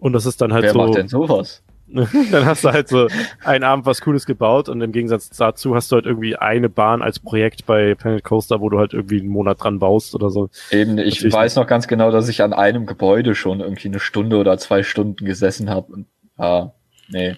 [0.00, 1.62] und das ist dann halt Wer so, macht denn sowas?
[1.92, 3.08] dann hast du halt so
[3.42, 7.02] einen Abend was Cooles gebaut und im Gegensatz dazu hast du halt irgendwie eine Bahn
[7.02, 10.50] als Projekt bei Planet Coaster, wo du halt irgendwie einen Monat dran baust oder so.
[10.70, 13.98] Eben, ich Natürlich weiß noch ganz genau, dass ich an einem Gebäude schon irgendwie eine
[13.98, 15.92] Stunde oder zwei Stunden gesessen habe.
[15.92, 16.06] Und
[16.38, 16.70] ah,
[17.08, 17.36] nee.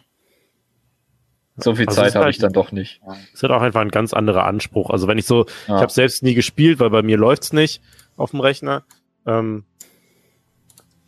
[1.57, 3.01] So viel Also Zeit habe halt- ich dann doch nicht.
[3.33, 4.91] Es hat auch einfach ein ganz anderer Anspruch.
[4.91, 5.77] Also wenn ich so, Ja.
[5.77, 7.81] ich habe selbst nie gespielt, weil bei mir läuft's nicht
[8.17, 8.83] auf dem Rechner.
[9.27, 9.65] Ähm,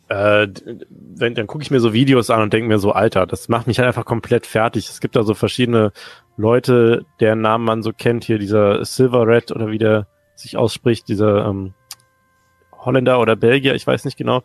[0.09, 3.25] äh, d- wenn, dann gucke ich mir so Videos an und denke mir so, Alter,
[3.25, 4.89] das macht mich halt einfach komplett fertig.
[4.89, 5.91] Es gibt da so verschiedene
[6.37, 11.07] Leute, deren Namen man so kennt, hier dieser Silver Red oder wie der sich ausspricht,
[11.07, 11.73] dieser ähm,
[12.77, 14.43] Holländer oder Belgier, ich weiß nicht genau,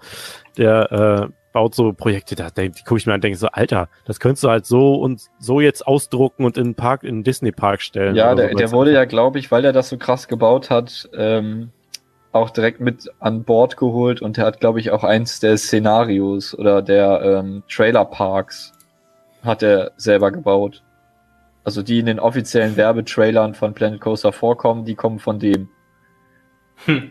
[0.56, 3.89] der äh, baut so Projekte, da, die gucke ich mir an und denke so, Alter,
[4.06, 7.24] das könntest du halt so und so jetzt ausdrucken und in den Park, in den
[7.24, 8.14] Disney Park stellen.
[8.14, 8.56] Ja, der, so.
[8.56, 11.70] der wurde ja, glaube ich, weil er das so krass gebaut hat, ähm,
[12.33, 16.55] auch direkt mit an Bord geholt und er hat, glaube ich, auch eins der Szenarios
[16.57, 18.73] oder der ähm, Trailer-Parks
[19.42, 20.83] hat er selber gebaut.
[21.65, 25.68] Also die in den offiziellen Werbetrailern von Planet Coaster vorkommen, die kommen von dem.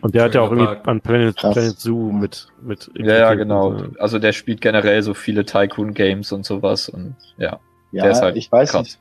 [0.02, 1.54] Und der hat ja auch irgendwie an Planet, Krass.
[1.54, 3.78] Planet Zoo mit, mit Ja, ja, genau.
[3.78, 3.86] so.
[4.00, 7.60] Also der spielt generell so viele Tycoon-Games und sowas und ja.
[7.92, 8.84] Ja, Der ist halt ich weiß krass.
[8.84, 9.00] nicht.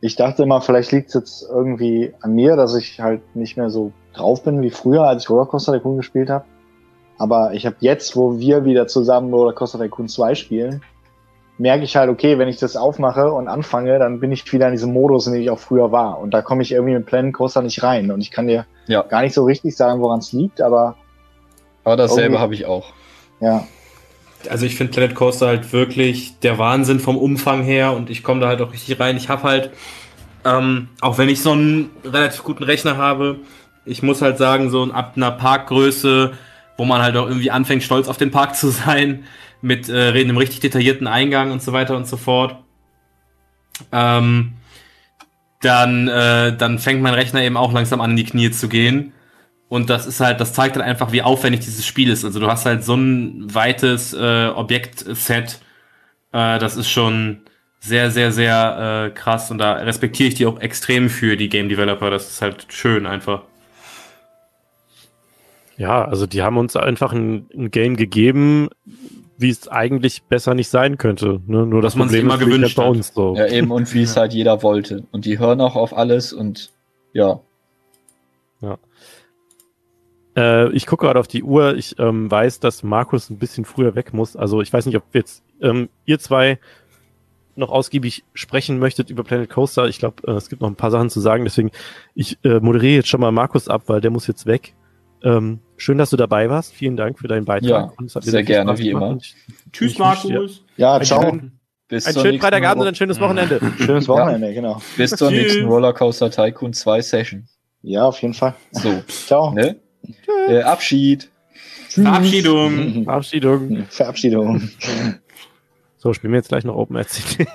[0.00, 3.68] Ich dachte immer, vielleicht liegt es jetzt irgendwie an mir, dass ich halt nicht mehr
[3.68, 6.44] so drauf bin wie früher, als ich Rollercoaster Tycoon gespielt habe.
[7.18, 10.82] Aber ich habe jetzt, wo wir wieder zusammen Rollercoaster Tycoon 2 spielen,
[11.60, 14.72] merke ich halt, okay, wenn ich das aufmache und anfange, dann bin ich wieder in
[14.72, 16.20] diesem Modus, in dem ich auch früher war.
[16.20, 18.12] Und da komme ich irgendwie mit Planet Coaster nicht rein.
[18.12, 19.02] Und ich kann dir Ja.
[19.02, 20.94] gar nicht so richtig sagen, woran es liegt, aber
[21.84, 22.92] Aber dasselbe habe ich auch.
[23.40, 23.64] ja.
[24.48, 28.40] Also ich finde Planet Coaster halt wirklich der Wahnsinn vom Umfang her und ich komme
[28.40, 29.16] da halt auch richtig rein.
[29.16, 29.70] Ich habe halt,
[30.44, 33.40] ähm, auch wenn ich so einen relativ guten Rechner habe,
[33.84, 36.32] ich muss halt sagen, so ab einer Parkgröße,
[36.76, 39.24] wo man halt auch irgendwie anfängt, stolz auf den Park zu sein,
[39.60, 42.56] mit äh, einem richtig detaillierten Eingang und so weiter und so fort,
[43.90, 44.54] ähm,
[45.60, 49.12] dann, äh, dann fängt mein Rechner eben auch langsam an, in die Knie zu gehen.
[49.68, 52.24] Und das ist halt, das zeigt halt einfach, wie aufwendig dieses Spiel ist.
[52.24, 55.60] Also du hast halt so ein weites äh, Objektset.
[56.32, 57.42] Äh, das ist schon
[57.80, 59.50] sehr, sehr, sehr äh, krass.
[59.50, 62.10] Und da respektiere ich die auch extrem für die Game Developer.
[62.10, 63.42] Das ist halt schön einfach.
[65.78, 68.68] Ja, also die haben uns einfach ein, ein Game gegeben,
[69.38, 71.40] wie es eigentlich besser nicht sein könnte.
[71.46, 71.64] Ne?
[71.64, 72.96] Nur das Was man sich Problem immer ist, gewünscht halt bei hat.
[72.96, 73.36] uns so.
[73.36, 75.04] Ja, eben, und wie es halt jeder wollte.
[75.12, 76.72] Und die hören auch auf alles und
[77.12, 77.40] ja.
[80.38, 81.76] Äh, ich gucke gerade auf die Uhr.
[81.76, 84.36] Ich ähm, weiß, dass Markus ein bisschen früher weg muss.
[84.36, 86.60] Also ich weiß nicht, ob jetzt ähm, ihr zwei
[87.56, 89.88] noch ausgiebig sprechen möchtet über Planet Coaster.
[89.88, 91.42] Ich glaube, äh, es gibt noch ein paar Sachen zu sagen.
[91.44, 91.72] Deswegen,
[92.14, 94.74] ich äh, moderiere jetzt schon mal Markus ab, weil der muss jetzt weg.
[95.24, 96.74] Ähm, schön, dass du dabei warst.
[96.74, 97.92] Vielen Dank für deinen Beitrag.
[97.98, 99.02] Ja, sehr gerne, Spaß wie gemacht.
[99.02, 99.10] immer.
[99.12, 99.34] Und ich-
[99.72, 100.64] Tschüss, Ich Markus.
[100.76, 101.22] Ja, Einen ciao.
[101.22, 101.58] schönen,
[101.88, 103.60] Bis einen zur schönen Freitagabend und ein schönes Wochenende.
[103.78, 104.80] Schönes Wochenende, genau.
[104.96, 105.40] Bis zur Tschüss.
[105.42, 107.46] nächsten Rollercoaster Tycoon 2 Session.
[107.82, 108.54] Ja, auf jeden Fall.
[108.72, 109.52] So, Ciao.
[109.54, 109.76] ne?
[110.48, 111.30] Äh, Abschied.
[111.88, 112.04] Tschüss.
[112.04, 113.04] Verabschiedung.
[113.04, 113.86] Verabschiedung.
[113.88, 114.70] Verabschiedung.
[115.96, 117.46] So, spielen wir jetzt gleich noch Open RCT.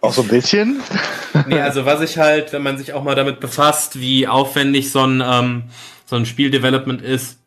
[0.00, 0.80] Auch so ein bisschen.
[1.46, 5.00] Nee, also was ich halt, wenn man sich auch mal damit befasst, wie aufwendig so
[5.00, 5.64] ein, ähm,
[6.06, 7.38] so ein Spieldevelopment ist,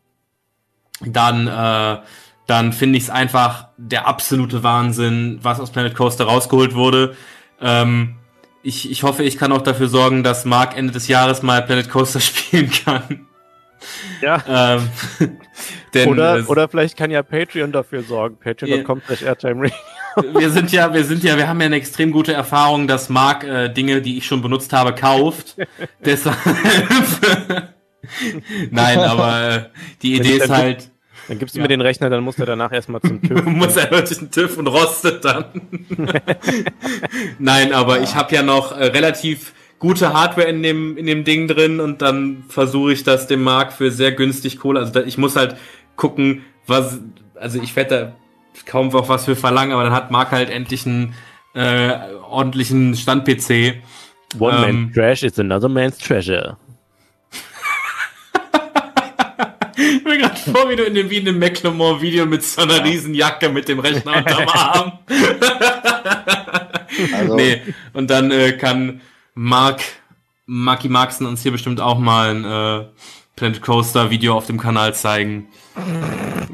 [1.02, 2.00] dann, äh,
[2.46, 7.16] dann finde ich es einfach der absolute Wahnsinn, was aus Planet Coaster rausgeholt wurde.
[7.60, 8.16] Ähm,
[8.62, 11.90] ich, ich hoffe, ich kann auch dafür sorgen, dass Mark Ende des Jahres mal Planet
[11.90, 13.28] Coaster spielen kann.
[14.22, 14.44] Ja.
[14.48, 14.90] Ähm,
[15.94, 18.38] denn Oder, es- oder vielleicht kann ja Patreon dafür sorgen.
[18.38, 19.62] Patreon.com slash Airtime
[20.16, 20.40] Radio.
[20.40, 23.44] wir sind ja, wir sind ja, wir haben ja eine extrem gute Erfahrung, dass Mark
[23.44, 25.56] äh, Dinge, die ich schon benutzt habe, kauft.
[26.06, 26.38] Deshalb.
[28.72, 29.64] Nein, aber äh,
[30.02, 30.90] die Idee ist halt,
[31.30, 31.64] Dann gibst du Ja.
[31.64, 33.45] mir den Rechner, dann muss er danach erstmal zum TÜV.
[33.45, 35.45] muss er wirklich einen TÜV und rostet dann.
[37.40, 39.53] Nein, aber ich habe ja noch äh, relativ
[39.84, 43.74] gute Hardware in dem in dem Ding drin und dann versuche ich das dem Mark
[43.74, 44.80] für sehr günstig Kohle.
[44.80, 45.58] Also da, ich muss halt
[45.98, 47.02] gucken, was,
[47.36, 48.16] also ich werde da
[48.66, 51.14] kaum noch was für verlangen, aber dann hat Mark halt endlich einen
[51.53, 51.98] äh,
[52.30, 53.82] ordentlichen Stand-PC.
[54.40, 54.62] One Ähm.
[54.84, 56.56] man's trash is another man's treasure.
[59.76, 62.86] Ich mir gerade vor, wie du in dem wie in dem Macklemore-Video mit so einer
[62.86, 64.92] riesen Jacke mit dem Rechner unterm Arm.
[67.18, 67.62] Also, Nee,
[67.94, 69.02] und dann äh, kann
[69.36, 69.82] Mark,
[70.45, 72.86] Marky Marksen uns hier bestimmt auch mal ein äh,
[73.36, 75.48] Planet Coaster Video auf dem Kanal zeigen.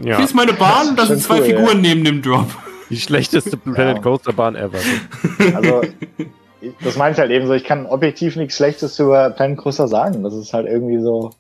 [0.01, 1.90] Ja, Hier ist meine Bahn und da sind zwei cool, Figuren ja.
[1.93, 2.48] neben dem Drop.
[2.90, 4.80] die schlechteste Planet Coaster Bahn ever.
[5.56, 6.27] also ich-
[6.82, 7.53] das meine ich halt eben so.
[7.53, 10.24] Ich kann objektiv nichts Schlechtes über Planet Coaster sagen.
[10.24, 11.32] Das ist halt irgendwie so.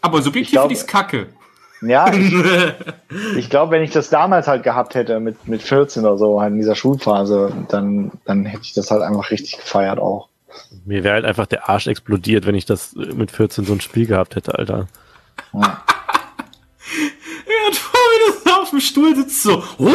[0.00, 1.26] Aber subjektiv Ich finde ich's kacke.
[1.82, 2.34] Ja, ich,
[3.36, 6.52] ich glaube, wenn ich das damals halt gehabt hätte mit, mit 14 oder so, halt
[6.52, 10.28] in dieser Schulphase, dann, dann hätte ich das halt einfach richtig gefeiert auch.
[10.84, 14.06] Mir wäre halt einfach der Arsch explodiert, wenn ich das mit 14 so ein Spiel
[14.06, 14.88] gehabt hätte, Alter.
[15.52, 15.82] Ja.
[17.46, 19.62] Ja, vor wie du so auf dem Stuhl sitzt, so.
[19.78, 19.92] Oh.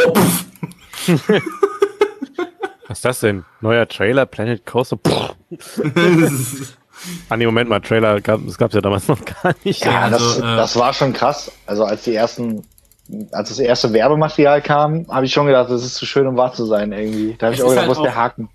[2.88, 3.44] Was ist das denn?
[3.60, 4.98] Neuer Trailer, Planet Coaster?
[7.28, 9.84] Ah, nee, Moment mal, Trailer gab es ja damals noch gar nicht.
[9.84, 11.52] Ja, das, also, äh, das war schon krass.
[11.66, 12.64] Also als die ersten,
[13.32, 16.52] als das erste Werbematerial kam, habe ich schon gedacht, das ist zu schön, um wahr
[16.52, 17.36] zu sein irgendwie.
[17.38, 18.48] Da habe ich Es auch ist gedacht, halt wo ist der auch- Haken?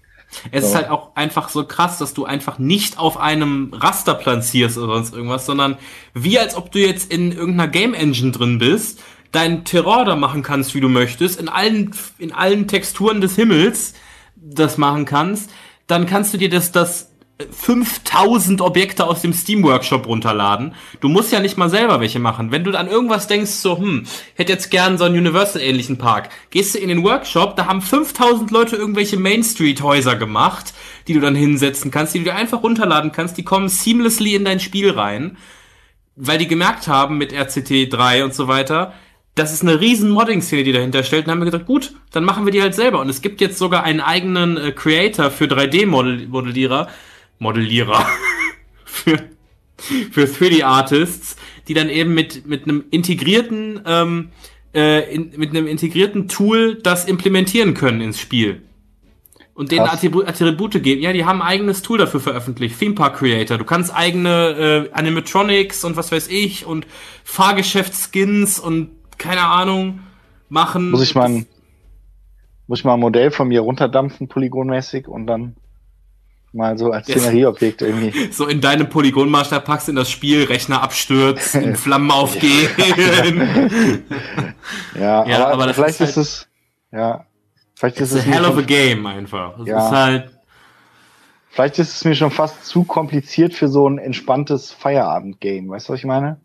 [0.51, 0.77] Es ist So.
[0.77, 5.13] halt auch einfach so krass, dass du einfach nicht auf einem Raster platzierst oder sonst
[5.13, 5.77] irgendwas, sondern
[6.13, 8.99] wie als ob du jetzt in irgendeiner Game Engine drin bist,
[9.33, 13.93] dein Terror da machen kannst, wie du möchtest, in allen, in allen Texturen des Himmels
[14.37, 15.49] das machen kannst,
[15.87, 17.10] dann kannst du dir das, das
[17.51, 20.75] 5000 Objekte aus dem Steam Workshop runterladen.
[20.99, 22.51] Du musst ja nicht mal selber welche machen.
[22.51, 24.05] Wenn du an irgendwas denkst, so, hm,
[24.35, 28.51] hätte jetzt gern so einen Universal-ähnlichen Park, gehst du in den Workshop, da haben 5000
[28.51, 30.73] Leute irgendwelche Main Street-Häuser gemacht,
[31.07, 34.45] die du dann hinsetzen kannst, die du dir einfach runterladen kannst, die kommen seamlessly in
[34.45, 35.37] dein Spiel rein,
[36.15, 38.93] weil die gemerkt haben mit RCT 3 und so weiter,
[39.35, 41.25] das ist eine riesen Modding-Szene, die dahinter stellt.
[41.25, 42.99] Und haben wir gesagt, gut, dann machen wir die halt selber.
[42.99, 46.87] Und es gibt jetzt sogar einen eigenen äh, Creator für 3D-Modellierer,
[47.41, 48.05] Modellierer,
[48.85, 49.17] für,
[50.11, 51.35] für 3D-Artists,
[51.67, 54.29] die dann eben mit, mit einem integrierten, ähm,
[54.75, 58.61] äh, in, mit einem integrierten Tool das implementieren können ins Spiel.
[59.55, 59.95] Und denen Krass.
[59.95, 61.01] Attribu Attribute geben.
[61.01, 62.79] Ja, die haben ein eigenes Tool dafür veröffentlicht.
[62.79, 63.57] Theme Park Creator.
[63.57, 66.85] Du kannst eigene äh, Animatronics und was weiß ich und
[67.23, 70.01] Fahrgeschäftsskins und keine Ahnung
[70.47, 70.91] machen.
[70.91, 71.47] Muss ich mal ein,
[72.67, 75.55] muss ich mal ein Modell von mir runterdampfen, polygonmäßig, und dann
[76.53, 77.07] mal so als.
[77.07, 78.27] Szenerieobjekt irgendwie.
[78.31, 82.69] so in deinem Polygonmaßstab packst in das Spiel, Rechner abstürzt, in Flammen aufgehen.
[84.95, 86.47] Ja, Ja, aber, aber das vielleicht ist ist, es,
[86.91, 87.25] ja,
[87.75, 89.57] vielleicht ist es hell of a game einfach.
[89.57, 89.85] Das Ja.
[89.85, 90.31] ist halt,
[91.49, 95.69] vielleicht ist es mir schon fast zu kompliziert für so ein entspanntes Feierabend-Game.
[95.69, 96.39] Weißt du, was ich meine?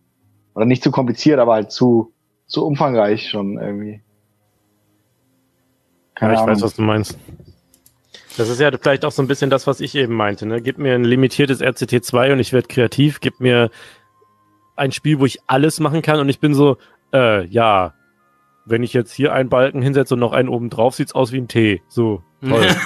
[0.55, 2.12] Oder nicht zu kompliziert, aber halt zu,
[2.47, 4.01] zu umfangreich schon irgendwie.
[6.20, 7.18] Ja, ich weiß, was du meinst.
[8.36, 10.47] Das ist ja vielleicht auch so ein bisschen das, was ich eben meinte.
[10.47, 10.60] Ne?
[10.60, 13.20] Gib mir ein limitiertes RCT2 und ich werde kreativ.
[13.20, 13.70] Gib mir
[14.76, 16.76] ein Spiel, wo ich alles machen kann und ich bin so,
[17.12, 17.94] äh, ja,
[18.66, 21.39] wenn ich jetzt hier einen Balken hinsetze und noch einen oben drauf, sieht's aus wie
[21.39, 21.82] ein T.
[21.89, 22.66] So, toll.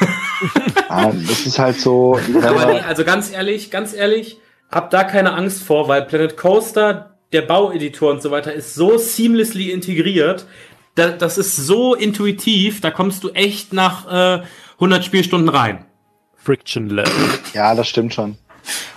[0.89, 2.19] Ah, das ist halt so.
[2.43, 4.39] Aber nee, also ganz ehrlich, ganz ehrlich,
[4.71, 8.97] hab da keine Angst vor, weil Planet Coaster, der Baueditor und so weiter, ist so
[8.99, 10.47] seamlessly integriert.
[10.97, 14.43] Da, das ist so intuitiv, da kommst du echt nach äh,
[14.81, 15.85] 100 Spielstunden rein.
[16.37, 17.11] Frictionless.
[17.53, 18.39] ja, das stimmt schon.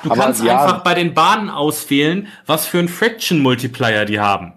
[0.01, 0.61] Du Aber kannst ja.
[0.61, 4.53] einfach bei den Bahnen auswählen, was für einen Friction-Multiplier die haben.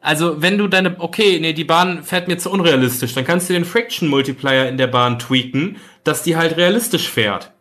[0.00, 3.54] Also, wenn du deine, okay, nee, die Bahn fährt mir zu unrealistisch, dann kannst du
[3.54, 7.52] den Friction-Multiplier in der Bahn tweaken, dass die halt realistisch fährt.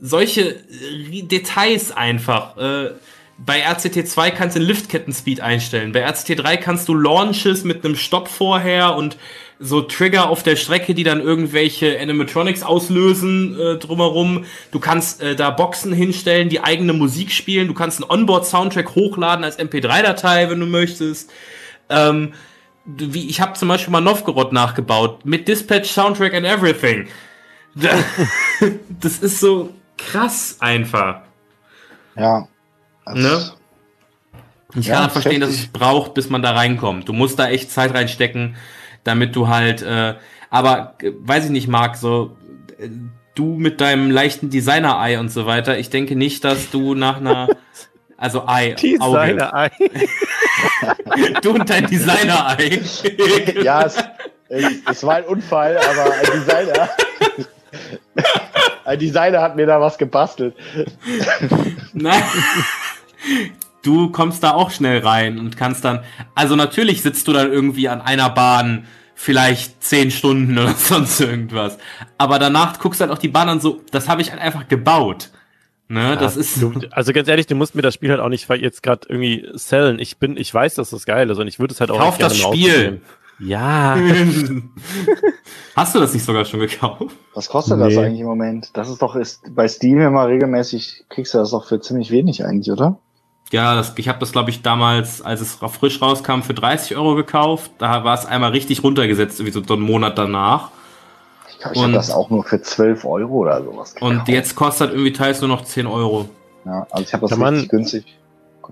[0.00, 2.56] Solche äh, Details einfach.
[2.56, 2.90] Äh,
[3.38, 5.92] bei RCT2 kannst du den Liftketten-Speed einstellen.
[5.92, 9.16] Bei RCT3 kannst du Launches mit einem Stopp vorher und
[9.58, 14.44] so Trigger auf der Strecke, die dann irgendwelche Animatronics auslösen äh, drumherum.
[14.70, 17.68] Du kannst äh, da Boxen hinstellen, die eigene Musik spielen.
[17.68, 21.32] Du kannst einen Onboard-Soundtrack hochladen als MP3-Datei, wenn du möchtest.
[21.88, 22.34] Ähm,
[22.84, 27.08] wie, ich habe zum Beispiel mal Novgorod nachgebaut mit Dispatch, Soundtrack and Everything.
[29.00, 31.20] Das ist so krass einfach.
[32.16, 32.48] Ja.
[33.12, 33.52] Ne?
[34.74, 37.08] Ich Ja, kann auch verstehen, dass es braucht, bis man da reinkommt.
[37.08, 38.56] Du musst da echt Zeit reinstecken,
[39.06, 40.14] damit du halt, äh,
[40.50, 42.36] aber äh, weiß ich nicht, Marc, so
[42.78, 42.88] äh,
[43.34, 47.48] du mit deinem leichten Designer-Ei und so weiter, ich denke nicht, dass du nach einer,
[48.16, 49.70] also Ei, Designer-Ei.
[51.42, 52.80] du und dein Designer-Ei.
[53.62, 53.96] Ja, es,
[54.48, 56.88] es, es war ein Unfall, aber ein Designer.
[58.84, 60.54] ein Designer hat mir da was gebastelt.
[61.92, 62.22] Nein.
[63.86, 66.00] Du kommst da auch schnell rein und kannst dann,
[66.34, 68.84] also natürlich sitzt du dann irgendwie an einer Bahn
[69.14, 71.78] vielleicht zehn Stunden oder sonst irgendwas.
[72.18, 74.68] Aber danach guckst du halt auch die Bahn an so, das habe ich halt einfach
[74.68, 75.30] gebaut.
[75.88, 76.60] Ne, das Ja, ist.
[76.60, 79.46] Du, also ganz ehrlich, du musst mir das Spiel halt auch nicht jetzt gerade irgendwie
[79.54, 80.00] sellen.
[80.00, 82.18] Ich bin, ich weiß, dass das geil ist und ich würde es halt auch Kauf
[82.18, 83.00] das Spiel.
[83.38, 83.96] Ja.
[85.76, 87.14] Hast du das nicht sogar schon gekauft?
[87.34, 87.98] Was kostet das Nee.
[87.98, 88.70] eigentlich im Moment?
[88.72, 92.44] Das ist doch ist bei Steam immer regelmäßig, kriegst du das doch für ziemlich wenig
[92.44, 92.98] eigentlich, oder?
[93.52, 97.14] Ja, das, ich habe das, glaube ich, damals, als es frisch rauskam, für 30 Euro
[97.14, 97.70] gekauft.
[97.78, 100.70] Da war es einmal richtig runtergesetzt, irgendwie so so einen Monat danach.
[101.48, 104.28] Ich glaube, ich habe Und- das auch nur für 12 Euro oder sowas Und gekauft.
[104.28, 106.28] jetzt kostet irgendwie teils nur noch 10 Euro.
[106.64, 108.16] Ja, also ich habe das Kann man- richtig günstig.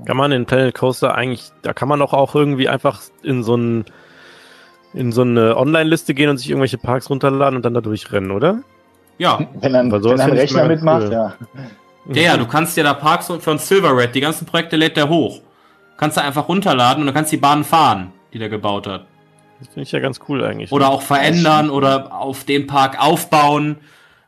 [0.07, 3.57] Kann man in Planet Coaster eigentlich, da kann man doch auch irgendwie einfach in so
[3.57, 3.85] ein,
[4.93, 8.59] in so eine Online-Liste gehen und sich irgendwelche Parks runterladen und dann da durchrennen, oder?
[9.19, 9.39] Ja.
[9.61, 11.13] Wenn sowas wenn dann ein Rechner mitmacht, cool.
[11.13, 11.35] ja.
[12.07, 14.97] Ja, ja, du kannst ja da Parks und von Silver Red, die ganzen Projekte lädt
[14.97, 15.41] der hoch.
[15.97, 19.07] Kannst du einfach runterladen und dann kannst die Bahn fahren, die der gebaut hat.
[19.59, 20.73] Das finde ich ja ganz cool eigentlich.
[20.73, 20.93] Oder ne?
[20.93, 23.77] auch verändern oder auf den Park aufbauen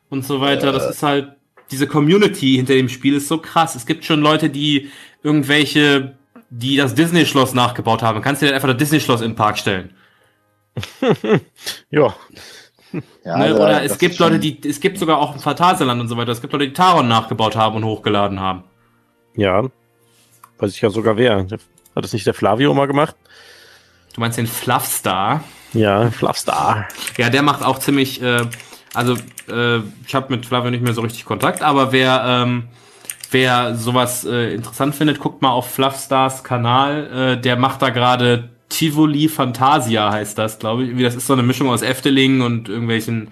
[0.09, 0.73] und so weiter.
[0.73, 1.33] Das ist halt,
[1.71, 3.75] diese Community hinter dem Spiel ist so krass.
[3.75, 4.91] Es gibt schon Leute, die
[5.23, 6.15] irgendwelche,
[6.49, 8.23] die das Disney-Schloss nachgebaut haben.
[8.23, 9.95] Kannst du dir einfach das Disney-Schloss in den Park stellen.
[11.91, 12.15] Ja.
[13.25, 13.45] Ja ne?
[13.45, 16.33] also Oder es gibt Leute, die, es gibt sogar auch ein Phantasialand und so weiter.
[16.33, 18.65] Es gibt Leute, die Taron nachgebaut haben und hochgeladen haben.
[19.35, 19.65] Ja.
[20.59, 21.47] Weiß ich ja sogar wer.
[21.97, 23.17] Hat das nicht der Flavio mal gemacht?
[24.15, 25.45] Du meinst den Fluffstar?
[25.73, 26.89] Ja, Fluffstar.
[27.19, 28.45] Ja, der macht auch ziemlich, äh,
[28.95, 29.15] also
[29.49, 32.69] äh, ich habe mit Flavio nicht mehr so richtig Kontakt, aber wer, ähm,
[33.31, 37.37] wer sowas äh, interessant findet, guckt mal auf Fluffstars Kanal.
[37.37, 40.89] Äh, der macht da gerade Tivoli Fantasia heißt das, glaube ich.
[40.89, 43.29] Irgendwie, Das ist so eine Mischung aus Efteling und irgendwelchen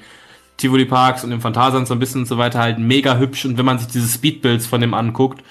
[0.57, 3.45] Tivoli Parks und dem Phantasialand so ein bisschen und so weiter halt mega hübsch.
[3.45, 5.43] Und wenn man sich diese Speedbuilds von dem anguckt,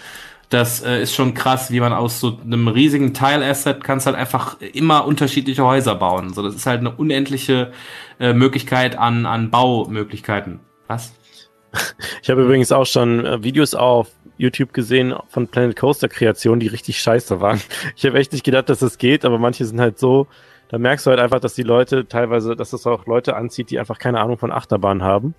[0.49, 4.61] das äh, ist schon krass, wie man aus so einem riesigen Tile-Asset kannst halt einfach
[4.61, 6.33] immer unterschiedliche Häuser bauen.
[6.33, 7.71] So, das ist halt eine unendliche
[8.19, 10.59] äh, Möglichkeit an, an Baumöglichkeiten.
[10.87, 11.13] Was?
[12.21, 16.67] Ich habe übrigens auch schon äh, Videos auf YouTube gesehen von Planet Coaster Kreationen, die
[16.67, 17.61] richtig scheiße waren.
[17.95, 20.27] Ich habe echt nicht gedacht, dass das geht, aber manche sind halt so,
[20.69, 23.79] da merkst du halt einfach, dass die Leute teilweise, dass das auch Leute anzieht, die
[23.79, 25.35] einfach keine Ahnung von Achterbahn haben.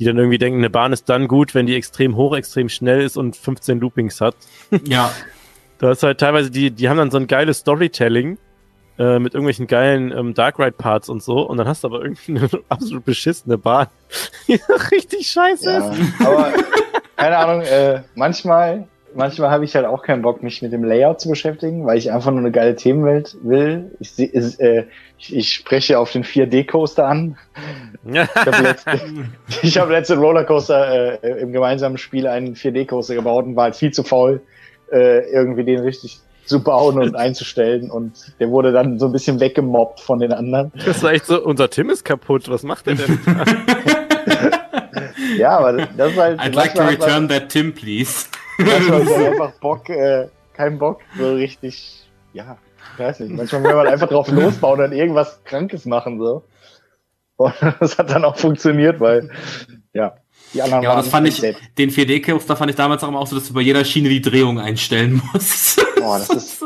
[0.00, 3.00] Die dann irgendwie denken, eine Bahn ist dann gut, wenn die extrem hoch, extrem schnell
[3.02, 4.36] ist und 15 Loopings hat.
[4.86, 5.12] Ja,
[5.78, 8.38] Da ist halt teilweise, die, die haben dann so ein geiles Storytelling
[8.98, 12.02] äh, mit irgendwelchen geilen ähm, Dark Ride Parts und so und dann hast du aber
[12.02, 13.88] irgendwie eine absolut beschissene Bahn,
[14.48, 14.60] die
[14.92, 16.00] richtig scheiße Ja, ist.
[16.20, 16.52] aber
[17.18, 21.20] keine Ahnung, äh, manchmal, manchmal habe ich halt auch keinen Bock, mich mit dem Layout
[21.20, 23.90] zu beschäftigen, weil ich einfach nur eine geile Themenwelt will.
[23.98, 24.84] Ich, ist, äh,
[25.18, 27.36] ich, ich spreche auf den 4D-Coaster an.
[28.06, 29.00] Ich habe letzte,
[29.62, 33.90] ich hab letzte Rollercoaster äh, im gemeinsamen Spiel einen 4D-Coaster gebaut und war halt viel
[33.90, 34.40] zu faul,
[34.92, 37.90] äh, irgendwie den richtig zu bauen und einzustellen.
[37.90, 40.70] Und der wurde dann so ein bisschen weggemobbt von den anderen.
[40.86, 43.18] Das war echt so, unser Tim ist kaputt, was macht der denn?
[45.38, 46.40] Ja, aber das ist halt.
[46.40, 48.26] I'd like to return that Tim, please.
[48.58, 52.58] Manchmal man einfach Bock, äh, keinen Bock, so richtig, ja,
[52.94, 53.32] ich weiß nicht.
[53.32, 56.44] Manchmal will man einfach drauf losbauen und irgendwas Krankes machen, so.
[57.36, 59.30] Und das hat dann auch funktioniert, weil,
[59.92, 60.16] ja,
[60.52, 61.56] die anderen Ja, aber waren das fand ich, dead.
[61.78, 64.20] den 4D-Coaster fand ich damals auch immer auch so, dass du bei jeder Schiene die
[64.20, 65.80] Drehung einstellen musst.
[65.96, 66.64] Boah, das ist,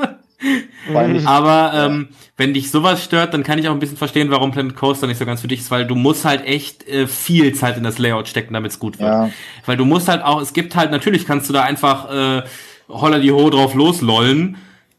[1.26, 4.74] Aber ähm, wenn dich sowas stört, dann kann ich auch ein bisschen verstehen, warum Planet
[4.74, 7.76] Coaster nicht so ganz für dich ist, weil du musst halt echt äh, viel Zeit
[7.76, 9.08] in das Layout stecken, damit es gut wird.
[9.08, 9.30] ja,
[9.66, 12.42] Weil du musst halt auch, es gibt halt, natürlich kannst du da einfach äh,
[12.88, 14.56] holla die ho drauf loslollen,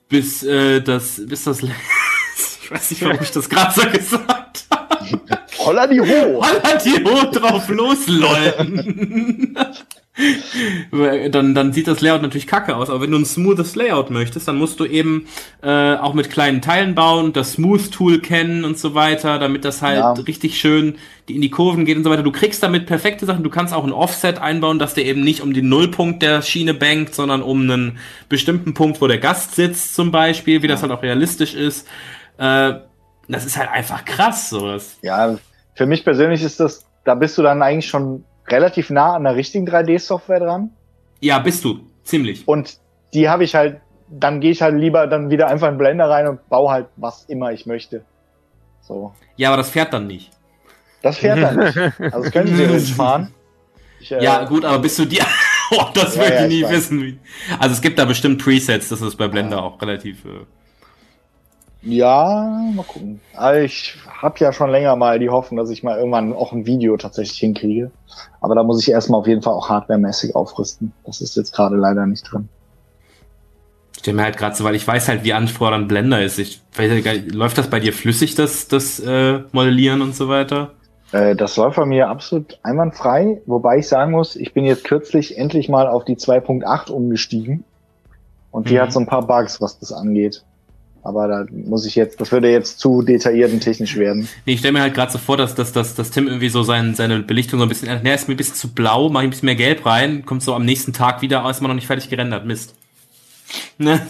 [0.10, 1.64] bis äh, das, bis das,
[2.64, 4.83] ich weiß nicht, warum ich das gerade so gesagt habe.
[5.60, 6.06] Holla die Ho!
[6.44, 9.56] Holla die ho drauf loslollen.
[11.32, 14.48] dann, dann sieht das Layout natürlich kacke aus, aber wenn du ein smoothes Layout möchtest,
[14.48, 15.26] dann musst du eben
[15.64, 19.98] äh, auch mit kleinen Teilen bauen, das Smooth-Tool kennen und so weiter, damit das halt
[19.98, 20.12] Ja.
[20.14, 20.96] richtig schön
[21.28, 22.22] in die Kurven geht und so weiter.
[22.22, 25.42] Du kriegst damit perfekte Sachen, du kannst auch ein Offset einbauen, dass der eben nicht
[25.42, 27.98] um den Nullpunkt der Schiene bankt, sondern um einen
[28.30, 31.88] bestimmten Punkt, wo der Gast sitzt zum Beispiel, wie das halt auch realistisch ist.
[32.38, 32.74] Äh,
[33.28, 34.98] das ist halt einfach krass, sowas.
[35.02, 35.36] Ja,
[35.76, 39.36] für mich persönlich ist das, da bist du dann eigentlich schon relativ nah an der
[39.36, 40.70] richtigen 3D-Software dran.
[41.20, 41.80] Ja, bist du.
[42.04, 42.48] Ziemlich.
[42.48, 42.78] Und
[43.14, 43.80] die habe ich halt,
[44.10, 47.24] dann gehe ich halt lieber dann wieder einfach in Blender rein und baue halt was
[47.26, 48.04] immer ich möchte.
[48.82, 49.14] So.
[49.38, 50.32] Ja, aber das fährt dann nicht.
[51.02, 51.78] Das fährt dann nicht.
[52.00, 53.34] Also das können sie jetzt fahren.
[54.00, 55.26] Ich, äh, Ja, gut, aber bist du dir.
[55.72, 56.72] oh, das Ja, will ja, ich nie weiß.
[56.72, 57.20] wissen.
[57.60, 60.26] Also es gibt da bestimmt Presets, das ist bei Blender auch relativ.
[60.26, 60.46] Äh,
[61.86, 63.22] Ja, mal gucken.
[63.34, 66.66] Aber ich habe ja schon länger mal die Hoffnung, dass ich mal irgendwann auch ein
[66.66, 67.92] Video tatsächlich hinkriege.
[68.40, 70.94] Aber da muss ich erstmal auf jeden Fall auch hardwaremäßig aufrüsten.
[71.06, 72.48] Das ist jetzt gerade leider nicht drin.
[73.94, 76.40] ich stell mir halt gerade so, weil ich weiß halt, wie anfordernd Blender ist.
[76.40, 80.16] Ich weiß ja gar nicht, läuft das bei dir flüssig, das, das äh, Modellieren und
[80.16, 80.72] so weiter?
[81.12, 85.38] Äh, das läuft bei mir absolut einwandfrei, wobei ich sagen muss, ich bin jetzt kürzlich
[85.38, 87.66] endlich mal auf die 2.8 umgestiegen.
[88.52, 88.80] Und die Mhm.
[88.80, 90.46] hat so ein paar Bugs, was das angeht.
[91.04, 94.30] Aber da muss ich jetzt, das würde jetzt zu detailliert und technisch werden.
[94.46, 96.64] Nee, ich stelle mir halt gerade so vor, dass, dass, dass, dass Tim irgendwie so
[96.64, 99.28] sein, seine Belichtung so ein bisschen, ne, ist mir ein bisschen zu blau, mach ich
[99.28, 101.88] ein bisschen mehr gelb rein, kommt so am nächsten Tag wieder, ist immer noch nicht
[101.88, 102.76] fertig gerendert, Mist.
[103.78, 104.02] Ne?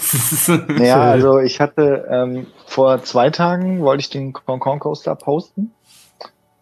[0.80, 5.72] Ja, also ich hatte ähm, vor zwei Tagen wollte ich den Concon Coaster posten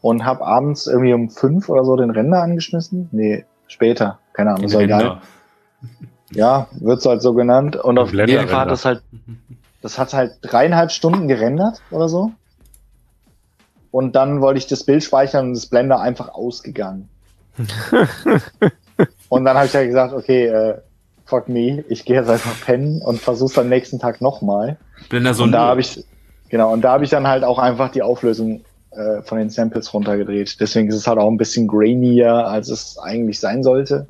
[0.02, 3.10] und habe abends irgendwie um fünf oder so den Render angeschmissen.
[3.12, 5.22] Nee, später, keine Ahnung, ist ja egal.
[6.32, 7.76] Ja, wird's halt so genannt.
[7.76, 9.04] Und auf jeden Fall hat das halt,
[9.82, 12.32] das hat halt dreieinhalb Stunden gerendert oder so.
[13.92, 17.10] Und dann wollte ich das Bild speichern und das Blender einfach ausgegangen.
[19.30, 20.82] und dann habe ich ja gesagt, okay, äh,
[21.26, 24.78] fuck me, ich gehe jetzt einfach pennen und versuch's am nächsten Tag nochmal.
[25.10, 26.04] Blender so und da habe ich,
[26.50, 28.62] genau, und da habe ich dann halt auch einfach die Auflösung
[28.92, 30.60] äh, von den Samples runtergedreht.
[30.60, 34.08] Deswegen ist es halt auch ein bisschen grainier, als es eigentlich sein sollte.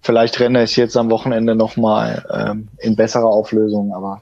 [0.00, 4.20] Vielleicht renne ich jetzt am Wochenende nochmal ähm, in besserer Auflösung, aber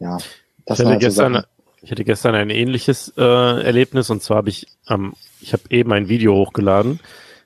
[0.00, 0.18] ja,
[0.66, 1.44] das Ich hatte, halt gestern,
[1.82, 5.92] ich hatte gestern ein ähnliches äh, Erlebnis und zwar habe ich, ähm, ich habe eben
[5.92, 7.00] ein Video hochgeladen,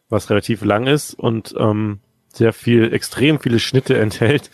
[0.08, 4.50] was relativ lang ist und ähm, sehr viel, extrem viele Schnitte enthält.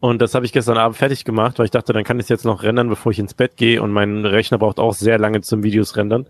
[0.00, 2.30] Und das habe ich gestern Abend fertig gemacht, weil ich dachte, dann kann ich es
[2.30, 5.42] jetzt noch rendern, bevor ich ins Bett gehe und mein Rechner braucht auch sehr lange
[5.42, 6.26] zum Videos rendern.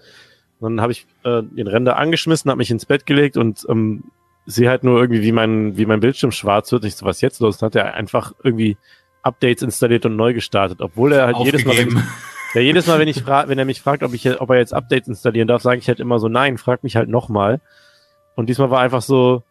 [0.59, 4.05] Und dann habe ich äh, den Render angeschmissen, habe mich ins Bett gelegt und ähm,
[4.45, 6.85] sehe halt nur irgendwie, wie mein, wie mein Bildschirm schwarz wird.
[6.85, 7.59] Ich so, was jetzt los?
[7.59, 8.77] Dann hat er einfach irgendwie
[9.23, 12.09] Updates installiert und neu gestartet, obwohl er halt jedes Mal, wenn, Aufgegeben.
[12.55, 15.09] ja, jedes Mal, wenn ich wenn er mich fragt, ob ich, ob er jetzt Updates
[15.09, 17.61] installieren darf, sage ich halt immer so, nein, frag mich halt nochmal.
[18.37, 19.43] Und diesmal war einfach so,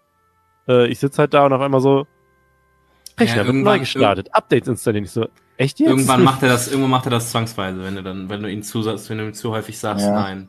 [0.67, 2.07] äh, ich sitze halt da und auf einmal so,
[3.19, 5.05] Rechner wird irgendwann- neu gestartet, Updates installieren.
[5.05, 5.89] Ich so, echt jetzt?
[5.89, 8.63] Irgendwann macht er das, irgendwann macht er das zwangsweise, wenn du dann, wenn du ihn
[8.63, 10.13] zu, wenn du ihm zu häufig sagst, Ja.
[10.13, 10.47] nein.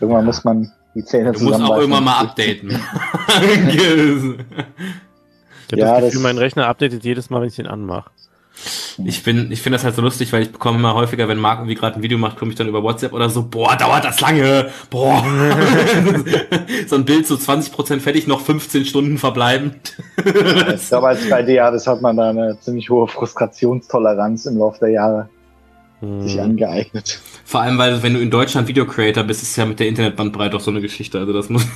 [0.00, 2.70] Irgendwann muss man die Zähne Du musst auch irgendwann mal updaten.
[2.70, 2.78] ich
[5.72, 8.10] habe Ja, das Gefühl, das- mein Rechner updatet jedes Mal, wenn ich den anmache.
[9.04, 11.58] Ich bin, ich finde das halt so lustig, weil ich bekomme immer häufiger, wenn Marc
[11.58, 14.20] irgendwie gerade ein Video macht, komme ich dann über WhatsApp oder so, boah, dauert das
[14.20, 15.24] lange, boah.
[16.86, 19.96] so ein Bild so 20% fertig, noch 15 Stunden verbleibend.
[20.16, 25.28] Ich glaube, als 3D-Artist hat man da eine ziemlich hohe Frustrationstoleranz im Laufe der Jahre
[26.20, 26.40] sich Hm.
[26.40, 27.20] angeeignet.
[27.44, 29.88] Vor allem, weil wenn du in Deutschland Video Creator bist, ist es ja mit der
[29.88, 31.18] Internetbandbreite auch so eine Geschichte.
[31.18, 31.66] Also das muss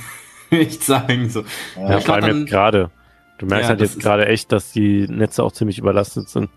[0.51, 1.29] ich echt sagen.
[1.29, 1.43] So.
[1.75, 2.91] Ja, ich vor allem dann- jetzt gerade.
[3.39, 6.49] Du merkst Ja, halt jetzt gerade echt, dass die Netze auch ziemlich überlastet sind.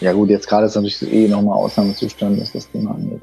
[0.00, 3.22] Ja gut, jetzt gerade ist natürlich eh nochmal Ausnahmezustand, was das Thema angeht.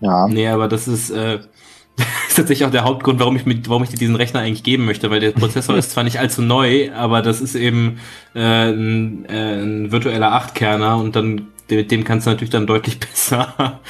[0.00, 1.36] Ja, Nee, aber das ist, äh,
[2.28, 4.84] ist tatsächlich auch der Hauptgrund, warum ich, mit, warum ich dir diesen Rechner eigentlich geben
[4.84, 7.98] möchte, weil der Prozessor ist zwar nicht allzu neu, aber das ist eben
[8.34, 12.98] äh, ein, äh, ein virtueller 8-Kerner und dann mit dem kannst du natürlich dann deutlich
[13.00, 13.80] besser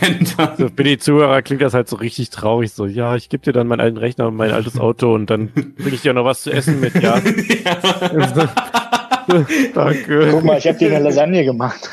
[0.00, 0.56] rendern.
[0.56, 2.72] So, für die Zuhörer klingt das halt so richtig traurig.
[2.72, 5.48] So, ja, ich gebe dir dann meinen alten Rechner und mein altes Auto und dann
[5.48, 7.20] bringe ich dir noch was zu essen mit, ja.
[9.74, 10.28] Danke.
[10.30, 11.90] guck mal, ich habe dir eine Lasagne gemacht.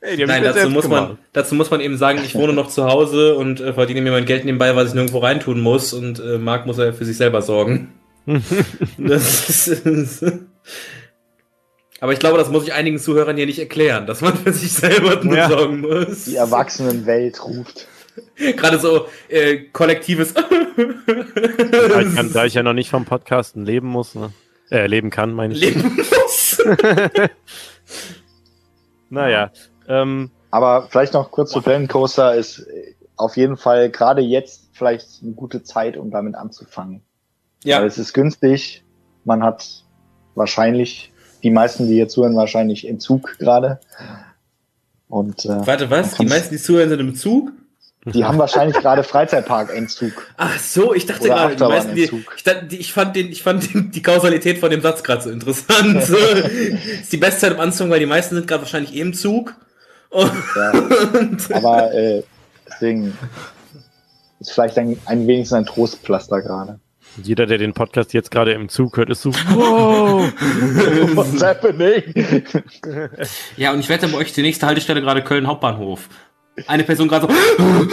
[0.00, 3.34] Hey, Nein, dazu muss, man, dazu muss man eben sagen, ich wohne noch zu Hause
[3.36, 6.66] und äh, verdiene mir mein Geld nebenbei, was ich nirgendwo reintun muss und äh, Marc
[6.66, 7.92] muss ja für sich selber sorgen.
[8.98, 10.24] das ist,
[12.00, 14.72] aber ich glaube, das muss ich einigen Zuhörern hier nicht erklären, dass man für sich
[14.72, 15.48] selber nur Ja.
[15.48, 16.24] sorgen muss.
[16.24, 17.88] Die Erwachsenenwelt ruft.
[18.36, 20.34] Gerade so äh, kollektives.
[20.34, 24.32] Da ich, kann, da ich ja noch nicht vom Podcasten leben muss, ne?
[24.70, 25.60] Äh, leben kann, meine ich.
[25.60, 26.62] Leben muss.
[29.08, 29.50] Naja.
[29.88, 34.70] Ähm, Aber vielleicht noch kurz zu Planet Coaster ist äh, auf jeden Fall gerade jetzt
[34.72, 37.02] vielleicht eine gute Zeit, um damit anzufangen.
[37.62, 38.84] Weil Ja, es ist günstig.
[39.24, 39.84] Man hat
[40.34, 41.12] wahrscheinlich,
[41.42, 43.80] die meisten, die hier zuhören, wahrscheinlich Entzug gerade.
[45.08, 46.14] Und äh, warte, was?
[46.16, 47.52] Die meisten, die zuhören, sind im Zug?
[48.14, 50.12] Die haben wahrscheinlich gerade Freizeitpark-Entzug.
[50.36, 53.42] Ach so, ich dachte Oder gerade, die meisten, die, ich, die, ich fand den, ich
[53.42, 56.04] fand den, die Kausalität von dem Satz gerade so interessant.
[56.04, 56.16] So,
[57.00, 59.54] ist die beste Zeit im Anzug, weil die meisten sind gerade wahrscheinlich eh im Zug.
[60.10, 61.56] Und, Ja.
[61.56, 62.22] Aber äh,
[62.68, 63.18] deswegen
[64.38, 66.78] ist vielleicht ein, ein wenigstens ein Trostpflaster gerade.
[67.20, 70.32] jeder, der den Podcast jetzt gerade im Zug hört, ist so, wow.
[71.14, 72.44] What's happening?
[73.56, 76.08] ja, und ich wette bei euch die nächste Haltestelle gerade Köln Hauptbahnhof.
[76.66, 77.86] Eine Person gerade so.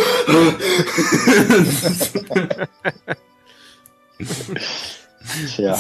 [5.56, 5.78] Tja.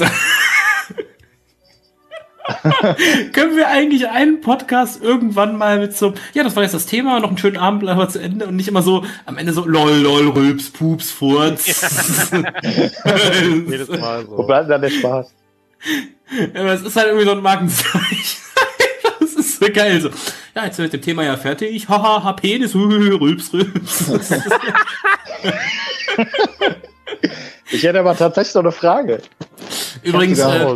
[3.31, 7.19] Können wir eigentlich einen Podcast irgendwann mal mit so, ja, das war jetzt das Thema,
[7.19, 9.65] noch einen schönen Abend, bleiben wir zu Ende und nicht immer so am Ende so
[9.65, 11.67] lol, lol, rülps, pups, furz.
[13.67, 14.43] Jedes Mal Wo so.
[14.43, 15.33] bleibt dann der Spaß?
[16.53, 18.41] Ja, aber es ist halt irgendwie so ein Markenzeichen.
[19.19, 20.01] das ist so geil.
[20.01, 20.09] So.
[20.55, 21.89] Ja, jetzt sind wir mit dem Thema ja fertig.
[21.89, 24.11] Haha, hab Penis, rülps, rülps.
[27.71, 29.21] Ich hätte aber tatsächlich noch eine Frage.
[30.03, 30.75] Übrigens, äh,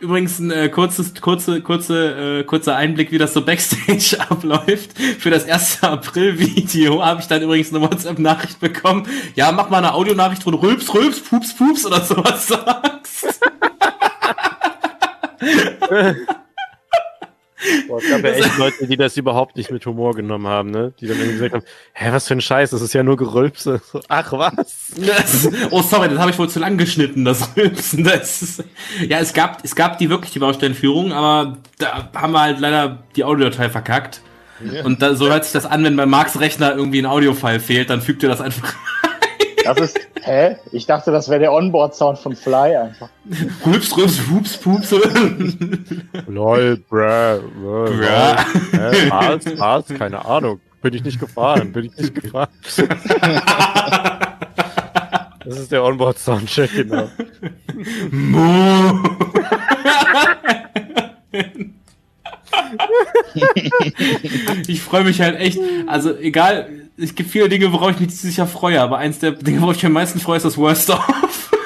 [0.00, 4.98] übrigens ein äh, kurzes, kurze, kurze, äh, kurzer Einblick, wie das so Backstage abläuft.
[5.18, 5.82] Für das 1.
[5.82, 9.06] April-Video habe ich dann übrigens eine WhatsApp-Nachricht bekommen.
[9.34, 13.40] Ja, mach mal eine Audionachricht, wo du rülps, rülps, pups, pups oder sowas sagst.
[17.88, 20.92] Boah, es gab ja echt Leute, die das überhaupt nicht mit Humor genommen haben, ne?
[21.00, 23.80] Die dann irgendwie gesagt haben, hä, was für ein Scheiß, das ist ja nur Gerülpse.
[23.90, 24.92] So, Ach was?
[24.96, 28.04] Das, oh, sorry, das habe ich wohl zu lang geschnitten, das Rülpsen.
[28.04, 28.64] Das ist,
[29.08, 33.02] ja, es gab, es gab die wirklich die Baustellenführung, aber da haben wir halt leider
[33.16, 34.20] die Audiodatei verkackt.
[34.84, 37.90] Und da, so hört sich das an, wenn bei Marks Rechner irgendwie ein Audiofile fehlt,
[37.90, 38.74] dann fügt ihr das einfach.
[39.68, 40.56] Das ist, hä?
[40.72, 43.10] Ich dachte, das wäre der Onboard-Sound von Fly einfach.
[43.66, 44.94] Rübs, rübs, pups, pups.
[46.26, 47.86] Lol, Bruh.
[48.00, 49.98] Hä, was, was?
[49.98, 50.58] Keine Ahnung.
[50.80, 52.48] Bin ich nicht gefahren, bin ich nicht gefahren.
[55.44, 57.10] Das ist der Onboard-Soundcheck, genau.
[58.10, 58.98] Mo.
[64.66, 65.58] ich freue mich halt echt.
[65.86, 69.60] Also egal, es gibt viele Dinge, worauf ich mich Jahr freue, aber eins der Dinge,
[69.60, 71.00] worauf ich mich am meisten freue, ist das Worst of.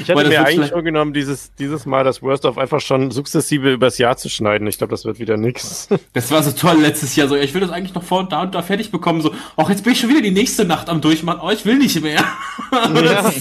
[0.00, 3.98] Ich hatte mir eigentlich vorgenommen, dieses, dieses Mal das Worst of einfach schon sukzessive übers
[3.98, 4.66] Jahr zu schneiden.
[4.66, 5.88] Ich glaube, das wird wieder nix.
[6.12, 7.28] Das war so toll letztes Jahr.
[7.28, 9.20] So, ja, ich will das eigentlich noch vor und da und da fertig bekommen.
[9.22, 11.40] So, auch jetzt bin ich schon wieder die nächste Nacht am Durchmachen.
[11.42, 12.24] Oh, ich will nicht mehr.
[12.70, 13.40] Das-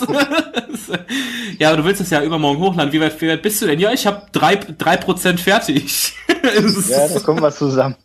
[1.60, 2.92] ja, aber du willst es ja übermorgen hochladen.
[2.94, 3.80] Wie weit, wie weit bist du denn?
[3.80, 6.14] Ja, ich habe drei, drei Prozent fertig.
[6.90, 7.96] Ja, da kommen wir zusammen.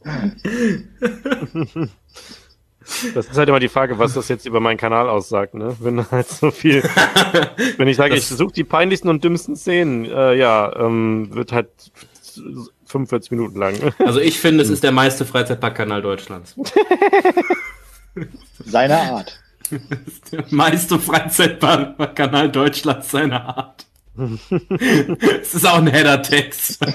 [3.15, 5.75] Das ist halt immer die Frage, was das jetzt über meinen Kanal aussagt, ne?
[5.81, 6.83] Wenn halt so viel.
[7.79, 11.51] wenn ich sage, ich Das- suche die peinlichsten und dümmsten Szenen, äh, ja, ähm, wird
[11.53, 11.69] halt
[12.85, 13.75] 45 Minuten lang.
[13.99, 16.55] Also ich finde, es ist der meiste Freizeitparkkanal Deutschlands.
[18.65, 19.41] Seiner Art.
[19.71, 23.87] Der meiste Freizeitparkkanal Deutschlands seiner Art.
[25.41, 26.81] Es ist auch ein Header-Text.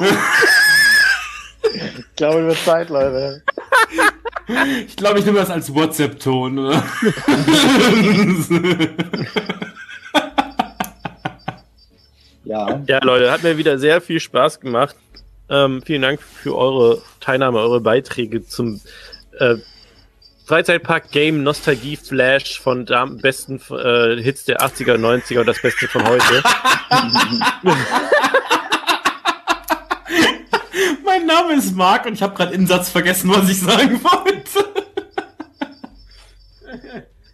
[1.74, 3.42] Ich glaube, wird Zeit, Leute.
[4.86, 6.58] Ich glaube, ich nehme das als WhatsApp-Ton.
[6.58, 6.82] oder?
[12.44, 12.82] Ja.
[12.88, 14.96] Ja, Leute, hat mir wieder sehr viel Spaß gemacht.
[15.48, 18.80] Ähm, vielen Dank für eure Teilnahme, eure Beiträge zum
[19.38, 19.54] äh,
[20.46, 25.86] Freizeitpark Game Nostalgie Flash von den besten äh, Hits der 80er, 90er und das Beste
[25.86, 26.42] von heute.
[31.04, 34.70] mein Name ist Marc und ich habe gerade Satz vergessen, was ich sagen wollte.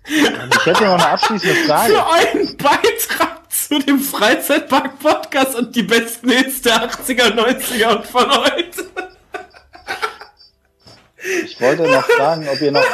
[0.09, 1.93] Ich hätte noch eine abschließende Frage.
[1.93, 8.31] Für euren Beitrag zu dem Freizeitpark-Podcast und die besten Hits der 80er, 90er und von
[8.31, 8.85] heute.
[11.45, 12.85] Ich wollte noch fragen, ob ihr noch.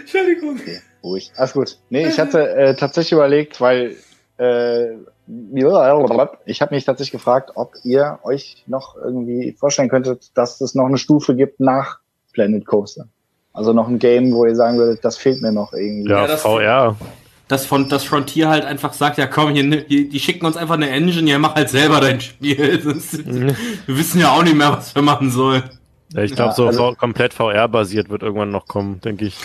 [0.00, 0.60] Entschuldigung.
[1.02, 1.32] Ruhig.
[1.36, 1.78] Alles gut.
[1.90, 3.96] Nee, ich hatte äh, tatsächlich überlegt, weil
[4.38, 4.94] äh,
[5.26, 10.86] ich habe mich tatsächlich gefragt, ob ihr euch noch irgendwie vorstellen könntet, dass es noch
[10.86, 11.98] eine Stufe gibt nach
[12.32, 13.06] Planet Coaster.
[13.52, 16.10] Also noch ein Game, wo ihr sagen würdet, das fehlt mir noch irgendwie.
[16.10, 16.96] Ja, Ja, das- VR.
[17.48, 20.76] Dass von, das Frontier halt einfach sagt, ja komm, hier, die, die schicken uns einfach
[20.76, 22.78] eine Engine, ja mach halt selber dein Spiel.
[22.84, 23.54] Das ist, wir
[23.98, 25.62] wissen ja auch nicht mehr, was wir machen sollen.
[26.14, 29.36] Ja, ich glaube, Ja, so also- komplett VR-basiert wird irgendwann noch kommen, denke ich.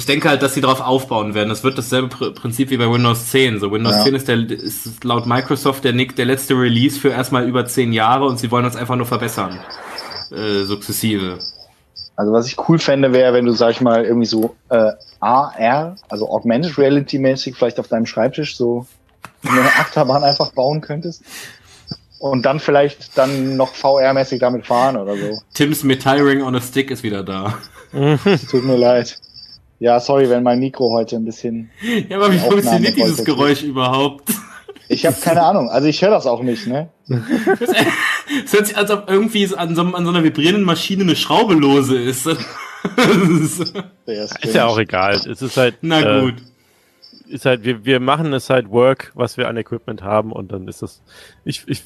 [0.00, 1.50] Ich denke halt, dass sie darauf aufbauen werden.
[1.50, 3.60] Das wird dasselbe Pr Prinzip wie bei Windows 10.
[3.60, 4.04] So Windows Ja.
[4.04, 7.92] 10 ist, der, ist laut Microsoft der, Nick, der letzte Release für erstmal über zehn
[7.92, 9.60] Jahre und sie wollen uns einfach nur verbessern.
[10.30, 11.38] Äh, sukzessive.
[12.16, 15.96] Also was ich cool fände, wäre, wenn du, sag ich mal, irgendwie so äh, AR,
[16.08, 18.86] also Augmented Reality mäßig, vielleicht auf deinem Schreibtisch so
[19.46, 21.22] eine Achterbahn einfach bauen könntest.
[22.20, 25.42] Und dann vielleicht dann noch VR-mäßig damit fahren oder so.
[25.52, 27.58] Tims Metallring on a Stick ist wieder da.
[28.50, 29.18] Tut mir leid.
[29.80, 31.70] Ja, sorry, wenn mein Mikro heute ein bisschen.
[32.08, 33.24] Ja, aber wie funktioniert dieses.
[33.24, 34.30] Geräusch überhaupt?
[34.88, 35.70] Ich habe keine Ahnung.
[35.70, 36.90] Also ich höre das auch nicht, ne?
[38.44, 41.54] Es hört sich als ob irgendwie an, so, an so einer vibrierenden Maschine eine Schraube
[41.54, 42.26] lose ist.
[44.06, 45.14] Der Ist ja auch egal.
[45.14, 45.76] Es ist halt.
[45.80, 46.34] Na äh, gut.
[47.28, 50.68] ist halt, wir, wir machen es halt Work, was wir an Equipment haben und dann
[50.68, 51.02] ist das.
[51.44, 51.82] Ich, ich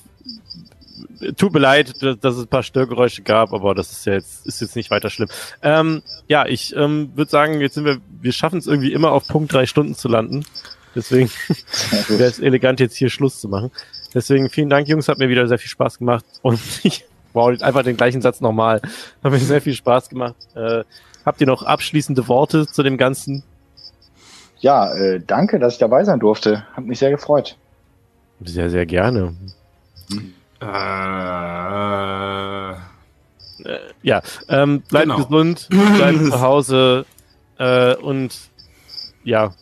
[1.37, 4.61] tut mir leid, dass, es ein paar Störgeräusche gab, aber das ist ja jetzt, ist
[4.61, 5.29] jetzt nicht weiter schlimm.
[5.63, 9.27] Ähm, ja, ich ähm, würde sagen, jetzt sind wir, wir schaffen es irgendwie immer auf
[9.27, 10.45] Punkt drei Stunden zu landen.
[10.95, 11.31] Deswegen
[12.09, 13.71] wäre es elegant, jetzt hier Schluss zu machen.
[14.15, 17.83] Deswegen vielen Dank, Jungs, hat mir wieder sehr viel Spaß gemacht und ich wow, einfach
[17.83, 18.81] den gleichen Satz nochmal.
[19.23, 20.37] Hat mir sehr viel Spaß gemacht.
[20.55, 20.85] Äh,
[21.27, 23.43] habt ihr noch abschließende Worte zu dem Ganzen?
[24.59, 26.65] Ja, äh, danke, dass ich dabei sein durfte.
[26.73, 27.57] Hat mich sehr gefreut.
[28.41, 29.35] Sehr, sehr gerne.
[30.11, 30.17] Äh,
[30.61, 30.65] Äh,
[34.03, 35.25] ja, ähm, bleibt Genau.
[35.25, 37.07] gesund, bleibt zu Hause
[37.59, 38.37] äh, und
[39.25, 39.53] ja,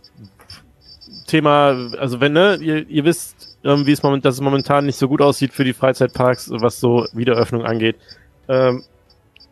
[1.26, 4.98] Thema, also wenn, ne, ihr, ihr wisst, ähm, wie es moment, dass es momentan nicht
[4.98, 7.96] so gut aussieht für die Freizeitparks, was so Wiederöffnung angeht.
[8.48, 8.82] Ähm,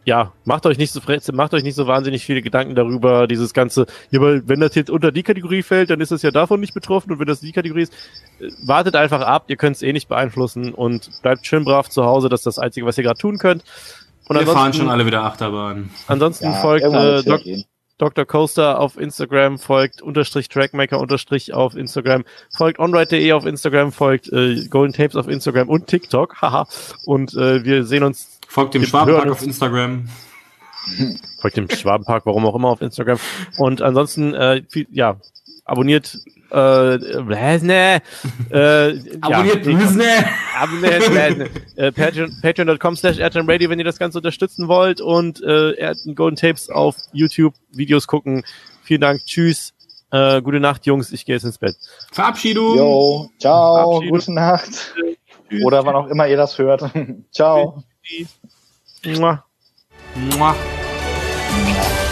[0.05, 1.01] ja, macht euch nicht so
[1.33, 4.91] macht euch nicht so wahnsinnig viele Gedanken darüber, dieses ganze, ja, weil wenn das jetzt
[4.91, 7.53] unter die Kategorie fällt, dann ist es ja davon nicht betroffen und wenn das die
[7.53, 7.93] Kategorie ist,
[8.41, 12.05] äh, wartet einfach ab, ihr könnt es eh nicht beeinflussen und bleibt schön brav zu
[12.05, 13.63] Hause, das ist das Einzige, was ihr gerade tun könnt.
[14.27, 15.91] Und wir fahren schon alle wieder Achterbahn.
[16.07, 17.65] ansonsten folgt irgendwann äh, Dok gehen.
[18.01, 18.25] Dr.
[18.25, 22.25] Coaster auf Instagram, folgt unterstrich Trackmaker unterstrich auf Instagram,
[22.57, 26.67] folgt onride.de auf Instagram, folgt äh, Golden Tapes auf Instagram und TikTok, haha.
[27.05, 29.43] Und äh, wir sehen uns, Folgt dem Schwabenpark auf.
[29.43, 30.09] Instagram.
[31.41, 33.19] folgt dem Schwabenpark, warum auch immer auf Instagram.
[33.59, 35.19] Und ansonsten, äh, viel, ja,
[35.65, 36.19] abonniert
[36.51, 38.03] äh, äh, ne,
[38.51, 40.05] äh, Abonniert ja, Disney!
[40.59, 41.49] Abonniert werden.
[41.77, 46.35] äh, Patreon- Patreon.com slash Airtime Radio, wenn ihr das Ganze unterstützen wollt und äh, Golden
[46.35, 48.43] Tapes auf YouTube Videos gucken.
[48.83, 49.75] Vielen Dank, tschüss.
[50.11, 51.13] Äh, gute Nacht, Jungs.
[51.13, 51.77] Ich gehe jetzt ins Bett.
[52.11, 52.77] Verabschiedung!
[52.77, 54.19] Jo, ciao, Verabschiedung.
[54.19, 54.95] gute Nacht.
[55.49, 55.65] Tschüss.
[55.65, 56.91] Oder wann auch immer ihr das hört.
[57.31, 57.85] ciao.
[59.05, 59.45] Mua.
[60.15, 60.55] Mua.
[61.75, 62.10] Ja.